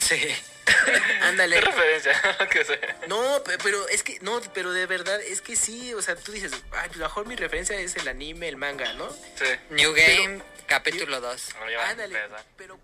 Sí. 0.00 0.18
Ándale. 1.22 1.56
¿Qué 1.56 1.60
referencia? 1.60 2.12
que. 2.50 3.06
No, 3.08 3.42
pe- 3.44 3.58
pero 3.62 3.86
es 3.88 4.02
que, 4.02 4.18
no, 4.20 4.40
pero 4.54 4.72
de 4.72 4.86
verdad, 4.86 5.20
es 5.20 5.40
que 5.42 5.56
sí, 5.56 5.92
o 5.94 6.00
sea, 6.02 6.16
tú 6.16 6.32
dices, 6.32 6.52
ay, 6.72 6.90
a 6.94 6.96
lo 6.96 7.04
mejor 7.04 7.26
mi 7.26 7.36
referencia 7.36 7.78
es 7.78 7.94
el 7.96 8.08
anime, 8.08 8.48
el 8.48 8.56
manga, 8.56 8.92
¿no? 8.94 9.08
Sí. 9.10 9.44
New 9.70 9.92
Game, 9.94 10.40
capítulo 10.66 11.20
2. 11.20 11.50
Ándale, 11.90 12.18
pero 12.56 12.78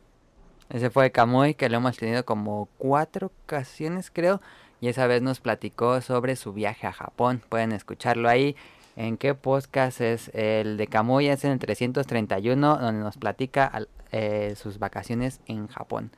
Ese 0.68 0.90
fue 0.90 1.10
Kamui, 1.10 1.54
que 1.54 1.68
lo 1.70 1.78
hemos 1.78 1.96
tenido 1.96 2.24
como 2.24 2.68
cuatro 2.78 3.32
ocasiones, 3.44 4.10
creo. 4.10 4.40
Y 4.82 4.88
esa 4.88 5.06
vez 5.06 5.20
nos 5.20 5.40
platicó 5.40 6.00
sobre 6.00 6.36
su 6.36 6.52
viaje 6.54 6.86
a 6.86 6.92
Japón. 6.92 7.42
Pueden 7.48 7.72
escucharlo 7.72 8.28
ahí. 8.30 8.56
¿En 8.96 9.16
qué 9.16 9.34
podcast 9.34 10.00
es? 10.00 10.30
El 10.34 10.76
de 10.76 10.86
Kamui 10.86 11.28
es 11.28 11.44
en 11.44 11.52
el 11.52 11.58
331, 11.58 12.76
donde 12.76 13.02
nos 13.02 13.16
platica 13.16 13.66
al- 13.66 13.88
eh, 14.12 14.54
sus 14.60 14.78
vacaciones 14.78 15.40
en 15.46 15.68
Japón. 15.68 16.10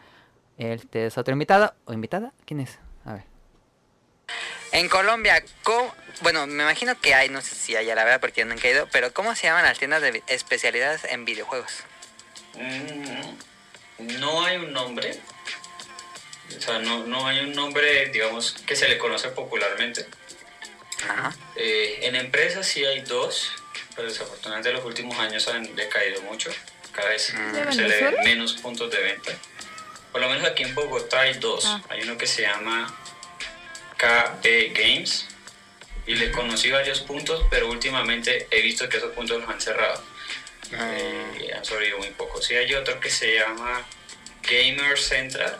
Este 0.58 1.06
es 1.06 1.18
otro 1.18 1.32
invitado 1.32 1.74
o 1.84 1.92
invitada. 1.92 2.32
¿Quién 2.44 2.60
es? 2.60 2.78
A 3.04 3.14
ver. 3.14 3.24
En 4.72 4.88
Colombia, 4.88 5.42
¿cómo- 5.62 5.92
bueno, 6.22 6.46
me 6.46 6.62
imagino 6.62 6.98
que 6.98 7.14
hay, 7.14 7.28
no 7.28 7.40
sé 7.42 7.54
si 7.54 7.76
hay 7.76 7.90
a 7.90 7.94
la 7.94 8.04
verdad 8.04 8.20
porque 8.20 8.40
yo 8.40 8.46
nunca 8.46 8.66
he 8.68 8.72
ido, 8.72 8.88
pero 8.90 9.12
¿cómo 9.12 9.34
se 9.34 9.46
llaman 9.46 9.64
las 9.64 9.78
tiendas 9.78 10.00
de 10.00 10.22
especialidades 10.28 11.04
en 11.04 11.24
videojuegos? 11.26 11.84
Mm, 12.54 14.18
no 14.20 14.44
hay 14.44 14.56
un 14.56 14.72
nombre. 14.72 15.20
O 16.56 16.60
sea, 16.60 16.78
no, 16.80 17.06
no 17.06 17.26
hay 17.26 17.40
un 17.40 17.52
nombre, 17.52 18.08
digamos, 18.10 18.52
que 18.66 18.76
se 18.76 18.88
le 18.88 18.98
conoce 18.98 19.28
popularmente. 19.28 20.06
Eh, 21.56 22.00
en 22.02 22.16
empresas 22.16 22.66
sí 22.66 22.84
hay 22.84 23.00
dos, 23.00 23.52
pero 23.94 24.08
desafortunadamente 24.08 24.72
los 24.72 24.84
últimos 24.84 25.18
años 25.18 25.46
han 25.48 25.74
decaído 25.74 26.22
mucho. 26.22 26.50
Cada 26.92 27.08
vez 27.08 27.32
¿De 27.52 27.72
se 27.72 27.82
le 27.82 28.02
ven 28.02 28.14
menos 28.24 28.54
puntos 28.54 28.90
de 28.90 28.98
venta. 29.02 29.32
Por 30.10 30.20
lo 30.20 30.28
menos 30.28 30.44
aquí 30.44 30.62
en 30.62 30.74
Bogotá 30.74 31.20
hay 31.20 31.34
dos. 31.34 31.64
Ah. 31.64 31.82
Hay 31.88 32.02
uno 32.02 32.18
que 32.18 32.26
se 32.26 32.42
llama 32.42 32.94
KB 33.96 34.72
Games 34.74 35.26
y 36.06 36.14
le 36.14 36.30
conocí 36.32 36.70
varios 36.70 37.00
puntos, 37.00 37.46
pero 37.50 37.70
últimamente 37.70 38.46
he 38.50 38.60
visto 38.60 38.88
que 38.88 38.98
esos 38.98 39.12
puntos 39.12 39.40
los 39.40 39.48
han 39.48 39.60
cerrado. 39.60 40.02
Eh, 40.72 41.46
y 41.48 41.52
han 41.52 41.64
sobrevivido 41.64 41.98
muy 41.98 42.10
poco. 42.10 42.42
Sí 42.42 42.54
hay 42.54 42.74
otro 42.74 42.98
que 43.00 43.10
se 43.10 43.36
llama 43.36 43.86
Gamer 44.42 44.98
Central, 44.98 45.58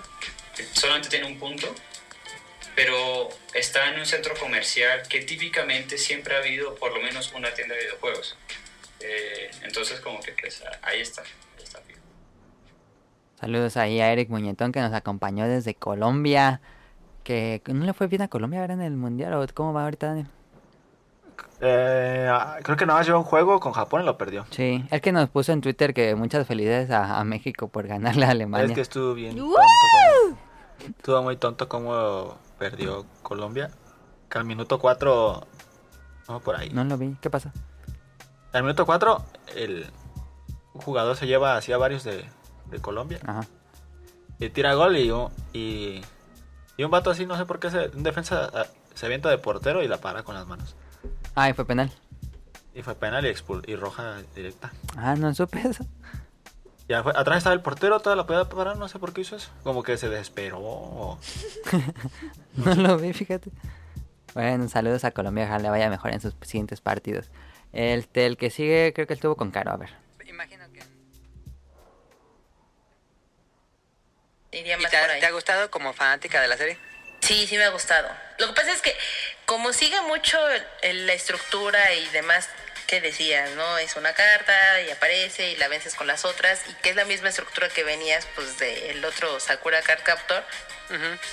que 0.56 0.66
solamente 0.72 1.08
tiene 1.08 1.26
un 1.26 1.38
punto, 1.38 1.74
pero 2.74 3.28
está 3.54 3.90
en 3.92 3.98
un 4.00 4.06
centro 4.06 4.34
comercial 4.40 5.02
que 5.08 5.20
típicamente 5.22 5.98
siempre 5.98 6.34
ha 6.34 6.38
habido 6.38 6.74
por 6.76 6.92
lo 6.94 7.02
menos 7.02 7.32
una 7.34 7.52
tienda 7.54 7.74
de 7.74 7.82
videojuegos. 7.82 8.36
Eh, 9.00 9.50
entonces 9.62 10.00
como 10.00 10.20
que 10.20 10.32
pues 10.40 10.62
ahí 10.82 11.00
está. 11.00 11.22
ahí 11.22 11.62
está. 11.64 11.80
Saludos 13.40 13.76
ahí 13.76 14.00
a 14.00 14.12
Eric 14.12 14.28
Muñetón 14.30 14.70
que 14.72 14.80
nos 14.80 14.92
acompañó 14.92 15.48
desde 15.48 15.74
Colombia. 15.74 16.60
Que 17.24 17.62
no 17.66 17.84
le 17.84 17.92
fue 17.92 18.06
bien 18.08 18.22
a 18.22 18.28
Colombia 18.28 18.60
ahora 18.60 18.74
en 18.74 18.82
el 18.82 18.92
mundial. 18.96 19.34
¿O 19.34 19.46
cómo 19.54 19.72
va 19.72 19.84
ahorita, 19.84 20.08
Daniel? 20.08 20.26
Eh, 21.60 22.28
ah, 22.30 22.58
creo 22.62 22.76
que 22.76 22.86
nada 22.86 22.98
más 22.98 23.06
llevó 23.06 23.18
un 23.20 23.24
juego 23.24 23.60
con 23.60 23.72
Japón 23.72 24.02
y 24.02 24.04
lo 24.04 24.18
perdió. 24.18 24.44
Sí, 24.50 24.84
el 24.90 25.00
que 25.00 25.12
nos 25.12 25.28
puso 25.28 25.52
en 25.52 25.60
Twitter 25.60 25.94
que 25.94 26.14
muchas 26.16 26.46
felicidades 26.46 26.90
a, 26.90 27.18
a 27.20 27.24
México 27.24 27.68
por 27.68 27.86
ganarle 27.86 28.26
a 28.26 28.30
Alemania. 28.30 28.66
Es 28.66 28.72
que 28.72 28.80
estuvo 28.80 29.14
bien 29.14 29.36
tonto. 29.36 29.54
como- 29.54 30.38
estuvo 30.98 31.22
muy 31.22 31.36
tonto 31.36 31.68
como 31.68 32.36
perdió 32.62 33.06
Colombia. 33.22 33.70
Que 34.28 34.38
al 34.38 34.44
minuto 34.44 34.78
4... 34.78 35.46
No, 36.28 36.40
por 36.40 36.54
ahí. 36.54 36.70
No 36.70 36.84
lo 36.84 36.96
vi. 36.96 37.16
¿Qué 37.20 37.28
pasa? 37.28 37.52
Al 38.52 38.62
minuto 38.62 38.86
4, 38.86 39.24
el 39.56 39.86
jugador 40.74 41.16
se 41.16 41.26
lleva 41.26 41.56
así 41.56 41.72
a 41.72 41.78
varios 41.78 42.04
de, 42.04 42.24
de 42.70 42.78
Colombia. 42.80 43.18
Ajá. 43.26 43.46
Y 44.38 44.50
tira 44.50 44.74
gol 44.74 44.96
y 44.96 45.10
un, 45.10 45.28
y, 45.52 46.02
y 46.76 46.84
un 46.84 46.90
vato 46.90 47.10
así, 47.10 47.26
no 47.26 47.36
sé 47.36 47.46
por 47.46 47.58
qué, 47.58 47.70
se, 47.70 47.88
un 47.88 48.02
defensa 48.02 48.50
ah, 48.54 48.66
se 48.94 49.06
avienta 49.06 49.28
de 49.28 49.38
portero 49.38 49.82
y 49.82 49.88
la 49.88 49.98
para 49.98 50.22
con 50.22 50.34
las 50.34 50.46
manos. 50.46 50.76
Ah, 51.34 51.48
y 51.48 51.52
fue 51.54 51.64
penal. 51.64 51.90
Y 52.74 52.82
fue 52.82 52.94
penal 52.94 53.26
y, 53.26 53.28
expul 53.28 53.62
y 53.66 53.74
roja 53.74 54.18
directa. 54.34 54.72
Ah, 54.96 55.16
no 55.16 55.34
supe 55.34 55.60
eso. 55.66 55.84
Ya 56.88 57.02
fue, 57.02 57.12
atrás 57.16 57.38
estaba 57.38 57.54
el 57.54 57.62
portero, 57.62 58.00
toda 58.00 58.16
la 58.16 58.26
podía 58.26 58.44
parar, 58.48 58.76
no 58.76 58.88
sé 58.88 58.98
por 58.98 59.12
qué 59.12 59.20
hizo 59.22 59.36
eso. 59.36 59.50
Como 59.62 59.82
que 59.82 59.96
se 59.96 60.08
desesperó. 60.08 60.58
o- 60.60 61.18
No 62.56 62.74
lo 62.74 62.98
vi, 62.98 63.12
fíjate. 63.12 63.50
Bueno, 64.34 64.68
saludos 64.68 65.04
a 65.04 65.10
Colombia. 65.12 65.44
Ojalá 65.44 65.58
le 65.62 65.70
vaya 65.70 65.88
mejor 65.90 66.12
en 66.12 66.20
sus 66.20 66.34
siguientes 66.42 66.80
partidos. 66.80 67.30
El, 67.72 68.06
el 68.14 68.36
que 68.36 68.50
sigue, 68.50 68.92
creo 68.94 69.06
que 69.06 69.14
estuvo 69.14 69.36
con 69.36 69.50
Caro. 69.50 69.70
A 69.72 69.76
ver. 69.76 69.90
Iría 74.50 74.76
¿Y 74.78 74.82
más 74.82 74.90
te, 74.90 74.98
por 75.00 75.10
ha- 75.10 75.12
ahí. 75.14 75.20
te 75.20 75.26
ha 75.26 75.30
gustado 75.30 75.70
como 75.70 75.92
fanática 75.92 76.40
de 76.40 76.48
la 76.48 76.56
serie? 76.56 76.76
Sí, 77.20 77.46
sí 77.46 77.56
me 77.56 77.64
ha 77.64 77.70
gustado. 77.70 78.08
Lo 78.38 78.48
que 78.48 78.52
pasa 78.52 78.72
es 78.72 78.82
que 78.82 78.94
como 79.46 79.72
sigue 79.72 79.98
mucho 80.02 80.38
el- 80.82 81.06
la 81.06 81.14
estructura 81.14 81.94
y 81.94 82.06
demás 82.08 82.48
que 82.92 83.00
decías, 83.00 83.52
¿no? 83.52 83.78
Es 83.78 83.96
una 83.96 84.12
carta 84.12 84.82
y 84.82 84.90
aparece 84.90 85.52
y 85.52 85.56
la 85.56 85.68
vences 85.68 85.94
con 85.94 86.06
las 86.06 86.26
otras 86.26 86.60
y 86.68 86.74
que 86.74 86.90
es 86.90 86.96
la 86.96 87.06
misma 87.06 87.30
estructura 87.30 87.70
que 87.70 87.84
venías 87.84 88.28
pues 88.34 88.58
del 88.58 89.02
otro 89.02 89.40
Sakura 89.40 89.80
Card 89.80 90.02
Captor. 90.02 90.44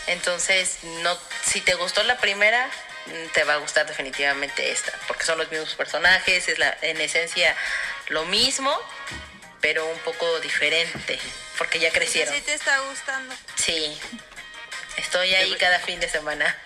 Entonces, 0.08 0.78
no 1.04 1.20
si 1.44 1.60
te 1.60 1.74
gustó 1.74 2.02
la 2.04 2.18
primera, 2.18 2.66
mm, 3.08 3.34
te 3.34 3.44
va 3.44 3.56
a 3.56 3.58
gustar 3.58 3.86
definitivamente 3.86 4.72
esta, 4.72 4.94
porque 5.06 5.26
son 5.26 5.38
los 5.38 5.52
mismos 5.52 5.76
personajes, 5.76 6.48
es 6.48 6.58
la 6.60 6.78
en 6.82 7.02
esencia 7.02 7.54
lo 8.08 8.24
mismo, 8.24 8.74
pero 9.60 9.86
un 9.86 10.00
poco 10.00 10.40
diferente, 10.40 11.20
porque 11.58 11.78
ya 11.80 11.92
crecieron. 11.92 12.34
Sí 12.34 12.40
te 12.40 12.54
está 12.54 12.80
gustando. 12.88 13.36
Sí. 13.56 14.00
Estoy 14.96 15.36
ahí 15.36 15.54
cada 15.56 15.80
fin 15.80 16.00
de 16.00 16.08
semana. 16.08 16.58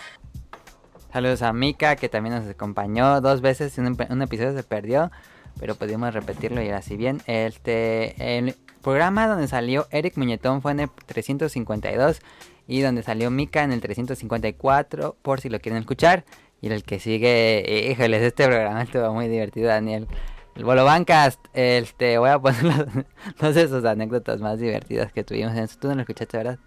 Saludos 1.13 1.43
a 1.43 1.53
Mika, 1.53 1.95
que 1.95 2.09
también 2.09 2.33
nos 2.35 2.47
acompañó 2.49 3.21
dos 3.21 3.41
veces. 3.41 3.77
Un, 3.77 3.95
un 4.09 4.21
episodio 4.23 4.53
se 4.55 4.63
perdió, 4.63 5.11
pero 5.59 5.75
pudimos 5.75 6.11
repetirlo 6.11 6.59
y 6.61 6.67
era 6.67 6.77
así 6.79 6.97
bien. 6.97 7.21
Este, 7.27 8.37
el 8.37 8.55
programa 8.81 9.27
donde 9.27 9.47
salió 9.47 9.85
Eric 9.91 10.17
Muñetón 10.17 10.63
fue 10.63 10.71
en 10.71 10.79
el 10.81 10.89
352 11.05 12.19
y 12.67 12.81
donde 12.81 13.03
salió 13.03 13.29
Mika 13.29 13.63
en 13.63 13.71
el 13.73 13.79
354, 13.81 15.15
por 15.21 15.39
si 15.39 15.49
lo 15.49 15.59
quieren 15.59 15.79
escuchar. 15.81 16.25
Y 16.61 16.69
el 16.71 16.83
que 16.83 16.97
sigue, 16.99 17.89
híjoles, 17.91 18.23
este 18.23 18.47
programa 18.47 18.81
estuvo 18.81 19.13
muy 19.13 19.27
divertido, 19.27 19.67
Daniel. 19.67 20.07
El 20.55 20.63
Bolo 20.65 20.83
Bancast, 20.85 21.39
este, 21.53 22.17
voy 22.17 22.29
a 22.29 22.39
poner 22.39 22.63
las- 22.63 22.85
dos 23.39 23.53
de 23.53 23.67
sus 23.67 23.85
anécdotas 23.85 24.39
más 24.41 24.59
divertidas 24.59 25.11
que 25.11 25.23
tuvimos 25.23 25.51
en 25.53 25.59
eso. 25.65 25.77
Tú 25.79 25.89
no 25.89 25.95
lo 25.95 26.01
escuchaste, 26.01 26.37
¿verdad? 26.37 26.57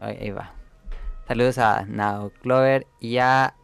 Ahí, 0.00 0.18
ahí 0.20 0.30
va. 0.30 0.52
Saludos 1.28 1.58
a 1.58 1.84
Now 1.86 2.32
Clover 2.42 2.86
y 2.98 3.18
a, 3.18 3.54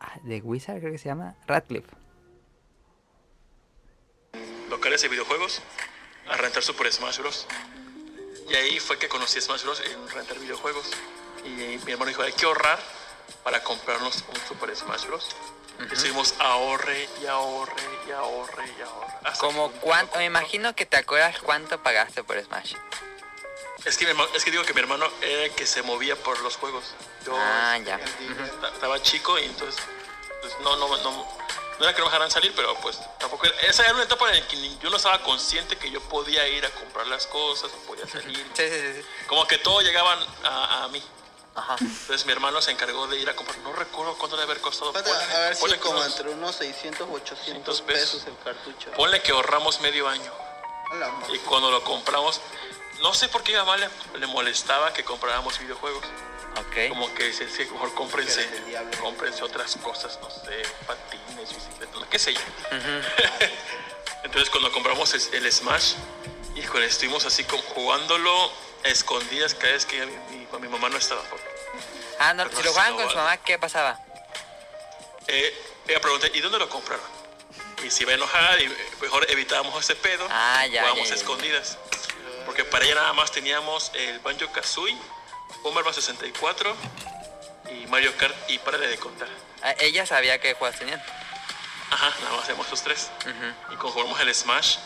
a 0.00 0.18
The 0.26 0.40
Wizard, 0.42 0.80
creo 0.80 0.92
que 0.92 0.98
se 0.98 1.08
llama, 1.08 1.36
Radcliffe. 1.46 1.88
locales 4.68 5.02
de 5.02 5.08
videojuegos 5.08 5.62
a 6.28 6.36
rentar 6.36 6.62
Super 6.62 6.92
Smash 6.92 7.18
Bros. 7.18 7.46
Y 8.48 8.54
ahí 8.54 8.78
fue 8.80 8.98
que 8.98 9.08
conocí 9.08 9.40
Smash 9.40 9.64
Bros. 9.64 9.82
en 9.84 10.08
rentar 10.10 10.38
videojuegos. 10.38 10.90
Y 11.44 11.48
mi 11.48 11.92
hermano 11.92 12.06
dijo, 12.06 12.22
hay 12.22 12.32
que 12.32 12.46
ahorrar 12.46 12.78
para 13.42 13.62
comprarnos 13.62 14.24
un 14.28 14.36
Super 14.46 14.74
Smash 14.76 15.06
Bros. 15.06 15.34
Y 15.80 15.92
estuvimos 15.92 16.34
ahorre 16.38 17.08
y 17.22 17.26
ahorre 17.26 17.82
y 18.06 18.10
ahorre 18.10 18.64
y 18.78 18.82
ahorre. 18.82 19.38
Como 19.40 19.70
cuánto, 19.80 20.18
me 20.18 20.24
imagino 20.24 20.74
que 20.74 20.86
te 20.86 20.96
acuerdas 20.96 21.38
cuánto 21.40 21.82
pagaste 21.82 22.24
por 22.24 22.42
Smash. 22.42 22.74
Es 23.84 23.96
que, 23.96 24.04
mi 24.04 24.10
hermano- 24.10 24.30
es 24.34 24.44
que 24.44 24.50
digo 24.50 24.64
que 24.64 24.74
mi 24.74 24.80
hermano 24.80 25.06
era 25.22 25.44
el 25.44 25.52
que 25.52 25.64
se 25.66 25.82
movía 25.82 26.16
por 26.16 26.38
los 26.40 26.56
juegos. 26.56 26.84
Yo 27.24 27.34
Ah, 27.36 27.78
ya. 27.78 27.96
esta- 28.44 28.68
estaba 28.68 29.00
chico 29.02 29.38
y 29.38 29.44
entonces 29.44 29.80
pues, 30.40 30.52
no, 30.60 30.76
no, 30.76 30.88
no, 30.98 31.10
no 31.78 31.84
era 31.84 31.92
que 31.94 31.98
no 32.00 32.06
me 32.06 32.10
dejaran 32.12 32.30
salir, 32.30 32.52
pero 32.54 32.74
pues 32.76 32.98
tampoco 33.18 33.46
era- 33.46 33.60
esa 33.62 33.84
era 33.84 33.94
una 33.94 34.04
etapa 34.04 34.28
en 34.32 34.40
la 34.40 34.48
que 34.48 34.56
ni- 34.56 34.78
yo 34.78 34.90
no 34.90 34.96
estaba 34.96 35.22
consciente 35.22 35.76
que 35.76 35.90
yo 35.90 36.00
podía 36.02 36.46
ir 36.48 36.64
a 36.66 36.70
comprar 36.70 37.06
las 37.06 37.26
cosas 37.26 37.70
o 37.72 37.76
podía 37.86 38.06
salir. 38.06 38.36
Sí, 38.54 38.68
sí, 38.68 38.92
sí. 39.00 39.06
Como 39.26 39.46
que 39.46 39.58
todo 39.58 39.80
llegaban 39.80 40.18
a, 40.44 40.84
a 40.84 40.88
mí. 40.88 41.02
Entonces 41.80 42.24
mi 42.24 42.30
hermano 42.30 42.62
se 42.62 42.70
encargó 42.70 43.08
de 43.08 43.18
ir 43.18 43.28
a 43.28 43.34
comprar. 43.34 43.58
No 43.58 43.72
recuerdo 43.72 44.14
cuánto 44.16 44.36
debe 44.36 44.52
haber 44.52 44.60
costado. 44.62 44.92
Ponle- 44.92 45.10
haber 45.10 45.54
sido 45.56 45.60
ponle 45.60 45.74
que 45.76 45.80
como 45.82 45.98
unos- 45.98 46.06
entre 46.16 46.28
unos 46.30 46.54
600 46.54 47.08
o 47.08 47.12
800 47.14 47.80
pesos. 47.82 48.22
pesos 48.22 48.26
el 48.28 48.38
cartucho. 48.44 48.90
Ponle 48.92 49.20
que 49.22 49.32
ahorramos 49.32 49.80
medio 49.80 50.08
año. 50.08 50.32
A. 50.92 51.32
Y 51.32 51.38
cuando 51.40 51.70
lo 51.72 51.82
compramos, 51.82 52.40
no 53.00 53.14
sé 53.14 53.28
por 53.28 53.42
qué 53.42 53.56
a 53.56 53.62
mi 53.64 53.66
mamá 53.70 53.76
le, 53.76 54.18
le 54.18 54.26
molestaba 54.26 54.92
que 54.92 55.04
compráramos 55.04 55.58
videojuegos. 55.58 56.04
Como 56.88 57.12
que 57.14 57.24
dice, 57.24 57.48
sí, 57.48 57.64
mejor 57.70 57.94
cómprense, 57.94 58.44
cómprense 59.00 59.44
otras 59.44 59.76
cosas, 59.76 60.18
no 60.20 60.28
sé, 60.28 60.62
patines, 60.86 61.54
bicicletas, 61.54 62.02
qué 62.10 62.18
sé 62.18 62.34
yo. 62.34 62.40
Entonces 64.24 64.50
cuando 64.50 64.72
compramos 64.72 65.12
el 65.32 65.52
Smash, 65.52 65.94
híjole, 66.56 66.86
estuvimos 66.86 67.24
así 67.26 67.44
como 67.44 67.62
jugándolo 67.62 68.50
a 68.84 68.88
escondidas 68.88 69.54
cada 69.54 69.72
vez 69.74 69.86
que 69.86 70.04
mi, 70.06 70.36
mi- 70.36 70.58
mi 70.60 70.68
mamá 70.68 70.88
no 70.88 70.96
estaba. 70.96 71.22
Ah, 72.18 72.34
no, 72.34 72.42
Pero 72.44 72.56
si 72.56 72.62
no 72.62 72.64
lo 72.64 72.70
jugaban 72.72 72.92
si 72.92 72.98
con 73.02 73.10
su 73.10 73.16
mamá, 73.16 73.36
¿qué 73.38 73.58
pasaba? 73.58 74.00
Eh, 75.28 75.56
ella 75.86 76.00
¿y 76.34 76.40
dónde 76.40 76.58
lo 76.58 76.68
compraron? 76.68 77.06
Y 77.84 77.90
se 77.90 78.02
iba 78.02 78.12
a 78.12 78.14
enojar 78.16 78.60
y 78.60 78.68
mejor 79.00 79.30
evitábamos 79.30 79.78
ese 79.84 79.94
pedo. 79.94 80.26
Ah, 80.30 80.66
ya, 80.66 80.80
jugábamos 80.82 81.08
ya, 81.08 81.14
ya. 81.14 81.20
escondidas. 81.20 81.78
Porque 82.48 82.64
para 82.64 82.82
ella 82.86 82.94
nada 82.94 83.12
más 83.12 83.30
teníamos 83.30 83.92
el 83.92 84.20
Banjo 84.20 84.50
Kazooie, 84.50 84.96
Bomberman 85.62 85.92
64 85.92 86.74
y 87.70 87.86
Mario 87.88 88.16
Kart 88.16 88.34
y 88.48 88.58
para 88.58 88.78
de 88.78 88.96
contar. 88.96 89.28
Ah, 89.60 89.74
Ella 89.78 90.06
sabía 90.06 90.40
qué 90.40 90.54
juegos 90.54 90.78
tenían. 90.78 90.98
Ajá, 91.90 92.08
nada 92.22 92.36
más 92.36 92.44
hacemos 92.44 92.66
esos 92.66 92.82
tres. 92.82 93.10
Y 93.70 93.76
cuando 93.76 93.90
jugamos 93.90 94.18
el 94.20 94.34
Smash, 94.34 94.78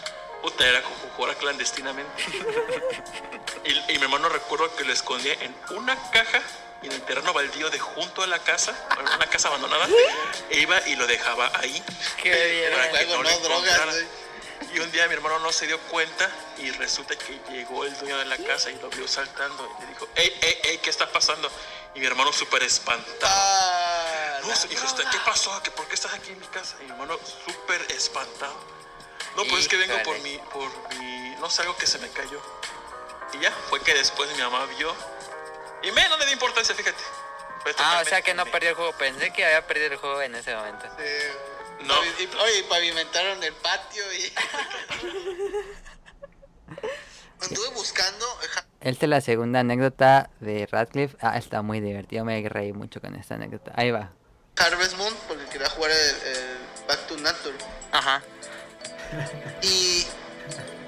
puta, 0.43 0.67
era 0.67 0.83
como 0.83 0.97
jugar 1.17 1.37
clandestinamente. 1.37 2.25
y, 3.65 3.93
y 3.93 3.99
mi 3.99 4.03
hermano 4.03 4.29
recuerdo 4.29 4.75
que 4.75 4.83
lo 4.83 4.93
escondía 4.93 5.35
en 5.35 5.55
una 5.71 5.95
caja 6.11 6.43
y 6.83 6.87
en 6.87 6.93
el 6.95 7.03
terreno 7.03 7.33
baldío 7.33 7.71
de 7.71 7.79
junto 7.79 8.25
a 8.25 8.27
la 8.27 8.41
casa, 8.41 8.75
una 9.15 9.27
casa 9.29 9.47
abandonada, 9.47 9.87
e 10.51 10.59
iba 10.59 10.81
y 10.89 10.97
lo 10.97 11.07
dejaba 11.07 11.53
ahí. 11.61 11.81
Qué 12.21 12.35
bien. 12.35 12.73
para 12.73 12.91
que 12.91 13.05
Juego, 13.07 13.23
no 13.23 13.39
drogas. 13.39 13.97
Y 14.73 14.79
un 14.79 14.91
día 14.93 15.07
mi 15.09 15.15
hermano 15.15 15.39
no 15.41 15.53
se 15.53 15.67
dio 15.67 15.79
cuenta 15.81 16.31
y 16.59 16.71
resulta 16.73 17.17
que 17.17 17.41
llegó 17.51 17.85
el 17.85 17.97
dueño 17.99 18.19
de 18.19 18.25
la 18.27 18.39
casa 18.39 18.71
y 18.71 18.77
lo 18.77 18.89
vio 18.91 19.07
saltando 19.09 19.69
y 19.79 19.83
le 19.83 19.89
dijo, 19.89 20.09
¡Ey, 20.15 20.39
ey, 20.41 20.59
ey! 20.65 20.79
¿Qué 20.79 20.91
está 20.91 21.11
pasando? 21.11 21.51
Y 21.95 22.01
mi 22.01 22.07
hermano 22.07 22.33
súper 22.33 22.63
espantado. 22.63 24.47
no, 24.47 24.55
se 24.57 24.69
dijo, 24.69 24.87
"¿Usted 24.87 25.05
¿qué 25.11 25.19
pasó? 25.25 25.63
¿Que 25.63 25.71
¿Por 25.71 25.87
qué 25.89 25.95
estás 25.95 26.15
aquí 26.15 26.33
en 26.33 26.41
mi 26.41 26.47
casa? 26.47 26.77
Y 26.81 26.85
mi 26.85 26.91
hermano 26.91 27.19
súper 27.45 27.81
espantado. 27.93 28.57
No, 29.37 29.45
pues 29.45 29.63
es 29.63 29.69
que 29.69 29.77
vengo 29.77 30.03
por 30.03 30.19
mi, 30.21 30.39
por 30.53 30.71
mi, 30.99 31.31
no 31.37 31.49
sé, 31.51 31.63
algo 31.63 31.77
que 31.77 31.87
se 31.87 31.99
me 31.99 32.09
cayó. 32.11 32.41
Y 33.33 33.41
ya, 33.41 33.51
fue 33.69 33.81
que 33.81 33.95
después 33.95 34.31
mi 34.37 34.43
mamá 34.43 34.67
vio. 34.77 34.95
Y 35.83 35.91
me 35.91 36.09
no 36.09 36.17
le 36.19 36.27
di 36.27 36.33
importancia, 36.33 36.75
fíjate. 36.75 37.03
Ah, 37.79 38.01
o 38.03 38.05
sea 38.05 38.23
que 38.23 38.35
no 38.35 38.45
perdió 38.47 38.71
el 38.71 38.75
juego. 38.75 38.93
Pensé 38.93 39.33
que 39.33 39.45
había 39.45 39.67
perdido 39.67 39.93
el 39.93 39.97
juego 39.97 40.21
en 40.23 40.35
ese 40.35 40.55
momento. 40.55 40.87
No. 41.87 41.99
Oye, 41.99 42.65
pavimentaron 42.69 43.43
el 43.43 43.53
patio 43.55 44.03
y... 44.13 44.33
Anduve 47.45 47.69
buscando... 47.75 48.27
Esta 48.81 49.07
es 49.07 49.11
la 49.11 49.21
segunda 49.21 49.61
anécdota 49.61 50.31
de 50.41 50.67
Radcliffe. 50.71 51.17
Ah, 51.21 51.39
está 51.39 51.63
muy 51.63 51.81
divertido. 51.81 52.25
Me 52.25 52.49
reí 52.49 52.73
mucho 52.73 53.01
con 53.01 53.15
esta 53.15 53.35
anécdota. 53.37 53.73
Ahí 53.77 53.91
va. 53.91 54.13
Harvest 54.57 54.97
Moon 54.97 55.15
porque 55.29 55.45
quería 55.47 55.69
jugar 55.71 55.91
el, 55.91 55.99
el 55.99 56.59
Back 56.89 57.07
to 57.07 57.17
Nature. 57.17 57.57
Ajá. 57.93 58.23
Y 59.63 60.07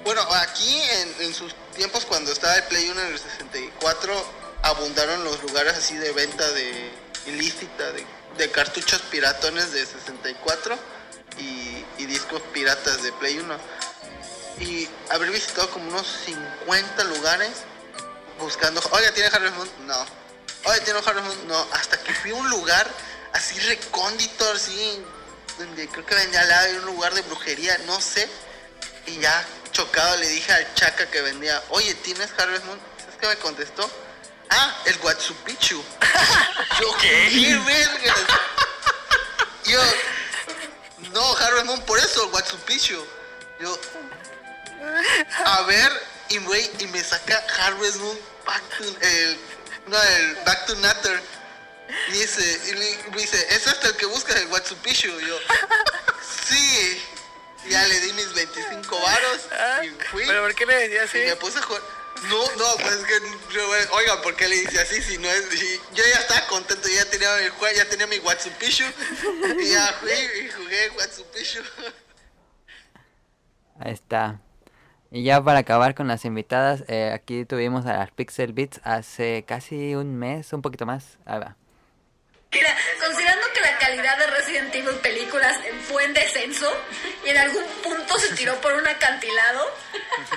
bueno, 0.03 0.21
aquí 0.33 0.81
en, 0.81 1.21
en 1.23 1.33
sus 1.33 1.55
tiempos 1.75 2.05
cuando 2.05 2.31
estaba 2.31 2.55
el 2.55 2.63
Play 2.63 2.89
1 2.89 3.01
en 3.01 3.07
el 3.07 3.19
64, 3.19 4.25
abundaron 4.63 5.23
los 5.23 5.41
lugares 5.43 5.73
así 5.73 5.95
de 5.97 6.11
venta 6.11 6.51
de 6.51 6.91
ilícita, 7.27 7.91
de, 7.91 8.05
de 8.37 8.51
cartuchos 8.51 9.01
piratones 9.03 9.71
de 9.71 9.85
64 9.85 10.77
y, 11.37 12.05
discos 12.05 12.41
piratas 12.53 13.01
de 13.01 13.11
Play 13.13 13.39
1. 13.39 13.57
Y 14.59 14.87
haber 15.09 15.31
visitado 15.31 15.69
como 15.71 15.87
unos 15.89 16.05
50 16.25 17.03
lugares 17.05 17.51
buscando, 18.39 18.81
oiga, 18.91 19.11
¿tiene 19.11 19.29
Harvest 19.29 19.55
Moon? 19.55 19.69
No. 19.87 20.05
Oye, 20.65 20.81
¿tiene 20.81 20.99
Harvest 20.99 21.25
Moon? 21.25 21.47
No. 21.47 21.67
Hasta 21.73 21.97
que 21.97 22.13
fui 22.13 22.31
a 22.31 22.35
un 22.35 22.49
lugar 22.49 22.87
así 23.33 23.59
recóndito, 23.59 24.49
así, 24.51 25.03
donde 25.57 25.87
creo 25.87 26.05
que 26.05 26.15
vendía 26.15 26.41
al 26.41 26.49
lado 26.49 26.71
de 26.71 26.79
un 26.79 26.85
lugar 26.85 27.13
de 27.15 27.21
brujería, 27.23 27.77
no 27.87 27.99
sé. 27.99 28.29
Y 29.07 29.19
ya 29.19 29.45
chocado 29.71 30.15
le 30.17 30.27
dije 30.29 30.53
al 30.53 30.73
chaca 30.75 31.09
que 31.09 31.21
vendía, 31.21 31.61
oye, 31.69 31.93
¿tienes 31.95 32.29
Harvest 32.37 32.65
Moon? 32.65 32.79
¿Sabes 32.99 33.15
qué 33.19 33.27
me 33.27 33.37
contestó? 33.37 33.89
Ah, 34.49 34.75
el 34.85 34.97
Watsupichu. 35.01 35.83
Yo, 36.79 36.97
¿qué 36.97 37.59
vergas? 37.65 38.17
Yo, 39.65 39.81
no, 41.11 41.37
Harvest 41.37 41.65
Moon, 41.65 41.81
por 41.81 41.97
eso, 41.99 42.25
el 42.25 42.31
Watsupichu. 42.31 43.05
Yo, 43.59 43.79
a 45.45 45.61
ver, 45.63 45.91
y 46.29 46.37
güey, 46.39 46.69
y 46.79 46.87
me 46.87 47.03
saca 47.03 47.43
Harvest 47.59 47.97
Moon 47.97 48.19
Back 48.45 48.61
to, 48.77 48.83
el, 49.01 49.39
no, 49.87 50.01
el 50.01 50.35
Back 50.45 50.65
to 50.67 50.75
Natter. 50.75 51.21
Y 52.09 52.11
dice, 52.13 52.61
y 52.69 53.11
me 53.11 53.21
dice, 53.21 53.45
¿es 53.49 53.67
este 53.67 53.87
el 53.87 53.95
que 53.95 54.05
buscas 54.05 54.35
el 54.35 54.47
Watsupichu? 54.47 55.19
Y 55.19 55.27
yo, 55.27 55.39
sí. 56.47 57.01
Ya 57.69 57.83
le 57.87 57.99
di 57.99 58.13
mis 58.13 58.31
25 58.33 58.99
varos 58.99 59.41
y 59.83 59.89
fui. 60.11 60.25
¿Pero 60.27 60.43
por 60.43 60.53
qué 60.53 60.65
le 60.65 60.87
decía 60.87 61.03
así? 61.03 61.17
Y 61.17 61.25
me 61.25 61.35
puse 61.35 61.57
a 61.57 61.61
jugar. 61.63 61.81
No, 62.23 62.43
no, 62.55 62.65
pues 62.81 62.93
es 62.93 63.05
que, 63.05 63.53
yo, 63.53 63.67
bueno, 63.67 63.91
oigan, 63.93 64.21
¿por 64.21 64.35
qué 64.35 64.47
le 64.47 64.55
dice 64.55 64.79
así? 64.79 65.01
Si 65.01 65.17
no 65.17 65.27
es, 65.27 65.49
yo 65.93 66.03
ya 66.03 66.19
estaba 66.19 66.47
contento, 66.47 66.87
ya 66.87 67.05
tenía 67.09 67.37
el 67.39 67.51
juego, 67.51 67.75
ya 67.75 67.87
tenía 67.87 68.07
mi 68.07 68.19
Watsupichu. 68.19 68.85
Y 69.59 69.71
ya 69.71 69.95
y 70.03 70.49
jugué 70.49 70.89
Watsupichu. 70.97 71.59
Ahí 73.79 73.93
está. 73.93 74.39
Y 75.11 75.23
ya 75.23 75.43
para 75.43 75.59
acabar 75.59 75.93
con 75.93 76.07
las 76.07 76.25
invitadas, 76.25 76.83
eh, 76.87 77.11
aquí 77.13 77.45
tuvimos 77.45 77.85
a 77.85 77.97
las 77.97 78.11
Pixel 78.11 78.53
Beats 78.53 78.81
hace 78.83 79.43
casi 79.47 79.95
un 79.95 80.15
mes, 80.15 80.51
un 80.53 80.61
poquito 80.61 80.85
más. 80.85 81.17
Ahí 81.25 81.39
va. 81.39 81.55
Mira, 82.55 82.75
considerando 82.99 83.51
que 83.53 83.59
la 83.61 83.77
calidad 83.77 84.17
de 84.17 84.27
Resident 84.27 84.73
Evil 84.75 84.95
películas 84.95 85.57
fue 85.89 86.03
en 86.05 86.13
descenso 86.13 86.73
y 87.25 87.29
en 87.29 87.37
algún 87.37 87.65
punto 87.83 88.17
se 88.17 88.33
tiró 88.35 88.59
por 88.61 88.73
un 88.73 88.87
acantilado, 88.87 89.75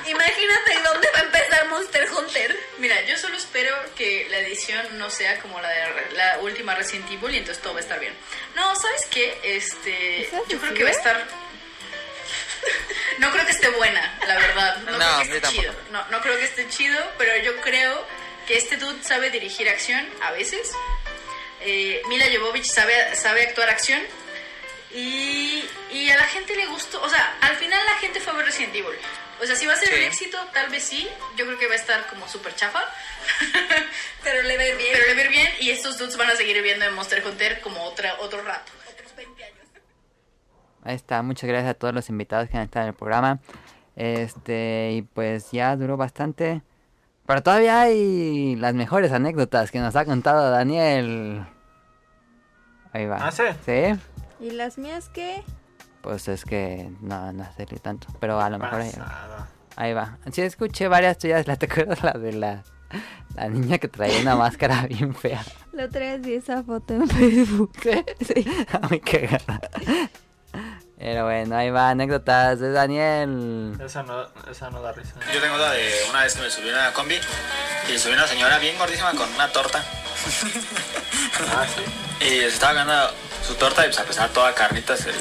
imagínate 0.06 0.78
dónde 0.84 1.08
va 1.14 1.18
a 1.20 1.22
empezar 1.22 1.68
Monster 1.68 2.08
Hunter. 2.12 2.58
Mira, 2.78 3.00
yo 3.02 3.16
solo 3.16 3.36
espero 3.36 3.74
que 3.96 4.26
la 4.30 4.38
edición 4.38 4.98
no 4.98 5.10
sea 5.10 5.38
como 5.40 5.60
la 5.60 5.68
de 5.68 6.10
la 6.16 6.38
última 6.40 6.74
Resident 6.74 7.10
Evil 7.10 7.34
y 7.34 7.38
entonces 7.38 7.62
todo 7.62 7.74
va 7.74 7.78
a 7.80 7.82
estar 7.82 8.00
bien. 8.00 8.14
No, 8.54 8.74
¿sabes 8.74 9.06
qué? 9.10 9.38
Este, 9.44 10.22
¿Esa 10.22 10.38
yo 10.48 10.58
creo 10.58 10.74
que 10.74 10.82
va 10.82 10.88
a 10.88 10.92
es? 10.92 10.98
estar 10.98 11.24
No 13.18 13.30
creo 13.32 13.44
que 13.46 13.52
esté 13.52 13.68
buena, 13.70 14.18
la 14.26 14.34
verdad. 14.36 14.76
No, 14.78 14.92
No, 14.98 14.98
creo 14.98 15.30
que 15.30 15.36
esté 15.36 15.48
chido. 15.48 15.74
No, 15.90 16.04
no 16.08 16.20
creo 16.20 16.36
que 16.36 16.44
esté 16.44 16.68
chido, 16.68 17.12
pero 17.18 17.36
yo 17.36 17.60
creo 17.60 18.04
que 18.46 18.56
este 18.56 18.76
dude 18.76 19.02
sabe 19.04 19.30
dirigir 19.30 19.68
acción 19.68 20.08
a 20.22 20.30
veces. 20.32 20.70
Eh, 21.60 22.02
Mila 22.08 22.24
Jovovich 22.34 22.64
sabe, 22.66 22.94
sabe 23.14 23.42
actuar 23.42 23.68
acción. 23.70 24.00
Y, 24.94 25.64
y 25.92 26.10
a 26.10 26.16
la 26.16 26.24
gente 26.24 26.56
le 26.56 26.66
gustó. 26.66 27.02
O 27.02 27.08
sea, 27.08 27.36
al 27.42 27.56
final 27.56 27.78
la 27.86 27.94
gente 27.98 28.20
fue 28.20 28.32
a 28.32 28.36
ver 28.36 28.46
Resident 28.46 28.74
Evil. 28.74 28.96
O 29.40 29.46
sea, 29.46 29.54
si 29.54 29.66
va 29.66 29.74
a 29.74 29.76
ser 29.76 29.88
Sí. 29.88 29.94
un 29.96 30.02
éxito, 30.02 30.38
tal 30.52 30.68
vez 30.70 30.82
sí. 30.82 31.08
Yo 31.36 31.44
creo 31.46 31.58
que 31.58 31.66
va 31.66 31.74
a 31.74 31.76
estar 31.76 32.06
como 32.08 32.26
súper 32.28 32.54
chafa. 32.56 32.82
Pero 34.24 34.42
le 34.42 34.56
va 34.56 34.62
a 34.62 34.66
ir 34.68 34.76
bien. 34.76 34.90
Pero 34.92 35.06
le 35.06 35.14
va 35.14 35.20
a 35.20 35.24
ir 35.24 35.30
bien. 35.30 35.48
Y 35.60 35.70
estos 35.70 35.98
dudes 35.98 36.16
van 36.16 36.30
a 36.30 36.36
seguir 36.36 36.60
viendo 36.62 36.84
en 36.84 36.94
Monster 36.94 37.24
Hunter 37.26 37.60
como 37.60 37.82
otra, 37.84 38.16
otro 38.20 38.42
rato. 38.42 38.72
Ahí 40.84 40.94
está, 40.94 41.22
muchas 41.22 41.48
gracias 41.48 41.70
a 41.70 41.74
todos 41.74 41.92
los 41.92 42.08
invitados 42.08 42.48
que 42.48 42.56
han 42.56 42.62
estado 42.64 42.84
en 42.86 42.90
el 42.90 42.94
programa. 42.94 43.40
Este, 43.96 44.90
y 44.92 45.02
pues 45.02 45.50
ya 45.52 45.76
duró 45.76 45.96
bastante. 45.96 46.62
Pero 47.28 47.42
todavía 47.42 47.82
hay 47.82 48.56
las 48.56 48.72
mejores 48.72 49.12
anécdotas 49.12 49.70
que 49.70 49.80
nos 49.80 49.94
ha 49.96 50.06
contado 50.06 50.50
Daniel. 50.50 51.44
Ahí 52.94 53.04
va. 53.04 53.18
¿Ah, 53.20 53.30
sí? 53.30 53.42
Sí. 53.66 54.00
¿Y 54.40 54.52
las 54.52 54.78
mías 54.78 55.10
qué? 55.10 55.42
Pues 56.00 56.26
es 56.28 56.46
que 56.46 56.90
no, 57.02 57.30
no 57.34 57.44
sé 57.54 57.66
tanto. 57.66 58.08
Pero 58.18 58.40
a 58.40 58.48
lo 58.48 58.58
mejor 58.58 58.80
ahí 58.80 58.92
va. 58.98 59.48
Ahí 59.76 59.92
va. 59.92 60.16
Sí, 60.32 60.40
escuché 60.40 60.88
varias 60.88 61.18
tuyas. 61.18 61.46
¿La 61.46 61.56
te 61.56 61.66
acuerdas 61.66 62.02
la 62.02 62.12
de 62.12 62.32
la, 62.32 62.62
la 63.34 63.48
niña 63.50 63.76
que 63.76 63.88
traía 63.88 64.22
una 64.22 64.34
máscara 64.36 64.86
bien 64.86 65.14
fea? 65.14 65.44
La 65.72 65.84
otra 65.84 66.00
vez 66.00 66.22
vi 66.22 66.32
esa 66.32 66.62
foto 66.62 66.94
en 66.94 67.08
Facebook. 67.08 67.72
Sí. 68.22 68.46
Muy 68.88 69.00
cagada. 69.04 69.60
Pero 70.98 71.24
bueno, 71.24 71.56
ahí 71.56 71.70
va, 71.70 71.88
anécdotas 71.90 72.58
de 72.58 72.72
Daniel. 72.72 73.78
Esa 73.80 74.02
no, 74.02 74.26
esa 74.50 74.68
no 74.70 74.82
da 74.82 74.90
risa. 74.92 75.12
Yo 75.32 75.40
tengo 75.40 75.56
la 75.56 75.70
de 75.70 75.94
una 76.10 76.24
vez 76.24 76.34
que 76.34 76.42
me 76.42 76.50
subí 76.50 76.68
a 76.70 76.72
una 76.72 76.92
combi 76.92 77.20
y 77.88 77.98
subí 77.98 78.14
una 78.14 78.26
señora 78.26 78.58
bien 78.58 78.76
gordísima 78.76 79.12
con 79.12 79.32
una 79.34 79.48
torta. 79.52 79.84
Ah, 81.56 81.64
sí. 81.72 81.80
Y 82.26 82.40
se 82.40 82.48
estaba 82.48 82.72
comiendo 82.72 83.12
su 83.46 83.54
torta 83.54 83.84
y 83.84 83.88
pues 83.88 84.00
a 84.00 84.04
pesar 84.04 84.28
toda 84.30 84.52
carnitas 84.54 85.06
el 85.06 85.14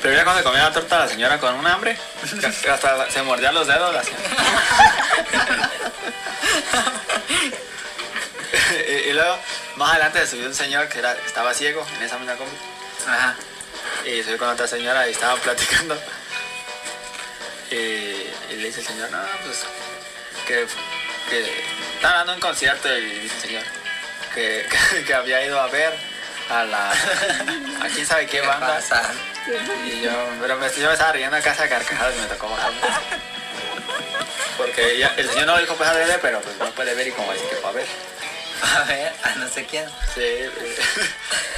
Pero 0.00 0.14
ya 0.14 0.22
cuando 0.22 0.44
comía 0.44 0.62
la 0.62 0.72
torta 0.72 1.00
la 1.00 1.08
señora 1.08 1.40
con 1.40 1.52
un 1.56 1.66
hambre, 1.66 1.98
hasta 2.70 3.10
se 3.10 3.22
mordía 3.22 3.50
los 3.50 3.66
dedos 3.66 3.92
la 3.92 4.04
señora. 4.04 4.22
y, 8.88 8.92
y 9.10 9.12
luego 9.14 9.36
más 9.76 9.90
adelante 9.90 10.24
subió 10.28 10.46
un 10.46 10.54
señor 10.54 10.88
que 10.88 11.00
era, 11.00 11.12
estaba 11.26 11.52
ciego 11.54 11.84
en 11.96 12.02
esa 12.04 12.18
misma 12.18 12.36
combi. 12.36 12.56
Ajá. 13.08 13.34
Y 14.04 14.22
subió 14.22 14.38
con 14.38 14.48
otra 14.48 14.66
señora 14.66 15.08
y 15.08 15.12
estaban 15.12 15.38
platicando. 15.40 15.98
Y, 17.70 17.74
y 17.74 18.56
le 18.56 18.66
dice 18.66 18.80
el 18.80 18.86
señor, 18.86 19.10
no, 19.10 19.18
pues 19.44 19.64
que, 20.46 20.66
que 21.30 21.40
están 21.94 22.12
dando 22.12 22.34
un 22.34 22.40
concierto 22.40 22.88
y 22.96 23.20
dice 23.20 23.34
el 23.36 23.42
señor 23.42 23.64
que, 24.34 24.66
que, 24.68 25.04
que 25.06 25.14
había 25.14 25.44
ido 25.44 25.60
a 25.60 25.68
ver 25.68 25.92
a 26.50 26.64
la 26.64 26.90
a 26.90 27.88
quién 27.94 28.06
sabe 28.06 28.26
qué 28.26 28.40
banda 28.40 28.80
y 29.84 30.00
yo 30.02 30.10
pero 30.40 30.56
me, 30.56 30.68
yo 30.70 30.86
me 30.86 30.92
estaba 30.92 31.12
riendo 31.12 31.36
a 31.36 31.40
casa 31.40 31.62
de 31.64 31.68
carcajadas 31.68 32.14
y 32.16 32.20
me 32.20 32.26
tocó 32.26 32.48
bajarme 32.48 32.78
porque 34.56 35.08
el 35.16 35.28
señor 35.28 35.46
no 35.46 35.58
dijo 35.58 35.74
pues 35.76 35.88
a 35.88 35.92
ver 35.92 36.18
pero 36.20 36.40
pues 36.40 36.56
no 36.58 36.70
puede 36.72 36.94
ver 36.94 37.08
y 37.08 37.12
como 37.12 37.32
dice 37.32 37.48
que 37.48 37.56
fue 37.56 37.70
a 37.70 37.72
ver 37.72 37.86
A 38.76 38.84
ver, 38.84 39.12
a 39.24 39.34
no 39.36 39.48
sé 39.48 39.66
quién. 39.66 39.88
sí 40.14 40.20
eh, 40.20 40.50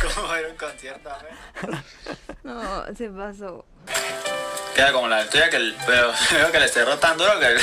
como 0.14 0.34
era 0.34 0.48
un 0.48 0.56
concierto 0.56 1.10
a 1.10 1.18
ver 1.18 1.84
No, 2.42 2.84
se 2.96 3.08
pasó. 3.10 3.64
queda 4.74 4.92
como 4.92 5.08
la 5.08 5.28
tuya 5.28 5.50
que 5.50 5.56
el, 5.56 5.76
pero 5.86 6.12
veo 6.30 6.50
que 6.50 6.60
le 6.60 6.68
cerró 6.68 6.98
tan 6.98 7.18
duro 7.18 7.38
que, 7.38 7.56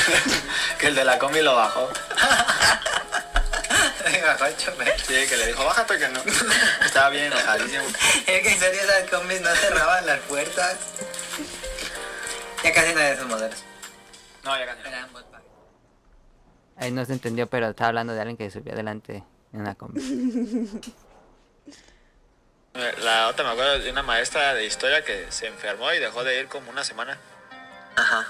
que 0.78 0.86
el 0.88 0.94
de 0.94 1.04
la 1.04 1.18
combi 1.18 1.42
lo 1.42 1.54
bajó 1.56 1.90
Sí, 5.06 5.26
que 5.28 5.36
le 5.36 5.46
dijo, 5.48 5.64
bájate 5.64 5.98
que 5.98 6.08
no. 6.08 6.20
Estaba 6.84 7.08
bien 7.10 7.24
enojadísimo. 7.26 7.84
Es 8.26 8.42
que 8.42 8.52
en 8.52 8.58
serio 8.58 8.80
esas 8.80 9.10
combis 9.10 9.40
no 9.40 9.50
cerraban 9.54 10.06
las 10.06 10.20
puertas. 10.20 10.76
Ya 12.62 12.72
casi 12.72 12.92
no 12.94 13.00
hay 13.00 13.06
de 13.06 13.12
esos 13.12 13.26
modelos. 13.26 13.64
No, 14.44 14.56
ya 14.58 14.66
casi 14.66 14.82
no. 14.90 15.22
Ahí 16.76 16.90
no 16.90 17.04
se 17.04 17.12
entendió, 17.12 17.48
pero 17.48 17.70
estaba 17.70 17.88
hablando 17.88 18.12
de 18.14 18.20
alguien 18.20 18.36
que 18.36 18.50
subió 18.50 18.72
adelante 18.72 19.22
en 19.52 19.60
una 19.60 19.74
combi. 19.74 20.00
La 22.74 23.28
otra 23.28 23.44
me 23.44 23.50
acuerdo 23.50 23.80
de 23.80 23.90
una 23.90 24.02
maestra 24.02 24.54
de 24.54 24.64
historia 24.64 25.04
que 25.04 25.26
se 25.30 25.46
enfermó 25.46 25.92
y 25.92 25.98
dejó 25.98 26.24
de 26.24 26.40
ir 26.40 26.48
como 26.48 26.70
una 26.70 26.84
semana. 26.84 27.18
Ajá. 27.96 28.26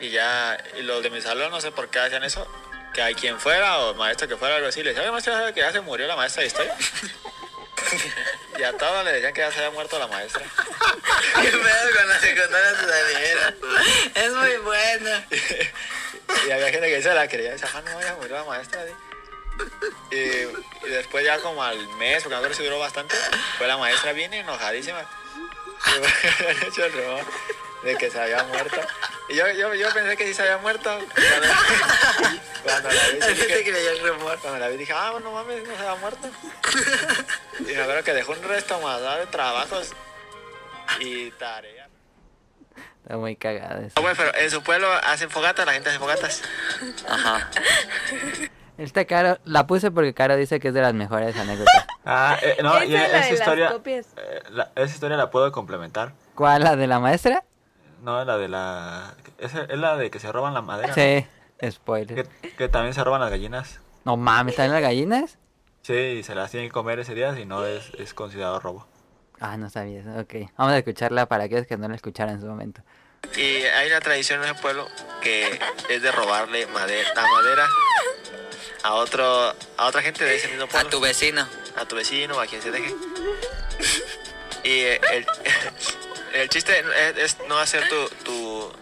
Y 0.00 0.10
ya, 0.10 0.58
y 0.76 0.82
los 0.82 1.00
de 1.02 1.10
mi 1.10 1.20
salón 1.20 1.52
no 1.52 1.60
sé 1.60 1.70
por 1.70 1.88
qué 1.88 2.00
hacían 2.00 2.24
eso. 2.24 2.44
Que 2.92 3.02
a 3.02 3.12
quien 3.14 3.38
fuera 3.38 3.78
o 3.78 3.94
maestro 3.94 4.26
que 4.26 4.36
fuera 4.36 4.56
algo 4.56 4.68
así, 4.68 4.82
le 4.82 4.90
decían, 4.90 5.04
"Oye, 5.04 5.12
maestra, 5.12 5.34
¿sabe 5.34 5.54
que 5.54 5.60
ya 5.60 5.70
se 5.70 5.80
murió 5.80 6.08
la 6.08 6.16
maestra 6.16 6.40
de 6.40 6.48
historia? 6.48 6.74
y 8.58 8.62
a 8.64 8.76
todos 8.76 9.04
le 9.04 9.12
decían 9.12 9.32
que 9.32 9.40
ya 9.42 9.52
se 9.52 9.58
había 9.58 9.70
muerto 9.70 9.98
la 9.98 10.08
maestra. 10.08 10.42
¿Qué 11.40 11.50
pedo 11.50 11.96
con 11.96 12.08
la 12.08 12.18
secundaria 12.18 12.72
Daniela? 12.72 13.54
Es 14.14 14.32
muy 14.32 14.56
buena. 14.56 15.26
Y 16.48 16.50
había 16.50 16.70
gente 16.70 16.88
que 16.90 17.02
se 17.02 17.14
la 17.14 17.28
creía, 17.28 17.52
decía, 17.52 17.68
ah, 17.74 17.82
no, 17.84 18.00
ya 18.00 18.14
murió 18.16 18.36
la 18.36 18.44
maestra. 18.44 18.84
di". 18.84 18.92
Y, 20.10 20.16
y 20.86 20.90
después 20.90 21.24
ya 21.24 21.38
como 21.40 21.62
al 21.62 21.88
mes, 21.96 22.22
porque 22.22 22.36
a 22.36 22.54
se 22.54 22.62
duró 22.64 22.78
bastante, 22.78 23.14
fue 23.58 23.66
la 23.66 23.76
maestra 23.78 24.12
bien 24.12 24.32
enojadísima. 24.34 25.04
Y 25.86 26.66
hecho 26.66 26.84
el 26.84 26.92
rumor 26.92 27.24
de 27.82 27.96
que 27.96 28.10
se 28.10 28.20
había 28.20 28.42
muerto. 28.44 28.80
Y 29.28 29.34
yo, 29.34 29.50
yo, 29.52 29.74
yo 29.74 29.90
pensé 29.92 30.16
que 30.16 30.26
sí 30.26 30.34
se 30.34 30.42
había 30.42 30.58
muerto. 30.58 30.90
Cuando, 30.90 31.48
cuando 32.62 32.88
la 32.90 33.08
vi, 33.08 33.34
dije- 33.34 33.62
creyó 33.70 33.90
el 33.90 34.08
rumor. 34.08 34.38
Cuando 34.40 34.58
la 34.58 34.68
vi 34.68 34.76
dije, 34.78 34.92
ah, 34.94 35.12
no 35.22 35.32
mames, 35.32 35.66
no 35.66 35.74
se 35.76 35.80
había 35.82 35.94
muerto. 35.96 36.30
Y 37.60 37.62
me 37.64 37.82
acuerdo 37.82 38.02
que 38.04 38.12
dejó 38.14 38.32
un 38.32 38.42
resto 38.44 38.80
más 38.80 39.00
de 39.18 39.26
trabajos 39.26 39.92
y 41.00 41.30
tareas. 41.32 41.88
Está 43.02 43.16
muy 43.18 43.36
cagado 43.36 43.80
eso. 43.82 43.92
Ah, 43.96 44.00
bueno, 44.00 44.16
pero 44.16 44.34
en 44.34 44.50
su 44.50 44.62
pueblo 44.62 44.90
hacen 45.02 45.28
fogatas, 45.30 45.66
la 45.66 45.74
gente 45.74 45.90
hace 45.90 45.98
fogatas. 45.98 46.42
Ajá. 47.06 47.50
Esta 48.76 49.04
Caro, 49.04 49.38
la 49.44 49.66
puse 49.66 49.90
porque 49.90 50.14
Caro 50.14 50.36
dice 50.36 50.58
que 50.58 50.68
es 50.68 50.74
de 50.74 50.80
las 50.82 50.94
mejores 50.94 51.36
anécdotas. 51.36 51.86
Ah, 52.06 52.36
eh, 52.42 52.58
no, 52.62 52.76
Esa 52.76 52.84
y 52.84 52.94
es 52.96 53.02
esa 53.14 53.30
historia, 53.32 53.74
eh, 53.86 54.42
la- 54.50 54.70
esa 54.76 54.94
historia 54.94 55.16
la 55.16 55.30
puedo 55.30 55.50
complementar. 55.52 56.12
¿Cuál? 56.34 56.62
¿La 56.62 56.76
de 56.76 56.86
la 56.86 57.00
maestra? 57.00 57.44
No, 58.02 58.22
la 58.26 58.36
de 58.36 58.46
la... 58.48 59.14
esa 59.38 59.62
es 59.62 59.78
la 59.78 59.96
de 59.96 60.10
que 60.10 60.18
se 60.18 60.30
roban 60.30 60.52
la 60.52 60.60
madera. 60.60 60.88
¿no? 60.88 60.94
Sí, 60.94 61.26
spoiler. 61.70 62.26
Que, 62.42 62.50
que 62.50 62.68
también 62.68 62.92
se 62.92 63.02
roban 63.02 63.22
las 63.22 63.30
gallinas. 63.30 63.80
No 64.04 64.18
mames, 64.18 64.52
¿están 64.52 64.70
las 64.70 64.82
gallinas? 64.82 65.38
Sí, 65.80 65.94
y 65.94 66.22
se 66.24 66.34
las 66.34 66.50
tienen 66.50 66.68
que 66.68 66.74
comer 66.74 66.98
ese 66.98 67.14
día, 67.14 67.34
si 67.34 67.46
no 67.46 67.64
es, 67.64 67.90
es 67.98 68.12
considerado 68.12 68.60
robo. 68.60 68.86
Ah, 69.40 69.56
no 69.56 69.70
sabía 69.70 70.00
eso. 70.00 70.10
Ok, 70.20 70.50
vamos 70.58 70.74
a 70.74 70.78
escucharla 70.78 71.24
para 71.24 71.44
aquellos 71.44 71.66
que 71.66 71.78
no 71.78 71.88
la 71.88 71.94
escucharon 71.96 72.34
en 72.34 72.40
su 72.42 72.46
momento. 72.46 72.82
Y 73.34 73.62
hay 73.62 73.88
una 73.88 74.00
tradición 74.00 74.44
en 74.44 74.50
ese 74.50 74.60
pueblo 74.60 74.86
que 75.22 75.58
es 75.88 76.02
de 76.02 76.12
robarle 76.12 76.66
madera, 76.66 77.08
la 77.16 77.22
madera 77.28 77.66
a 78.84 78.92
otro 78.94 79.56
a 79.76 79.86
otra 79.86 80.02
gente 80.02 80.24
de 80.24 80.36
ese 80.36 80.46
mismo 80.48 80.68
pueblo. 80.68 80.86
A 80.86 80.90
tu 80.90 81.00
vecino. 81.00 81.48
A 81.74 81.84
tu 81.86 81.96
vecino 81.96 82.36
o 82.36 82.40
a 82.40 82.46
quien 82.46 82.62
se 82.62 82.70
deje. 82.70 82.94
Y 84.62 84.80
eh, 84.80 85.00
el, 85.12 85.26
el 86.40 86.48
chiste 86.48 86.82
es, 87.10 87.18
es 87.18 87.36
no 87.48 87.58
hacer 87.58 87.86
tu, 87.86 88.08
tu... 88.24 88.72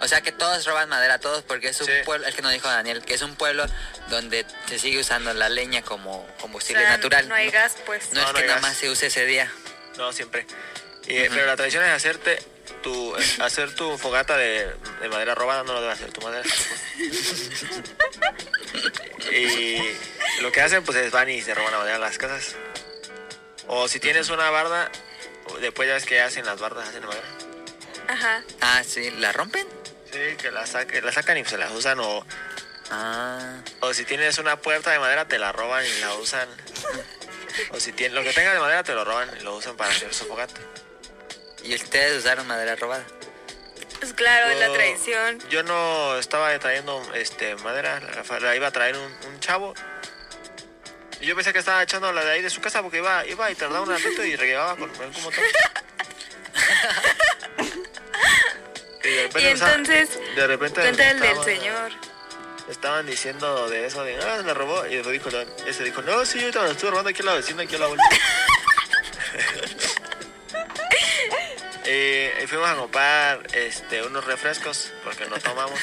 O 0.00 0.06
sea 0.08 0.20
que 0.20 0.30
todos 0.30 0.66
roban 0.66 0.90
madera, 0.90 1.18
todos, 1.18 1.42
porque 1.42 1.68
es 1.68 1.80
un 1.80 1.88
pueblo, 2.04 2.26
es 2.26 2.34
que 2.34 2.42
nos 2.42 2.52
dijo 2.52 2.68
Daniel, 2.68 3.02
que 3.02 3.14
es 3.14 3.22
un 3.22 3.34
pueblo 3.34 3.64
donde 4.10 4.44
se 4.68 4.78
sigue 4.78 4.98
usando 5.00 5.32
la 5.32 5.48
leña 5.48 5.80
como 5.80 6.26
combustible 6.38 6.82
O 6.82 6.86
sea, 6.86 6.96
natural. 6.98 7.28
no 7.30 7.34
hay 7.34 7.50
gas, 7.50 7.76
pues. 7.86 8.12
No, 8.12 8.20
No, 8.20 8.26
es 8.26 8.32
no 8.34 8.40
que 8.40 8.46
nada 8.46 8.54
gas. 8.56 8.62
más 8.62 8.76
se 8.76 8.90
use 8.90 9.06
ese 9.06 9.24
día. 9.24 9.50
No, 9.96 10.12
siempre. 10.12 10.46
Y, 11.06 11.28
Pero 11.30 11.46
la 11.46 11.56
tradición 11.56 11.84
es 11.84 11.90
hacerte 11.92 12.38
tu, 12.82 13.14
hacer 13.40 13.74
tu 13.74 13.96
fogata 13.98 14.36
de, 14.36 14.74
de 15.00 15.08
madera 15.08 15.34
robada, 15.34 15.62
no 15.64 15.72
lo 15.72 15.80
debe 15.80 15.92
hacer 15.92 16.12
tu 16.12 16.20
madera. 16.20 16.48
y 19.32 19.78
lo 20.42 20.52
que 20.52 20.60
hacen 20.60 20.84
pues 20.84 20.98
es 20.98 21.10
van 21.10 21.28
y 21.30 21.40
se 21.42 21.54
roban 21.54 21.72
la 21.72 21.78
madera 21.78 21.96
en 21.96 22.00
las 22.02 22.18
casas. 22.18 22.56
O 23.68 23.88
si 23.88 24.00
tienes 24.00 24.28
una 24.30 24.50
barda, 24.50 24.90
después 25.60 25.88
ya 25.88 25.94
ves 25.94 26.04
que 26.04 26.20
hacen 26.20 26.44
las 26.44 26.60
bardas, 26.60 26.88
hacen 26.88 27.00
de 27.02 27.06
madera. 27.06 27.26
Ajá. 28.08 28.42
Ah, 28.60 28.82
sí, 28.86 29.10
¿la 29.12 29.32
rompen? 29.32 29.66
Sí, 30.12 30.36
que 30.36 30.50
la, 30.50 30.66
saque- 30.66 31.00
la 31.00 31.12
sacan 31.12 31.38
y 31.38 31.44
se 31.44 31.56
las 31.56 31.70
usan 31.72 31.98
o... 32.00 32.26
Ah. 32.90 33.60
O 33.80 33.94
si 33.94 34.04
tienes 34.04 34.36
una 34.38 34.56
puerta 34.56 34.90
de 34.90 34.98
madera 34.98 35.26
te 35.26 35.38
la 35.38 35.52
roban 35.52 35.84
y 35.86 36.00
la 36.00 36.14
usan. 36.14 36.48
O 37.70 37.80
si 37.80 37.92
tienes 37.92 38.14
lo 38.14 38.22
que 38.22 38.32
tengas 38.32 38.52
de 38.54 38.60
madera 38.60 38.82
te 38.82 38.92
lo 38.92 39.04
roban 39.04 39.30
y 39.40 39.42
lo 39.44 39.56
usan 39.56 39.76
para 39.76 39.90
hacer 39.90 40.12
su 40.12 40.26
fogata. 40.26 40.60
¿Y 41.64 41.74
ustedes 41.74 42.18
usaron 42.18 42.46
madera 42.46 42.76
robada? 42.76 43.04
Pues 44.00 44.12
claro, 44.14 44.48
es 44.50 44.58
la 44.58 44.66
Yo- 44.66 44.72
tradición. 44.74 45.38
Yo 45.48 45.62
no 45.62 46.16
estaba 46.18 46.58
trayendo 46.58 47.00
este 47.14 47.54
madera, 47.56 48.00
la, 48.00 48.40
la 48.40 48.56
iba 48.56 48.66
a 48.66 48.70
traer 48.72 48.96
un, 48.96 49.12
un 49.28 49.40
chavo. 49.40 49.74
Y 51.20 51.26
yo 51.26 51.36
pensé 51.36 51.52
que 51.52 51.60
estaba 51.60 51.82
echando 51.82 52.12
la 52.12 52.24
de 52.24 52.32
ahí 52.32 52.42
de 52.42 52.50
su 52.50 52.60
casa 52.60 52.82
porque 52.82 52.96
iba, 52.98 53.24
iba 53.26 53.48
y 53.50 53.54
tardaba 53.54 53.82
un 53.82 53.90
ratito 53.90 54.24
y 54.24 54.34
regaba 54.34 54.74
con 54.76 54.90
con 54.90 55.06
un 55.06 55.22
montón. 55.22 55.44
y 59.04 59.08
de 59.08 59.22
repente, 59.22 59.50
Y 59.50 59.52
o 59.52 59.56
sea, 59.56 59.74
entonces, 59.74 60.18
de 60.34 60.46
repente 60.48 60.80
cuenta 60.80 61.10
el 61.10 61.20
del 61.20 61.44
señor. 61.44 61.92
Estaban 62.68 63.06
diciendo 63.06 63.68
de 63.68 63.86
eso, 63.86 64.02
de, 64.04 64.16
ah, 64.16 64.38
se 64.38 64.44
la 64.44 64.54
robó. 64.54 64.86
Y 64.86 64.96
dijo, 65.02 65.28
ese 65.66 65.84
dijo, 65.84 66.02
no, 66.02 66.24
sí, 66.24 66.40
ahorita 66.40 66.62
me 66.62 66.70
estuve 66.70 66.90
robando 66.90 67.10
aquí 67.10 67.22
a 67.22 67.24
la 67.26 67.34
vecina, 67.34 67.62
aquí 67.64 67.74
a 67.74 67.78
la 67.78 67.86
vuelta. 67.86 68.04
Eh, 71.94 72.40
y 72.42 72.46
fuimos 72.46 72.70
a 72.70 72.74
comprar 72.74 73.46
este, 73.54 74.02
unos 74.02 74.24
refrescos 74.24 74.90
porque 75.04 75.26
no 75.26 75.38
tomamos. 75.38 75.78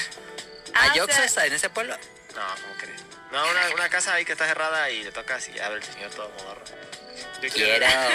Ah, 0.73 0.89
¿Hay 0.93 0.99
o 1.01 1.05
sea- 1.05 1.23
Oxxos 1.23 1.43
en 1.43 1.53
ese 1.53 1.69
pueblo? 1.69 1.95
No, 2.35 2.41
¿cómo 2.63 2.73
crees? 2.79 3.01
No, 3.31 3.47
una, 3.47 3.69
una 3.75 3.89
casa 3.89 4.15
ahí 4.15 4.25
que 4.25 4.31
está 4.31 4.47
cerrada 4.47 4.89
y 4.89 5.03
le 5.03 5.11
tocas 5.11 5.47
y 5.49 5.59
abre 5.59 5.77
el 5.77 5.83
señor 5.83 6.09
todo 6.09 6.29
modorro. 6.39 6.63
Yo 7.43 7.49
Quiero. 7.49 7.85
Ah, 7.87 8.09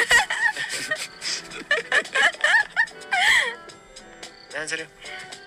¿En 4.55 4.69
serio? 4.69 4.87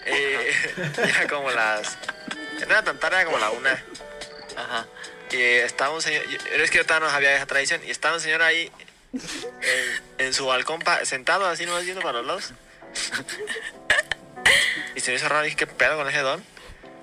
Eh, 0.05 0.53
ya 1.13 1.27
como 1.27 1.51
las... 1.51 1.97
No 2.59 2.65
era 2.65 2.81
tan 2.83 2.97
tarde, 2.97 3.17
era 3.17 3.25
como 3.25 3.39
la 3.39 3.49
una. 3.51 3.71
Ajá. 4.55 4.85
Y 5.31 5.41
estaba 5.41 5.93
un 5.93 6.01
señor... 6.01 6.25
yo- 6.27 6.39
Es 6.63 6.71
que 6.71 6.77
ahorita 6.77 6.99
no 7.01 7.09
había 7.09 7.35
esa 7.35 7.45
tradición. 7.45 7.81
Y 7.85 7.91
estaba 7.91 8.15
un 8.15 8.21
señor 8.21 8.41
ahí 8.41 8.71
en, 9.13 10.01
en 10.27 10.33
su 10.33 10.45
balcón 10.45 10.79
pa- 10.81 11.05
sentado 11.05 11.45
así 11.47 11.65
nomás 11.65 11.83
viendo 11.83 12.01
para 12.01 12.19
los 12.21 12.25
lados. 12.27 12.53
Y 14.95 14.99
se 14.99 15.11
me 15.11 15.17
hizo 15.17 15.29
raro. 15.29 15.43
Dije, 15.43 15.55
¿qué 15.55 15.67
pedo 15.67 15.95
con 15.97 16.07
ese 16.09 16.19
don? 16.19 16.43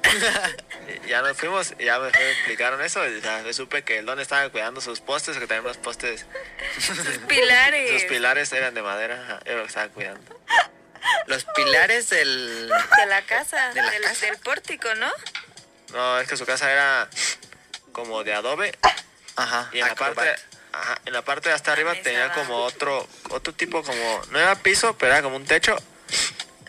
Ya 1.09 1.22
nos 1.22 1.36
fuimos 1.36 1.74
y 1.78 1.85
ya 1.85 1.98
me 1.98 2.10
me 2.10 2.31
explicaron 2.31 2.81
eso. 2.82 3.06
Y 3.06 3.20
ya 3.20 3.43
supe 3.52 3.85
que 3.85 3.98
el 3.98 4.06
don 4.06 4.18
estaba 4.20 4.48
cuidando 4.51 4.81
sus 4.81 5.01
postes, 5.01 5.36
que 5.39 5.47
también 5.47 5.64
los 5.64 5.76
postes... 5.76 6.26
Pilares. 7.28 7.90
Sus 7.93 8.05
pilares 8.05 8.52
eran 8.52 8.74
de 8.74 8.82
madera. 8.82 9.40
Era 9.44 9.56
lo 9.56 9.62
que 9.62 9.68
estaba 9.68 9.89
cuidando. 9.89 10.40
Los 11.26 11.44
pilares 11.56 12.10
del... 12.10 12.68
De 12.68 13.06
la 13.06 13.22
casa, 13.22 13.72
¿De 13.74 13.82
la 13.82 13.90
del, 13.90 14.02
casa? 14.02 14.26
del 14.26 14.39
pórtico, 14.39 14.94
¿no? 14.94 15.10
No, 15.93 16.18
es 16.20 16.28
que 16.28 16.36
su 16.36 16.44
casa 16.47 16.70
era 16.72 17.09
como 17.93 18.24
de 18.24 18.35
adobe. 18.35 18.76
Ajá. 19.36 19.70
Y 19.72 19.81
en 19.81 19.89
la 19.89 19.94
parte, 19.94 20.35
ajá, 20.80 20.98
en 21.06 21.12
la 21.12 21.22
parte 21.22 21.48
de 21.48 21.55
hasta 21.55 21.72
arriba 21.72 21.92
tenía 22.02 22.32
como 22.32 22.56
otro, 22.56 23.06
otro 23.30 23.52
tipo 23.52 23.82
como, 23.82 24.20
no 24.32 24.38
era 24.38 24.55
piso, 24.56 24.94
pero 24.98 25.12
era 25.12 25.22
como 25.22 25.36
un 25.36 25.44
techo. 25.44 25.74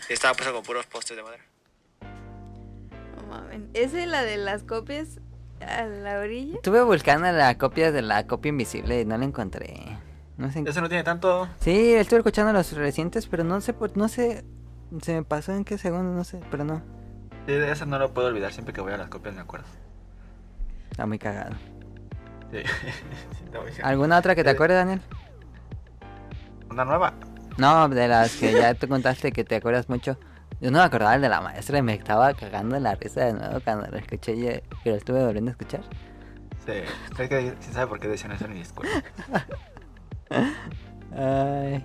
Y 0.08 0.12
estaba 0.12 0.34
puesto 0.34 0.54
con 0.54 0.62
puros 0.62 0.86
postes 0.86 1.16
de 1.16 1.22
madera. 1.22 1.42
No 3.16 3.26
mames. 3.28 3.60
¿Esa 3.74 4.00
es 4.02 4.08
la 4.08 4.22
de 4.22 4.36
las 4.36 4.62
copias 4.62 5.18
a 5.60 5.84
la 5.84 6.20
orilla? 6.20 6.56
Estuve 6.56 6.82
buscando 6.82 7.30
la 7.32 7.56
copia 7.58 7.90
de 7.92 8.02
la 8.02 8.26
copia 8.26 8.50
invisible 8.50 9.00
y 9.00 9.04
no 9.04 9.16
la 9.18 9.24
encontré. 9.24 9.74
No 10.36 10.50
sé. 10.52 10.60
en- 10.60 10.68
Eso 10.68 10.80
no 10.80 10.88
tiene 10.88 11.02
tanto... 11.02 11.48
Sí, 11.60 11.94
estuve 11.94 12.18
escuchando 12.20 12.52
los 12.52 12.72
recientes, 12.72 13.26
pero 13.26 13.42
no 13.42 13.60
sé 13.60 13.72
por, 13.72 13.96
no 13.96 14.08
sé, 14.08 14.44
se 15.02 15.14
me 15.14 15.22
pasó 15.24 15.52
en 15.52 15.64
qué 15.64 15.78
segundo, 15.78 16.12
no 16.12 16.24
sé, 16.24 16.40
pero 16.50 16.62
no. 16.64 16.82
Sí, 17.46 17.52
de 17.52 17.72
eso 17.72 17.86
no 17.86 17.98
lo 17.98 18.12
puedo 18.12 18.28
olvidar, 18.28 18.52
siempre 18.52 18.74
que 18.74 18.80
voy 18.80 18.92
a 18.92 18.96
las 18.98 19.08
copias 19.08 19.34
me 19.34 19.40
acuerdo. 19.40 19.66
Está 20.90 21.06
muy 21.06 21.18
cagado. 21.18 21.56
Sí. 22.52 22.58
Sí. 23.74 23.80
¿Alguna 23.82 24.18
otra 24.18 24.34
que 24.34 24.44
te 24.44 24.50
Eh, 24.50 24.52
acuerdes, 24.52 24.76
Daniel? 24.76 25.00
¿Una 26.70 26.84
nueva? 26.84 27.14
No, 27.56 27.88
de 27.88 28.06
las 28.06 28.36
que 28.36 28.52
ya 28.52 28.74
te 28.74 28.86
contaste 28.86 29.32
que 29.32 29.44
te 29.44 29.56
acuerdas 29.56 29.88
mucho. 29.88 30.18
Yo 30.60 30.70
no 30.70 30.78
me 30.78 30.84
acordaba 30.84 31.14
el 31.14 31.22
de 31.22 31.30
la 31.30 31.40
maestra 31.40 31.78
y 31.78 31.82
me 31.82 31.94
estaba 31.94 32.34
cagando 32.34 32.78
la 32.78 32.94
risa 32.96 33.24
de 33.24 33.32
nuevo 33.32 33.60
cuando 33.64 33.86
lo 33.86 33.96
escuché 33.96 34.32
y 34.34 34.42
que 34.82 34.90
lo 34.90 34.96
estuve 34.96 35.24
volviendo 35.24 35.50
a 35.50 35.52
escuchar. 35.52 35.80
Sí. 36.66 36.72
Creo 37.14 37.28
que 37.30 37.54
sí 37.60 37.72
sabe 37.72 37.86
por 37.86 37.98
qué 37.98 38.08
decían 38.08 38.32
eso 38.32 38.44
en 38.44 38.52
mi 38.54 38.60
escuela. 38.60 39.02
Ay. 41.16 41.84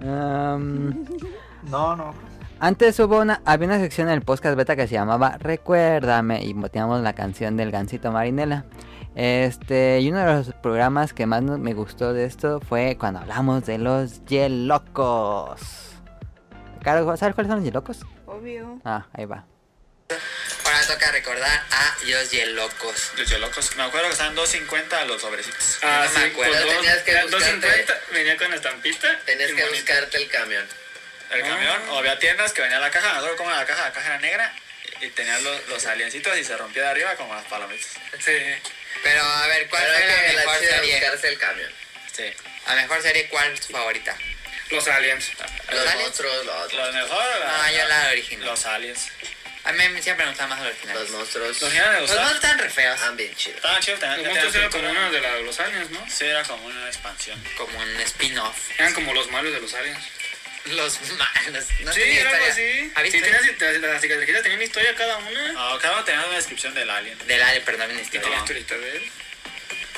No, 0.00 0.58
no. 1.96 2.14
Antes 2.60 2.98
hubo 3.00 3.20
una, 3.20 3.40
había 3.44 3.66
una 3.66 3.78
sección 3.78 4.08
en 4.08 4.14
el 4.14 4.22
podcast 4.22 4.56
beta 4.56 4.76
que 4.76 4.86
se 4.86 4.94
llamaba 4.94 5.36
Recuérdame 5.38 6.44
y 6.44 6.54
teníamos 6.54 7.00
la 7.02 7.14
canción 7.14 7.56
del 7.56 7.70
Gancito 7.70 8.12
Marinela. 8.12 8.64
Este, 9.16 10.00
y 10.00 10.10
uno 10.10 10.18
de 10.20 10.26
los 10.26 10.52
programas 10.62 11.12
que 11.14 11.24
más 11.26 11.42
me 11.42 11.72
gustó 11.72 12.12
de 12.12 12.26
esto 12.26 12.60
fue 12.60 12.96
cuando 12.98 13.20
hablamos 13.20 13.64
de 13.64 13.78
los 13.78 14.24
Yelocos. 14.26 15.60
¿Sabes 16.84 17.02
cuáles 17.34 17.48
son 17.48 17.56
los 17.56 17.64
Yelocos? 17.64 17.98
Obvio. 18.26 18.78
Ah, 18.84 19.06
ahí 19.14 19.24
va. 19.24 19.44
Ahora 20.64 20.80
toca 20.86 21.10
recordar 21.12 21.62
a 21.70 21.96
los 22.06 22.30
Yelocos. 22.30 23.12
Los 23.16 23.28
Yelocos. 23.30 23.74
Me 23.76 23.84
acuerdo 23.84 24.06
que 24.08 24.12
estaban 24.12 24.36
2.50 24.36 25.06
los 25.06 25.22
sobrecitos. 25.22 25.78
Ah, 25.82 26.06
no 26.12 26.20
me 26.20 26.26
acuerdo. 26.26 26.52
con 26.54 26.62
dos- 26.62 26.74
Tenías 26.76 27.02
que 27.02 27.12
buscarte- 27.12 27.86
2.50, 27.86 27.94
venía 28.12 28.36
con 28.36 28.52
estampita. 28.54 29.08
Tenías 29.24 29.52
que 29.52 29.68
buscarte 29.68 30.16
el 30.18 30.28
camión. 30.28 30.64
El 31.32 31.40
camión, 31.42 31.76
o 31.90 31.98
había 31.98 32.18
tiendas 32.20 32.52
que 32.52 32.62
venía 32.62 32.78
la 32.78 32.90
caja, 32.90 33.10
me 33.12 33.18
acuerdo 33.18 33.36
cómo 33.36 33.50
era 33.50 33.58
la 33.60 33.66
caja, 33.66 33.82
la 33.86 33.92
caja 33.92 34.06
era 34.14 34.18
negra 34.20 34.52
y 35.00 35.08
tenía 35.08 35.40
los, 35.40 35.68
los 35.68 35.84
aliencitos 35.86 36.36
y 36.38 36.44
se 36.44 36.56
rompía 36.56 36.82
de 36.84 36.88
arriba 36.90 37.16
como 37.16 37.34
las 37.34 37.44
palomitas. 37.46 37.88
Sí. 38.20 38.32
Pero 39.02 39.22
a 39.22 39.46
ver, 39.46 39.68
¿cuál 39.68 39.82
Pero 39.84 39.94
fue 39.98 40.06
la 40.06 40.32
la 40.32 40.38
mejor 40.40 40.58
serie? 40.58 40.92
buscarse 41.00 41.28
el 41.28 41.38
camión. 41.38 41.72
Sí. 42.14 42.32
La 42.66 42.74
mejor 42.74 43.02
serie, 43.02 43.28
¿cuál 43.28 43.52
es 43.52 43.60
tu 43.60 43.72
favorita? 43.72 44.16
Los 44.70 44.88
aliens. 44.88 45.30
¿Los 45.38 45.50
Los 45.70 45.80
aliens? 45.86 45.96
monstruos, 46.02 46.44
los 46.46 46.72
Los 46.72 46.94
mejores. 46.94 47.36
No, 47.46 47.70
yo 47.72 47.88
la 47.88 48.08
original. 48.08 48.46
Los 48.46 48.66
aliens. 48.66 49.08
A 49.64 49.72
mí 49.72 49.82
siempre 50.02 50.24
me 50.24 50.30
gustan 50.30 50.48
más 50.48 50.58
los 50.60 50.68
originales. 50.68 51.02
Los 51.02 51.10
monstruos. 51.10 51.48
Los 51.48 51.62
originales 51.62 51.92
me 51.94 52.00
Los 52.00 52.10
monstruos 52.10 52.34
están 52.36 52.58
re 52.58 52.70
feos. 52.70 52.94
Estaban 52.94 53.16
bien 53.16 53.34
chidos. 53.36 53.56
Estaban 53.56 53.82
chidos, 53.82 54.00
tenían 54.00 54.18
Los 54.22 54.26
monstruos 54.28 54.54
eran 54.56 54.70
como 54.70 54.90
uno 54.90 55.10
de 55.12 55.20
la- 55.20 55.36
los 55.38 55.60
aliens, 55.60 55.90
¿no? 55.90 56.06
Sí, 56.10 56.24
era 56.24 56.42
como 56.44 56.66
una 56.66 56.86
expansión. 56.86 57.44
Como 57.56 57.78
un 57.78 58.00
spin-off. 58.00 58.56
Eran 58.78 58.94
como 58.94 59.12
los 59.14 59.28
malos 59.30 59.52
de 59.52 59.60
los 59.60 59.74
aliens. 59.74 59.98
Los 60.66 61.00
malos. 61.12 61.64
No 61.80 61.92
sí, 61.92 62.00
tenía 62.00 62.20
era 62.20 62.30
algo 62.30 62.46
historia. 62.48 62.52
así. 62.72 62.92
¿Había 62.94 63.10
Sí, 63.12 63.16
historia? 63.18 63.40
tenías, 63.40 63.80
las, 63.80 64.00
cicatrices 64.02 64.42
tenían 64.42 64.62
historia 64.62 64.94
cada 64.96 65.16
una. 65.18 65.52
No, 65.52 65.78
cada 65.78 65.94
uno 65.94 66.04
tenía 66.04 66.26
una 66.26 66.36
descripción 66.36 66.74
del 66.74 66.90
alien. 66.90 67.18
Del 67.26 67.42
alien, 67.42 67.62
pero 67.64 67.78
no 67.78 67.84
había 67.84 67.94
una 67.94 68.02
historia. 68.02 68.22
tenía 68.22 68.38
historieta 68.38 68.76
de 68.76 68.96
él. 68.96 69.10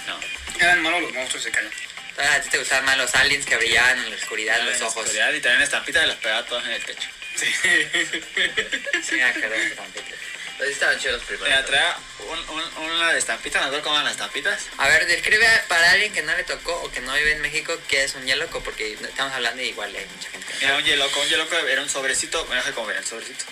No. 0.07 0.21
Eran 0.61 0.83
malos 0.83 1.03
los 1.03 1.13
monstruos, 1.13 1.43
se 1.45 1.51
callan. 1.51 1.73
Entonces, 2.11 2.35
¿A 2.35 2.41
ti 2.43 2.49
te 2.51 2.59
gustaban 2.59 2.85
más 2.85 2.99
los 2.99 3.15
aliens 3.15 3.47
que 3.47 3.57
brillaban 3.57 3.99
en 3.99 4.11
la 4.11 4.17
oscuridad 4.17 4.61
los 4.63 4.81
ojos? 4.83 4.97
Oscuridad, 5.05 5.33
y 5.33 5.41
tenían 5.41 5.63
estampitas 5.63 6.05
y 6.05 6.07
las 6.09 6.17
pegaban 6.17 6.47
todas 6.47 6.65
en 6.67 6.73
el 6.73 6.85
techo. 6.85 7.09
Sí, 7.37 9.15
me 9.15 9.23
acuerdo 9.25 9.51
de 9.51 9.67
estampitas. 9.69 10.19
Pero 10.59 10.69
sí 10.71 10.75
estaban 10.75 10.99
chidos 10.99 11.23
los 11.31 11.41
Mira, 11.41 11.65
traía 11.65 11.97
un, 12.19 12.39
un, 12.51 12.91
una 12.91 13.13
de 13.13 13.19
estampitas, 13.21 13.63
cómo 13.83 13.95
eran 13.95 14.05
las 14.05 14.15
estampitas. 14.15 14.61
A 14.77 14.89
ver, 14.89 15.07
describe 15.07 15.47
para 15.69 15.93
alguien 15.93 16.13
que 16.13 16.23
no 16.23 16.37
le 16.37 16.43
tocó 16.43 16.75
o 16.83 16.91
que 16.91 17.01
no 17.01 17.15
vive 17.15 17.33
en 17.33 17.41
México 17.43 17.79
qué 17.87 18.03
es 18.03 18.15
un 18.17 18.27
yeloco, 18.27 18.61
porque 18.65 18.93
estamos 18.93 19.33
hablando 19.33 19.59
de 19.63 19.69
igual 19.69 19.95
hay 19.95 20.05
mucha 20.07 20.31
gente. 20.31 20.53
Era 20.61 20.77
un 20.77 20.83
yeloco, 20.85 21.21
un 21.21 21.29
yeloco 21.29 21.57
era 21.57 21.81
un 21.81 21.89
sobrecito, 21.89 22.45
me 22.47 22.57
dejé 22.57 22.73
comer 22.73 22.97
el 22.97 23.07
sobrecito. 23.07 23.45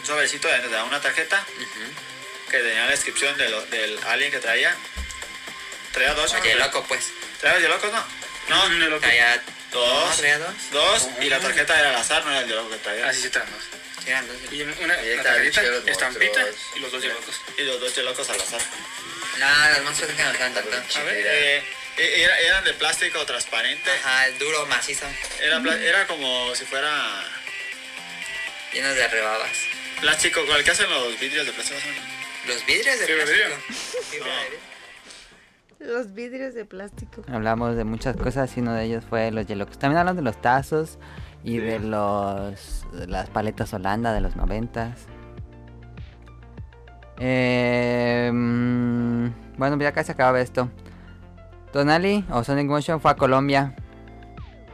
Un 0.00 0.04
sobrecito 0.06 0.48
donde 0.48 0.66
te 0.66 0.74
daba 0.74 0.84
una 0.84 1.00
tarjeta 1.00 1.44
que 2.50 2.58
tenía 2.58 2.84
la 2.86 2.90
descripción 2.90 3.36
de 3.38 3.48
lo- 3.50 3.64
del 3.66 3.98
alien 4.06 4.32
que 4.32 4.38
traía. 4.40 4.74
Traía 5.92 6.14
dos. 6.14 6.32
O 6.34 6.42
yeloco, 6.42 6.82
pues. 6.84 7.04
¿Traía 7.40 7.54
los 7.54 7.62
yelocos, 7.62 7.92
no? 7.92 8.04
No, 8.48 8.68
Traía 9.00 9.42
dos. 9.70 10.10
¿No 10.10 10.16
traía 10.16 10.38
dos? 10.38 10.54
Dos, 10.72 11.08
y 11.20 11.28
la 11.28 11.38
tarjeta 11.38 11.78
era 11.78 11.90
al 11.90 11.96
azar, 11.96 12.24
no 12.24 12.30
era 12.32 12.40
el 12.40 12.48
yeloco 12.48 12.70
que 12.70 12.78
traía. 12.78 13.08
Así 13.08 13.22
se 13.22 13.30
traen 13.30 13.48
dos. 13.52 13.62
Eran 14.08 14.26
dos. 14.26 14.36
Y 14.52 14.62
una, 14.62 14.72
los 14.74 15.86
estampita 15.86 16.40
monstruos. 16.40 16.76
y 16.76 16.80
los 16.80 16.92
dos 16.92 17.02
yelocos. 17.02 17.40
Y 17.58 17.62
los 17.62 17.80
dos 17.80 17.94
yelocos 17.94 18.30
al 18.30 18.40
azar. 18.40 18.60
No, 19.38 19.46
los 19.74 19.84
monstruos 19.84 20.12
que 20.12 20.22
no 20.24 20.30
estaban 20.30 20.54
tanto. 20.54 20.70
A 20.98 21.02
ver, 21.04 21.26
eh, 21.26 21.62
eh, 21.98 22.22
era- 22.22 22.38
eran 22.40 22.64
de 22.64 22.72
plástico 22.74 23.24
transparente. 23.26 23.90
Ajá, 23.90 24.30
duro, 24.38 24.66
macizo, 24.66 25.06
Era, 25.40 25.60
pla- 25.60 25.80
era 25.80 26.06
como 26.06 26.54
si 26.54 26.64
fuera 26.64 27.22
llenos 28.72 28.94
de 28.96 29.08
rebabas. 29.08 29.50
plástico, 30.00 30.44
¿cuál 30.46 30.64
que 30.64 30.70
hacen 30.70 30.88
los 30.90 31.18
vidrios 31.20 31.46
de 31.46 31.52
plástico? 31.52 31.80
Los 32.46 32.64
vidrios 32.66 32.98
de 32.98 33.06
plástico. 33.06 33.32
vidrio. 33.32 33.56
Fibra 34.10 34.32
de 34.36 34.44
vidrio. 34.44 34.58
Los 35.80 36.14
vidrios 36.14 36.54
de 36.54 36.64
plástico. 36.64 37.24
Hablamos 37.30 37.76
de 37.76 37.84
muchas 37.84 38.16
cosas 38.16 38.50
y 38.56 38.60
uno 38.60 38.74
de 38.74 38.84
ellos 38.84 39.04
fue 39.08 39.30
los 39.30 39.46
yelocos. 39.46 39.78
También 39.78 39.98
hablan 39.98 40.16
de 40.16 40.22
los 40.22 40.40
tazos 40.40 40.98
y 41.44 41.58
de 41.58 41.78
los 41.78 42.77
las 42.92 43.28
paletas 43.30 43.72
Holanda 43.74 44.12
de 44.12 44.20
los 44.20 44.36
noventas. 44.36 45.06
Eh, 47.20 48.30
mm, 48.32 49.56
bueno, 49.58 49.76
ya 49.78 49.92
casi 49.92 50.12
acaba 50.12 50.40
esto. 50.40 50.70
Tonali 51.72 52.24
o 52.30 52.44
Sonic 52.44 52.66
Motion 52.66 53.00
fue 53.00 53.10
a 53.10 53.16
Colombia 53.16 53.74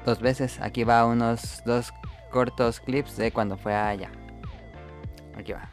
dos 0.04 0.20
veces. 0.20 0.60
Aquí 0.60 0.84
va 0.84 1.06
unos 1.06 1.62
dos 1.64 1.92
cortos 2.30 2.80
clips 2.80 3.16
de 3.16 3.32
cuando 3.32 3.56
fue 3.56 3.74
allá. 3.74 4.10
Aquí 5.36 5.52
va. 5.52 5.70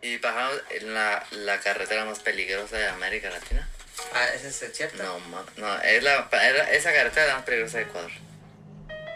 Y 0.00 0.16
bajamos 0.18 0.62
en 0.80 0.94
la, 0.94 1.24
la 1.32 1.58
carretera 1.58 2.04
más 2.04 2.20
peligrosa 2.20 2.76
de 2.76 2.88
América 2.88 3.30
Latina. 3.30 3.68
Ah, 4.14 4.26
¿ese 4.32 4.48
es 4.48 4.76
cierto? 4.76 5.02
No 5.56 5.80
es 5.82 6.04
la, 6.04 6.28
era- 6.30 6.70
esa 6.70 6.92
carretera 6.92 7.22
es 7.22 7.28
la 7.28 7.34
más 7.36 7.44
peligrosa 7.44 7.78
de 7.78 7.84
Ecuador. 7.84 8.10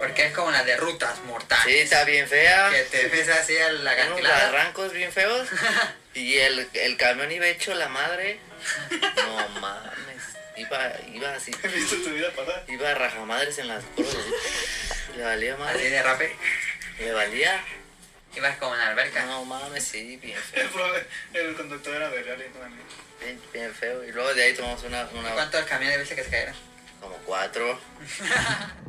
Porque 0.03 0.27
es 0.27 0.33
como 0.33 0.51
la 0.51 0.65
de 0.65 0.77
rutas 0.77 1.21
mortales. 1.27 1.65
Sí, 1.65 1.79
está 1.79 2.03
bien 2.03 2.27
fea. 2.27 2.71
Que 2.71 2.83
te 2.83 3.07
ves 3.07 3.29
así 3.29 3.57
a 3.57 3.71
la 3.71 3.93
Unos 3.93 3.93
acantilada. 3.93 4.51
barrancos 4.51 4.93
bien 4.93 5.13
feos. 5.13 5.47
y 6.15 6.39
el, 6.39 6.69
el 6.73 6.97
camión 6.97 7.31
iba 7.31 7.47
hecho 7.47 7.73
la 7.75 7.89
madre. 7.89 8.41
No 9.15 9.49
mames. 9.61 10.23
Iba, 10.57 10.93
iba 11.15 11.33
así. 11.33 11.53
¿Has 11.65 11.73
visto 11.73 11.95
tu 11.99 12.11
vida 12.11 12.33
pasar? 12.33 12.65
Iba 12.67 12.91
a 12.91 12.95
rajamadres 12.97 13.57
en 13.59 13.69
las 13.69 13.85
curvas. 13.95 14.13
así. 14.17 15.19
Le 15.19 15.23
valía 15.23 15.53
Así 15.53 15.63
madre. 15.63 15.91
de 15.91 16.03
rape. 16.03 16.37
Le 16.99 17.13
valía. 17.13 17.65
Ibas 18.35 18.57
como 18.57 18.75
en 18.75 18.81
la 18.81 18.89
alberca. 18.89 19.25
No 19.27 19.45
mames, 19.45 19.85
sí, 19.85 20.17
bien 20.17 20.37
feo. 20.37 20.69
El, 21.33 21.55
conductor 21.55 21.95
era 21.95 22.11
de 22.11 22.25
Real 22.25 22.45
Bien, 23.21 23.41
bien 23.53 23.73
feo. 23.73 24.03
Y 24.03 24.11
luego 24.11 24.35
de 24.35 24.43
ahí 24.43 24.55
tomamos 24.55 24.83
una, 24.83 25.05
una 25.15 25.31
¿Cuántos 25.31 25.65
camiones 25.67 26.01
viste 26.01 26.17
que 26.17 26.25
se 26.25 26.31
cayeron? 26.31 26.57
como 27.01 27.17
cuatro. 27.19 27.81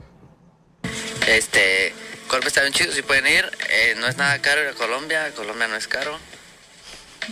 este, 1.28 1.94
Colpe 2.28 2.48
está 2.48 2.62
bien 2.62 2.74
chido, 2.74 2.92
si 2.94 3.02
pueden 3.02 3.28
ir. 3.28 3.50
Eh, 3.70 3.96
no 3.98 4.08
es 4.08 4.18
nada 4.18 4.42
caro 4.42 4.62
ir 4.62 4.70
a 4.70 4.74
Colombia, 4.74 5.32
Colombia 5.36 5.68
no 5.68 5.76
es 5.76 5.88
caro. 5.88 6.20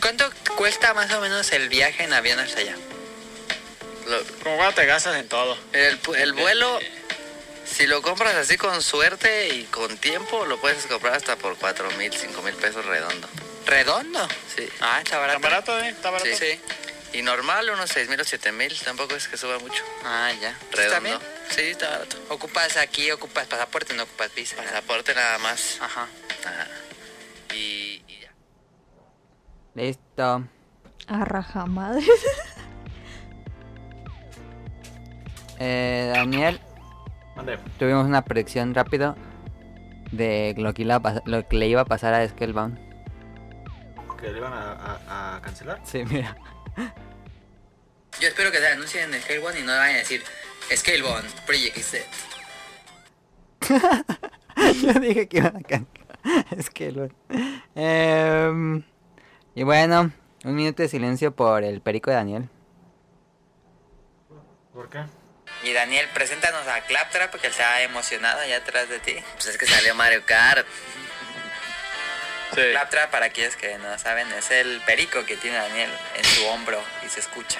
¿Cuánto 0.01 0.29
cuesta 0.55 0.93
más 0.93 1.11
o 1.11 1.19
menos 1.21 1.51
el 1.51 1.69
viaje 1.69 2.03
en 2.03 2.13
avión 2.13 2.39
hasta 2.39 2.59
allá? 2.59 2.75
Lo- 4.07 4.23
Como 4.43 4.57
cuando 4.57 4.73
te 4.75 4.85
gastas 4.85 5.17
en 5.17 5.27
todo. 5.27 5.57
el, 5.73 5.97
vuelo, 6.33 6.79
si 7.65 7.87
lo 7.87 8.01
compras 8.01 8.35
así 8.35 8.57
con 8.57 8.81
suerte 8.81 9.49
y 9.49 9.63
con 9.65 9.97
tiempo, 9.97 10.45
lo 10.45 10.59
puedes 10.59 10.85
comprar 10.85 11.15
hasta 11.15 11.35
por 11.35 11.57
cuatro 11.57 11.89
mil, 11.91 12.11
cinco 12.13 12.41
mil 12.41 12.55
pesos 12.55 12.85
redondo. 12.85 13.29
¿Redondo? 13.65 14.27
Sí. 14.55 14.67
Ah, 14.79 14.99
está 15.03 15.17
barato. 15.19 15.39
¿Tan 15.39 15.51
barato, 15.51 15.79
eh? 15.79 15.89
¿Está 15.89 16.09
barato? 16.09 16.29
Sí, 16.29 16.35
sí. 16.37 16.59
Y 17.13 17.21
normal, 17.23 17.69
unos 17.73 17.89
seis 17.89 18.07
mil 18.09 18.19
o 18.21 18.23
siete 18.23 18.51
mil, 18.53 18.73
tampoco 18.83 19.15
es 19.15 19.27
que 19.27 19.35
suba 19.37 19.59
mucho. 19.59 19.83
Ah, 20.05 20.31
ya. 20.41 20.51
¿Está 20.71 20.99
bien? 20.99 21.13
Redondo. 21.19 21.25
Sí, 21.49 21.61
está 21.63 21.89
barato. 21.89 22.17
Ocupas 22.29 22.77
aquí, 22.77 23.11
ocupas 23.11 23.47
pasaporte, 23.47 23.93
no 23.95 24.03
ocupas 24.03 24.33
visa. 24.33 24.55
Pasaporte 24.55 25.13
nada 25.13 25.37
más. 25.39 25.77
Ajá. 25.81 26.07
Ajá. 26.45 26.67
Y, 27.53 28.01
y 28.07 28.19
ya. 28.21 28.31
Listo. 29.75 30.47
A 31.07 31.25
raja 31.25 31.65
madre. 31.65 32.05
Eh, 35.59 36.11
Daniel, 36.15 36.59
Mande. 37.35 37.57
tuvimos 37.77 38.05
una 38.05 38.23
predicción 38.23 38.73
rápido 38.73 39.15
de 40.11 40.55
lo 40.57 40.73
que, 40.73 40.81
iba 40.83 40.95
a 40.95 40.99
pas- 41.01 41.21
lo 41.25 41.47
que 41.47 41.55
le 41.57 41.67
iba 41.67 41.81
a 41.81 41.85
pasar 41.85 42.13
a 42.13 42.27
Scalebound. 42.27 42.79
¿Que 44.19 44.31
le 44.31 44.37
iban 44.39 44.53
a, 44.53 44.71
a- 45.07 45.35
a 45.37 45.41
cancelar? 45.41 45.79
Sí, 45.83 46.03
mira. 46.05 46.35
Yo 48.21 48.27
espero 48.27 48.51
que 48.51 48.59
se 48.59 48.67
anuncien 48.67 49.11
en 49.11 49.19
Scale 49.19 49.39
One 49.39 49.59
y 49.59 49.63
no 49.63 49.75
vayan 49.75 49.95
a 49.95 49.97
decir 49.97 50.23
Scale 50.75 51.01
One, 51.01 51.27
Project 51.47 51.77
Z. 51.79 52.05
Yo 54.83 54.93
dije 54.99 55.27
que 55.27 55.37
iban 55.37 55.57
a 55.57 55.61
cancelar 55.61 56.11
Scalebound. 56.61 57.13
Em, 57.73 58.83
y 59.55 59.63
bueno, 59.63 60.11
un 60.43 60.55
minuto 60.55 60.83
de 60.83 60.89
silencio 60.89 61.35
por 61.35 61.63
el 61.63 61.81
perico 61.81 62.11
de 62.11 62.17
Daniel. 62.17 62.49
¿Por 64.71 64.87
qué? 64.91 64.99
Y 65.63 65.73
Daniel, 65.73 66.07
preséntanos 66.13 66.67
a 66.67 66.81
Claptrap 66.81 67.31
porque 67.31 67.47
él 67.47 67.51
está 67.53 67.81
emocionado 67.81 68.41
allá 68.41 68.57
atrás 68.57 68.87
de 68.87 68.99
ti. 68.99 69.15
Pues 69.33 69.47
es 69.47 69.57
que 69.57 69.65
salió 69.65 69.95
Mario 69.95 70.23
Kart. 70.27 70.67
Sí. 72.53 72.61
Claptrap, 72.71 73.11
para 73.11 73.27
aquellos 73.27 73.55
que 73.55 73.77
no 73.77 73.97
saben, 73.97 74.27
es 74.37 74.51
el 74.51 74.81
perico 74.85 75.23
que 75.25 75.37
tiene 75.37 75.57
Daniel 75.57 75.89
en 76.17 76.23
su 76.25 76.45
hombro 76.47 76.77
y 77.05 77.09
se 77.09 77.21
escucha. 77.21 77.59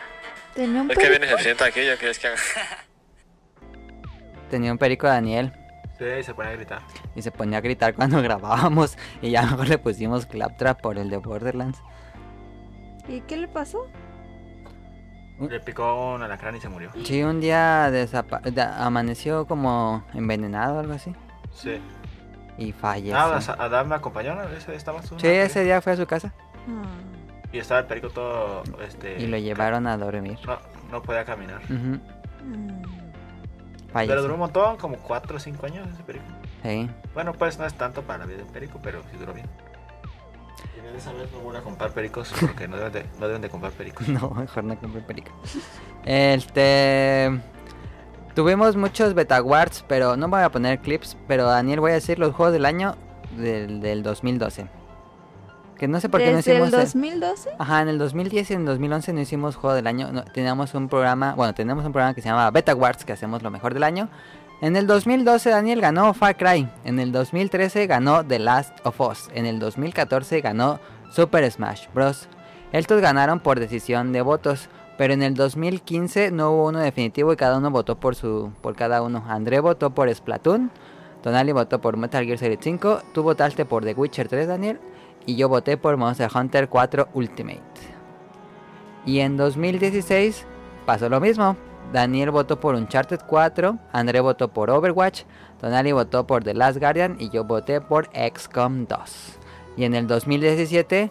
Tenía 0.54 0.82
un 0.82 0.90
Es 0.90 0.98
que 0.98 1.08
viene 1.08 1.28
se 1.28 1.38
sienta 1.38 1.66
aquí, 1.66 1.84
ya 1.84 1.96
quieres 1.96 2.18
que 2.18 2.28
haga. 2.28 2.36
Tenía 4.50 4.72
un 4.72 4.78
perico 4.78 5.06
de 5.06 5.12
Daniel 5.14 5.52
Sí, 5.98 6.22
se 6.24 6.34
pone 6.34 6.48
a 6.48 6.52
gritar. 6.52 6.82
y 7.14 7.22
se 7.22 7.30
ponía 7.30 7.58
a 7.58 7.60
gritar 7.60 7.94
cuando 7.94 8.20
grabábamos. 8.22 8.96
Y 9.20 9.30
ya 9.30 9.42
mejor 9.42 9.68
le 9.68 9.78
pusimos 9.78 10.26
Claptrap 10.26 10.80
por 10.80 10.98
el 10.98 11.10
de 11.10 11.18
Borderlands. 11.18 11.78
¿Y 13.08 13.20
qué 13.22 13.36
le 13.36 13.48
pasó? 13.48 13.88
Le 15.38 15.60
picó 15.60 16.14
un 16.14 16.22
alacrán 16.22 16.56
y 16.56 16.60
se 16.60 16.68
murió. 16.68 16.90
Sí, 17.04 17.22
un 17.22 17.40
día 17.40 17.90
amaneció 18.78 19.46
como 19.46 20.04
envenenado 20.14 20.76
o 20.76 20.80
algo 20.80 20.92
así. 20.92 21.14
Sí. 21.54 21.80
Y 22.62 22.72
falleció. 22.72 23.16
Ah, 23.18 23.40
Adam 23.58 23.88
me 23.88 23.94
acompañó. 23.96 24.40
Ese, 24.56 24.74
estabas 24.74 25.06
Sí, 25.18 25.26
ese 25.26 25.64
día 25.64 25.80
fue 25.80 25.92
a 25.92 25.96
su 25.96 26.06
casa 26.06 26.32
Y 27.52 27.58
estaba 27.58 27.80
el 27.80 27.86
perico 27.86 28.08
todo, 28.10 28.62
este... 28.86 29.20
y 29.20 29.26
lo 29.26 29.36
llevaron 29.38 29.86
a 29.86 29.96
dormir. 29.96 30.38
No, 30.46 30.58
no 30.90 31.02
podía 31.02 31.24
caminar. 31.24 31.60
Ujú. 31.64 31.98
Pero 32.48 33.92
Falleció. 33.92 34.22
duró 34.22 34.34
un 34.34 34.40
montón, 34.40 34.76
como 34.78 34.96
4 34.96 35.36
o 35.36 35.40
5 35.40 35.66
años 35.66 35.88
ese 35.92 36.02
perico. 36.02 36.24
Sí. 36.62 36.88
Bueno, 37.14 37.32
pues 37.34 37.58
no 37.58 37.66
es 37.66 37.74
tanto 37.74 38.02
para 38.02 38.20
la 38.20 38.26
vida 38.26 38.38
de 38.38 38.44
un 38.44 38.52
perico, 38.52 38.78
pero 38.82 39.02
sí 39.10 39.18
duró 39.18 39.34
bien. 39.34 39.46
Quería 40.74 41.00
saber 41.00 41.28
no 41.32 41.40
voy 41.40 41.56
a 41.56 41.60
comprar 41.62 41.90
pericos 41.92 42.32
porque 42.40 42.68
no 42.68 42.76
deben 42.76 42.92
de, 42.92 43.06
no 43.18 43.26
deben 43.26 43.42
de 43.42 43.50
comprar 43.50 43.72
pericos. 43.72 44.08
No, 44.08 44.30
mejor 44.30 44.64
no 44.64 44.78
compré 44.78 45.02
perico. 45.02 45.32
Este. 46.04 47.38
Tuvimos 48.34 48.76
muchos 48.76 49.12
beta 49.14 49.36
awards, 49.36 49.84
pero 49.86 50.16
no 50.16 50.28
voy 50.28 50.42
a 50.42 50.50
poner 50.50 50.78
clips. 50.78 51.16
Pero 51.28 51.46
Daniel, 51.46 51.80
voy 51.80 51.90
a 51.90 51.94
decir 51.94 52.18
los 52.18 52.34
juegos 52.34 52.52
del 52.52 52.64
año 52.64 52.96
del, 53.36 53.80
del 53.80 54.02
2012. 54.02 54.66
Que 55.76 55.88
no 55.88 56.00
sé 56.00 56.08
por 56.08 56.20
qué 56.20 56.30
no 56.30 56.36
¿Desde 56.36 56.52
hicimos. 56.52 56.68
el 56.68 56.74
eh, 56.74 56.82
2012? 56.84 57.50
Ajá, 57.58 57.82
en 57.82 57.88
el 57.88 57.98
2010 57.98 58.50
y 58.50 58.54
en 58.54 58.60
el 58.60 58.66
2011 58.66 59.12
no 59.12 59.20
hicimos 59.20 59.56
juego 59.56 59.74
del 59.74 59.86
año. 59.86 60.12
No, 60.12 60.24
teníamos 60.24 60.74
un 60.74 60.88
programa, 60.88 61.34
bueno, 61.34 61.54
tenemos 61.54 61.84
un 61.84 61.92
programa 61.92 62.14
que 62.14 62.22
se 62.22 62.28
llama 62.28 62.50
Beta 62.50 62.72
Awards, 62.72 63.04
que 63.04 63.12
hacemos 63.12 63.42
lo 63.42 63.50
mejor 63.50 63.74
del 63.74 63.82
año. 63.82 64.08
En 64.60 64.76
el 64.76 64.86
2012 64.86 65.50
Daniel 65.50 65.80
ganó 65.80 66.14
Far 66.14 66.36
Cry. 66.36 66.68
En 66.84 67.00
el 67.00 67.10
2013 67.10 67.88
ganó 67.88 68.24
The 68.24 68.38
Last 68.38 68.74
of 68.84 69.00
Us. 69.00 69.28
En 69.34 69.44
el 69.44 69.58
2014 69.58 70.40
ganó 70.40 70.78
Super 71.10 71.50
Smash 71.50 71.88
Bros. 71.92 72.28
Estos 72.70 73.00
ganaron 73.00 73.40
por 73.40 73.58
decisión 73.58 74.12
de 74.12 74.22
votos. 74.22 74.68
Pero 75.02 75.14
en 75.14 75.24
el 75.24 75.34
2015 75.34 76.30
no 76.30 76.52
hubo 76.52 76.68
uno 76.68 76.78
definitivo 76.78 77.32
y 77.32 77.36
cada 77.36 77.58
uno 77.58 77.72
votó 77.72 77.98
por 77.98 78.14
su 78.14 78.52
por 78.62 78.76
cada 78.76 79.02
uno. 79.02 79.24
André 79.26 79.58
votó 79.58 79.90
por 79.90 80.08
Splatoon. 80.14 80.70
Tonali 81.24 81.50
votó 81.50 81.80
por 81.80 81.96
Metal 81.96 82.24
Gear 82.24 82.38
Solid 82.38 82.60
5. 82.60 83.02
Tú 83.12 83.24
votaste 83.24 83.64
por 83.64 83.82
The 83.82 83.94
Witcher 83.94 84.28
3, 84.28 84.46
Daniel. 84.46 84.78
Y 85.26 85.34
yo 85.34 85.48
voté 85.48 85.76
por 85.76 85.96
Monster 85.96 86.30
Hunter 86.32 86.68
4 86.68 87.08
Ultimate. 87.14 87.60
Y 89.04 89.18
en 89.18 89.36
2016 89.36 90.46
pasó 90.86 91.08
lo 91.08 91.18
mismo. 91.18 91.56
Daniel 91.92 92.30
votó 92.30 92.60
por 92.60 92.76
Uncharted 92.76 93.22
4, 93.26 93.76
André 93.90 94.20
votó 94.20 94.52
por 94.52 94.70
Overwatch, 94.70 95.24
Tonali 95.60 95.90
votó 95.90 96.28
por 96.28 96.44
The 96.44 96.54
Last 96.54 96.78
Guardian 96.78 97.16
y 97.18 97.28
yo 97.28 97.42
voté 97.42 97.80
por 97.80 98.08
XCOM 98.14 98.86
2. 98.86 99.38
Y 99.78 99.82
en 99.82 99.96
el 99.96 100.06
2017 100.06 101.10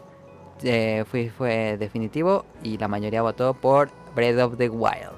eh, 0.63 1.05
fui, 1.07 1.29
fue 1.29 1.77
definitivo 1.77 2.45
y 2.63 2.77
la 2.77 2.87
mayoría 2.87 3.21
votó 3.21 3.53
por 3.53 3.89
Breath 4.15 4.39
of 4.39 4.57
the 4.57 4.69
Wild. 4.69 5.11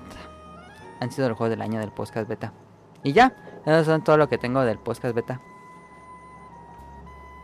Han 0.99 1.11
sido 1.11 1.29
los 1.29 1.37
juegos 1.37 1.51
del 1.51 1.61
año 1.61 1.79
del 1.79 1.91
podcast 1.91 2.27
beta. 2.27 2.53
Y 3.03 3.13
ya, 3.13 3.35
esos 3.65 3.85
son 3.85 4.03
todo 4.03 4.17
lo 4.17 4.29
que 4.29 4.37
tengo 4.37 4.61
del 4.61 4.79
podcast 4.79 5.15
beta. 5.15 5.41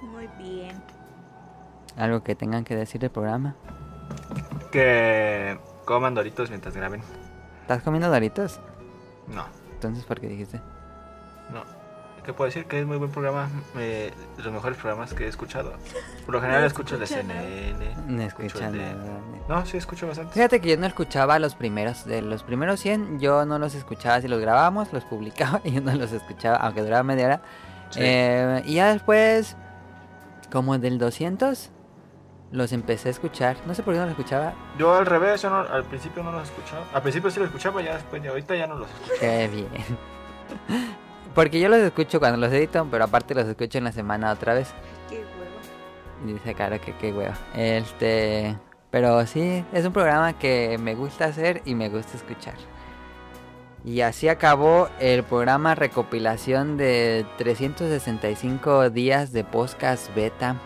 Muy 0.01 0.27
bien. 0.37 0.81
Algo 1.97 2.23
que 2.23 2.35
tengan 2.35 2.63
que 2.63 2.75
decir 2.75 3.01
del 3.01 3.11
programa. 3.11 3.55
Que 4.71 5.59
coman 5.85 6.13
doritos 6.15 6.49
mientras 6.49 6.75
graben. 6.75 7.01
¿Estás 7.61 7.83
comiendo 7.83 8.09
doritos? 8.09 8.59
No, 9.27 9.45
Entonces, 9.73 10.05
¿por 10.05 10.19
qué 10.19 10.27
dijiste? 10.27 10.61
¿Qué 12.23 12.33
puedo 12.33 12.47
decir? 12.47 12.65
Que 12.65 12.79
es 12.79 12.85
muy 12.85 12.97
buen 12.97 13.09
programa. 13.11 13.49
eh, 13.77 14.11
de 14.37 14.43
los 14.43 14.53
mejores 14.53 14.77
programas 14.77 15.13
que 15.13 15.25
he 15.25 15.27
escuchado. 15.27 15.73
Por 16.25 16.35
lo 16.35 16.41
general 16.41 16.61
No 16.61 16.67
escucho 16.67 16.95
el 16.95 17.01
de. 17.01 17.07
CNN. 17.07 17.95
No 18.07 18.21
escucho 18.23 18.59
el 18.59 18.71
de- 18.73 18.77
nada. 18.79 19.19
No, 19.47 19.65
sí 19.65 19.77
escucho 19.77 20.07
bastante. 20.07 20.33
Fíjate 20.33 20.59
que 20.61 20.69
yo 20.69 20.77
no 20.77 20.85
escuchaba 20.85 21.39
los 21.39 21.55
primeros, 21.55 22.05
de 22.05 22.21
los 22.21 22.43
primeros 22.43 22.79
100, 22.79 23.19
yo 23.19 23.45
no 23.45 23.57
los 23.59 23.73
escuchaba 23.75 24.21
si 24.21 24.27
los 24.27 24.39
grabábamos, 24.39 24.93
los 24.93 25.03
publicaba 25.05 25.61
y 25.63 25.71
yo 25.71 25.81
no 25.81 25.93
los 25.95 26.11
escuchaba, 26.11 26.57
aunque 26.57 26.81
duraba 26.81 27.03
media 27.03 27.25
hora. 27.25 27.41
Sí. 27.89 27.99
Eh, 28.03 28.61
y 28.65 28.75
ya 28.75 28.93
después, 28.93 29.55
como 30.51 30.77
del 30.77 30.99
200, 30.99 31.71
los 32.51 32.71
empecé 32.71 33.09
a 33.09 33.11
escuchar. 33.11 33.57
No 33.65 33.73
sé 33.73 33.81
por 33.83 33.93
qué 33.93 33.99
no 33.99 34.05
los 34.05 34.11
escuchaba. 34.17 34.53
Yo 34.77 34.95
al 34.95 35.05
revés, 35.05 35.41
yo 35.41 35.49
no- 35.49 35.57
al 35.59 35.83
principio 35.85 36.21
no 36.23 36.31
los 36.31 36.43
escuchaba. 36.43 36.83
Al 36.93 37.01
principio 37.01 37.31
sí 37.31 37.39
los 37.39 37.47
escuchaba, 37.47 37.81
ya 37.81 37.95
después, 37.95 38.21
ya 38.21 38.29
ahorita 38.29 38.55
ya 38.55 38.67
no 38.67 38.75
los 38.75 38.87
escucho. 38.89 39.13
Qué 39.19 39.47
bien. 39.47 39.67
Porque 41.39 41.61
yo 41.61 41.69
los 41.69 41.79
escucho 41.79 42.19
cuando 42.19 42.37
los 42.37 42.51
edito, 42.51 42.85
pero 42.91 43.05
aparte 43.05 43.33
los 43.33 43.47
escucho 43.47 43.77
en 43.77 43.85
la 43.85 43.93
semana 43.93 44.29
otra 44.29 44.53
vez. 44.53 44.73
Qué 45.07 45.19
huevo. 45.19 46.27
Y 46.27 46.33
dice, 46.33 46.53
claro 46.53 46.81
que 46.81 46.91
qué 46.97 47.13
huevo. 47.13 47.33
Este, 47.55 48.57
pero 48.91 49.25
sí, 49.25 49.63
es 49.71 49.85
un 49.85 49.93
programa 49.93 50.37
que 50.37 50.77
me 50.81 50.95
gusta 50.95 51.23
hacer 51.23 51.61
y 51.63 51.75
me 51.75 51.87
gusta 51.87 52.17
escuchar. 52.17 52.55
Y 53.85 54.01
así 54.01 54.27
acabó 54.27 54.89
el 54.99 55.23
programa 55.23 55.75
recopilación 55.75 56.75
de 56.75 57.25
365 57.37 58.89
días 58.89 59.31
de 59.31 59.45
podcast 59.45 60.13
beta. 60.13 60.57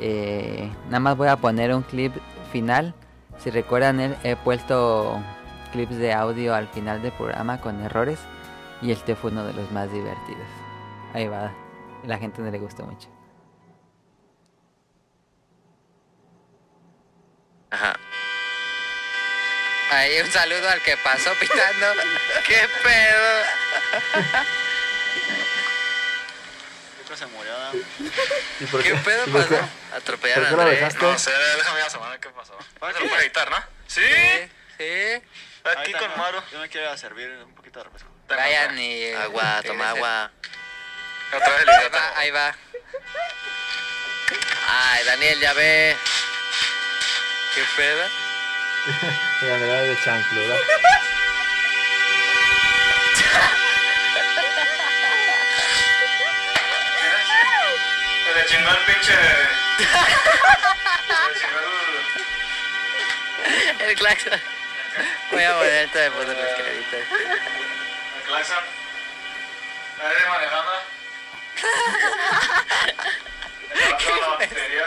Eh, 0.00 0.70
nada 0.88 1.00
más 1.00 1.16
voy 1.16 1.28
a 1.28 1.38
poner 1.38 1.74
un 1.74 1.80
clip 1.80 2.12
final. 2.52 2.92
Si 3.38 3.48
recuerdan, 3.48 4.18
he 4.22 4.36
puesto 4.36 5.18
clips 5.72 5.96
de 5.96 6.12
audio 6.12 6.54
al 6.54 6.68
final 6.68 7.00
del 7.00 7.12
programa 7.12 7.58
con 7.62 7.80
errores. 7.80 8.18
Y 8.82 8.92
este 8.92 9.14
fue 9.14 9.30
uno 9.30 9.44
de 9.44 9.52
los 9.52 9.70
más 9.70 9.92
divertidos. 9.92 10.46
Ahí 11.14 11.26
va. 11.28 11.52
La 12.04 12.18
gente 12.18 12.40
no 12.40 12.50
le 12.50 12.58
gustó 12.58 12.84
mucho. 12.84 13.08
Ajá. 17.70 17.94
Ahí 19.92 20.20
un 20.20 20.30
saludo 20.30 20.68
al 20.70 20.80
que 20.82 20.96
pasó 20.98 21.30
pitando. 21.38 21.86
¿Qué 22.46 22.68
pedo? 22.82 23.42
Creo 26.94 27.08
que 27.08 27.16
se 27.16 27.26
murió. 27.26 27.52
¿no? 27.58 27.80
¿Y 28.60 28.64
por 28.66 28.82
¿Qué 28.82 28.92
qué? 28.92 28.98
pedo 28.98 29.24
¿Y 29.26 29.30
por 29.30 29.48
qué? 29.48 29.56
pasó? 29.56 29.68
Atropellaron 29.96 30.44
¿Por 30.44 30.54
qué 30.58 30.62
a 30.62 30.86
Andrés. 30.86 31.02
No 31.02 31.18
sé, 31.18 31.30
déjame 31.58 31.80
ir 31.80 31.84
a 31.86 31.90
semana 31.90 32.18
qué 32.18 32.28
pasó. 32.30 32.56
Bueno, 32.78 32.96
se 32.96 33.04
lo 33.04 33.10
puede 33.10 33.22
editar, 33.22 33.50
¿no? 33.50 33.56
Sí. 33.86 34.00
Sí. 34.02 34.50
Aquí 35.78 35.92
con 35.92 36.16
Maru. 36.16 36.42
Yo 36.52 36.58
me 36.58 36.68
quiero 36.68 36.96
servir 36.96 37.30
un 37.44 37.54
poquito 37.54 37.78
de 37.80 37.84
refresco. 37.84 38.10
Vayan 38.28 38.78
y. 38.78 39.12
Agua, 39.12 39.62
toma 39.66 39.90
agua. 39.90 40.30
Otra 41.32 41.48
vez 41.50 41.62
el 41.62 41.68
Ahí 41.68 41.76
idiota. 41.78 41.98
va, 41.98 42.18
ahí 42.18 42.30
va. 42.30 42.54
Ay, 44.68 45.04
Daniel, 45.04 45.40
ya 45.40 45.52
ve. 45.52 45.96
¿Qué 47.54 47.64
pedo? 47.76 48.04
La 49.42 49.56
verdad 49.58 49.82
de 49.82 49.98
chanclura. 50.04 50.56
Se 58.26 58.34
le 58.34 58.46
chingó 58.46 58.70
el 58.70 58.76
pinche. 58.84 59.12
Se 59.78 59.82
le 59.82 61.40
chingó 61.40 61.58
el. 63.80 63.90
El 63.90 63.94
claxon. 63.96 64.40
Voy 65.32 65.42
a 65.42 65.54
ponerte 65.56 65.98
de 65.98 66.10
foto 66.10 66.26
los 66.26 66.36
créditos. 66.36 67.00
El 67.00 68.22
claxon. 68.26 68.64
Ahí 70.00 70.28
manejando. 70.28 70.72
Agarrando 73.74 74.20
la 74.20 74.28
batería. 74.28 74.86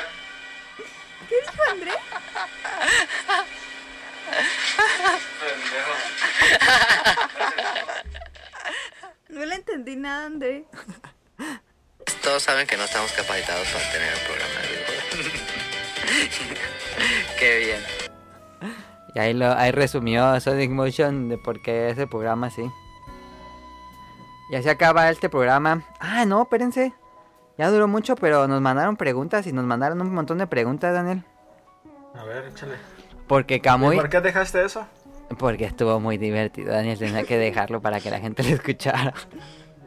¿Qué 1.29 1.35
dijo 1.41 1.63
André? 1.69 1.93
Pendejo. 5.39 5.93
No 9.29 9.45
le 9.45 9.55
entendí 9.55 9.95
nada, 9.95 10.25
André. 10.25 10.65
Todos 12.21 12.43
saben 12.43 12.67
que 12.67 12.77
no 12.77 12.83
estamos 12.83 13.11
capacitados 13.11 13.67
para 13.67 13.91
tener 13.91 14.13
un 14.13 14.19
programa 14.21 14.61
de 14.61 14.67
videojuegos. 14.67 15.31
Qué 17.39 17.57
bien. 17.57 18.02
Y 19.15 19.19
ahí, 19.19 19.33
lo, 19.33 19.51
ahí 19.51 19.71
resumió 19.71 20.39
Sonic 20.39 20.71
Motion 20.71 21.29
de 21.29 21.37
por 21.37 21.61
qué 21.61 21.89
ese 21.89 22.07
programa 22.07 22.47
así. 22.47 22.69
Y 24.49 24.55
así 24.55 24.69
acaba 24.69 25.09
este 25.09 25.29
programa. 25.29 25.83
Ah, 25.99 26.25
no, 26.25 26.43
espérense. 26.43 26.93
Ya 27.57 27.69
duró 27.69 27.87
mucho, 27.87 28.15
pero 28.15 28.47
nos 28.47 28.61
mandaron 28.61 28.97
preguntas 28.97 29.45
y 29.45 29.53
nos 29.53 29.65
mandaron 29.65 30.01
un 30.01 30.13
montón 30.13 30.39
de 30.39 30.47
preguntas, 30.47 30.93
Daniel. 30.93 31.23
A 32.15 32.23
ver, 32.23 32.45
échale. 32.47 32.75
Porque 33.27 33.55
¿Y 33.55 33.59
Camuy... 33.59 33.95
¿Por 33.95 34.09
qué 34.09 34.21
dejaste 34.21 34.65
eso? 34.65 34.85
Porque 35.37 35.65
estuvo 35.65 35.99
muy 35.99 36.17
divertido, 36.17 36.71
Daniel. 36.73 36.97
Tenía 36.97 37.23
que 37.23 37.37
dejarlo 37.37 37.81
para 37.81 37.99
que 37.99 38.09
la 38.09 38.19
gente 38.19 38.43
lo 38.43 38.49
escuchara. 38.49 39.13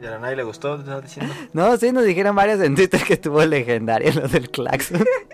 Y 0.01 0.05
a 0.05 0.17
nadie 0.19 0.35
le 0.35 0.43
gustó, 0.43 0.77
diciendo. 1.01 1.33
No, 1.53 1.75
sí, 1.77 1.91
nos 1.91 2.05
dijeron 2.05 2.35
varios 2.35 2.61
en 2.61 2.75
Twitter 2.75 3.01
que 3.03 3.13
estuvo 3.13 3.43
legendario 3.43 4.11
lo 4.13 4.27
del 4.27 4.49
claxon. 4.49 5.03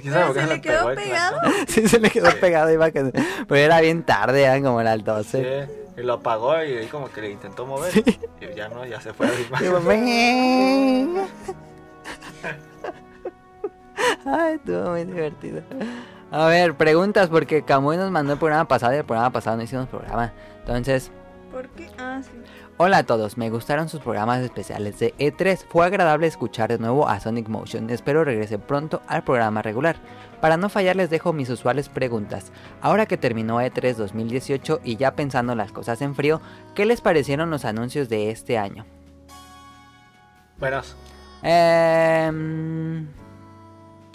¿Quién 0.00 0.12
sabe 0.12 0.26
por 0.26 0.34
qué 0.34 0.40
se 0.42 0.46
le 0.48 0.60
quedó 0.60 0.94
pegado. 0.94 1.40
sí, 1.68 1.88
se 1.88 1.98
le 2.00 2.10
quedó 2.10 2.30
pegado. 2.40 2.70
Iba 2.72 2.90
que... 2.90 3.12
Pero 3.48 3.56
era 3.56 3.80
bien 3.80 4.02
tarde, 4.02 4.42
eran 4.44 4.62
como 4.62 4.82
las 4.82 5.02
12. 5.04 5.66
Sí, 5.66 6.00
y 6.00 6.02
lo 6.02 6.14
apagó 6.14 6.54
y 6.62 6.78
ahí 6.78 6.86
como 6.86 7.10
que 7.10 7.20
le 7.20 7.30
intentó 7.30 7.66
mover. 7.66 7.92
Y 7.96 8.54
ya 8.54 8.68
no, 8.68 8.84
ya 8.86 9.00
se 9.00 9.12
fue 9.12 9.26
a 9.26 9.30
la. 9.60 9.60
Ay, 14.24 14.54
estuvo 14.54 14.90
muy 14.90 15.04
divertido. 15.04 15.62
A 16.30 16.46
ver, 16.46 16.74
preguntas, 16.74 17.28
porque 17.28 17.64
Camuy 17.64 17.96
nos 17.96 18.10
mandó 18.10 18.32
el 18.34 18.38
programa 18.38 18.66
pasado 18.66 18.94
y 18.94 18.96
el 18.96 19.04
programa 19.04 19.30
pasado 19.30 19.56
no 19.56 19.62
hicimos 19.62 19.88
programa. 19.88 20.32
Entonces, 20.60 21.10
¿Por 21.50 21.68
qué? 21.70 21.88
Ah, 21.98 22.20
sí. 22.22 22.39
Hola 22.82 22.96
a 22.96 23.02
todos, 23.02 23.36
me 23.36 23.50
gustaron 23.50 23.90
sus 23.90 24.00
programas 24.00 24.40
especiales 24.40 24.98
de 24.98 25.14
E3. 25.18 25.66
Fue 25.68 25.84
agradable 25.84 26.26
escuchar 26.26 26.70
de 26.70 26.78
nuevo 26.78 27.06
a 27.06 27.20
Sonic 27.20 27.46
Motion. 27.46 27.90
Espero 27.90 28.24
regrese 28.24 28.58
pronto 28.58 29.02
al 29.06 29.22
programa 29.22 29.60
regular. 29.60 29.96
Para 30.40 30.56
no 30.56 30.70
fallar 30.70 30.96
les 30.96 31.10
dejo 31.10 31.34
mis 31.34 31.50
usuales 31.50 31.90
preguntas. 31.90 32.52
Ahora 32.80 33.04
que 33.04 33.18
terminó 33.18 33.60
E 33.60 33.70
E3 33.70 33.96
2018 33.96 34.80
y 34.82 34.96
ya 34.96 35.14
pensando 35.14 35.54
las 35.54 35.72
cosas 35.72 36.00
en 36.00 36.14
frío, 36.14 36.40
¿qué 36.74 36.86
les 36.86 37.02
parecieron 37.02 37.50
los 37.50 37.66
anuncios 37.66 38.08
de 38.08 38.30
este 38.30 38.56
año? 38.56 38.86
Buenos. 40.58 40.96
Em, 41.42 43.08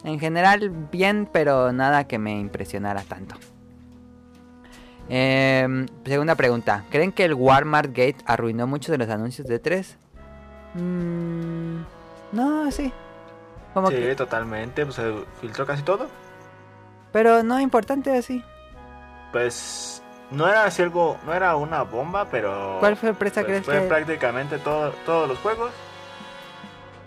En 0.04 0.20
general, 0.20 0.72
bien, 0.92 1.30
pero 1.32 1.72
nada 1.72 2.08
que 2.08 2.18
me 2.18 2.40
impresionara 2.40 3.04
tanto. 3.04 3.36
Eh, 5.10 5.86
segunda 6.06 6.36
pregunta. 6.36 6.84
¿Creen 6.90 7.12
que 7.12 7.26
el 7.26 7.34
Walmart 7.34 7.90
Gate 7.90 8.18
arruinó 8.26 8.66
muchos 8.68 8.92
de 8.92 8.98
los 8.98 9.10
anuncios 9.10 9.48
de 9.48 9.60
3? 9.60 9.98
Mm, 10.76 11.82
no, 12.32 12.72
sí. 12.72 12.92
Como 13.74 13.90
sí, 13.90 13.96
que- 13.96 14.16
totalmente. 14.16 14.84
Pues 14.86 14.96
se 14.96 15.14
filtró 15.42 15.66
casi 15.66 15.84
todo. 15.84 16.08
pero 17.12 17.44
no 17.44 17.60
importante 17.62 18.18
así. 18.18 18.44
Pues 19.32 20.02
no 20.32 20.48
era 20.48 20.66
así 20.66 20.82
algo, 20.82 21.18
no 21.26 21.34
era 21.34 21.56
una 21.56 21.84
bomba, 21.84 22.26
pero. 22.30 22.78
¿Cuál 22.80 22.98
sorpresa 22.98 23.42
pues, 23.42 23.46
crees 23.46 23.66
fue 23.66 23.80
que- 23.82 23.88
prácticamente 23.88 24.58
todo, 24.60 24.92
todos 25.06 25.28
los 25.30 25.38
juegos. 25.40 25.72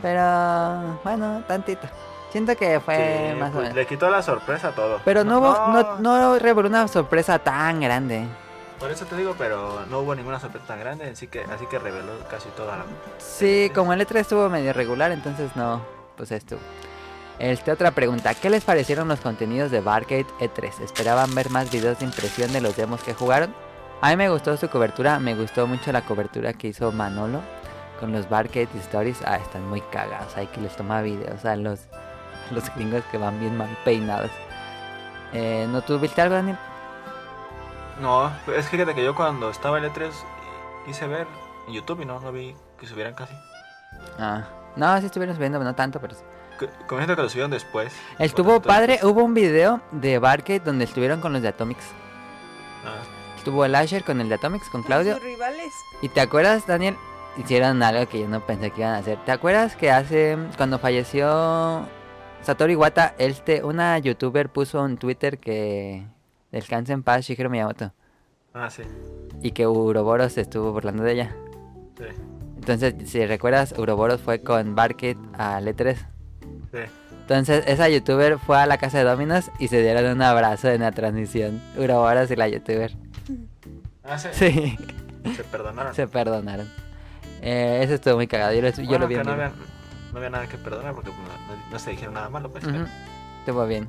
Pero 0.00 1.00
bueno, 1.04 1.42
tantito. 1.48 1.88
Siento 2.30 2.56
que 2.56 2.78
fue 2.80 3.30
Sí, 3.32 3.38
más 3.40 3.50
o 3.50 3.52
pues, 3.54 3.62
menos. 3.64 3.76
le 3.76 3.86
quitó 3.86 4.10
la 4.10 4.22
sorpresa 4.22 4.68
a 4.68 4.72
todo. 4.72 5.00
Pero 5.04 5.24
no, 5.24 5.38
hubo, 5.38 5.48
no, 5.72 5.98
no 5.98 6.38
reveló 6.38 6.68
una 6.68 6.86
sorpresa 6.88 7.38
tan 7.38 7.80
grande. 7.80 8.26
Por 8.78 8.90
eso 8.90 9.06
te 9.06 9.16
digo, 9.16 9.34
pero 9.36 9.84
no 9.90 10.00
hubo 10.00 10.14
ninguna 10.14 10.38
sorpresa 10.38 10.66
tan 10.68 10.78
grande, 10.80 11.10
así 11.10 11.26
que, 11.26 11.40
así 11.42 11.66
que 11.66 11.78
reveló 11.78 12.12
casi 12.30 12.48
toda 12.50 12.76
la. 12.76 12.84
Sí, 13.18 13.72
como 13.74 13.92
el 13.92 14.06
E3 14.06 14.16
estuvo 14.16 14.48
medio 14.48 14.72
regular, 14.72 15.10
entonces 15.10 15.50
no, 15.56 15.82
pues 16.16 16.30
estuvo. 16.30 16.60
Este, 17.40 17.72
otra 17.72 17.92
pregunta, 17.92 18.34
¿qué 18.34 18.50
les 18.50 18.64
parecieron 18.64 19.08
los 19.08 19.20
contenidos 19.20 19.70
de 19.70 19.80
Barcade 19.80 20.26
E3? 20.40 20.80
¿Esperaban 20.82 21.34
ver 21.34 21.50
más 21.50 21.70
videos 21.70 21.98
de 22.00 22.04
impresión 22.04 22.52
de 22.52 22.60
los 22.60 22.76
demos 22.76 23.02
que 23.02 23.14
jugaron? 23.14 23.54
A 24.00 24.10
mí 24.10 24.16
me 24.16 24.28
gustó 24.28 24.56
su 24.56 24.68
cobertura, 24.68 25.18
me 25.18 25.34
gustó 25.34 25.66
mucho 25.66 25.90
la 25.90 26.02
cobertura 26.02 26.52
que 26.52 26.68
hizo 26.68 26.92
Manolo 26.92 27.40
con 27.98 28.12
los 28.12 28.28
Barcade 28.28 28.68
Stories. 28.80 29.18
Ah, 29.24 29.36
están 29.36 29.68
muy 29.68 29.80
cagados, 29.80 30.36
hay 30.36 30.46
que 30.48 30.60
les 30.60 30.76
toma 30.76 31.00
videos 31.02 31.44
a 31.44 31.56
los, 31.56 31.80
los 32.52 32.74
gringos 32.74 33.04
que 33.10 33.18
van 33.18 33.38
bien 33.40 33.56
mal 33.56 33.68
peinados. 33.84 34.30
Eh, 35.32 35.66
¿No 35.70 35.82
tuviste 35.82 36.20
algo, 36.22 36.34
Daniel? 36.34 36.58
No, 38.00 38.32
es 38.54 38.66
que 38.66 38.76
fíjate 38.76 38.94
que 38.94 39.04
yo 39.04 39.14
cuando 39.14 39.50
estaba 39.50 39.78
el 39.78 39.84
E3 39.84 40.10
quise 40.86 41.06
ver 41.06 41.26
en 41.66 41.74
YouTube 41.74 42.00
y 42.02 42.06
no, 42.06 42.20
no 42.20 42.32
vi 42.32 42.54
que 42.78 42.86
subieran 42.86 43.14
casi. 43.14 43.34
Ah, 44.18 44.44
no, 44.76 44.98
sí 45.00 45.06
estuvieron 45.06 45.34
subiendo, 45.34 45.58
no 45.58 45.74
tanto, 45.74 46.00
pero... 46.00 46.14
sí. 46.14 46.22
Siento 46.58 47.16
que 47.16 47.22
lo 47.22 47.28
subieron 47.28 47.50
después. 47.50 47.94
Estuvo 48.18 48.60
padre, 48.60 48.98
hubo 49.02 49.22
un 49.22 49.34
video 49.34 49.80
de 49.92 50.18
Barcade 50.18 50.60
donde 50.60 50.84
estuvieron 50.84 51.20
con 51.20 51.32
los 51.32 51.42
de 51.42 51.48
Atomics. 51.48 51.84
Ah. 52.84 53.02
Estuvo 53.36 53.64
el 53.64 53.74
Asher 53.74 54.04
con 54.04 54.20
el 54.20 54.28
de 54.28 54.34
Atomics, 54.34 54.68
con 54.68 54.82
Claudio. 54.82 55.14
Sus 55.14 55.22
rivales. 55.22 55.72
¿Y 56.02 56.08
te 56.08 56.20
acuerdas, 56.20 56.66
Daniel? 56.66 56.96
Hicieron 57.36 57.82
algo 57.82 58.08
que 58.08 58.20
yo 58.20 58.28
no 58.28 58.40
pensé 58.44 58.70
que 58.72 58.80
iban 58.80 58.94
a 58.94 58.98
hacer. 58.98 59.18
¿Te 59.24 59.30
acuerdas 59.30 59.76
que 59.76 59.92
hace, 59.92 60.36
cuando 60.56 60.80
falleció 60.80 61.86
Satoru 62.42 62.72
Iwata, 62.72 63.14
este, 63.18 63.62
una 63.62 63.98
youtuber 63.98 64.48
puso 64.48 64.84
en 64.84 64.96
Twitter 64.96 65.38
que 65.38 66.06
descanse 66.50 66.92
en 66.92 67.02
paz 67.02 67.26
Shigeru 67.26 67.50
Miyamoto? 67.50 67.92
Ah, 68.54 68.70
sí. 68.70 68.82
Y 69.42 69.52
que 69.52 69.66
Uroboros 69.66 70.32
se 70.32 70.40
estuvo 70.42 70.72
burlando 70.72 71.02
de 71.02 71.12
ella. 71.12 71.36
Sí. 71.96 72.04
Entonces, 72.56 72.94
si 73.08 73.24
recuerdas, 73.26 73.74
Uroboros 73.78 74.20
fue 74.20 74.42
con 74.42 74.74
Barcade 74.74 75.18
al 75.34 75.66
E3. 75.66 75.96
Sí. 76.72 76.78
Entonces, 77.20 77.64
esa 77.66 77.88
youtuber 77.90 78.38
fue 78.38 78.58
a 78.58 78.66
la 78.66 78.78
casa 78.78 78.98
de 78.98 79.04
Dominos 79.04 79.50
y 79.58 79.68
se 79.68 79.82
dieron 79.82 80.06
un 80.16 80.22
abrazo 80.22 80.68
en 80.70 80.80
la 80.80 80.92
transmisión. 80.92 81.60
Uroboros 81.76 82.30
y 82.30 82.36
la 82.36 82.48
youtuber. 82.48 82.92
Ah, 84.02 84.18
sí. 84.18 84.28
Sí. 84.32 84.78
Se 85.36 85.44
perdonaron. 85.44 85.94
Se 85.94 86.08
perdonaron. 86.08 86.66
Eh, 87.42 87.80
eso 87.82 87.94
estuvo 87.94 88.16
muy 88.16 88.26
cagado. 88.26 88.54
Yo 88.54 88.62
lo, 88.62 88.70
yo 88.70 88.84
Bueno, 88.84 88.98
lo 89.00 89.08
vi 89.08 89.16
que 89.16 89.24
no 89.24 89.77
no 90.12 90.18
había 90.18 90.30
nada 90.30 90.46
que 90.46 90.56
perdonar 90.58 90.94
porque 90.94 91.10
pues, 91.10 91.20
no, 91.28 91.70
no- 91.72 91.78
se 91.78 91.90
dijeron 91.90 92.14
nada 92.14 92.28
malo. 92.28 92.50
Pues, 92.50 92.64
Ujú, 92.64 92.84
Estuvo 93.40 93.66
bien. 93.66 93.88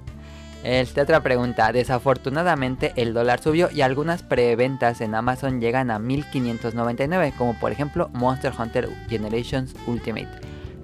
Este, 0.64 1.02
otra 1.02 1.22
pregunta. 1.24 1.72
Desafortunadamente 1.72 2.92
el 2.98 3.14
dólar 3.14 3.42
subió 3.42 3.70
y 3.72 3.82
algunas 3.82 4.24
preventas 4.24 5.00
en 5.02 5.16
Amazon 5.16 5.62
llegan 5.62 5.90
a 5.92 6.00
1599, 6.00 7.34
como 7.38 7.54
por 7.58 7.72
ejemplo 7.72 8.10
Monster 8.14 8.52
Hunter 8.58 8.90
Generations 9.08 9.74
Ultimate. 9.88 10.28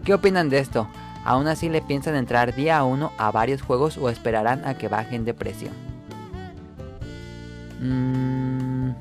¿Qué 0.05 0.13
opinan 0.13 0.49
de 0.49 0.59
esto? 0.59 0.87
¿Aún 1.25 1.47
así 1.47 1.67
le 1.69 1.81
piensan 1.81 2.15
entrar 2.15 2.53
día 2.55 2.83
1 2.83 3.11
a 3.17 3.31
varios 3.31 3.61
juegos 3.63 3.97
o 3.97 4.09
esperarán 4.09 4.63
a 4.65 4.75
que 4.77 4.87
bajen 4.87 5.25
de 5.25 5.33
precio? 5.33 5.69
Mm, 7.81 8.91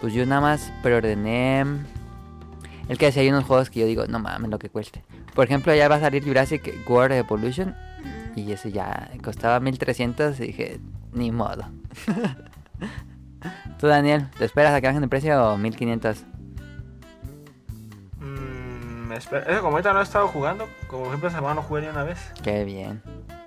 pues 0.00 0.12
yo 0.12 0.26
nada 0.26 0.40
más 0.40 0.72
preordené... 0.82 1.64
El 2.88 2.98
que 2.98 3.06
decía 3.06 3.22
hay 3.22 3.28
unos 3.30 3.44
juegos 3.44 3.70
que 3.70 3.80
yo 3.80 3.86
digo, 3.86 4.06
no 4.06 4.18
mames 4.18 4.50
lo 4.50 4.58
que 4.58 4.68
cueste. 4.68 5.02
Por 5.34 5.44
ejemplo, 5.46 5.74
ya 5.74 5.88
va 5.88 5.96
a 5.96 6.00
salir 6.00 6.24
Jurassic 6.24 6.74
World 6.88 7.12
Evolution. 7.16 7.74
Y 8.34 8.50
ese 8.52 8.72
ya 8.72 9.10
costaba 9.22 9.60
1300 9.60 10.40
y 10.40 10.46
dije, 10.48 10.80
ni 11.12 11.30
modo. 11.30 11.64
Tú, 13.78 13.86
Daniel, 13.88 14.28
¿te 14.38 14.44
esperas 14.44 14.72
a 14.74 14.80
que 14.80 14.86
bajen 14.86 15.02
de 15.02 15.08
precio 15.08 15.52
o 15.52 15.58
1500? 15.58 16.24
Mm, 18.20 19.08
me 19.08 19.16
espera- 19.16 19.42
Es 19.42 19.56
que 19.56 19.60
como 19.60 19.72
ahorita 19.72 19.92
no 19.92 20.00
he 20.00 20.02
estado 20.02 20.28
jugando, 20.28 20.68
como 20.86 21.06
ejemplo 21.06 21.28
esa 21.28 21.38
semana 21.38 21.54
no 21.56 21.62
jugué 21.62 21.82
ni 21.82 21.88
una 21.88 22.04
vez. 22.04 22.18
Qué 22.42 22.64
bien. 22.64 23.02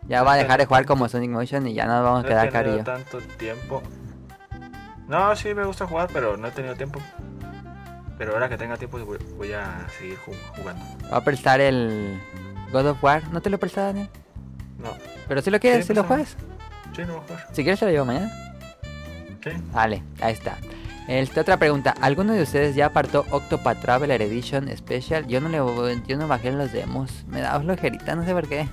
Ya 0.07 0.21
va 0.23 0.33
a 0.33 0.35
dejar 0.37 0.59
de 0.59 0.65
jugar 0.65 0.85
como 0.85 1.07
Sonic 1.09 1.31
Motion 1.31 1.65
y 1.67 1.73
ya 1.73 1.85
nos 1.85 2.03
vamos 2.03 2.19
a 2.19 2.21
No 2.23 2.27
he 2.27 2.29
quedar 2.29 2.49
tenido 2.51 2.83
carillo. 2.83 2.83
tanto 2.83 3.17
tiempo. 3.37 3.81
No, 5.07 5.35
sí 5.35 5.53
me 5.53 5.65
gusta 5.65 5.87
jugar, 5.87 6.09
pero 6.13 6.37
no 6.37 6.47
he 6.47 6.51
tenido 6.51 6.75
tiempo. 6.75 6.99
Pero 8.17 8.33
ahora 8.33 8.47
que 8.49 8.57
tenga 8.57 8.77
tiempo 8.77 8.97
voy, 9.37 9.51
a 9.53 9.87
seguir 9.97 10.17
ju- 10.25 10.33
jugando. 10.57 10.85
Va 11.11 11.17
a 11.17 11.23
prestar 11.23 11.59
el 11.59 12.19
God 12.71 12.87
of 12.87 13.03
War. 13.03 13.23
¿No 13.31 13.41
te 13.41 13.49
lo 13.49 13.57
presta, 13.57 13.83
Daniel? 13.87 14.09
No. 14.79 14.89
Pero 15.27 15.41
si 15.41 15.49
lo 15.51 15.59
quieres, 15.59 15.85
Sí, 15.85 15.87
si 15.89 15.93
lo 15.95 16.03
juegas. 16.03 16.37
Sí, 16.95 17.01
no 17.05 17.19
jugar. 17.21 17.47
Si 17.51 17.63
quieres 17.63 17.79
te 17.79 17.85
lo 17.85 17.91
llevo 17.91 18.05
mañana. 18.05 18.31
Sí. 19.43 19.49
Vale, 19.73 20.01
ahí 20.21 20.33
está. 20.33 20.57
Este, 21.07 21.39
otra 21.39 21.57
pregunta. 21.57 21.93
¿Alguno 22.01 22.33
de 22.33 22.41
ustedes 22.41 22.73
ya 22.75 22.87
apartó 22.87 23.25
Octopath 23.29 23.79
Traveler 23.81 24.21
Edition 24.21 24.69
Special? 24.75 25.27
Yo 25.27 25.39
no 25.41 25.49
le 25.49 25.57
yo 26.07 26.17
no 26.17 26.27
bajé 26.27 26.51
los 26.51 26.71
demos. 26.71 27.25
Me 27.27 27.41
da 27.41 27.59
flojerita, 27.59 28.15
no 28.15 28.25
sé 28.25 28.31
por 28.33 28.47
qué. 28.47 28.67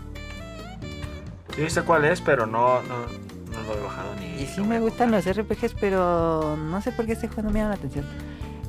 Sí 1.56 1.68
sé 1.68 1.82
cuál 1.82 2.04
es, 2.06 2.20
pero 2.22 2.46
no, 2.46 2.80
no, 2.82 3.00
no 3.00 3.62
lo 3.66 3.74
he 3.78 3.82
bajado 3.82 4.14
ni. 4.16 4.42
Y 4.42 4.46
sí 4.46 4.62
me 4.62 4.80
gustan 4.80 5.10
los 5.10 5.26
RPGs, 5.26 5.74
pero 5.78 6.56
no 6.56 6.80
sé 6.80 6.92
por 6.92 7.04
qué 7.06 7.12
este 7.12 7.28
juego 7.28 7.42
no 7.42 7.50
me 7.50 7.58
llama 7.58 7.70
la 7.70 7.76
atención. 7.76 8.06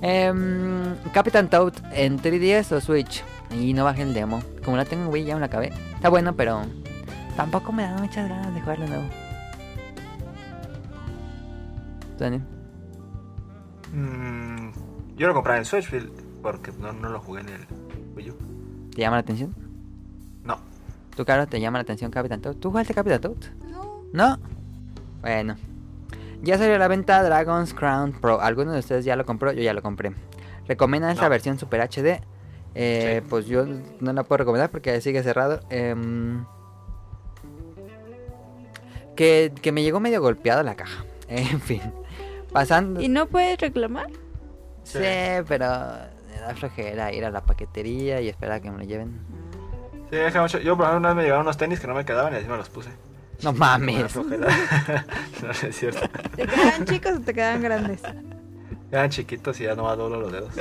Em, 0.06 0.98
Captain 1.14 1.48
Toad 1.48 1.76
en 1.94 2.20
3DS 2.20 2.74
o 2.74 2.82
Switch. 2.82 3.24
Y 3.52 3.74
no 3.74 3.86
bajé 3.86 4.02
el 4.02 4.14
demo. 4.14 4.44
Como 4.66 4.76
la 4.76 4.84
tengo 4.84 5.06
en 5.06 5.10
Wii 5.10 5.24
ya 5.24 5.36
me 5.36 5.40
la 5.40 5.46
acabé. 5.46 5.72
Está 5.96 6.10
bueno, 6.10 6.36
pero 6.36 6.64
tampoco 7.38 7.72
me 7.72 7.84
dan 7.84 8.02
muchas 8.02 8.28
ganas 8.28 8.54
de 8.54 8.60
jugarlo 8.60 8.84
de 8.84 8.92
nuevo. 8.92 9.10
¿Tú, 12.18 12.24
Daniel? 12.26 12.42
Mm, 13.94 14.72
yo 15.16 15.28
lo 15.28 15.34
compré 15.34 15.56
en 15.56 15.64
Switch 15.64 15.90
porque 16.42 16.74
no, 16.74 16.92
no 16.92 17.08
lo 17.08 17.22
jugué 17.22 17.40
en 17.40 17.50
el 17.50 17.68
Wii 18.18 18.32
U. 18.32 18.38
¿Te 18.94 19.02
llama 19.02 19.16
la 19.16 19.22
atención? 19.22 19.56
No. 20.44 20.58
¿Tú, 21.16 21.24
Caro, 21.24 21.48
te 21.48 21.62
llama 21.62 21.78
la 21.78 21.84
atención 21.84 22.12
Captain 22.12 22.42
Toad? 22.42 22.56
¿Tú 22.56 22.72
jugaste 22.72 22.94
Captain 22.94 23.22
Toad? 23.22 23.38
No. 23.72 24.02
¿No? 24.12 24.38
Bueno. 25.22 25.56
Ya 26.44 26.58
salió 26.58 26.76
a 26.76 26.78
la 26.78 26.88
venta 26.88 27.24
Dragon's 27.24 27.74
Crown 27.74 28.12
Pro. 28.12 28.40
¿Alguno 28.42 28.74
de 28.74 28.80
ustedes 28.80 29.06
ya 29.06 29.16
lo 29.16 29.26
compró? 29.26 29.52
Yo 29.54 29.64
ya 29.64 29.74
lo 29.74 29.82
compré. 29.82 30.14
¿Recomiendan 30.68 31.12
esta 31.12 31.24
No. 31.24 31.30
versión 31.30 31.58
Super 31.58 31.82
HD? 31.82 32.22
Eh, 32.76 33.22
Pues 33.30 33.46
yo 33.48 33.66
no 34.00 34.14
la 34.14 34.24
puedo 34.24 34.38
recomendar 34.40 34.70
porque 34.70 35.00
sigue 35.02 35.24
cerrado. 35.24 35.62
Em, 35.70 36.46
que, 39.16 39.52
que 39.62 39.72
me 39.72 39.84
llegó 39.84 40.00
medio 40.00 40.22
golpeado 40.22 40.64
la 40.64 40.76
caja. 40.76 41.06
En 41.30 41.60
fin. 41.62 41.82
Pasando. 42.52 43.02
¿Y 43.02 43.08
no 43.10 43.26
puedes 43.28 43.58
reclamar? 43.60 44.08
Sí, 44.84 45.00
pero 45.48 45.66
me 46.30 46.40
da 46.42 46.54
flojera 46.56 47.12
ir 47.14 47.26
a 47.26 47.32
la 47.32 47.42
paquetería 47.46 48.20
y 48.22 48.28
esperar 48.30 48.58
a 48.58 48.60
que 48.60 48.70
me 48.70 48.78
lo 48.80 48.84
lleven. 48.84 49.20
Sí, 50.12 50.18
que 50.32 50.40
mucho- 50.40 50.60
Yo 50.60 50.76
por 50.78 50.86
ejemplo 50.86 51.00
una 51.00 51.08
vez 51.10 51.16
me 51.16 51.24
llegaron 51.24 51.44
unos 51.46 51.58
tenis 51.58 51.80
que 51.80 51.88
no 51.88 51.96
me 51.96 52.06
quedaban 52.06 52.34
y 52.34 52.36
así 52.38 52.48
me 52.48 52.58
los 52.58 52.70
puse. 52.70 52.90
No 53.42 53.54
mames. 53.54 54.16
no, 54.16 55.52
es 55.52 55.76
cierto. 55.76 56.08
¿Te 56.36 56.48
quedan 56.48 56.86
chicos 56.86 57.14
o 57.18 57.22
te 57.22 57.34
quedan 57.34 57.62
grandes? 57.62 58.02
Eran 58.92 59.10
chiquitos 59.10 59.60
y 59.60 59.64
ya 59.64 59.76
no 59.76 59.94
doblo 59.96 60.22
los 60.22 60.32
dedos. 60.32 60.54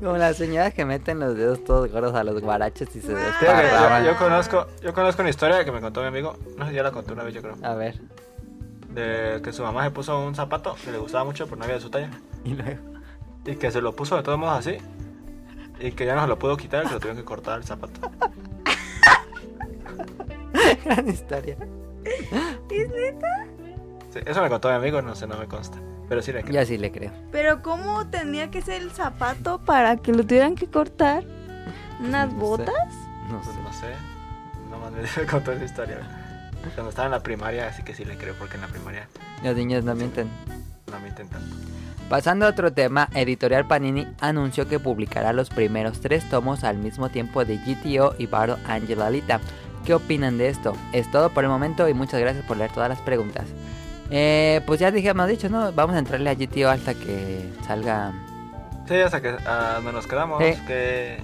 Como 0.00 0.16
las 0.16 0.36
señoras 0.36 0.72
que 0.74 0.84
meten 0.84 1.18
los 1.18 1.36
dedos 1.36 1.64
todos 1.64 1.90
gordos 1.90 2.14
a 2.14 2.22
los 2.22 2.40
guaraches 2.40 2.94
y 2.94 3.00
se 3.00 3.14
desparraman. 3.14 4.04
yo, 4.04 4.12
yo 4.12 4.18
conozco, 4.18 4.66
yo 4.82 4.94
conozco 4.94 5.22
una 5.22 5.30
historia 5.30 5.64
que 5.64 5.72
me 5.72 5.80
contó 5.80 6.02
mi 6.02 6.06
amigo. 6.06 6.36
No 6.56 6.64
sé 6.64 6.70
si 6.70 6.76
ya 6.76 6.82
la 6.82 6.92
conté 6.92 7.12
una 7.12 7.24
vez, 7.24 7.34
yo 7.34 7.42
creo. 7.42 7.56
A 7.62 7.74
ver. 7.74 8.00
De 8.90 9.40
que 9.42 9.52
su 9.52 9.62
mamá 9.62 9.84
se 9.84 9.90
puso 9.90 10.18
un 10.20 10.34
zapato 10.34 10.76
que 10.84 10.92
le 10.92 10.98
gustaba 10.98 11.24
mucho, 11.24 11.46
pero 11.46 11.56
no 11.56 11.64
había 11.64 11.76
de 11.76 11.82
su 11.82 11.90
talla. 11.90 12.10
Y 12.44 12.54
luego. 12.54 12.80
Y 13.44 13.56
que 13.56 13.70
se 13.70 13.80
lo 13.80 13.94
puso 13.94 14.16
de 14.16 14.22
todos 14.22 14.38
modos 14.38 14.58
así. 14.58 14.78
Y 15.80 15.92
que 15.92 16.06
ya 16.06 16.14
no 16.14 16.22
se 16.22 16.28
lo 16.28 16.38
pudo 16.38 16.56
quitar 16.56 16.86
que 16.86 16.94
lo 16.94 17.00
tuvieron 17.00 17.16
que 17.16 17.24
cortar 17.24 17.58
el 17.58 17.64
zapato. 17.64 18.08
Gran 20.84 21.08
historia. 21.08 21.56
¿Es 22.70 22.88
neta? 22.90 23.46
Sí, 24.12 24.20
eso 24.24 24.42
me 24.42 24.48
contó 24.48 24.68
mi 24.68 24.74
amigo, 24.74 25.02
no 25.02 25.14
sé, 25.14 25.26
no 25.26 25.36
me 25.38 25.46
consta. 25.46 25.78
Pero 26.08 26.22
sí 26.22 26.32
le 26.32 26.42
creo. 26.42 26.54
Ya 26.54 26.64
sí 26.64 26.78
le 26.78 26.92
creo. 26.92 27.10
Pero 27.32 27.62
¿cómo 27.62 28.06
tenía 28.08 28.50
que 28.50 28.62
ser 28.62 28.80
el 28.82 28.90
zapato 28.92 29.58
para 29.64 29.96
que 29.96 30.12
lo 30.12 30.24
tuvieran 30.24 30.54
que 30.54 30.68
cortar? 30.68 31.24
¿Unas 32.00 32.26
No 32.28 32.32
sé. 32.32 32.36
botas? 32.38 32.94
No 33.28 33.40
Pues 33.42 33.56
sé. 33.56 33.62
no 33.62 33.72
sé. 33.72 33.86
Nomás 34.70 34.92
me 35.16 35.26
contó 35.26 35.52
esa 35.52 35.64
historia. 35.64 35.98
Cuando 36.74 36.90
estaba 36.90 37.06
en 37.06 37.12
la 37.12 37.20
primaria, 37.22 37.68
así 37.68 37.82
que 37.82 37.94
sí 37.94 38.04
le 38.04 38.16
creo, 38.16 38.34
porque 38.38 38.56
en 38.56 38.62
la 38.62 38.66
primaria 38.68 39.08
Los 39.44 39.54
niños 39.56 39.84
no 39.84 39.94
mienten. 39.94 40.28
no 40.90 40.98
mienten 41.00 41.28
tanto. 41.28 41.54
Pasando 42.08 42.46
a 42.46 42.50
otro 42.50 42.72
tema, 42.72 43.08
Editorial 43.14 43.66
Panini 43.66 44.06
anunció 44.20 44.68
que 44.68 44.78
publicará 44.78 45.32
los 45.32 45.48
primeros 45.50 46.00
tres 46.00 46.28
tomos 46.28 46.62
al 46.62 46.78
mismo 46.78 47.08
tiempo 47.08 47.44
de 47.44 47.56
GTO 47.58 48.14
y 48.18 48.26
Battle 48.26 48.56
Angel 48.66 49.02
Alita. 49.02 49.40
¿Qué 49.86 49.94
opinan 49.94 50.36
de 50.36 50.48
esto? 50.48 50.74
Es 50.92 51.10
todo 51.10 51.30
por 51.30 51.44
el 51.44 51.50
momento 51.50 51.88
y 51.88 51.94
muchas 51.94 52.20
gracias 52.20 52.44
por 52.44 52.56
leer 52.56 52.72
todas 52.72 52.88
las 52.88 53.00
preguntas. 53.00 53.44
Eh, 54.10 54.60
pues 54.66 54.80
ya 54.80 54.90
dije, 54.90 55.08
hemos 55.10 55.28
dicho, 55.28 55.48
¿no? 55.48 55.72
Vamos 55.72 55.94
a 55.96 55.98
entrarle 56.00 56.28
a 56.30 56.34
GTO 56.34 56.68
hasta 56.68 56.94
que 56.94 57.48
salga. 57.66 58.12
Sí, 58.88 58.94
hasta 58.96 59.20
que 59.22 59.32
donde 59.32 59.92
nos 59.92 60.06
quedamos, 60.06 60.42
Sí. 60.42 60.54
que 60.66 61.22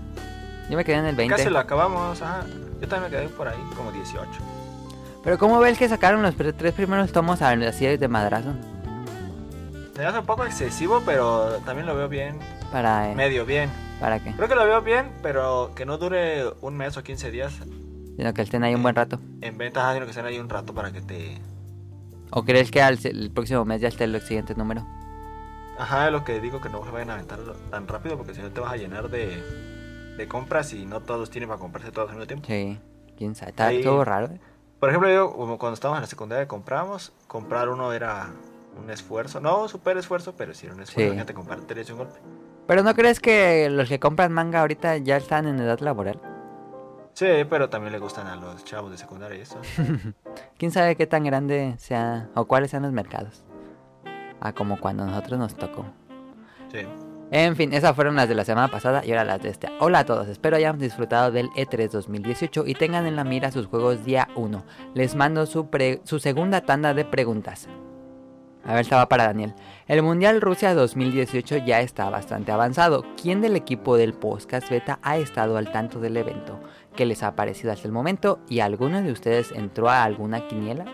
Yo 0.71 0.77
me 0.77 0.85
quedé 0.85 0.97
en 0.97 1.07
el 1.07 1.17
20. 1.17 1.35
casi 1.37 1.51
lo 1.51 1.59
acabamos. 1.59 2.23
Ajá. 2.23 2.45
Yo 2.81 2.89
también 2.89 3.11
me 3.13 3.17
quedé 3.19 3.29
por 3.29 3.49
ahí, 3.49 3.59
como 3.77 3.91
18. 3.93 4.29
Pero 5.23 5.39
¿cómo 5.39 5.59
ves 5.61 5.79
que 5.79 5.89
sacaron 5.89 6.23
los 6.23 6.35
tres 6.37 6.73
primeros 6.75 7.13
tomos 7.13 7.43
a- 7.43 7.51
así 7.51 7.87
de 7.97 8.09
madrazo? 8.09 8.53
Se 9.95 10.05
hace 10.07 10.19
un 10.21 10.27
poco 10.27 10.45
excesivo, 10.45 11.03
pero 11.05 11.59
también 11.65 11.87
lo 11.87 11.95
veo 11.95 12.09
bien. 12.09 12.39
Para... 12.73 13.11
eh, 13.11 13.15
Medio 13.15 13.45
bien. 13.45 13.71
¿Para 14.01 14.19
qué? 14.19 14.33
Creo 14.33 14.49
que 14.49 14.55
lo 14.57 14.65
veo 14.65 14.81
bien, 14.83 15.13
pero 15.23 15.71
que 15.77 15.85
no 15.87 15.99
dure 15.99 16.45
un 16.61 16.77
mes 16.77 16.97
o 16.97 17.03
15 17.05 17.31
días 17.31 17.53
Sino 18.23 18.35
que 18.35 18.43
estén 18.43 18.63
ahí 18.63 18.73
un 18.73 18.85
buen 18.85 18.95
rato. 18.95 19.19
en 19.41 19.59
venta, 19.59 19.81
ajá, 19.83 19.95
sino 19.95 20.05
que 20.07 20.11
estén 20.11 20.25
ahí 20.27 20.39
un 20.39 20.49
rato 20.49 20.73
para 20.73 20.93
que 20.93 21.01
te... 21.01 21.39
¿O 22.31 22.45
crees 22.45 22.71
que 22.71 22.81
al, 22.81 22.97
el 23.05 23.33
próximo 23.33 23.65
mes 23.65 23.81
ya 23.81 23.89
esté 23.89 24.05
el 24.05 24.21
siguiente 24.23 24.55
número? 24.55 24.87
Ajá, 25.77 26.09
lo 26.13 26.23
que 26.23 26.39
digo 26.41 26.61
que 26.61 26.69
no 26.69 26.85
se 26.85 26.93
vayan 26.93 27.11
a 27.11 27.15
aventar 27.15 27.41
tan 27.73 27.89
rápido 27.89 28.17
porque 28.17 28.33
si 28.33 28.41
no 28.41 28.51
te 28.51 28.61
vas 28.61 28.73
a 28.73 28.77
llenar 28.77 29.09
de, 29.11 29.43
de 30.17 30.29
compras 30.29 30.73
y 30.73 30.87
no 30.87 31.01
todos 31.01 31.31
tienen 31.31 31.49
para 31.49 31.59
comprarse 31.59 31.91
todos 31.91 32.11
al 32.11 32.15
mismo 32.17 32.29
tiempo. 32.29 32.47
Sí, 32.47 32.79
quién 33.19 33.35
sabe. 33.35 33.51
Está 33.51 33.67
Ahí- 33.67 33.83
todo 33.83 34.05
raro. 34.05 34.27
¿eh? 34.33 34.41
Por 34.79 34.91
ejemplo, 34.91 35.11
yo 35.13 35.33
como 35.33 35.59
cuando 35.59 35.75
estábamos 35.75 35.99
en 35.99 36.03
la 36.03 36.07
secundaria 36.07 36.47
compramos, 36.47 37.13
comprar 37.27 37.71
uno 37.71 37.93
era 37.93 38.31
un 38.81 38.89
esfuerzo, 38.89 39.41
no 39.41 39.63
un 39.63 39.69
super 39.69 39.97
esfuerzo, 39.97 40.35
pero 40.39 40.55
sí 40.55 40.67
era 40.67 40.77
un 40.77 40.83
esfuerzo, 40.83 41.13
Sí. 41.19 41.27
te 41.27 41.35
comprar 41.35 41.61
tres 41.63 41.89
de 41.89 41.93
un 41.95 41.99
golpe. 41.99 42.21
Pero 42.69 42.85
¿no 42.85 42.95
crees 42.95 43.19
que 43.19 43.69
los 43.69 43.89
que 43.89 43.99
compran 43.99 44.31
manga 44.33 44.61
ahorita 44.61 44.97
ya 44.99 45.17
están 45.17 45.49
en 45.49 45.59
edad 45.59 45.81
laboral? 45.81 46.21
Sí, 47.15 47.27
pero 47.49 47.69
también 47.69 47.93
le 47.93 47.99
gustan 47.99 48.27
a 48.27 48.37
los 48.37 48.65
chavos 48.65 48.91
de 48.91 48.97
secundaria 48.99 49.39
y 49.39 49.43
eso. 49.43 49.61
¿Quién 50.59 50.71
sabe 50.71 50.97
qué 50.97 51.07
tan 51.07 51.25
grande 51.25 51.75
sea 51.79 52.29
o 52.35 52.47
cuáles 52.47 52.71
sean 52.71 52.83
los 52.85 52.93
mercados? 52.93 53.45
Ah, 54.41 54.53
como 54.53 54.81
cuando 54.81 55.03
a 55.03 55.07
nosotros 55.07 55.39
nos 55.39 55.55
tocó. 55.55 55.85
Sí. 56.71 56.81
En 57.31 57.57
fin, 57.57 57.73
esas 57.73 57.95
fueron 57.95 58.17
las 58.17 58.29
de 58.29 58.35
la 58.35 58.45
semana 58.45 58.69
pasada 58.69 59.05
y 59.05 59.11
ahora 59.11 59.25
las 59.25 59.41
de 59.43 59.51
este. 59.51 59.69
Hola 59.81 60.01
a 60.01 60.05
todos, 60.05 60.29
espero 60.29 60.57
hayan 60.57 60.79
disfrutado 60.79 61.31
del 61.31 61.49
E 61.57 61.67
E3 61.67 61.91
2018 61.91 62.65
y 62.67 62.75
tengan 62.75 63.07
en 63.07 63.17
la 63.17 63.25
mira 63.25 63.51
sus 63.53 63.67
juegos 63.67 64.05
día 64.05 64.29
1. 64.35 64.65
Les 64.95 65.15
mando 65.15 65.47
su, 65.47 65.69
pre- 65.71 66.01
su 66.05 66.19
segunda 66.19 66.63
tanda 66.63 66.93
de 66.93 67.05
preguntas. 67.05 67.69
A 68.65 68.75
ver, 68.75 68.83
estaba 68.83 69.09
para 69.09 69.25
Daniel. 69.25 69.55
El 69.89 70.03
Mundial 70.03 70.41
Rusia 70.41 70.75
2018 70.75 71.59
ya 71.59 71.81
está 71.81 72.09
bastante 72.11 72.53
avanzado. 72.53 73.05
¿Quién 73.21 73.41
del 73.41 73.57
equipo 73.57 73.97
del 73.97 74.15
podcast 74.15 74.71
beta 74.71 75.01
ha 75.03 75.17
estado 75.17 75.57
al 75.57 75.73
tanto 75.73 75.99
del 75.99 76.17
evento? 76.17 76.61
¿Qué 76.95 77.05
les 77.05 77.25
ha 77.25 77.35
parecido 77.35 77.73
hasta 77.73 77.89
el 77.89 77.93
momento? 77.93 78.39
¿Y 78.49 78.61
alguno 78.61 79.03
de 79.03 79.11
ustedes 79.11 79.51
entró 79.51 79.89
a 79.89 80.05
alguna 80.05 80.47
quiniela? 80.47 80.85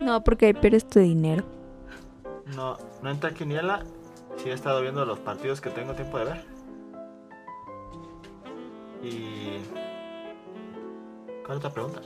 No, 0.00 0.24
porque 0.24 0.46
ahí 0.46 0.54
pierdes 0.54 0.88
tu 0.88 0.98
dinero. 0.98 1.44
No, 2.56 2.76
no 3.00 3.10
entra 3.10 3.30
quiniela, 3.32 3.84
sí 4.38 4.50
he 4.50 4.52
estado 4.52 4.80
viendo 4.82 5.04
los 5.04 5.20
partidos 5.20 5.60
que 5.60 5.70
tengo 5.70 5.94
tiempo 5.94 6.18
de 6.18 6.24
ver. 6.24 6.44
Y... 9.04 9.60
¿Cuál 11.46 11.58
otra 11.58 11.70
pregunta? 11.70 12.00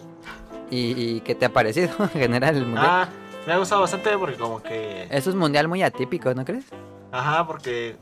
¿Y, 0.71 1.17
y 1.17 1.21
qué 1.21 1.35
te 1.35 1.47
ha 1.47 1.53
parecido 1.53 1.91
en 1.99 2.09
general 2.11 2.57
el 2.57 2.67
Mundial? 2.67 2.87
Ah, 2.87 3.09
me 3.47 3.53
ha 3.53 3.59
gustado 3.59 3.81
bastante 3.83 4.17
porque 4.19 4.37
como 4.37 4.63
que... 4.63 5.07
Eso 5.11 5.31
es 5.31 5.37
Mundial 5.37 5.69
muy 5.69 5.83
atípico, 5.83 6.33
¿no 6.35 6.45
crees? 6.45 6.67
Ajá, 7.13 7.47
porque 7.47 7.97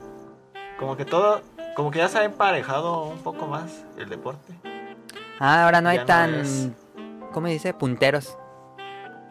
como 0.78 0.97
que 0.97 1.05
todo, 1.05 1.43
como 1.77 1.90
que 1.90 1.98
ya 1.98 2.09
se 2.09 2.19
ha 2.19 2.24
emparejado 2.24 3.05
un 3.05 3.19
poco 3.19 3.47
más 3.47 3.85
el 3.98 4.09
deporte. 4.09 4.55
Ah, 5.39 5.64
ahora 5.64 5.81
no 5.81 5.89
hay 5.89 5.98
no 5.98 6.05
tan... 6.06 6.35
es- 6.36 6.69
¿Cómo 7.32 7.47
dice? 7.48 7.73
Punteros. 7.74 8.36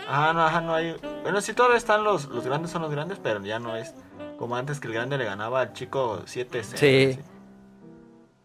Ajá, 0.07 0.33
no, 0.33 0.43
ajá, 0.45 0.61
no 0.61 0.73
hay... 0.73 0.95
Bueno, 1.23 1.39
sí 1.41 1.53
todavía 1.53 1.77
están 1.77 2.03
los, 2.03 2.25
los 2.25 2.45
grandes 2.45 2.71
son 2.71 2.81
los 2.81 2.91
grandes, 2.91 3.19
pero 3.21 3.41
ya 3.43 3.59
no 3.59 3.75
es 3.75 3.93
como 4.38 4.55
antes 4.55 4.79
que 4.79 4.88
el 4.88 4.93
grande 4.93 5.17
le 5.17 5.25
ganaba 5.25 5.61
al 5.61 5.73
chico 5.73 6.21
7 6.25 6.63
Sí. 6.63 7.19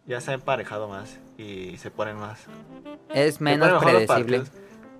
Ya 0.05 0.20
se 0.20 0.30
ha 0.30 0.34
emparejado 0.34 0.88
más 0.88 1.18
y 1.38 1.76
se 1.78 1.90
ponen 1.90 2.16
más... 2.18 2.44
Es 3.09 3.40
menos 3.40 3.82
predecible. 3.82 4.44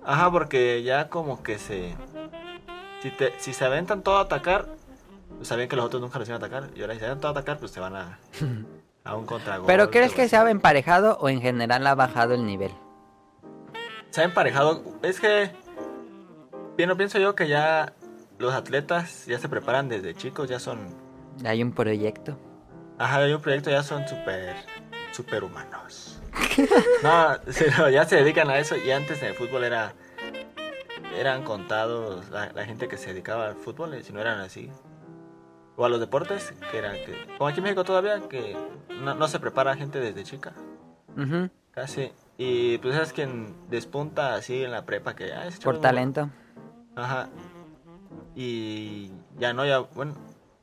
Ajá, 0.03 0.31
porque 0.31 0.83
ya 0.83 1.07
como 1.09 1.43
que 1.43 1.59
se... 1.59 1.95
Si, 3.01 3.11
te, 3.11 3.33
si 3.39 3.53
se 3.53 3.65
aventan 3.65 4.01
todo 4.01 4.17
a 4.17 4.21
atacar, 4.21 4.67
pues 5.35 5.47
sabían 5.47 5.69
que 5.69 5.75
los 5.75 5.85
otros 5.85 6.01
nunca 6.01 6.19
los 6.19 6.27
iban 6.27 6.41
a 6.41 6.45
atacar. 6.45 6.69
Y 6.75 6.81
ahora 6.81 6.93
si 6.93 6.99
se 6.99 7.05
aventan 7.05 7.21
todo 7.21 7.29
a 7.29 7.39
atacar, 7.39 7.59
pues 7.59 7.71
se 7.71 7.79
van 7.79 7.95
a... 7.95 8.19
A 9.03 9.15
un 9.15 9.25
contragolpe. 9.25 9.71
¿Pero 9.71 9.89
crees 9.89 10.13
que 10.13 10.27
se 10.27 10.35
ha 10.35 10.49
emparejado 10.49 11.17
o 11.21 11.29
en 11.29 11.41
general 11.41 11.87
ha 11.87 11.95
bajado 11.95 12.33
el 12.33 12.45
nivel? 12.45 12.71
se 14.17 14.21
ha 14.21 14.23
emparejado. 14.23 14.83
Es 15.03 15.19
que. 15.19 15.51
Bien, 16.75 16.95
pienso 16.97 17.19
yo 17.19 17.35
que 17.35 17.47
ya 17.47 17.93
los 18.39 18.53
atletas 18.53 19.25
ya 19.27 19.39
se 19.39 19.47
preparan 19.49 19.89
desde 19.89 20.15
chicos, 20.15 20.49
ya 20.49 20.59
son. 20.59 20.79
Hay 21.45 21.61
un 21.61 21.71
proyecto. 21.71 22.37
Ajá, 22.97 23.17
hay 23.17 23.33
un 23.33 23.41
proyecto, 23.41 23.69
ya 23.69 23.83
son 23.83 24.07
súper. 24.07 24.55
super 25.11 25.43
humanos. 25.43 26.19
no, 27.03 27.89
ya 27.89 28.05
se 28.05 28.15
dedican 28.17 28.49
a 28.49 28.57
eso 28.57 28.75
y 28.75 28.91
antes 28.91 29.21
en 29.21 29.29
el 29.29 29.33
fútbol 29.35 29.63
era. 29.63 29.93
Eran 31.17 31.43
contados 31.43 32.29
la, 32.29 32.51
la 32.53 32.65
gente 32.65 32.87
que 32.87 32.97
se 32.97 33.09
dedicaba 33.09 33.47
al 33.47 33.55
fútbol, 33.55 33.95
y 33.95 34.03
si 34.03 34.13
no 34.13 34.19
eran 34.21 34.39
así. 34.39 34.69
O 35.75 35.85
a 35.85 35.89
los 35.89 35.99
deportes, 35.99 36.53
que 36.71 36.77
eran 36.77 36.95
que. 36.95 37.15
Como 37.37 37.47
aquí 37.47 37.59
en 37.59 37.63
México 37.63 37.83
todavía, 37.83 38.21
que 38.29 38.55
no, 39.03 39.15
no 39.15 39.27
se 39.27 39.39
prepara 39.39 39.75
gente 39.75 39.99
desde 39.99 40.23
chica. 40.23 40.53
Ujú, 41.15 41.49
Casi. 41.71 42.11
Y 42.37 42.77
pues 42.79 42.95
es 42.95 43.13
quien 43.13 43.55
despunta 43.69 44.35
así 44.35 44.63
en 44.63 44.71
la 44.71 44.85
prepa 44.85 45.15
que 45.15 45.33
ah, 45.33 45.49
Por 45.63 45.79
talento. 45.81 46.29
Ajá. 46.95 47.29
Y 48.35 49.11
ya 49.39 49.53
no, 49.53 49.65
ya, 49.65 49.79
bueno, 49.79 50.13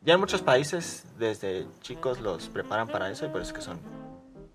ya 0.02 0.14
en 0.14 0.20
muchos 0.20 0.42
países 0.42 1.04
desde 1.18 1.66
chicos 1.80 2.20
los 2.20 2.48
preparan 2.48 2.86
para 2.88 3.10
eso 3.10 3.26
y 3.26 3.28
por 3.28 3.40
eso 3.40 3.50
es 3.50 3.56
que 3.56 3.62
son 3.62 3.78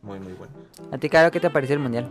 muy, 0.01 0.19
muy 0.19 0.33
buenos. 0.33 0.55
¿A 0.91 0.97
ti, 0.97 1.09
Caro, 1.09 1.31
qué 1.31 1.39
te 1.39 1.49
pareció 1.49 1.75
el 1.75 1.81
Mundial? 1.81 2.09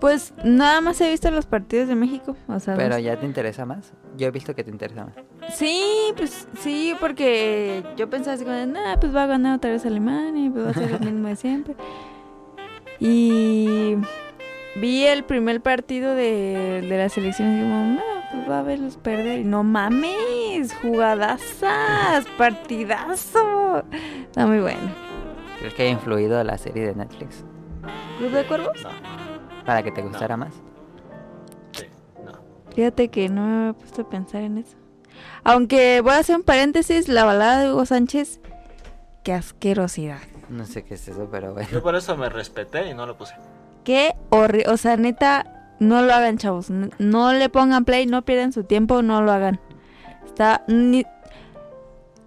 Pues 0.00 0.32
nada 0.44 0.80
más 0.80 1.00
he 1.00 1.10
visto 1.10 1.30
los 1.30 1.44
partidos 1.46 1.88
de 1.88 1.94
México. 1.94 2.34
O 2.48 2.58
sea, 2.58 2.74
Pero 2.74 2.94
no- 2.94 2.98
ya 3.00 3.18
te 3.18 3.26
interesa 3.26 3.66
más. 3.66 3.92
Yo 4.16 4.28
he 4.28 4.30
visto 4.30 4.54
que 4.54 4.64
te 4.64 4.70
interesa 4.70 5.04
más. 5.04 5.14
Sí, 5.54 5.82
pues 6.16 6.48
sí, 6.60 6.94
porque 7.00 7.82
yo 7.96 8.08
pensaba 8.08 8.34
así 8.34 8.44
como, 8.44 8.56
nah, 8.66 8.96
pues 8.98 9.14
va 9.14 9.24
a 9.24 9.26
ganar 9.26 9.56
otra 9.56 9.70
vez 9.70 9.84
Alemania, 9.84 10.46
y 10.46 10.50
pues 10.50 10.66
va 10.66 10.70
a 10.70 10.74
ser 10.74 10.90
lo 10.90 10.98
mismo 11.00 11.28
de 11.28 11.36
siempre. 11.36 11.74
Y 12.98 13.96
vi 14.76 15.04
el 15.06 15.24
primer 15.24 15.60
partido 15.60 16.14
de, 16.14 16.84
de 16.88 16.98
la 16.98 17.08
selección 17.08 17.56
y 17.58 17.60
como, 17.62 17.84
no, 17.94 18.02
pues 18.32 18.50
va 18.50 18.58
a 18.60 18.62
verlos 18.62 18.96
perder. 18.96 19.40
Y 19.40 19.44
no 19.44 19.64
mames, 19.64 20.74
jugadazas, 20.82 22.26
partidazo. 22.38 23.84
Está 24.22 24.46
muy 24.46 24.60
bueno. 24.60 24.80
¿Crees 25.58 25.74
que 25.74 25.82
haya 25.82 25.92
influido 25.92 26.42
la 26.42 26.56
serie 26.56 26.86
de 26.86 26.94
Netflix 26.94 27.44
¿Club 28.18 28.30
de 28.30 28.44
Cuervos? 28.46 28.78
Para 29.70 29.84
que 29.84 29.92
te 29.92 30.02
gustara 30.02 30.36
más? 30.36 30.52
Fíjate 32.74 33.06
que 33.06 33.28
no 33.28 33.46
me 33.46 33.70
he 33.70 33.72
puesto 33.72 34.02
a 34.02 34.08
pensar 34.10 34.42
en 34.42 34.58
eso. 34.58 34.76
Aunque 35.44 36.00
voy 36.00 36.12
a 36.14 36.18
hacer 36.18 36.34
un 36.34 36.42
paréntesis, 36.42 37.06
la 37.06 37.24
balada 37.24 37.60
de 37.60 37.70
Hugo 37.72 37.86
Sánchez, 37.86 38.40
qué 39.22 39.32
asquerosidad. 39.32 40.18
No 40.48 40.66
sé 40.66 40.82
qué 40.82 40.94
es 40.94 41.06
eso, 41.06 41.28
pero 41.30 41.52
bueno. 41.52 41.68
Yo 41.70 41.84
por 41.84 41.94
eso 41.94 42.16
me 42.16 42.28
respeté 42.28 42.90
y 42.90 42.94
no 42.94 43.06
lo 43.06 43.16
puse. 43.16 43.34
Qué 43.84 44.12
horrible. 44.30 44.68
O 44.72 44.76
sea, 44.76 44.96
neta, 44.96 45.76
no 45.78 46.02
lo 46.02 46.12
hagan, 46.12 46.36
chavos. 46.36 46.66
No 46.98 47.32
le 47.32 47.48
pongan 47.48 47.84
play, 47.84 48.06
no 48.06 48.22
pierdan 48.22 48.52
su 48.52 48.64
tiempo, 48.64 49.02
no 49.02 49.22
lo 49.22 49.30
hagan. 49.30 49.60
Está. 50.24 50.64
Ni... 50.66 51.04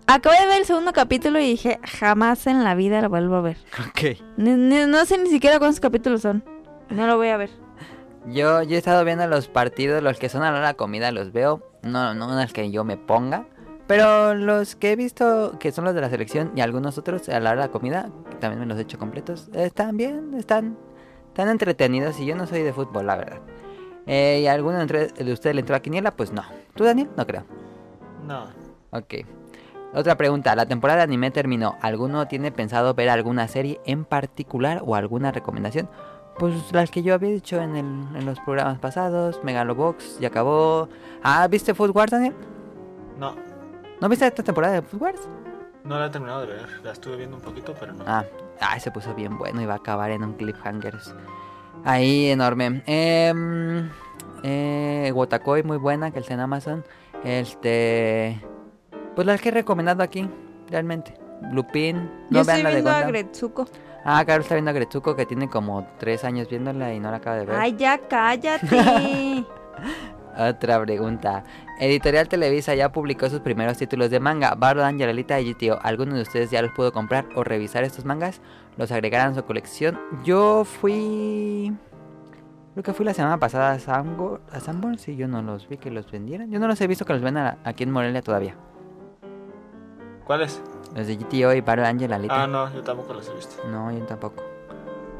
Acabé 0.08 0.40
de 0.40 0.48
ver 0.48 0.60
el 0.62 0.66
segundo 0.66 0.94
capítulo 0.94 1.40
y 1.40 1.46
dije, 1.48 1.78
jamás 1.84 2.48
en 2.48 2.64
la 2.64 2.74
vida 2.76 3.02
lo 3.02 3.10
vuelvo 3.10 3.36
a 3.36 3.42
ver. 3.42 3.58
Ok. 3.90 4.18
Ni- 4.38 4.54
ni- 4.56 4.86
no 4.86 5.04
sé 5.04 5.18
ni 5.18 5.30
siquiera 5.30 5.60
cuántos 5.60 5.82
capítulos 5.82 6.22
son. 6.22 6.42
No 6.94 7.08
lo 7.08 7.18
voy 7.18 7.30
a 7.30 7.38
ver. 7.38 7.50
Yo, 8.26 8.62
yo 8.64 8.76
he 8.76 8.78
estado 8.78 9.04
viendo 9.04 9.28
los 9.28 9.48
partidos, 9.48 10.02
los 10.02 10.18
que 10.20 10.30
son 10.30 10.44
a 10.44 10.46
la 10.46 10.52
hora 10.52 10.60
de 10.60 10.66
la 10.68 10.74
comida 10.76 11.12
los 11.12 11.32
veo. 11.34 11.62
No, 11.82 12.14
no 12.14 12.28
los 12.40 12.54
que 12.54 12.72
yo 12.72 12.84
me 12.84 12.96
ponga. 12.98 13.46
Pero 13.88 14.34
los 14.34 14.76
que 14.78 14.94
he 14.94 14.96
visto, 14.96 15.58
que 15.60 15.72
son 15.74 15.84
los 15.84 15.94
de 15.94 16.00
la 16.02 16.10
selección 16.10 16.52
y 16.56 16.62
algunos 16.62 16.98
otros 16.98 17.28
a 17.28 17.40
la 17.42 17.52
hora 17.52 17.62
de 17.64 17.68
la 17.68 17.72
comida, 17.72 18.10
que 18.30 18.38
también 18.38 18.62
me 18.62 18.66
los 18.66 18.78
he 18.78 18.82
hecho 18.84 18.98
completos, 18.98 19.50
están 19.54 19.98
bien, 19.98 20.34
están, 20.38 20.78
están 21.28 21.50
entretenidos 21.50 22.18
y 22.20 22.26
yo 22.26 22.36
no 22.36 22.48
soy 22.48 22.62
de 22.62 22.72
fútbol, 22.72 23.08
la 23.08 23.18
verdad. 23.18 23.40
Eh, 24.08 24.40
¿Y 24.44 24.48
alguno 24.48 24.80
entre- 24.82 25.08
de 25.08 25.34
ustedes 25.34 25.56
le 25.56 25.60
entró 25.62 25.76
a 25.76 25.82
Quiniela? 25.82 26.12
Pues 26.12 26.32
no. 26.32 26.44
¿Tú, 26.76 26.86
Daniel? 26.86 27.10
No 27.18 27.28
creo. 27.28 27.44
No. 28.26 28.46
Ok. 28.92 29.16
Otra 29.94 30.16
pregunta, 30.18 30.56
la 30.56 30.66
temporada 30.66 30.98
de 31.00 31.04
anime 31.04 31.30
terminó. 31.32 31.76
¿Alguno 31.82 32.28
tiene 32.28 32.52
pensado 32.52 32.94
ver 32.94 33.10
alguna 33.10 33.48
serie 33.50 33.80
en 33.86 34.06
particular 34.06 34.82
o 34.86 34.96
alguna 34.96 35.32
recomendación? 35.32 35.90
Pues 36.40 36.72
las 36.72 36.90
que 36.90 37.04
yo 37.04 37.14
había 37.14 37.30
dicho 37.30 37.62
en, 37.62 37.76
el, 37.76 37.86
en 38.18 38.26
los 38.26 38.40
programas 38.40 38.80
pasados, 38.80 39.40
Megalobox, 39.44 40.20
ya 40.20 40.30
acabó. 40.30 40.90
Ah, 41.24 41.48
¿viste 41.48 41.74
Food 41.74 41.92
Wars, 41.96 42.12
Daniel? 42.12 42.34
No, 43.20 43.36
¿No 44.02 44.10
viste 44.10 44.28
esta 44.28 44.44
temporada 44.44 44.74
de 44.74 44.82
Food 44.82 45.02
Wars? 45.02 45.22
no 45.86 46.00
la 46.00 46.08
he 46.08 46.10
terminado 46.10 46.42
de 46.42 46.48
ver. 46.48 46.68
La 46.84 46.92
estuve 46.92 47.18
viendo 47.18 47.38
un 47.38 47.42
poquito, 47.42 47.74
pero 47.80 47.94
no. 47.94 48.04
Ah, 48.08 48.26
ah, 48.62 48.80
se 48.80 48.92
puso 48.92 49.14
bien 49.14 49.38
bueno 49.38 49.62
y 49.62 49.66
va 49.66 49.74
a 49.74 49.78
acabar 49.78 50.12
en 50.12 50.24
un 50.24 50.34
cliffhanger. 50.34 50.98
Ahí, 51.84 52.28
enorme. 52.28 52.84
Eh, 52.86 53.34
eh, 54.44 55.12
Wotakoi, 55.14 55.64
muy 55.64 55.78
buena, 55.78 56.12
que 56.12 56.20
está 56.20 56.34
en 56.34 56.40
Amazon. 56.40 56.84
Este. 57.24 58.42
Pues 59.16 59.28
las 59.28 59.42
que 59.42 59.50
he 59.50 59.52
recomendado 59.52 60.04
aquí, 60.04 60.30
realmente. 60.70 61.16
Lupin. 61.52 61.98
Yo 61.98 62.12
No 62.30 62.42
estoy 62.42 62.56
vean 62.56 62.64
la 62.64 62.70
de 62.70 62.76
viendo 62.76 62.92
a. 62.92 63.02
Gretsuko. 63.04 63.66
Ah, 64.06 64.24
Carlos 64.26 64.46
está 64.46 64.56
viendo 64.56 64.72
a 64.72 64.74
Gretsuko, 64.74 65.16
que 65.16 65.26
tiene 65.26 65.50
como 65.50 65.88
tres 65.98 66.24
años 66.24 66.50
viéndola 66.50 66.94
y 66.94 67.00
no 67.00 67.10
la 67.10 67.18
acaba 67.18 67.38
de 67.38 67.46
ver. 67.46 67.56
Ay, 67.56 67.76
ya 67.78 67.98
cállate. 67.98 69.46
Otra 70.38 70.82
pregunta. 70.82 71.44
Editorial 71.80 72.28
Televisa 72.28 72.74
ya 72.74 72.92
publicó 72.92 73.30
sus 73.30 73.40
primeros 73.40 73.78
títulos 73.78 74.10
de 74.10 74.20
manga. 74.20 74.56
Bardo, 74.56 74.84
Angel, 74.84 75.10
Alita 75.10 75.40
y 75.40 75.54
GTO. 75.54 75.80
¿Alguno 75.82 76.16
de 76.16 76.24
ustedes 76.24 76.50
ya 76.50 76.62
los 76.62 76.72
pudo 76.72 76.92
comprar 76.92 77.26
o 77.36 77.44
revisar 77.44 77.84
estos 77.84 78.04
mangas? 78.04 78.42
¿Los 78.78 78.92
agregarán 78.92 79.34
a 79.34 79.36
su 79.36 79.46
colección? 79.46 80.00
Yo 80.24 80.66
fui... 80.66 81.72
Creo 82.74 82.84
que 82.84 82.94
fui 82.94 83.06
la 83.06 83.14
semana 83.14 83.38
pasada 83.38 83.74
a 83.74 83.80
Sanborn. 83.80 84.42
¿A 84.52 84.60
Sanborn? 84.60 84.98
Sí, 84.98 85.16
yo 85.16 85.28
no 85.28 85.44
los 85.44 85.70
vi 85.70 85.78
que 85.78 85.92
los 85.92 86.12
vendieran. 86.12 86.50
Yo 86.50 86.60
no 86.60 86.68
los 86.68 86.82
he 86.82 86.88
visto 86.88 87.06
que 87.06 87.14
los 87.14 87.22
vendan 87.22 87.60
aquí 87.64 87.84
en 87.84 87.92
Morelia 87.92 88.24
todavía. 88.24 88.56
¿Cuáles? 90.26 90.64
Los 90.94 91.08
de 91.08 91.16
GTO 91.16 91.54
y 91.54 91.62
Bardo, 91.62 91.86
Angel, 91.86 92.14
Alita. 92.14 92.44
Ah, 92.44 92.48
no, 92.48 92.72
yo 92.74 92.84
tampoco 92.84 93.14
los 93.14 93.28
he 93.28 93.34
visto. 93.34 93.64
No, 93.68 93.92
yo 93.92 94.06
tampoco. 94.06 94.44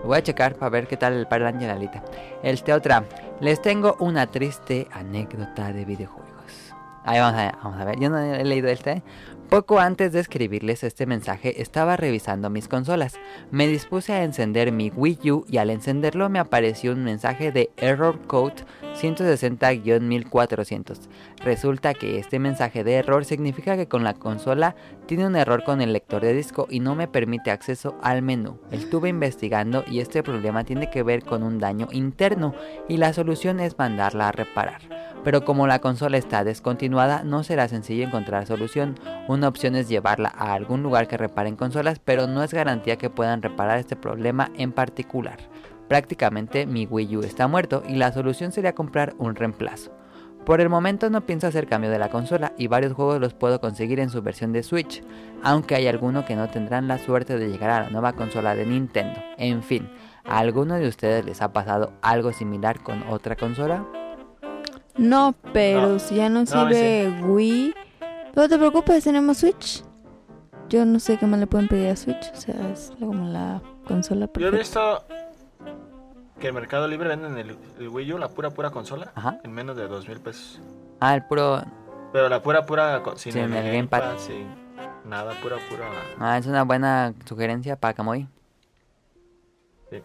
Lo 0.02 0.08
Voy 0.08 0.18
a 0.18 0.24
checar 0.24 0.56
para 0.56 0.70
ver 0.70 0.88
qué 0.88 0.98
tal 0.98 1.14
el 1.14 1.28
par 1.28 1.42
de 1.42 1.48
Ángel 1.48 1.70
Alita. 1.70 2.04
Este 2.44 2.74
otra. 2.74 3.04
Les 3.40 3.62
tengo 3.62 3.96
una 4.00 4.28
triste 4.28 4.88
anécdota 4.92 5.74
de 5.74 5.86
videojuegos. 5.86 6.74
Ahí 7.06 7.20
vamos 7.20 7.40
a, 7.40 7.58
vamos 7.64 7.82
a 7.82 7.86
ver. 7.86 8.00
Yo 8.00 8.10
no 8.10 8.18
he 8.20 8.44
leído 8.44 8.70
este. 8.70 9.02
Poco 9.54 9.78
antes 9.78 10.14
de 10.14 10.20
escribirles 10.20 10.84
este 10.84 11.06
mensaje 11.06 11.62
estaba 11.62 11.96
revisando 11.96 12.50
mis 12.50 12.68
consolas. 12.68 13.20
Me 13.52 13.68
dispuse 13.68 14.12
a 14.12 14.24
encender 14.24 14.72
mi 14.72 14.90
Wii 14.90 15.30
U 15.30 15.46
y 15.48 15.58
al 15.58 15.70
encenderlo 15.70 16.28
me 16.28 16.40
apareció 16.40 16.92
un 16.92 17.04
mensaje 17.04 17.52
de 17.52 17.70
Error 17.78 18.20
Code 18.26 18.66
160-1400. 18.96 21.02
Resulta 21.44 21.94
que 21.94 22.18
este 22.18 22.40
mensaje 22.40 22.84
de 22.84 22.96
error 22.96 23.26
significa 23.26 23.78
que 23.78 23.88
con 23.88 24.04
la 24.04 24.16
consola 24.16 24.76
tiene 25.06 25.28
un 25.28 25.36
error 25.36 25.64
con 25.64 25.82
el 25.82 25.94
lector 25.94 26.24
de 26.24 26.34
disco 26.34 26.66
y 26.68 26.80
no 26.80 26.96
me 26.96 27.08
permite 27.08 27.52
acceso 27.52 27.96
al 28.02 28.24
menú. 28.24 28.58
Estuve 28.72 29.10
investigando 29.10 29.84
y 29.86 30.00
este 30.00 30.24
problema 30.24 30.64
tiene 30.64 30.90
que 30.90 31.04
ver 31.04 31.24
con 31.24 31.44
un 31.44 31.60
daño 31.60 31.90
interno 31.92 32.56
y 32.90 32.98
la 32.98 33.14
solución 33.14 33.60
es 33.60 33.78
mandarla 33.78 34.30
a 34.30 34.32
reparar. 34.32 34.82
Pero 35.24 35.46
como 35.46 35.68
la 35.68 35.80
consola 35.80 36.18
está 36.18 36.44
descontinuada, 36.44 37.24
no 37.24 37.44
será 37.44 37.68
sencillo 37.68 38.04
encontrar 38.04 38.46
solución. 38.46 38.96
Opción 39.48 39.76
es 39.76 39.90
llevarla 39.90 40.34
a 40.36 40.54
algún 40.54 40.84
lugar 40.84 41.08
que 41.08 41.18
reparen 41.18 41.56
consolas, 41.56 42.00
pero 42.00 42.28
no 42.28 42.44
es 42.44 42.54
garantía 42.54 42.98
que 42.98 43.10
puedan 43.10 43.42
reparar 43.42 43.78
este 43.80 43.96
problema 43.96 44.52
en 44.58 44.72
particular. 44.72 45.38
Prácticamente 45.88 46.66
mi 46.66 46.86
Wii 46.86 47.18
U 47.18 47.22
está 47.24 47.48
muerto 47.48 47.84
y 47.88 47.96
la 47.96 48.12
solución 48.12 48.52
sería 48.52 48.74
comprar 48.74 49.14
un 49.18 49.36
reemplazo. 49.36 49.92
Por 50.46 50.60
el 50.60 50.68
momento 50.68 51.10
no 51.10 51.26
pienso 51.26 51.48
hacer 51.48 51.68
cambio 51.68 51.90
de 51.90 52.00
la 52.00 52.10
consola 52.10 52.52
y 52.58 52.68
varios 52.68 52.94
juegos 52.94 53.20
los 53.22 53.34
puedo 53.34 53.62
conseguir 53.62 54.00
en 54.02 54.10
su 54.10 54.22
versión 54.22 54.52
de 54.52 54.64
Switch, 54.64 55.02
aunque 55.42 55.76
hay 55.76 55.88
algunos 55.88 56.26
que 56.26 56.36
no 56.36 56.50
tendrán 56.50 56.88
la 56.90 56.98
suerte 56.98 57.38
de 57.38 57.48
llegar 57.50 57.70
a 57.70 57.84
la 57.84 57.90
nueva 57.90 58.12
consola 58.14 58.54
de 58.54 58.66
Nintendo. 58.66 59.22
En 59.38 59.64
fin, 59.64 59.90
¿a 60.26 60.40
alguno 60.40 60.76
de 60.76 60.88
ustedes 60.90 61.24
les 61.26 61.42
ha 61.42 61.54
pasado 61.54 61.94
algo 62.02 62.34
similar 62.34 62.82
con 62.84 63.04
otra 63.10 63.38
consola? 63.38 63.86
No, 64.98 65.34
pero 65.54 65.94
No. 65.94 66.00
si 66.00 66.16
ya 66.16 66.30
no 66.30 66.42
No, 66.42 66.46
sirve 66.46 67.10
Wii. 67.24 67.74
No 68.36 68.50
te 68.50 68.58
preocupes, 68.58 69.04
tenemos 69.04 69.38
Switch. 69.38 69.84
Yo 70.70 70.86
no 70.86 71.00
sé 71.00 71.18
qué 71.18 71.26
más 71.28 71.40
le 71.40 71.48
pueden 71.48 71.68
pedir 71.68 71.90
a 71.90 71.96
Switch. 71.96 72.32
O 72.34 72.36
sea, 72.36 72.70
es 72.72 72.92
como 73.00 73.28
la 73.32 73.62
consola 73.88 74.26
Yo 74.26 74.48
he 74.48 74.52
perfecta. 74.52 74.58
visto 74.58 75.04
que 76.40 76.48
en 76.48 76.56
Mercado 76.56 76.88
Libre 76.88 77.10
venden 77.10 77.38
el, 77.38 77.58
el 77.80 77.90
Wii 77.90 78.14
U, 78.14 78.18
la 78.18 78.30
pura, 78.30 78.50
pura 78.50 78.70
consola, 78.72 79.12
Ajá. 79.16 79.40
en 79.44 79.52
menos 79.52 79.76
de 79.78 79.88
dos 79.88 80.08
mil 80.08 80.20
pesos. 80.20 80.60
Ah, 81.00 81.16
el 81.16 81.24
puro... 81.26 81.64
Pero 82.12 82.30
la 82.30 82.42
pura, 82.42 82.66
pura, 82.66 83.02
sin, 83.16 83.34
Sin 83.34 83.42
el, 83.44 83.54
el 83.54 83.66
gamepad. 83.72 84.00
gamepad, 84.02 84.20
sin 84.20 84.48
nada, 85.06 85.34
pura, 85.42 85.58
pura. 85.70 85.86
Ah, 86.20 86.38
es 86.38 86.46
una 86.46 86.64
buena 86.64 87.14
sugerencia 87.26 87.76
para 87.76 87.94
Kamui. 87.94 88.28
Sí. 89.90 90.04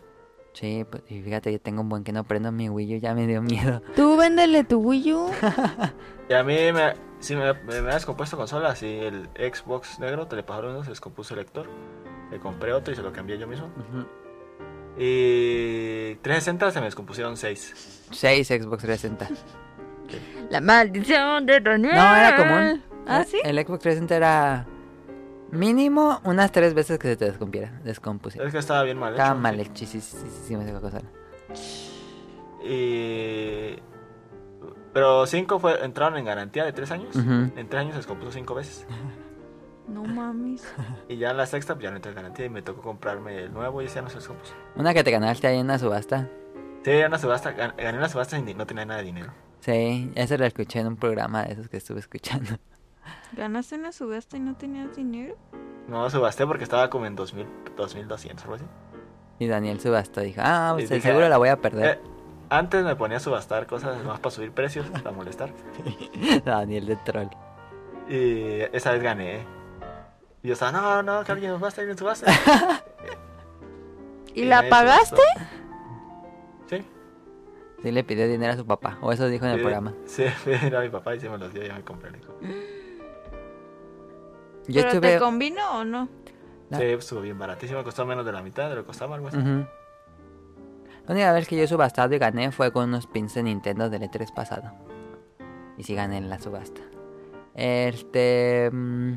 Sí, 0.54 0.86
pues, 0.90 1.02
y 1.08 1.20
fíjate 1.22 1.50
que 1.50 1.58
tengo 1.58 1.82
un 1.82 1.88
buen 1.88 2.04
que 2.04 2.12
no 2.12 2.24
prendo 2.24 2.50
mi 2.52 2.68
Wii 2.70 2.96
U, 2.96 3.00
ya 3.00 3.14
me 3.14 3.26
dio 3.26 3.42
miedo. 3.42 3.82
Tú 3.96 4.16
véndele 4.16 4.64
tu 4.64 4.78
Wii 4.80 5.12
U. 5.14 5.30
Y 6.30 6.34
a 6.34 6.42
mí, 6.44 6.54
me, 6.72 6.92
si 7.20 7.34
me, 7.36 7.52
me, 7.52 7.82
me 7.82 7.90
ha 7.90 7.94
descompuesto 7.94 8.36
consola, 8.36 8.74
si 8.76 8.86
el 8.86 9.28
Xbox 9.36 9.98
negro, 9.98 10.26
telepajaron 10.26 10.72
uno, 10.72 10.84
se 10.84 10.90
descompuso 10.90 11.34
el 11.34 11.40
lector. 11.40 11.68
Le 12.30 12.38
compré 12.38 12.72
otro 12.72 12.92
y 12.92 12.96
se 12.96 13.02
lo 13.02 13.12
cambié 13.12 13.38
yo 13.38 13.46
mismo. 13.46 13.68
Y 14.98 16.16
360 16.16 16.70
se 16.72 16.80
me 16.80 16.86
descompusieron 16.86 17.36
6. 17.36 18.06
6 18.10 18.48
Xbox 18.48 18.82
360. 18.82 19.28
La 20.50 20.60
maldición 20.60 21.46
de 21.46 21.60
Daniel. 21.60 21.94
No, 21.94 22.16
era 22.16 22.36
común. 22.36 22.82
¿Ah, 23.06 23.24
sí? 23.24 23.38
El 23.44 23.56
Xbox 23.58 23.80
360 23.80 24.16
era 24.16 24.66
mínimo 25.50 26.20
unas 26.24 26.52
tres 26.52 26.74
veces 26.74 26.98
que 26.98 27.08
se 27.08 27.16
te 27.16 27.24
descompiera, 27.26 27.80
descompusiera. 27.84 28.46
Es 28.46 28.52
que 28.52 28.58
estaba 28.58 28.82
bien 28.82 28.98
mal 28.98 29.12
Estaba 29.12 29.30
hecho. 29.30 29.40
mal 29.40 29.60
hechísima 29.60 30.64
esa 30.64 30.80
cosa. 30.80 31.00
Y... 32.62 33.76
Pero 34.92 35.26
5 35.26 35.58
fue, 35.58 35.84
entraron 35.84 36.18
en 36.18 36.24
garantía 36.24 36.64
de 36.64 36.72
3 36.72 36.90
años. 36.90 37.16
En 37.16 37.68
3 37.68 37.74
años 37.80 37.92
se 37.92 37.98
descompuso 37.98 38.32
5 38.32 38.54
veces. 38.54 38.86
No 39.88 40.04
mames. 40.04 40.62
Y 41.08 41.16
ya 41.16 41.30
en 41.30 41.38
la 41.38 41.46
sexta 41.46 41.72
pues 41.74 41.84
ya 41.84 41.90
no 41.90 41.96
entré 41.96 42.10
en 42.10 42.16
garantía 42.16 42.44
y 42.44 42.50
me 42.50 42.60
tocó 42.60 42.82
comprarme 42.82 43.44
el 43.44 43.52
nuevo 43.54 43.80
y 43.80 43.86
ese 43.86 43.94
ya 43.94 44.02
no 44.02 44.10
se 44.10 44.16
descompuso. 44.16 44.52
Una 44.76 44.92
que 44.92 45.02
te 45.02 45.10
ganaste 45.10 45.46
ahí 45.46 45.56
en 45.56 45.64
una 45.64 45.78
subasta. 45.78 46.28
Sí, 46.84 46.90
era 46.90 47.08
una 47.08 47.18
subasta, 47.18 47.56
gan- 47.56 47.74
gané 47.74 47.96
una 47.96 48.10
subasta 48.10 48.38
y 48.38 48.54
no 48.54 48.66
tenía 48.66 48.84
nada 48.84 49.00
de 49.00 49.06
dinero. 49.06 49.32
Sí, 49.60 50.12
esa 50.14 50.36
la 50.36 50.46
escuché 50.46 50.80
en 50.80 50.88
un 50.88 50.96
programa 50.96 51.44
de 51.44 51.54
esos 51.54 51.70
que 51.70 51.78
estuve 51.78 52.00
escuchando. 52.00 52.50
¿Ganaste 53.34 53.76
una 53.76 53.90
subasta 53.92 54.36
y 54.36 54.40
no 54.40 54.56
tenías 54.56 54.94
dinero? 54.94 55.36
No 55.88 56.10
subasté 56.10 56.46
porque 56.46 56.64
estaba 56.64 56.90
como 56.90 57.06
en 57.06 57.16
2000, 57.16 57.46
2200 57.74 58.44
algo 58.44 58.56
así. 58.56 58.64
Y 59.38 59.46
Daniel 59.46 59.80
subastó, 59.80 60.20
dijo, 60.20 60.42
ah, 60.44 60.72
Y 60.74 60.80
pues 60.82 60.90
dije, 60.90 61.00
seguro 61.08 61.30
la 61.30 61.38
voy 61.38 61.48
a 61.48 61.56
perder. 61.62 61.96
eh, 61.96 62.00
antes 62.50 62.84
me 62.84 62.96
ponía 62.96 63.16
a 63.18 63.20
subastar 63.20 63.66
cosas 63.66 64.02
más 64.04 64.20
para 64.20 64.30
subir 64.34 64.52
precios, 64.52 64.86
para 64.86 65.10
molestar. 65.12 65.50
Daniel 66.44 66.86
de 66.86 66.96
troll. 66.96 67.28
Y 68.08 68.60
esa 68.74 68.92
vez 68.92 69.02
gané. 69.02 69.44
Y 70.42 70.48
yo 70.48 70.52
estaba, 70.54 70.72
no, 70.72 71.02
no, 71.02 71.24
que 71.24 71.32
alguien 71.32 71.52
subasta, 71.54 71.80
alguien 71.80 71.98
subasta. 71.98 72.32
¿Y 74.34 74.42
Y 74.42 74.44
la 74.44 74.68
pagaste? 74.68 75.16
subastó. 75.16 75.46
Sí. 76.70 76.84
Sí 77.82 77.90
le 77.92 78.04
pidió 78.04 78.28
dinero 78.28 78.52
a 78.52 78.56
su 78.56 78.66
papá, 78.66 78.98
o 79.00 79.12
eso 79.12 79.28
dijo 79.28 79.44
en 79.44 79.52
el 79.52 79.56
Sí, 79.58 79.62
programa. 79.62 79.94
Sí, 80.06 80.24
era 80.46 80.80
mi 80.80 80.88
papá 80.88 81.14
y 81.14 81.20
se 81.20 81.28
me 81.28 81.38
los 81.38 81.52
dio 81.52 81.64
y 81.64 81.68
ya 81.68 81.74
me 81.74 81.82
compré 81.82 82.10
el 82.10 82.16
hijo. 82.16 82.32
Yo 84.68 84.82
¿Pero 84.82 84.88
estuve... 84.88 85.12
te 85.14 85.18
convino 85.18 85.78
o 85.80 85.84
no? 85.84 86.08
Sí, 86.72 86.82
estuvo 86.84 87.20
bien 87.22 87.38
baratísimo, 87.38 87.82
costó 87.82 88.04
menos 88.04 88.26
de 88.26 88.32
la 88.32 88.42
mitad 88.42 88.68
de 88.68 88.76
lo 88.76 88.82
que 88.82 88.88
costaba 88.88 89.14
algo 89.14 89.28
así. 89.28 89.38
La 91.08 91.14
única 91.14 91.32
vez 91.32 91.48
que 91.48 91.56
yo 91.56 91.64
he 91.64 91.66
subastado 91.66 92.14
y 92.14 92.18
gané 92.18 92.52
fue 92.52 92.70
con 92.70 92.90
unos 92.90 93.06
pins 93.06 93.32
de 93.34 93.42
Nintendo 93.42 93.88
del 93.88 94.02
E3 94.02 94.32
pasado. 94.32 94.70
Y 95.78 95.82
sí 95.82 95.94
gané 95.94 96.18
en 96.18 96.28
la 96.28 96.38
subasta. 96.38 96.82
Este... 97.54 98.70
mm, 98.70 99.14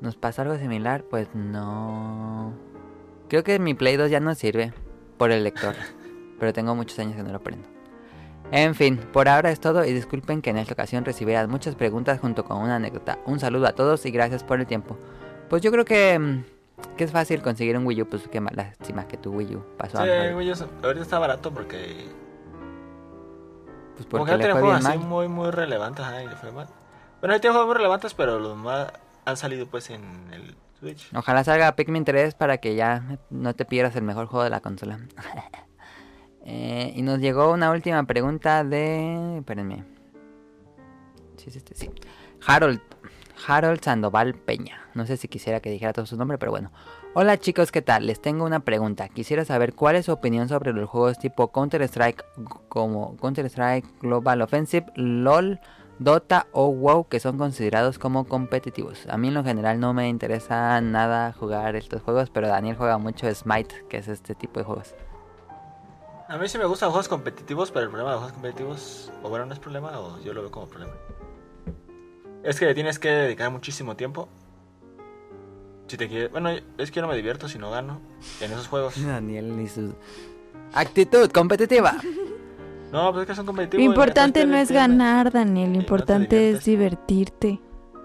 ¿Nos 0.00 0.16
pasa 0.16 0.42
algo 0.42 0.58
similar? 0.58 1.04
Pues 1.04 1.28
no... 1.34 2.52
Creo 3.28 3.44
que 3.44 3.60
mi 3.60 3.74
Play 3.74 3.96
2 3.96 4.10
ya 4.10 4.18
no 4.18 4.34
sirve 4.34 4.74
por 5.18 5.30
el 5.30 5.44
lector. 5.44 5.76
pero 6.40 6.52
tengo 6.52 6.74
muchos 6.74 6.98
años 6.98 7.14
que 7.14 7.22
no 7.22 7.30
lo 7.30 7.40
prendo. 7.40 7.68
En 8.50 8.74
fin, 8.74 8.98
por 9.12 9.28
ahora 9.28 9.52
es 9.52 9.60
todo 9.60 9.84
y 9.84 9.92
disculpen 9.92 10.42
que 10.42 10.50
en 10.50 10.58
esta 10.58 10.74
ocasión 10.74 11.04
recibieran 11.04 11.48
muchas 11.48 11.76
preguntas 11.76 12.18
junto 12.18 12.44
con 12.44 12.58
una 12.58 12.74
anécdota. 12.74 13.20
Un 13.26 13.38
saludo 13.38 13.68
a 13.68 13.72
todos 13.76 14.04
y 14.06 14.10
gracias 14.10 14.42
por 14.42 14.58
el 14.58 14.66
tiempo. 14.66 14.98
Pues 15.48 15.62
yo 15.62 15.70
creo 15.70 15.84
que, 15.84 16.18
mm, 16.18 16.44
que 16.96 17.04
es 17.04 17.12
fácil 17.12 17.42
conseguir 17.42 17.76
un 17.76 17.86
Wii 17.86 18.02
U, 18.02 18.06
pues 18.08 18.28
qué 18.28 18.40
mala 18.40 18.64
lástima 18.64 19.06
que 19.08 19.16
tu 19.16 19.32
Wii 19.32 19.56
U 19.56 19.64
pasó 19.76 19.98
a 19.98 20.02
Sí, 20.04 20.08
mejor. 20.10 20.34
güey, 20.34 20.46
yo- 20.48 20.54
ahorita 20.82 21.02
está 21.02 21.18
barato 21.18 21.52
porque... 21.52 22.06
Pues 23.96 24.06
porque 24.06 24.24
que 24.26 24.30
no 24.32 24.36
le 24.38 24.44
tiene 24.44 24.52
fue 24.52 24.60
juegos 24.62 24.78
bien 24.80 24.86
así 24.90 24.98
mal. 24.98 25.08
muy, 25.08 25.28
muy 25.28 25.50
relevantes, 25.50 26.04
y 26.24 26.28
le 26.28 26.36
fue 26.36 26.52
mal. 26.52 26.66
Bueno, 27.20 27.40
tiene 27.40 27.52
juegos 27.52 27.66
muy 27.68 27.76
relevantes, 27.76 28.14
pero 28.14 28.38
los 28.38 28.56
más 28.56 28.92
han 29.24 29.36
salido 29.36 29.66
pues 29.66 29.90
en 29.90 30.02
el 30.32 30.56
Switch. 30.80 31.10
Ojalá 31.14 31.44
salga 31.44 31.76
Pikmin 31.76 32.04
3 32.04 32.34
para 32.34 32.58
que 32.58 32.74
ya 32.74 33.18
no 33.30 33.54
te 33.54 33.64
pierdas 33.64 33.94
el 33.96 34.02
mejor 34.02 34.26
juego 34.26 34.44
de 34.44 34.50
la 34.50 34.60
consola. 34.60 34.98
Eh, 36.44 36.92
y 36.96 37.02
nos 37.02 37.20
llegó 37.20 37.52
una 37.52 37.70
última 37.70 38.02
pregunta 38.02 38.64
de... 38.64 39.36
Espérenme. 39.38 39.84
Sí, 41.36 41.50
es 41.50 41.54
este, 41.54 41.76
sí. 41.76 41.88
Harold. 42.44 42.80
Harold 43.46 43.80
Sandoval 43.80 44.34
Peña. 44.34 44.81
No 44.94 45.06
sé 45.06 45.16
si 45.16 45.28
quisiera 45.28 45.60
que 45.60 45.70
dijera 45.70 45.92
todo 45.92 46.06
su 46.06 46.16
nombre, 46.16 46.38
pero 46.38 46.52
bueno. 46.52 46.70
Hola 47.14 47.38
chicos, 47.38 47.72
¿qué 47.72 47.82
tal? 47.82 48.06
Les 48.06 48.20
tengo 48.20 48.44
una 48.44 48.60
pregunta. 48.60 49.08
Quisiera 49.08 49.44
saber 49.44 49.74
cuál 49.74 49.96
es 49.96 50.06
su 50.06 50.12
opinión 50.12 50.48
sobre 50.48 50.72
los 50.72 50.88
juegos 50.88 51.18
tipo 51.18 51.50
Counter-Strike 51.50 52.24
como 52.68 53.16
Counter-Strike 53.16 54.00
Global 54.00 54.42
Offensive, 54.42 54.86
LOL, 54.96 55.60
Dota 55.98 56.46
o 56.52 56.68
WoW 56.68 57.08
que 57.08 57.20
son 57.20 57.38
considerados 57.38 57.98
como 57.98 58.24
competitivos. 58.24 59.06
A 59.08 59.16
mí 59.16 59.28
en 59.28 59.34
lo 59.34 59.44
general 59.44 59.78
no 59.78 59.94
me 59.94 60.08
interesa 60.08 60.80
nada 60.80 61.32
jugar 61.32 61.76
estos 61.76 62.02
juegos, 62.02 62.30
pero 62.30 62.48
Daniel 62.48 62.76
juega 62.76 62.98
mucho 62.98 63.32
Smite, 63.32 63.86
que 63.88 63.98
es 63.98 64.08
este 64.08 64.34
tipo 64.34 64.58
de 64.58 64.64
juegos. 64.64 64.94
A 66.28 66.38
mí 66.38 66.48
sí 66.48 66.56
me 66.56 66.64
gustan 66.64 66.90
juegos 66.90 67.08
competitivos, 67.08 67.70
pero 67.70 67.84
el 67.84 67.90
problema 67.90 68.10
de 68.10 68.14
los 68.14 68.22
juegos 68.22 68.32
competitivos, 68.32 69.12
o 69.22 69.28
bueno, 69.28 69.44
no 69.46 69.52
es 69.52 69.58
problema, 69.58 69.98
o 70.00 70.18
yo 70.20 70.32
lo 70.32 70.40
veo 70.40 70.50
como 70.50 70.66
problema. 70.66 70.94
Es 72.42 72.58
que 72.58 72.64
le 72.64 72.74
tienes 72.74 72.98
que 72.98 73.08
dedicar 73.08 73.50
muchísimo 73.50 73.96
tiempo. 73.96 74.28
Si 75.92 75.98
te 75.98 76.08
quieres... 76.08 76.32
Bueno, 76.32 76.48
es 76.78 76.90
que 76.90 76.96
yo 76.96 77.02
no 77.02 77.08
me 77.08 77.16
divierto 77.16 77.50
si 77.50 77.58
no 77.58 77.70
gano 77.70 78.00
en 78.40 78.50
esos 78.50 78.66
juegos. 78.66 78.94
Daniel 79.06 79.60
y 79.60 79.68
su 79.68 79.94
actitud 80.72 81.30
competitiva. 81.30 81.96
No, 82.90 83.12
pues 83.12 83.24
es 83.24 83.26
que 83.28 83.34
son 83.34 83.44
competitivos. 83.44 83.84
Lo 83.84 83.90
importante 83.90 84.46
no 84.46 84.56
es 84.56 84.70
ganar, 84.70 85.30
Daniel. 85.30 85.74
Lo 85.74 85.76
importante 85.76 86.48
es 86.48 86.64
divertirte. 86.64 87.60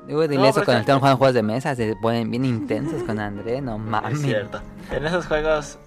Digo, 0.06 0.28
dile 0.28 0.42
No, 0.42 0.50
eso 0.50 0.66
cuando 0.66 0.82
están 0.82 1.00
jugando 1.00 1.18
juegos 1.18 1.34
de 1.34 1.44
mesa, 1.44 1.76
se 1.76 1.96
ponen 1.96 2.30
bien 2.30 2.44
intensos 2.44 3.04
con 3.04 3.22
André, 3.22 3.62
no 3.62 3.78
mames. 3.78 4.16
Es 4.16 4.22
cierto. 4.22 4.60
En 4.92 5.06
esos 5.06 5.26
juegos 5.26 5.80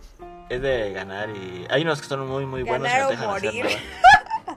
es 0.48 0.62
de 0.62 0.94
ganar 0.94 1.28
y 1.28 1.66
hay 1.68 1.82
unos 1.82 2.00
que 2.00 2.06
son 2.08 2.26
muy 2.26 2.46
muy 2.46 2.62
buenos 2.62 2.88
y 2.88 2.98
no 2.98 3.08
te 3.08 3.12
dejan 3.12 3.28
hacer 3.28 3.52
morir. 3.52 3.64
nada. 3.66 4.56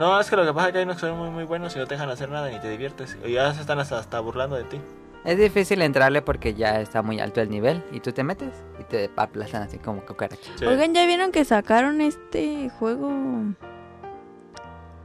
No, 0.00 0.20
es 0.20 0.28
que 0.28 0.36
lo 0.36 0.44
que 0.44 0.52
pasa 0.52 0.66
es 0.68 0.72
que 0.74 0.78
hay 0.78 0.84
unos 0.84 0.96
que 0.96 1.00
son 1.00 1.18
muy 1.18 1.30
muy 1.30 1.44
buenos 1.44 1.74
y 1.74 1.78
no 1.78 1.86
te 1.86 1.94
dejan 1.94 2.10
hacer 2.10 2.28
nada 2.28 2.50
ni 2.50 2.60
te 2.60 2.68
diviertes. 2.68 3.16
Y 3.24 3.32
ya 3.32 3.54
se 3.54 3.62
están 3.62 3.78
hasta, 3.80 3.98
hasta 3.98 4.20
burlando 4.20 4.54
de 4.54 4.64
ti. 4.64 4.80
Es 5.24 5.36
difícil 5.36 5.82
entrarle 5.82 6.22
porque 6.22 6.54
ya 6.54 6.80
está 6.80 7.02
muy 7.02 7.20
alto 7.20 7.40
el 7.40 7.50
nivel 7.50 7.82
y 7.92 8.00
tú 8.00 8.12
te 8.12 8.22
metes 8.24 8.50
y 8.80 8.84
te 8.84 9.10
aplastan 9.16 9.62
así 9.62 9.78
como 9.78 10.04
cucaracha. 10.06 10.50
Oigan, 10.66 10.94
¿ya 10.94 11.04
vieron 11.06 11.32
que 11.32 11.44
sacaron 11.44 12.00
este 12.00 12.70
juego 12.78 13.10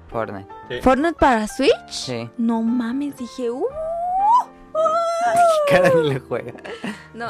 Fortnite. 0.07 0.81
Fortnite 0.81 1.15
para 1.19 1.47
Switch? 1.47 1.89
Sí. 1.89 2.29
No 2.37 2.61
mames, 2.61 3.17
dije, 3.17 3.49
uh. 3.49 3.65
Cara 5.69 5.89
ni 5.95 6.09
le 6.09 6.19
juega. 6.19 6.53
No, 7.13 7.29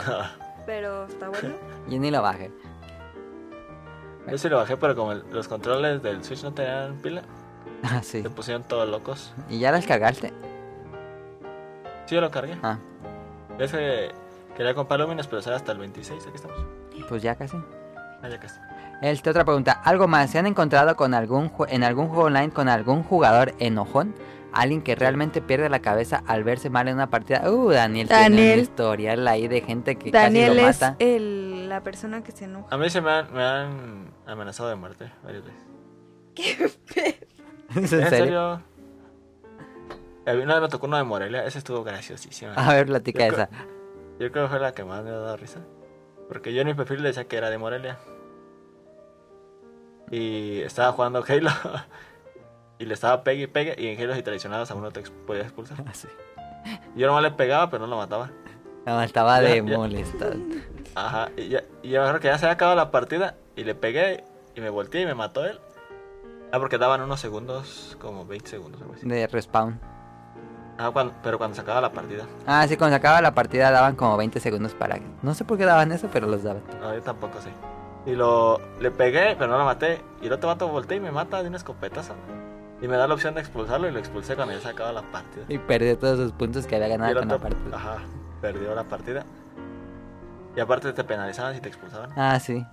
pero 0.66 1.06
está 1.06 1.28
bueno. 1.30 1.56
Y 1.90 2.00
ni 2.00 2.10
lo 2.10 2.22
baje. 2.22 2.52
Yo 4.30 4.38
sí 4.38 4.48
lo 4.48 4.58
bajé, 4.58 4.78
pero 4.78 4.96
como 4.96 5.12
el- 5.12 5.26
los 5.32 5.48
controles 5.50 6.02
del 6.02 6.24
Switch 6.24 6.42
no 6.44 6.54
tenían 6.54 6.96
pila, 7.02 7.22
Ah, 7.84 8.02
sí. 8.02 8.22
se 8.22 8.30
pusieron 8.30 8.64
todos 8.64 8.88
locos. 8.88 9.34
¿Y 9.50 9.60
ya 9.60 9.72
las 9.72 9.86
cargaste? 9.86 10.32
Sí, 12.06 12.16
yo 12.16 12.22
lo 12.22 12.30
cargué. 12.32 12.58
Ah, 12.64 12.78
Es 13.60 13.72
que 13.72 14.12
quería 14.58 14.74
comprar 14.74 15.00
Lumines, 15.00 15.28
pero 15.28 15.42
sale 15.42 15.56
hasta 15.56 15.72
el 15.72 15.78
26. 15.80 16.26
Aquí 16.28 16.36
estamos. 16.36 16.58
pues 17.10 17.22
ya 17.24 17.36
casi. 17.36 17.58
Ah, 18.22 18.30
ya 18.30 18.40
casi. 18.40 18.60
Este, 19.02 19.30
otra 19.30 19.44
pregunta. 19.44 19.74
¿Algo 19.84 20.08
más? 20.08 20.30
¿Se 20.32 20.40
han 20.40 20.46
encontrado 20.48 20.96
con 20.96 21.14
algún 21.14 21.52
en 21.68 21.84
algún 21.84 22.08
juego 22.08 22.24
online 22.26 22.52
con 22.52 22.70
algún 22.70 23.04
jugador 23.04 23.54
enojón? 23.60 24.16
Alguien 24.54 24.82
que 24.84 24.94
realmente 24.96 25.42
pierde 25.42 25.68
la 25.68 25.80
cabeza 25.80 26.24
al 26.28 26.44
verse 26.44 26.70
mal 26.70 26.88
en 26.88 26.94
una 26.96 27.10
partida. 27.10 27.50
Uh, 27.50 27.72
Daniel, 27.72 28.08
tiene 28.08 28.22
Daniel. 28.24 28.60
un 28.60 28.64
historial 28.64 29.28
ahí 29.28 29.48
de 29.48 29.62
gente 29.62 29.96
que 29.96 30.12
Daniel 30.12 30.50
casi 30.52 30.62
lo 30.62 30.70
es 30.70 30.82
mata. 30.82 30.96
el, 31.00 31.68
la 31.70 31.82
persona 31.82 32.24
que 32.24 32.32
se 32.32 32.46
enoja. 32.46 32.68
A 32.74 32.78
mí 32.78 32.88
se 32.90 33.02
me 33.02 33.10
han, 33.12 33.34
me 33.34 33.44
han 33.44 34.14
amenazado 34.28 34.70
de 34.70 34.76
muerte 34.76 35.12
varias 35.24 35.44
veces. 35.44 35.64
¿Es 37.76 37.94
en 37.94 38.10
serio? 38.10 38.54
Eh, 38.56 38.60
Una 40.26 40.54
vez 40.54 40.62
me 40.62 40.70
tocó 40.70 40.86
uno 40.88 40.98
de 40.98 41.04
Morelia, 41.04 41.46
esa 41.46 41.58
estuvo 41.58 41.84
graciosísima. 41.84 42.54
A 42.54 42.74
ver, 42.74 42.86
platica 42.86 43.28
Yo 43.28 43.34
creo- 43.34 43.44
esa. 43.46 43.66
Yo 44.20 44.32
creo 44.32 44.46
que 44.46 44.50
fue 44.50 44.60
la 44.60 44.72
que 44.74 44.84
más 44.86 45.04
me 45.04 45.10
ha 45.10 45.14
dado 45.14 45.36
risa. 45.38 45.60
Porque 46.30 46.54
yo 46.54 46.62
en 46.62 46.68
mi 46.68 46.74
perfil 46.74 47.02
le 47.02 47.10
decía 47.10 47.26
que 47.28 47.36
era 47.36 47.50
de 47.50 47.58
Morelia. 47.58 47.98
Y 50.12 50.62
estaba 50.62 50.92
jugando 50.94 51.24
Halo. 51.28 51.50
y 52.80 52.86
le 52.86 52.94
estaba 52.94 53.24
pegue 53.24 53.44
y 53.44 53.48
pegue. 53.48 53.76
Y 53.78 53.88
en 53.88 54.00
Halo 54.02 54.16
si 54.16 54.22
traicionabas 54.24 54.70
a 54.72 54.76
uno 54.76 54.92
te 54.92 55.02
podías 55.26 55.46
expulsar. 55.46 55.78
Yo 56.96 57.08
nomás 57.08 57.24
le 57.24 57.32
pegaba, 57.32 57.70
pero 57.70 57.82
no 57.86 57.88
lo 57.88 57.98
mataba. 57.98 58.30
No, 58.86 59.02
estaba 59.02 59.40
de 59.42 59.58
Ya, 59.58 59.66
ya. 59.72 59.78
molestado. 59.78 60.36
Ajá. 60.96 61.30
Y, 61.36 61.50
ya, 61.50 61.64
y 61.82 61.90
me 61.90 61.98
acuerdo 61.98 62.20
que 62.20 62.28
ya 62.28 62.38
se 62.38 62.46
había 62.46 62.54
acabado 62.54 62.78
la 62.78 62.92
partida. 62.92 63.36
Y 63.56 63.64
le 63.64 63.76
pegué. 63.76 64.24
Y 64.56 64.62
me 64.62 64.70
volteé 64.70 65.02
y 65.02 65.06
me 65.06 65.16
mató 65.16 65.46
él. 65.46 65.60
Ah, 66.52 66.60
porque 66.60 66.78
daban 66.78 67.02
unos 67.02 67.20
segundos, 67.20 67.98
como 68.00 68.26
20 68.26 68.48
segundos. 68.50 68.80
algo 68.82 68.94
así. 68.94 69.08
De 69.08 69.26
respawn. 69.28 69.80
Ah, 70.78 70.90
cuando- 70.92 71.14
pero 71.24 71.38
cuando 71.38 71.56
se 71.56 71.62
acaba 71.62 71.80
la 71.82 71.92
partida. 71.92 72.26
Ah, 72.48 72.66
sí, 72.68 72.78
cuando 72.78 72.94
se 72.96 72.98
acaba 73.00 73.22
la 73.22 73.34
partida 73.34 73.70
daban 73.72 73.96
como 73.96 74.18
20 74.18 74.40
segundos 74.40 74.74
para... 74.74 74.98
No 75.22 75.34
sé 75.36 75.46
por 75.46 75.58
qué 75.58 75.66
daban 75.66 75.92
eso, 75.92 76.10
pero 76.12 76.28
los 76.28 76.44
daban. 76.44 76.64
No, 76.82 76.94
yo 76.94 77.02
tampoco 77.02 77.40
sé. 77.42 77.50
Y 78.06 78.16
lo 78.16 78.60
le 78.80 78.92
pegué, 78.92 79.36
pero 79.38 79.52
no 79.52 79.58
lo 79.58 79.66
maté. 79.66 80.02
Y 80.22 80.28
el 80.28 80.34
otro 80.34 80.50
vato 80.50 80.68
volteé 80.68 80.98
y 80.98 81.00
me 81.00 81.12
mata 81.12 81.42
de 81.42 81.48
una 81.50 81.58
escopetazo. 81.58 82.16
Y 82.82 82.88
me 82.88 82.98
da 82.98 83.08
la 83.08 83.14
opción 83.14 83.34
de 83.36 83.40
expulsarlo 83.42 83.88
y 83.88 83.92
lo 83.92 84.00
expulsé 84.00 84.36
cuando 84.36 84.54
ya 84.54 84.60
se 84.60 84.68
acaba 84.70 84.92
la 84.92 85.04
partida. 85.04 85.46
Y 85.48 85.58
perdió 85.58 85.98
todos 85.98 86.18
sus 86.20 86.32
puntos 86.34 86.66
que 86.68 86.76
había 86.76 86.90
ganado 86.90 87.18
con 87.20 87.28
la 87.30 87.38
partida. 87.38 87.76
ajá, 87.78 87.98
perdió 88.42 88.76
la 88.76 88.84
partida. 88.84 89.24
Y 90.56 90.60
aparte 90.60 90.92
te 90.92 91.04
penalizaban 91.04 91.54
si 91.56 91.62
te 91.62 91.70
expulsaban. 91.70 92.10
Ah, 92.18 92.38
sí. 92.40 92.66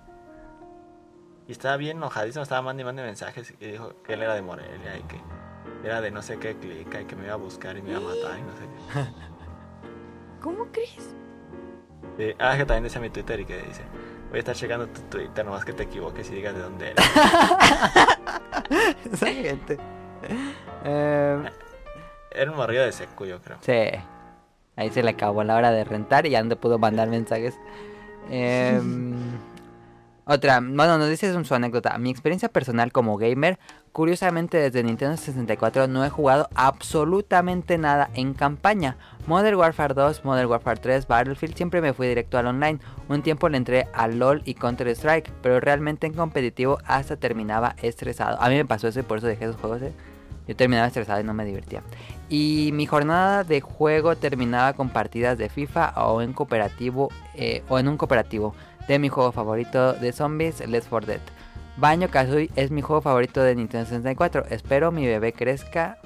Y 1.47 1.51
estaba 1.53 1.77
bien 1.77 1.97
enojadísimo, 1.97 2.43
estaba 2.43 2.61
mandando 2.61 2.81
y 2.81 2.85
mandando 2.85 3.07
mensajes 3.07 3.53
y 3.59 3.65
dijo 3.71 3.93
que 4.03 4.13
él 4.13 4.21
era 4.23 4.33
de 4.35 4.41
Morelia 4.41 4.97
y 4.97 5.03
que 5.03 5.19
era 5.83 6.01
de 6.01 6.11
no 6.11 6.21
sé 6.21 6.37
qué 6.37 6.55
clica 6.57 7.01
y 7.01 7.05
que 7.05 7.15
me 7.15 7.23
iba 7.25 7.33
a 7.33 7.37
buscar 7.37 7.77
y 7.77 7.81
me 7.81 7.91
iba 7.91 7.99
a 7.99 8.01
matar 8.01 8.39
y 8.39 8.43
no 8.43 8.53
sé 8.53 8.63
qué. 8.63 8.99
¿Cómo 10.41 10.67
crees? 10.71 11.15
Sí, 12.17 12.33
ah, 12.39 12.55
que 12.57 12.65
también 12.65 12.83
decía 12.83 13.01
mi 13.01 13.09
Twitter 13.09 13.39
y 13.39 13.45
que 13.45 13.57
dice, 13.57 13.81
voy 14.29 14.37
a 14.37 14.39
estar 14.39 14.55
checando 14.55 14.87
tu 14.87 15.01
Twitter, 15.01 15.45
nomás 15.45 15.63
que 15.65 15.73
te 15.73 15.83
equivoques 15.83 16.29
y 16.31 16.35
digas 16.35 16.55
de 16.55 16.61
dónde 16.61 16.91
eres. 16.91 17.05
Esa 19.13 19.27
gente. 19.27 19.77
Eh, 20.83 21.43
Era 22.31 22.51
un 22.51 22.57
morrillo 22.57 22.83
de 22.83 22.91
seco, 22.91 23.25
yo 23.25 23.39
creo. 23.41 23.57
sí. 23.61 23.89
Ahí 24.77 24.89
se 24.89 25.03
le 25.03 25.09
acabó 25.11 25.43
la 25.43 25.55
hora 25.57 25.69
de 25.71 25.83
rentar 25.83 26.25
y 26.25 26.29
ya 26.31 26.41
no 26.43 26.55
pudo 26.55 26.79
mandar 26.79 27.07
mensajes. 27.09 27.55
Em, 28.29 29.13
otra, 30.33 30.61
bueno, 30.61 30.97
nos 30.97 31.09
dice 31.09 31.43
su 31.43 31.55
anécdota. 31.55 31.97
Mi 31.97 32.09
experiencia 32.09 32.47
personal 32.47 32.93
como 32.93 33.17
gamer, 33.17 33.59
curiosamente 33.91 34.57
desde 34.57 34.81
Nintendo 34.81 35.17
64 35.17 35.87
no 35.87 36.05
he 36.05 36.09
jugado 36.09 36.47
absolutamente 36.55 37.77
nada 37.77 38.09
en 38.13 38.33
campaña. 38.33 38.95
Modern 39.27 39.57
Warfare 39.57 39.93
2, 39.93 40.23
Modern 40.23 40.49
Warfare 40.49 40.79
3, 40.79 41.05
Battlefield, 41.05 41.55
siempre 41.55 41.81
me 41.81 41.91
fui 41.91 42.07
directo 42.07 42.37
al 42.37 42.47
online. 42.47 42.79
Un 43.09 43.21
tiempo 43.23 43.49
le 43.49 43.57
entré 43.57 43.87
a 43.93 44.07
LOL 44.07 44.41
y 44.45 44.53
Counter 44.53 44.87
Strike, 44.87 45.31
pero 45.41 45.59
realmente 45.59 46.07
en 46.07 46.13
competitivo 46.13 46.77
hasta 46.85 47.17
terminaba 47.17 47.75
estresado. 47.81 48.41
A 48.41 48.47
mí 48.47 48.55
me 48.55 48.65
pasó 48.65 48.87
eso 48.87 49.01
y 49.01 49.03
por 49.03 49.17
eso 49.17 49.27
dejé 49.27 49.45
esos 49.45 49.59
juegos. 49.59 49.81
¿eh? 49.81 49.91
Yo 50.47 50.55
terminaba 50.55 50.87
estresado 50.87 51.19
y 51.19 51.23
no 51.23 51.33
me 51.33 51.45
divertía. 51.45 51.83
Y 52.29 52.71
mi 52.73 52.85
jornada 52.85 53.43
de 53.43 53.59
juego 53.59 54.15
terminaba 54.15 54.73
con 54.73 54.89
partidas 54.89 55.37
de 55.37 55.49
FIFA 55.49 55.93
o 56.05 56.21
en 56.21 56.31
cooperativo 56.31 57.09
eh, 57.35 57.63
o 57.67 57.77
en 57.77 57.89
un 57.89 57.97
cooperativo 57.97 58.55
de 58.87 58.99
mi 58.99 59.09
juego 59.09 59.31
favorito 59.31 59.93
de 59.93 60.11
zombies, 60.11 60.65
Let's 60.67 60.87
For 60.87 61.05
Dead. 61.05 61.19
Baño 61.77 62.09
Kazooie 62.09 62.49
es 62.55 62.69
mi 62.71 62.81
juego 62.81 63.01
favorito 63.01 63.41
de 63.41 63.55
Nintendo 63.55 63.85
64. 63.85 64.45
Espero 64.49 64.91
mi 64.91 65.05
bebé 65.07 65.33
crezca. 65.33 65.97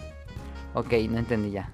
Ok, 0.74 0.92
no 1.10 1.18
entendí 1.20 1.52
ya. 1.52 1.70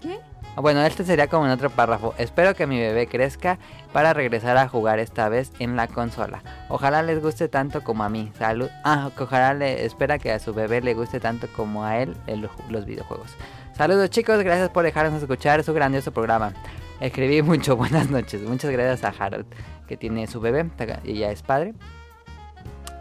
¿Qué? 0.00 0.18
Ah, 0.56 0.60
Bueno, 0.60 0.80
este 0.82 1.04
sería 1.04 1.26
como 1.28 1.44
en 1.46 1.52
otro 1.52 1.68
párrafo. 1.70 2.14
Espero 2.18 2.54
que 2.54 2.66
mi 2.66 2.78
bebé 2.80 3.06
crezca 3.06 3.58
para 3.92 4.12
regresar 4.14 4.56
a 4.56 4.68
jugar 4.68 4.98
esta 4.98 5.28
vez 5.28 5.52
en 5.58 5.76
la 5.76 5.88
consola. 5.88 6.42
Ojalá 6.68 7.02
les 7.02 7.20
guste 7.22 7.48
tanto 7.48 7.82
como 7.84 8.02
a 8.04 8.08
mí. 8.08 8.32
Salud. 8.38 8.68
Ah, 8.84 9.10
que 9.16 9.24
ojalá 9.24 9.52
le 9.54 9.84
espera 9.84 10.18
que 10.18 10.32
a 10.32 10.38
su 10.38 10.54
bebé 10.54 10.80
le 10.80 10.94
guste 10.94 11.20
tanto 11.20 11.48
como 11.54 11.84
a 11.84 11.98
él 11.98 12.16
el- 12.26 12.48
los 12.70 12.86
videojuegos. 12.86 13.34
Saludos 13.76 14.08
chicos, 14.10 14.42
gracias 14.42 14.70
por 14.70 14.84
dejarnos 14.84 15.20
escuchar 15.20 15.62
su 15.64 15.74
grandioso 15.74 16.12
programa. 16.12 16.52
Escribí 17.00 17.42
mucho, 17.42 17.76
buenas 17.78 18.10
noches. 18.10 18.42
Muchas 18.42 18.70
gracias 18.70 19.04
a 19.04 19.24
Harold, 19.24 19.46
que 19.86 19.96
tiene 19.96 20.26
su 20.26 20.40
bebé 20.40 20.70
y 21.04 21.18
ya 21.18 21.30
es 21.30 21.42
padre. 21.42 21.74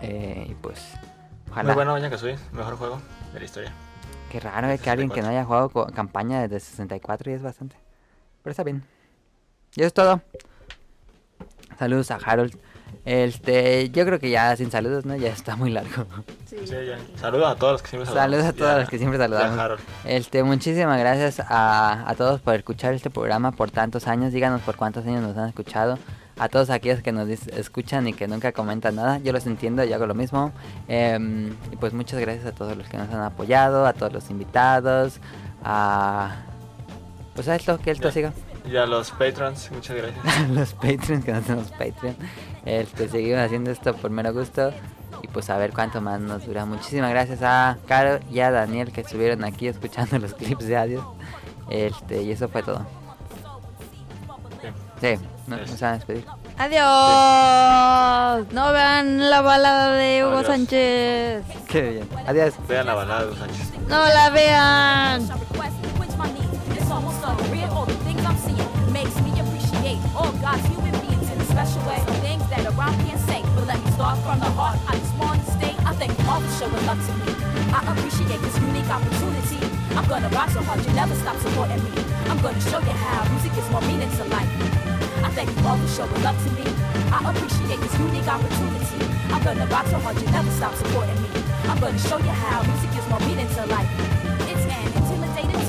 Eh, 0.02 0.48
y 0.50 0.54
pues, 0.56 0.80
ojalá. 1.50 1.70
Muy 1.70 1.76
bueno, 1.76 1.94
Baña 1.94 2.10
Kazooie, 2.10 2.38
mejor 2.52 2.76
juego 2.76 3.00
de 3.34 3.40
la 3.40 3.46
historia. 3.46 3.74
Qué 4.32 4.40
raro 4.40 4.70
eh, 4.70 4.80
que 4.80 4.90
alguien 4.90 5.10
que 5.10 5.22
no 5.22 5.30
haya 5.30 5.46
jugado 5.46 5.70
campaña 5.94 6.42
desde 6.42 6.60
64 6.60 7.32
y 7.32 7.36
es 7.36 7.42
bastante. 7.42 7.76
Pero 8.42 8.52
está 8.52 8.64
bien. 8.64 8.84
Y 9.76 9.82
eso 9.82 9.88
es 9.88 9.94
todo. 9.94 10.22
Saludos 11.78 12.12
a 12.12 12.16
Harold. 12.16 12.58
Este, 13.06 13.90
yo 13.90 14.06
creo 14.06 14.20
que 14.20 14.30
ya 14.30 14.56
sin 14.56 14.72
saludos, 14.72 15.06
¿no? 15.06 15.16
Ya 15.16 15.30
está 15.30 15.56
muy 15.56 15.70
largo. 15.70 16.06
Sí. 16.66 16.76
Saludos 17.20 17.48
a 17.52 17.56
todos 17.56 17.74
los 17.74 17.82
que 17.82 17.90
siempre 17.90 18.06
saludamos. 18.08 18.32
Saludos 18.32 18.46
a 18.46 18.54
todos 18.54 18.72
Ya, 18.72 18.80
los 18.80 18.90
que 18.90 18.98
siempre 18.98 19.18
saludamos. 19.20 19.80
Este, 20.06 20.44
muchísimas 20.44 21.00
gracias 21.00 21.40
a, 21.40 22.10
a 22.10 22.16
todos 22.16 22.42
por 22.42 22.56
escuchar 22.56 22.94
este 22.94 23.10
programa 23.10 23.52
por 23.52 23.72
tantos 23.72 24.08
años. 24.08 24.34
Díganos 24.34 24.62
por 24.62 24.76
cuántos 24.76 25.06
años 25.06 25.22
nos 25.22 25.38
han 25.38 25.50
escuchado. 25.50 25.98
A 26.38 26.50
todos 26.50 26.70
aquellos 26.72 27.02
que 27.04 27.12
nos 27.12 27.30
escuchan 27.30 28.08
y 28.08 28.14
que 28.14 28.28
nunca 28.28 28.52
comentan 28.54 28.96
nada. 28.96 29.20
Yo 29.20 29.32
los 29.34 29.46
entiendo, 29.46 29.84
yo 29.84 29.94
hago 29.96 30.08
lo 30.08 30.16
mismo. 30.16 30.52
Em, 30.88 31.50
y 31.72 31.76
pues 31.80 31.94
muchas 31.94 32.20
gracias 32.20 32.46
a 32.48 32.52
todos 32.52 32.76
los 32.76 32.88
que 32.88 32.98
nos 32.98 33.08
han 33.10 33.22
apoyado, 33.22 33.86
a 33.86 33.94
todos 33.94 34.14
los 34.14 34.30
invitados, 34.32 35.20
a, 35.64 36.36
Pues 37.36 37.48
a 37.48 37.56
esto, 37.56 37.78
que 37.80 37.92
esto 37.92 38.08
Ya. 38.10 38.12
siga. 38.12 38.34
Y 38.66 38.78
a 38.78 38.86
los 38.86 39.12
patrons, 39.12 39.70
muchas 39.72 39.96
gracias. 39.98 40.50
los 40.50 40.74
Patreons, 40.74 41.26
que 41.26 41.34
no 41.34 41.42
tenemos 41.42 41.70
Patreon. 41.72 42.16
Este, 42.66 43.10
seguimos 43.10 43.42
haciendo 43.42 43.72
esto 43.72 43.94
por 43.96 44.10
mero 44.10 44.32
gusto. 44.34 44.72
Y 45.24 45.28
pues 45.30 45.50
a 45.50 45.58
ver 45.58 45.74
cuánto 45.74 46.02
más 46.02 46.20
nos 46.20 46.46
dura. 46.46 46.66
Muchísimas 46.66 47.10
gracias 47.10 47.42
a 47.42 47.78
Caro 47.88 48.20
y 48.30 48.42
a 48.42 48.52
Daniel 48.52 48.92
que 48.92 49.02
estuvieron 49.02 49.44
aquí 49.44 49.68
escuchando 49.68 50.20
los 50.20 50.36
clips 50.36 50.68
de 50.68 50.78
audio. 50.78 51.16
Este, 51.70 52.22
y 52.22 52.32
eso 52.32 52.48
fue 52.50 52.62
todo. 52.62 52.86
Sí, 55.02 55.16
no, 55.48 55.58
nos 55.58 55.80
van 55.82 55.92
a 55.92 55.96
despedir. 55.96 56.26
Adiós. 56.58 58.54
No 58.54 58.72
vean 58.72 59.30
la 59.30 59.42
balada 59.42 59.94
de 59.94 60.24
Hugo 60.24 60.38
Adiós. 60.38 60.48
Sánchez. 60.48 61.44
Qué 61.68 61.82
bien. 61.82 62.10
Adiós. 62.28 62.54
Vean 62.68 62.86
la 62.86 62.94
balada 62.94 63.22
de 63.22 63.28
los 63.28 63.40
Sánchez. 63.40 63.72
No 63.88 64.06
la 64.06 64.30
vean. 64.30 65.28
Start 74.04 74.20
from 74.20 74.40
the 74.44 74.52
heart. 74.60 74.76
I 74.92 75.00
just 75.00 75.16
want 75.16 75.40
to 75.40 75.52
state, 75.56 75.80
I 75.88 75.96
thank 75.96 76.12
all 76.28 76.42
for 76.44 76.52
showing 76.60 76.84
love 76.84 77.00
to 77.08 77.14
me. 77.24 77.32
I 77.72 77.80
appreciate 77.88 78.42
this 78.44 78.60
unique 78.60 78.92
opportunity. 78.92 79.60
I'm 79.96 80.04
gonna 80.12 80.28
rock 80.36 80.50
so 80.52 80.60
hard, 80.68 80.84
you 80.84 80.92
never 80.92 81.16
stop 81.16 81.38
supporting 81.40 81.80
me. 81.88 81.92
I'm 82.28 82.40
gonna 82.44 82.60
show 82.68 82.84
you 82.84 82.96
how 83.00 83.24
music 83.32 83.56
is 83.56 83.64
more 83.72 83.80
meaning 83.88 84.12
to 84.20 84.24
life. 84.28 84.52
I 85.24 85.30
thank 85.32 85.48
you 85.56 85.64
all 85.64 85.80
for 85.80 85.88
showing 85.96 86.20
love 86.20 86.36
to 86.36 86.50
me. 86.52 86.68
I 87.16 87.32
appreciate 87.32 87.80
this 87.80 87.96
unique 87.96 88.28
opportunity. 88.28 89.00
I'm 89.32 89.42
gonna 89.42 89.68
rock 89.72 89.88
so 89.88 89.98
hard, 90.04 90.20
you 90.20 90.28
never 90.36 90.52
stop 90.52 90.76
supporting 90.76 91.20
me. 91.24 91.30
I'm 91.72 91.80
gonna 91.80 91.98
show 91.98 92.20
you 92.20 92.36
how 92.44 92.60
music 92.68 92.92
is 93.00 93.08
more 93.08 93.24
meaning 93.24 93.48
to 93.56 93.64
life. 93.72 93.88
It's 94.52 94.68
an 94.68 94.84
intimidating 95.00 95.64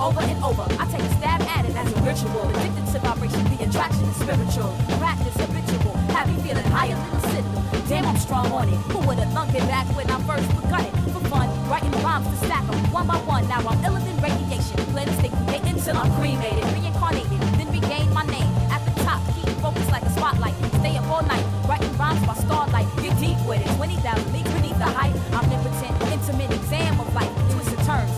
over 0.00 0.20
and 0.20 0.42
over. 0.44 0.66
I 0.78 0.86
take 0.86 1.02
a 1.02 1.12
stab 1.18 1.42
at 1.42 1.64
it 1.64 1.76
as 1.76 1.90
a 1.92 2.00
ritual. 2.02 2.48
Addicted 2.50 2.86
to 2.92 2.98
vibration, 3.00 3.44
the 3.52 3.64
attraction 3.64 4.04
is 4.04 4.16
spiritual. 4.16 4.72
Practice 4.98 5.36
habitual, 5.36 5.94
have 6.14 6.28
me 6.28 6.36
feeling 6.42 6.64
higher 6.70 6.96
than 6.96 7.16
a 7.16 7.20
citadel. 7.20 7.62
Damn, 7.88 8.06
I'm 8.06 8.16
strong 8.16 8.46
on 8.52 8.68
it. 8.68 8.78
Who 8.92 8.98
would've 9.06 9.30
thunk 9.32 9.54
it 9.54 9.66
back 9.68 9.86
when 9.96 10.08
I 10.10 10.18
first 10.22 10.48
begun 10.56 10.84
it? 10.84 10.94
For 11.12 11.20
fun, 11.28 11.48
writing 11.68 11.92
rhymes 12.02 12.26
to 12.28 12.36
stack 12.46 12.64
'em 12.64 12.78
one 12.92 13.06
by 13.06 13.18
one. 13.28 13.46
Now 13.48 13.60
I'm 13.60 13.84
iller 13.84 14.00
than 14.00 14.16
radiation. 14.20 14.76
Plan 14.92 15.06
to 15.06 15.14
stay 15.20 15.30
creating 15.30 15.80
till 15.82 15.96
I'm 15.96 16.10
cremated, 16.16 16.64
reincarnated, 16.72 17.40
then 17.58 17.68
regain 17.70 18.12
my 18.12 18.24
name. 18.24 18.50
At 18.70 18.80
the 18.86 18.92
top, 19.04 19.20
keep 19.34 19.48
focused 19.60 19.90
like 19.90 20.02
a 20.02 20.10
spotlight. 20.10 20.54
Stay 20.80 20.96
up 20.96 21.08
all 21.10 21.22
night, 21.22 21.44
writing 21.68 21.94
rhymes 21.98 22.24
by 22.26 22.34
starlight. 22.34 22.88
Get 23.02 23.18
deep 23.20 23.38
with 23.46 23.60
it, 23.60 23.70
20,000 23.76 24.32
leagues 24.32 24.52
beneath 24.52 24.78
the 24.78 24.90
height. 24.98 25.14
Omnipotent, 25.32 25.94
intimate 26.12 26.52
exam 26.52 26.98
of 27.00 27.12
life. 27.14 27.32
Twists 27.52 27.72
and 27.72 27.84
turns, 27.86 28.12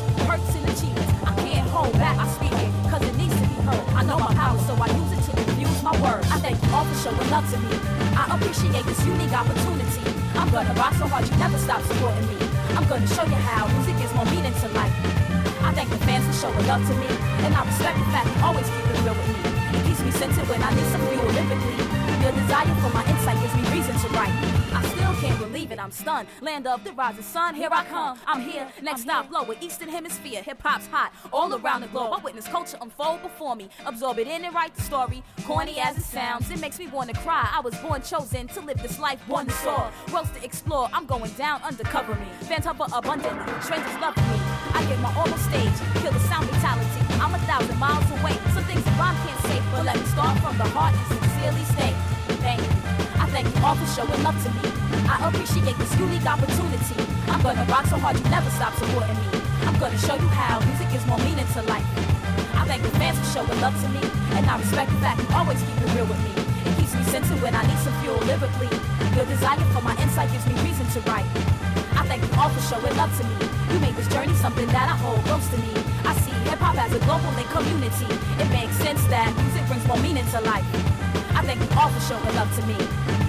know 4.06 4.18
my 4.18 4.32
power, 4.34 4.58
so 4.66 4.74
I 4.78 4.86
use 4.86 5.12
it 5.18 5.22
to 5.26 5.32
infuse 5.42 5.82
my 5.82 5.90
words. 6.00 6.30
I 6.30 6.38
thank 6.38 6.62
you 6.62 6.70
all 6.70 6.84
for 6.86 6.96
showing 7.02 7.30
love 7.30 7.44
to 7.50 7.58
me. 7.58 7.74
I 8.14 8.38
appreciate 8.38 8.86
this 8.86 9.04
unique 9.04 9.34
opportunity. 9.34 10.02
I'm 10.38 10.48
gonna 10.50 10.72
rock 10.74 10.94
so 10.94 11.06
hard, 11.10 11.26
you 11.28 11.36
never 11.36 11.58
stop 11.58 11.82
supporting 11.82 12.26
me. 12.30 12.38
I'm 12.78 12.86
gonna 12.86 13.06
show 13.06 13.24
you 13.26 13.40
how 13.50 13.66
music 13.74 13.98
is 14.04 14.14
more 14.14 14.26
meaning 14.26 14.54
to 14.54 14.68
life. 14.78 14.94
I 15.66 15.72
thank 15.74 15.90
the 15.90 15.98
fans 16.06 16.24
for 16.30 16.46
showing 16.46 16.66
love 16.66 16.86
to 16.86 16.94
me, 16.94 17.10
and 17.44 17.54
I 17.54 17.66
respect 17.66 17.98
the 17.98 18.06
fact 18.14 18.30
you 18.30 18.42
always 18.46 18.66
keep 18.70 18.86
it 18.86 19.02
real 19.02 19.14
with 19.18 19.28
me. 19.34 19.40
It 19.74 19.82
keeps 19.86 20.00
me 20.06 20.10
centered 20.12 20.46
when 20.48 20.62
I 20.62 20.70
need 20.70 20.86
some 20.94 21.02
fuel 21.10 21.26
lyrically. 21.26 22.05
Your 22.22 22.32
desire 22.32 22.74
for 22.76 22.90
my 22.94 23.04
insight 23.08 23.40
gives 23.40 23.54
me 23.54 23.76
reason 23.76 23.94
to 23.96 24.08
write. 24.16 24.32
I 24.72 24.82
still 24.88 25.14
can't 25.14 25.38
believe 25.38 25.70
it, 25.70 25.78
I'm 25.78 25.90
stunned. 25.90 26.28
Land 26.40 26.66
of 26.66 26.82
the 26.84 26.92
rising 26.92 27.22
sun, 27.22 27.54
here 27.54 27.68
I 27.70 27.84
come. 27.84 28.18
I'm 28.26 28.40
here, 28.40 28.68
next 28.82 29.02
stop, 29.02 29.30
lower 29.30 29.54
Eastern 29.60 29.88
Hemisphere. 29.88 30.42
Hip 30.42 30.60
hop's 30.62 30.86
hot 30.86 31.12
all 31.32 31.54
around 31.54 31.82
the 31.82 31.86
globe. 31.88 32.12
I 32.12 32.22
witness 32.22 32.48
culture 32.48 32.78
unfold 32.80 33.22
before 33.22 33.54
me, 33.56 33.68
absorb 33.84 34.18
it 34.18 34.26
in 34.26 34.44
and 34.44 34.54
write 34.54 34.74
the 34.74 34.82
story. 34.82 35.22
Corny 35.44 35.78
as 35.78 35.96
it 35.96 36.04
sounds, 36.04 36.50
it 36.50 36.60
makes 36.60 36.78
me 36.78 36.86
wanna 36.88 37.14
cry. 37.14 37.48
I 37.52 37.60
was 37.60 37.74
born 37.76 38.02
chosen 38.02 38.48
to 38.48 38.60
live 38.60 38.82
this 38.82 38.98
life, 38.98 39.20
one 39.28 39.46
to 39.46 39.52
soar. 39.52 39.90
Worlds 40.12 40.30
to 40.30 40.44
explore, 40.44 40.88
I'm 40.92 41.06
going 41.06 41.30
down 41.32 41.62
undercover 41.62 42.14
me. 42.14 42.26
Fans 42.42 42.64
hover 42.64 42.86
abundantly, 42.92 43.52
strangers 43.62 43.94
love 44.00 44.16
me. 44.16 44.22
I 44.74 44.84
get 44.88 44.98
my 45.00 45.14
all 45.14 45.32
on 45.32 45.38
stage, 45.38 46.02
kill 46.02 46.12
the 46.12 46.20
sound 46.20 46.50
mentality. 46.50 47.05
I'm 47.20 47.34
a 47.34 47.38
thousand 47.48 47.78
miles 47.78 48.08
away. 48.20 48.34
Some 48.52 48.64
things 48.64 48.86
a 48.86 48.90
rhyme 49.00 49.16
can't 49.24 49.40
say, 49.48 49.58
but 49.72 49.84
let 49.84 49.96
me 49.96 50.06
start 50.06 50.38
from 50.40 50.56
the 50.58 50.68
heart 50.76 50.94
and 50.94 51.06
sincerely 51.08 51.64
state, 51.72 51.96
thank 52.44 52.60
you. 52.60 52.72
I 53.20 53.26
thank 53.32 53.46
you 53.48 53.60
all 53.64 53.74
for 53.74 53.88
showing 53.96 54.22
love 54.22 54.36
to 54.44 54.50
me. 54.50 54.68
I 55.08 55.28
appreciate 55.28 55.76
this 55.78 55.92
unique 55.98 56.26
opportunity. 56.26 56.96
I'm 57.28 57.42
gonna 57.42 57.64
rock 57.70 57.86
so 57.86 57.96
hard 57.98 58.18
you 58.18 58.24
never 58.28 58.50
stop 58.50 58.74
supporting 58.74 59.16
me. 59.16 59.28
I'm 59.66 59.78
gonna 59.78 59.98
show 59.98 60.14
you 60.14 60.28
how 60.34 60.60
music 60.66 60.92
is 60.94 61.06
more 61.06 61.18
meaning 61.18 61.46
to 61.54 61.62
life. 61.62 61.86
I 62.54 62.64
thank 62.66 62.82
the 62.82 62.90
fans 63.00 63.18
for 63.18 63.28
showing 63.40 63.60
love 63.60 63.74
to 63.82 63.88
me, 63.88 64.02
and 64.36 64.46
I 64.46 64.58
respect 64.58 64.90
the 64.90 64.98
fact 64.98 65.20
you 65.20 65.28
always 65.34 65.60
keep 65.62 65.78
it 65.82 65.94
real 65.94 66.06
with 66.06 66.20
me. 66.22 66.55
It 67.16 67.24
centered 67.24 67.42
when 67.42 67.54
I 67.54 67.64
need 67.66 67.78
some 67.78 67.94
fuel 68.02 68.18
lyrically. 68.28 68.68
Your 69.16 69.24
desire 69.24 69.56
for 69.72 69.80
my 69.80 69.96
insight 70.02 70.30
gives 70.32 70.46
me 70.46 70.52
reason 70.60 70.84
to 70.92 71.00
write. 71.08 71.24
I 71.96 72.04
thank 72.04 72.20
you 72.20 72.28
all 72.38 72.50
for 72.50 72.60
showing 72.68 72.94
love 72.94 73.08
to 73.16 73.24
me. 73.24 73.36
You 73.72 73.80
made 73.80 73.96
this 73.96 74.06
journey 74.08 74.34
something 74.34 74.66
that 74.66 74.84
I 74.92 74.96
hold 75.00 75.24
close 75.24 75.48
to 75.48 75.56
me. 75.56 75.72
I 76.04 76.12
see 76.20 76.36
hip 76.44 76.58
hop 76.58 76.76
as 76.76 76.92
a 76.92 76.98
global 77.08 77.32
community. 77.56 78.04
It 78.36 78.50
makes 78.52 78.76
sense 78.76 79.02
that 79.06 79.32
music 79.34 79.66
brings 79.66 79.86
more 79.88 79.96
meaning 79.96 80.26
to 80.26 80.40
life. 80.42 80.68
I 81.32 81.40
thank 81.40 81.58
you 81.58 81.68
all 81.80 81.88
for 81.88 82.00
showing 82.04 82.36
love 82.36 82.54
to 82.54 82.66
me. 82.66 83.25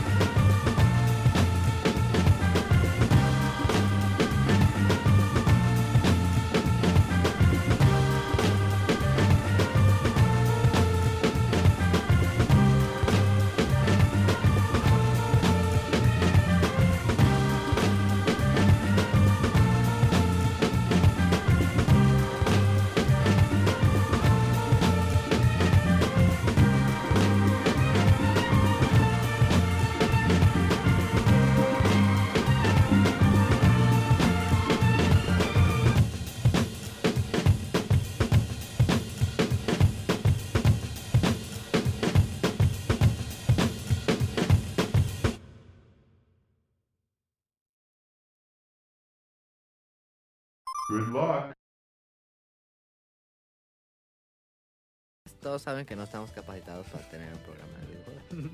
Todos 55.47 55.61
saben 55.61 55.85
que 55.85 55.95
no 55.95 56.03
estamos 56.03 56.29
capacitados 56.31 56.85
para 56.87 57.07
tener 57.07 57.31
un 57.31 57.39
programa 57.39 57.71
de 57.79 57.85
videojuegos. 57.87 58.51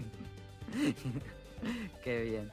Qué 2.04 2.24
bien. 2.24 2.52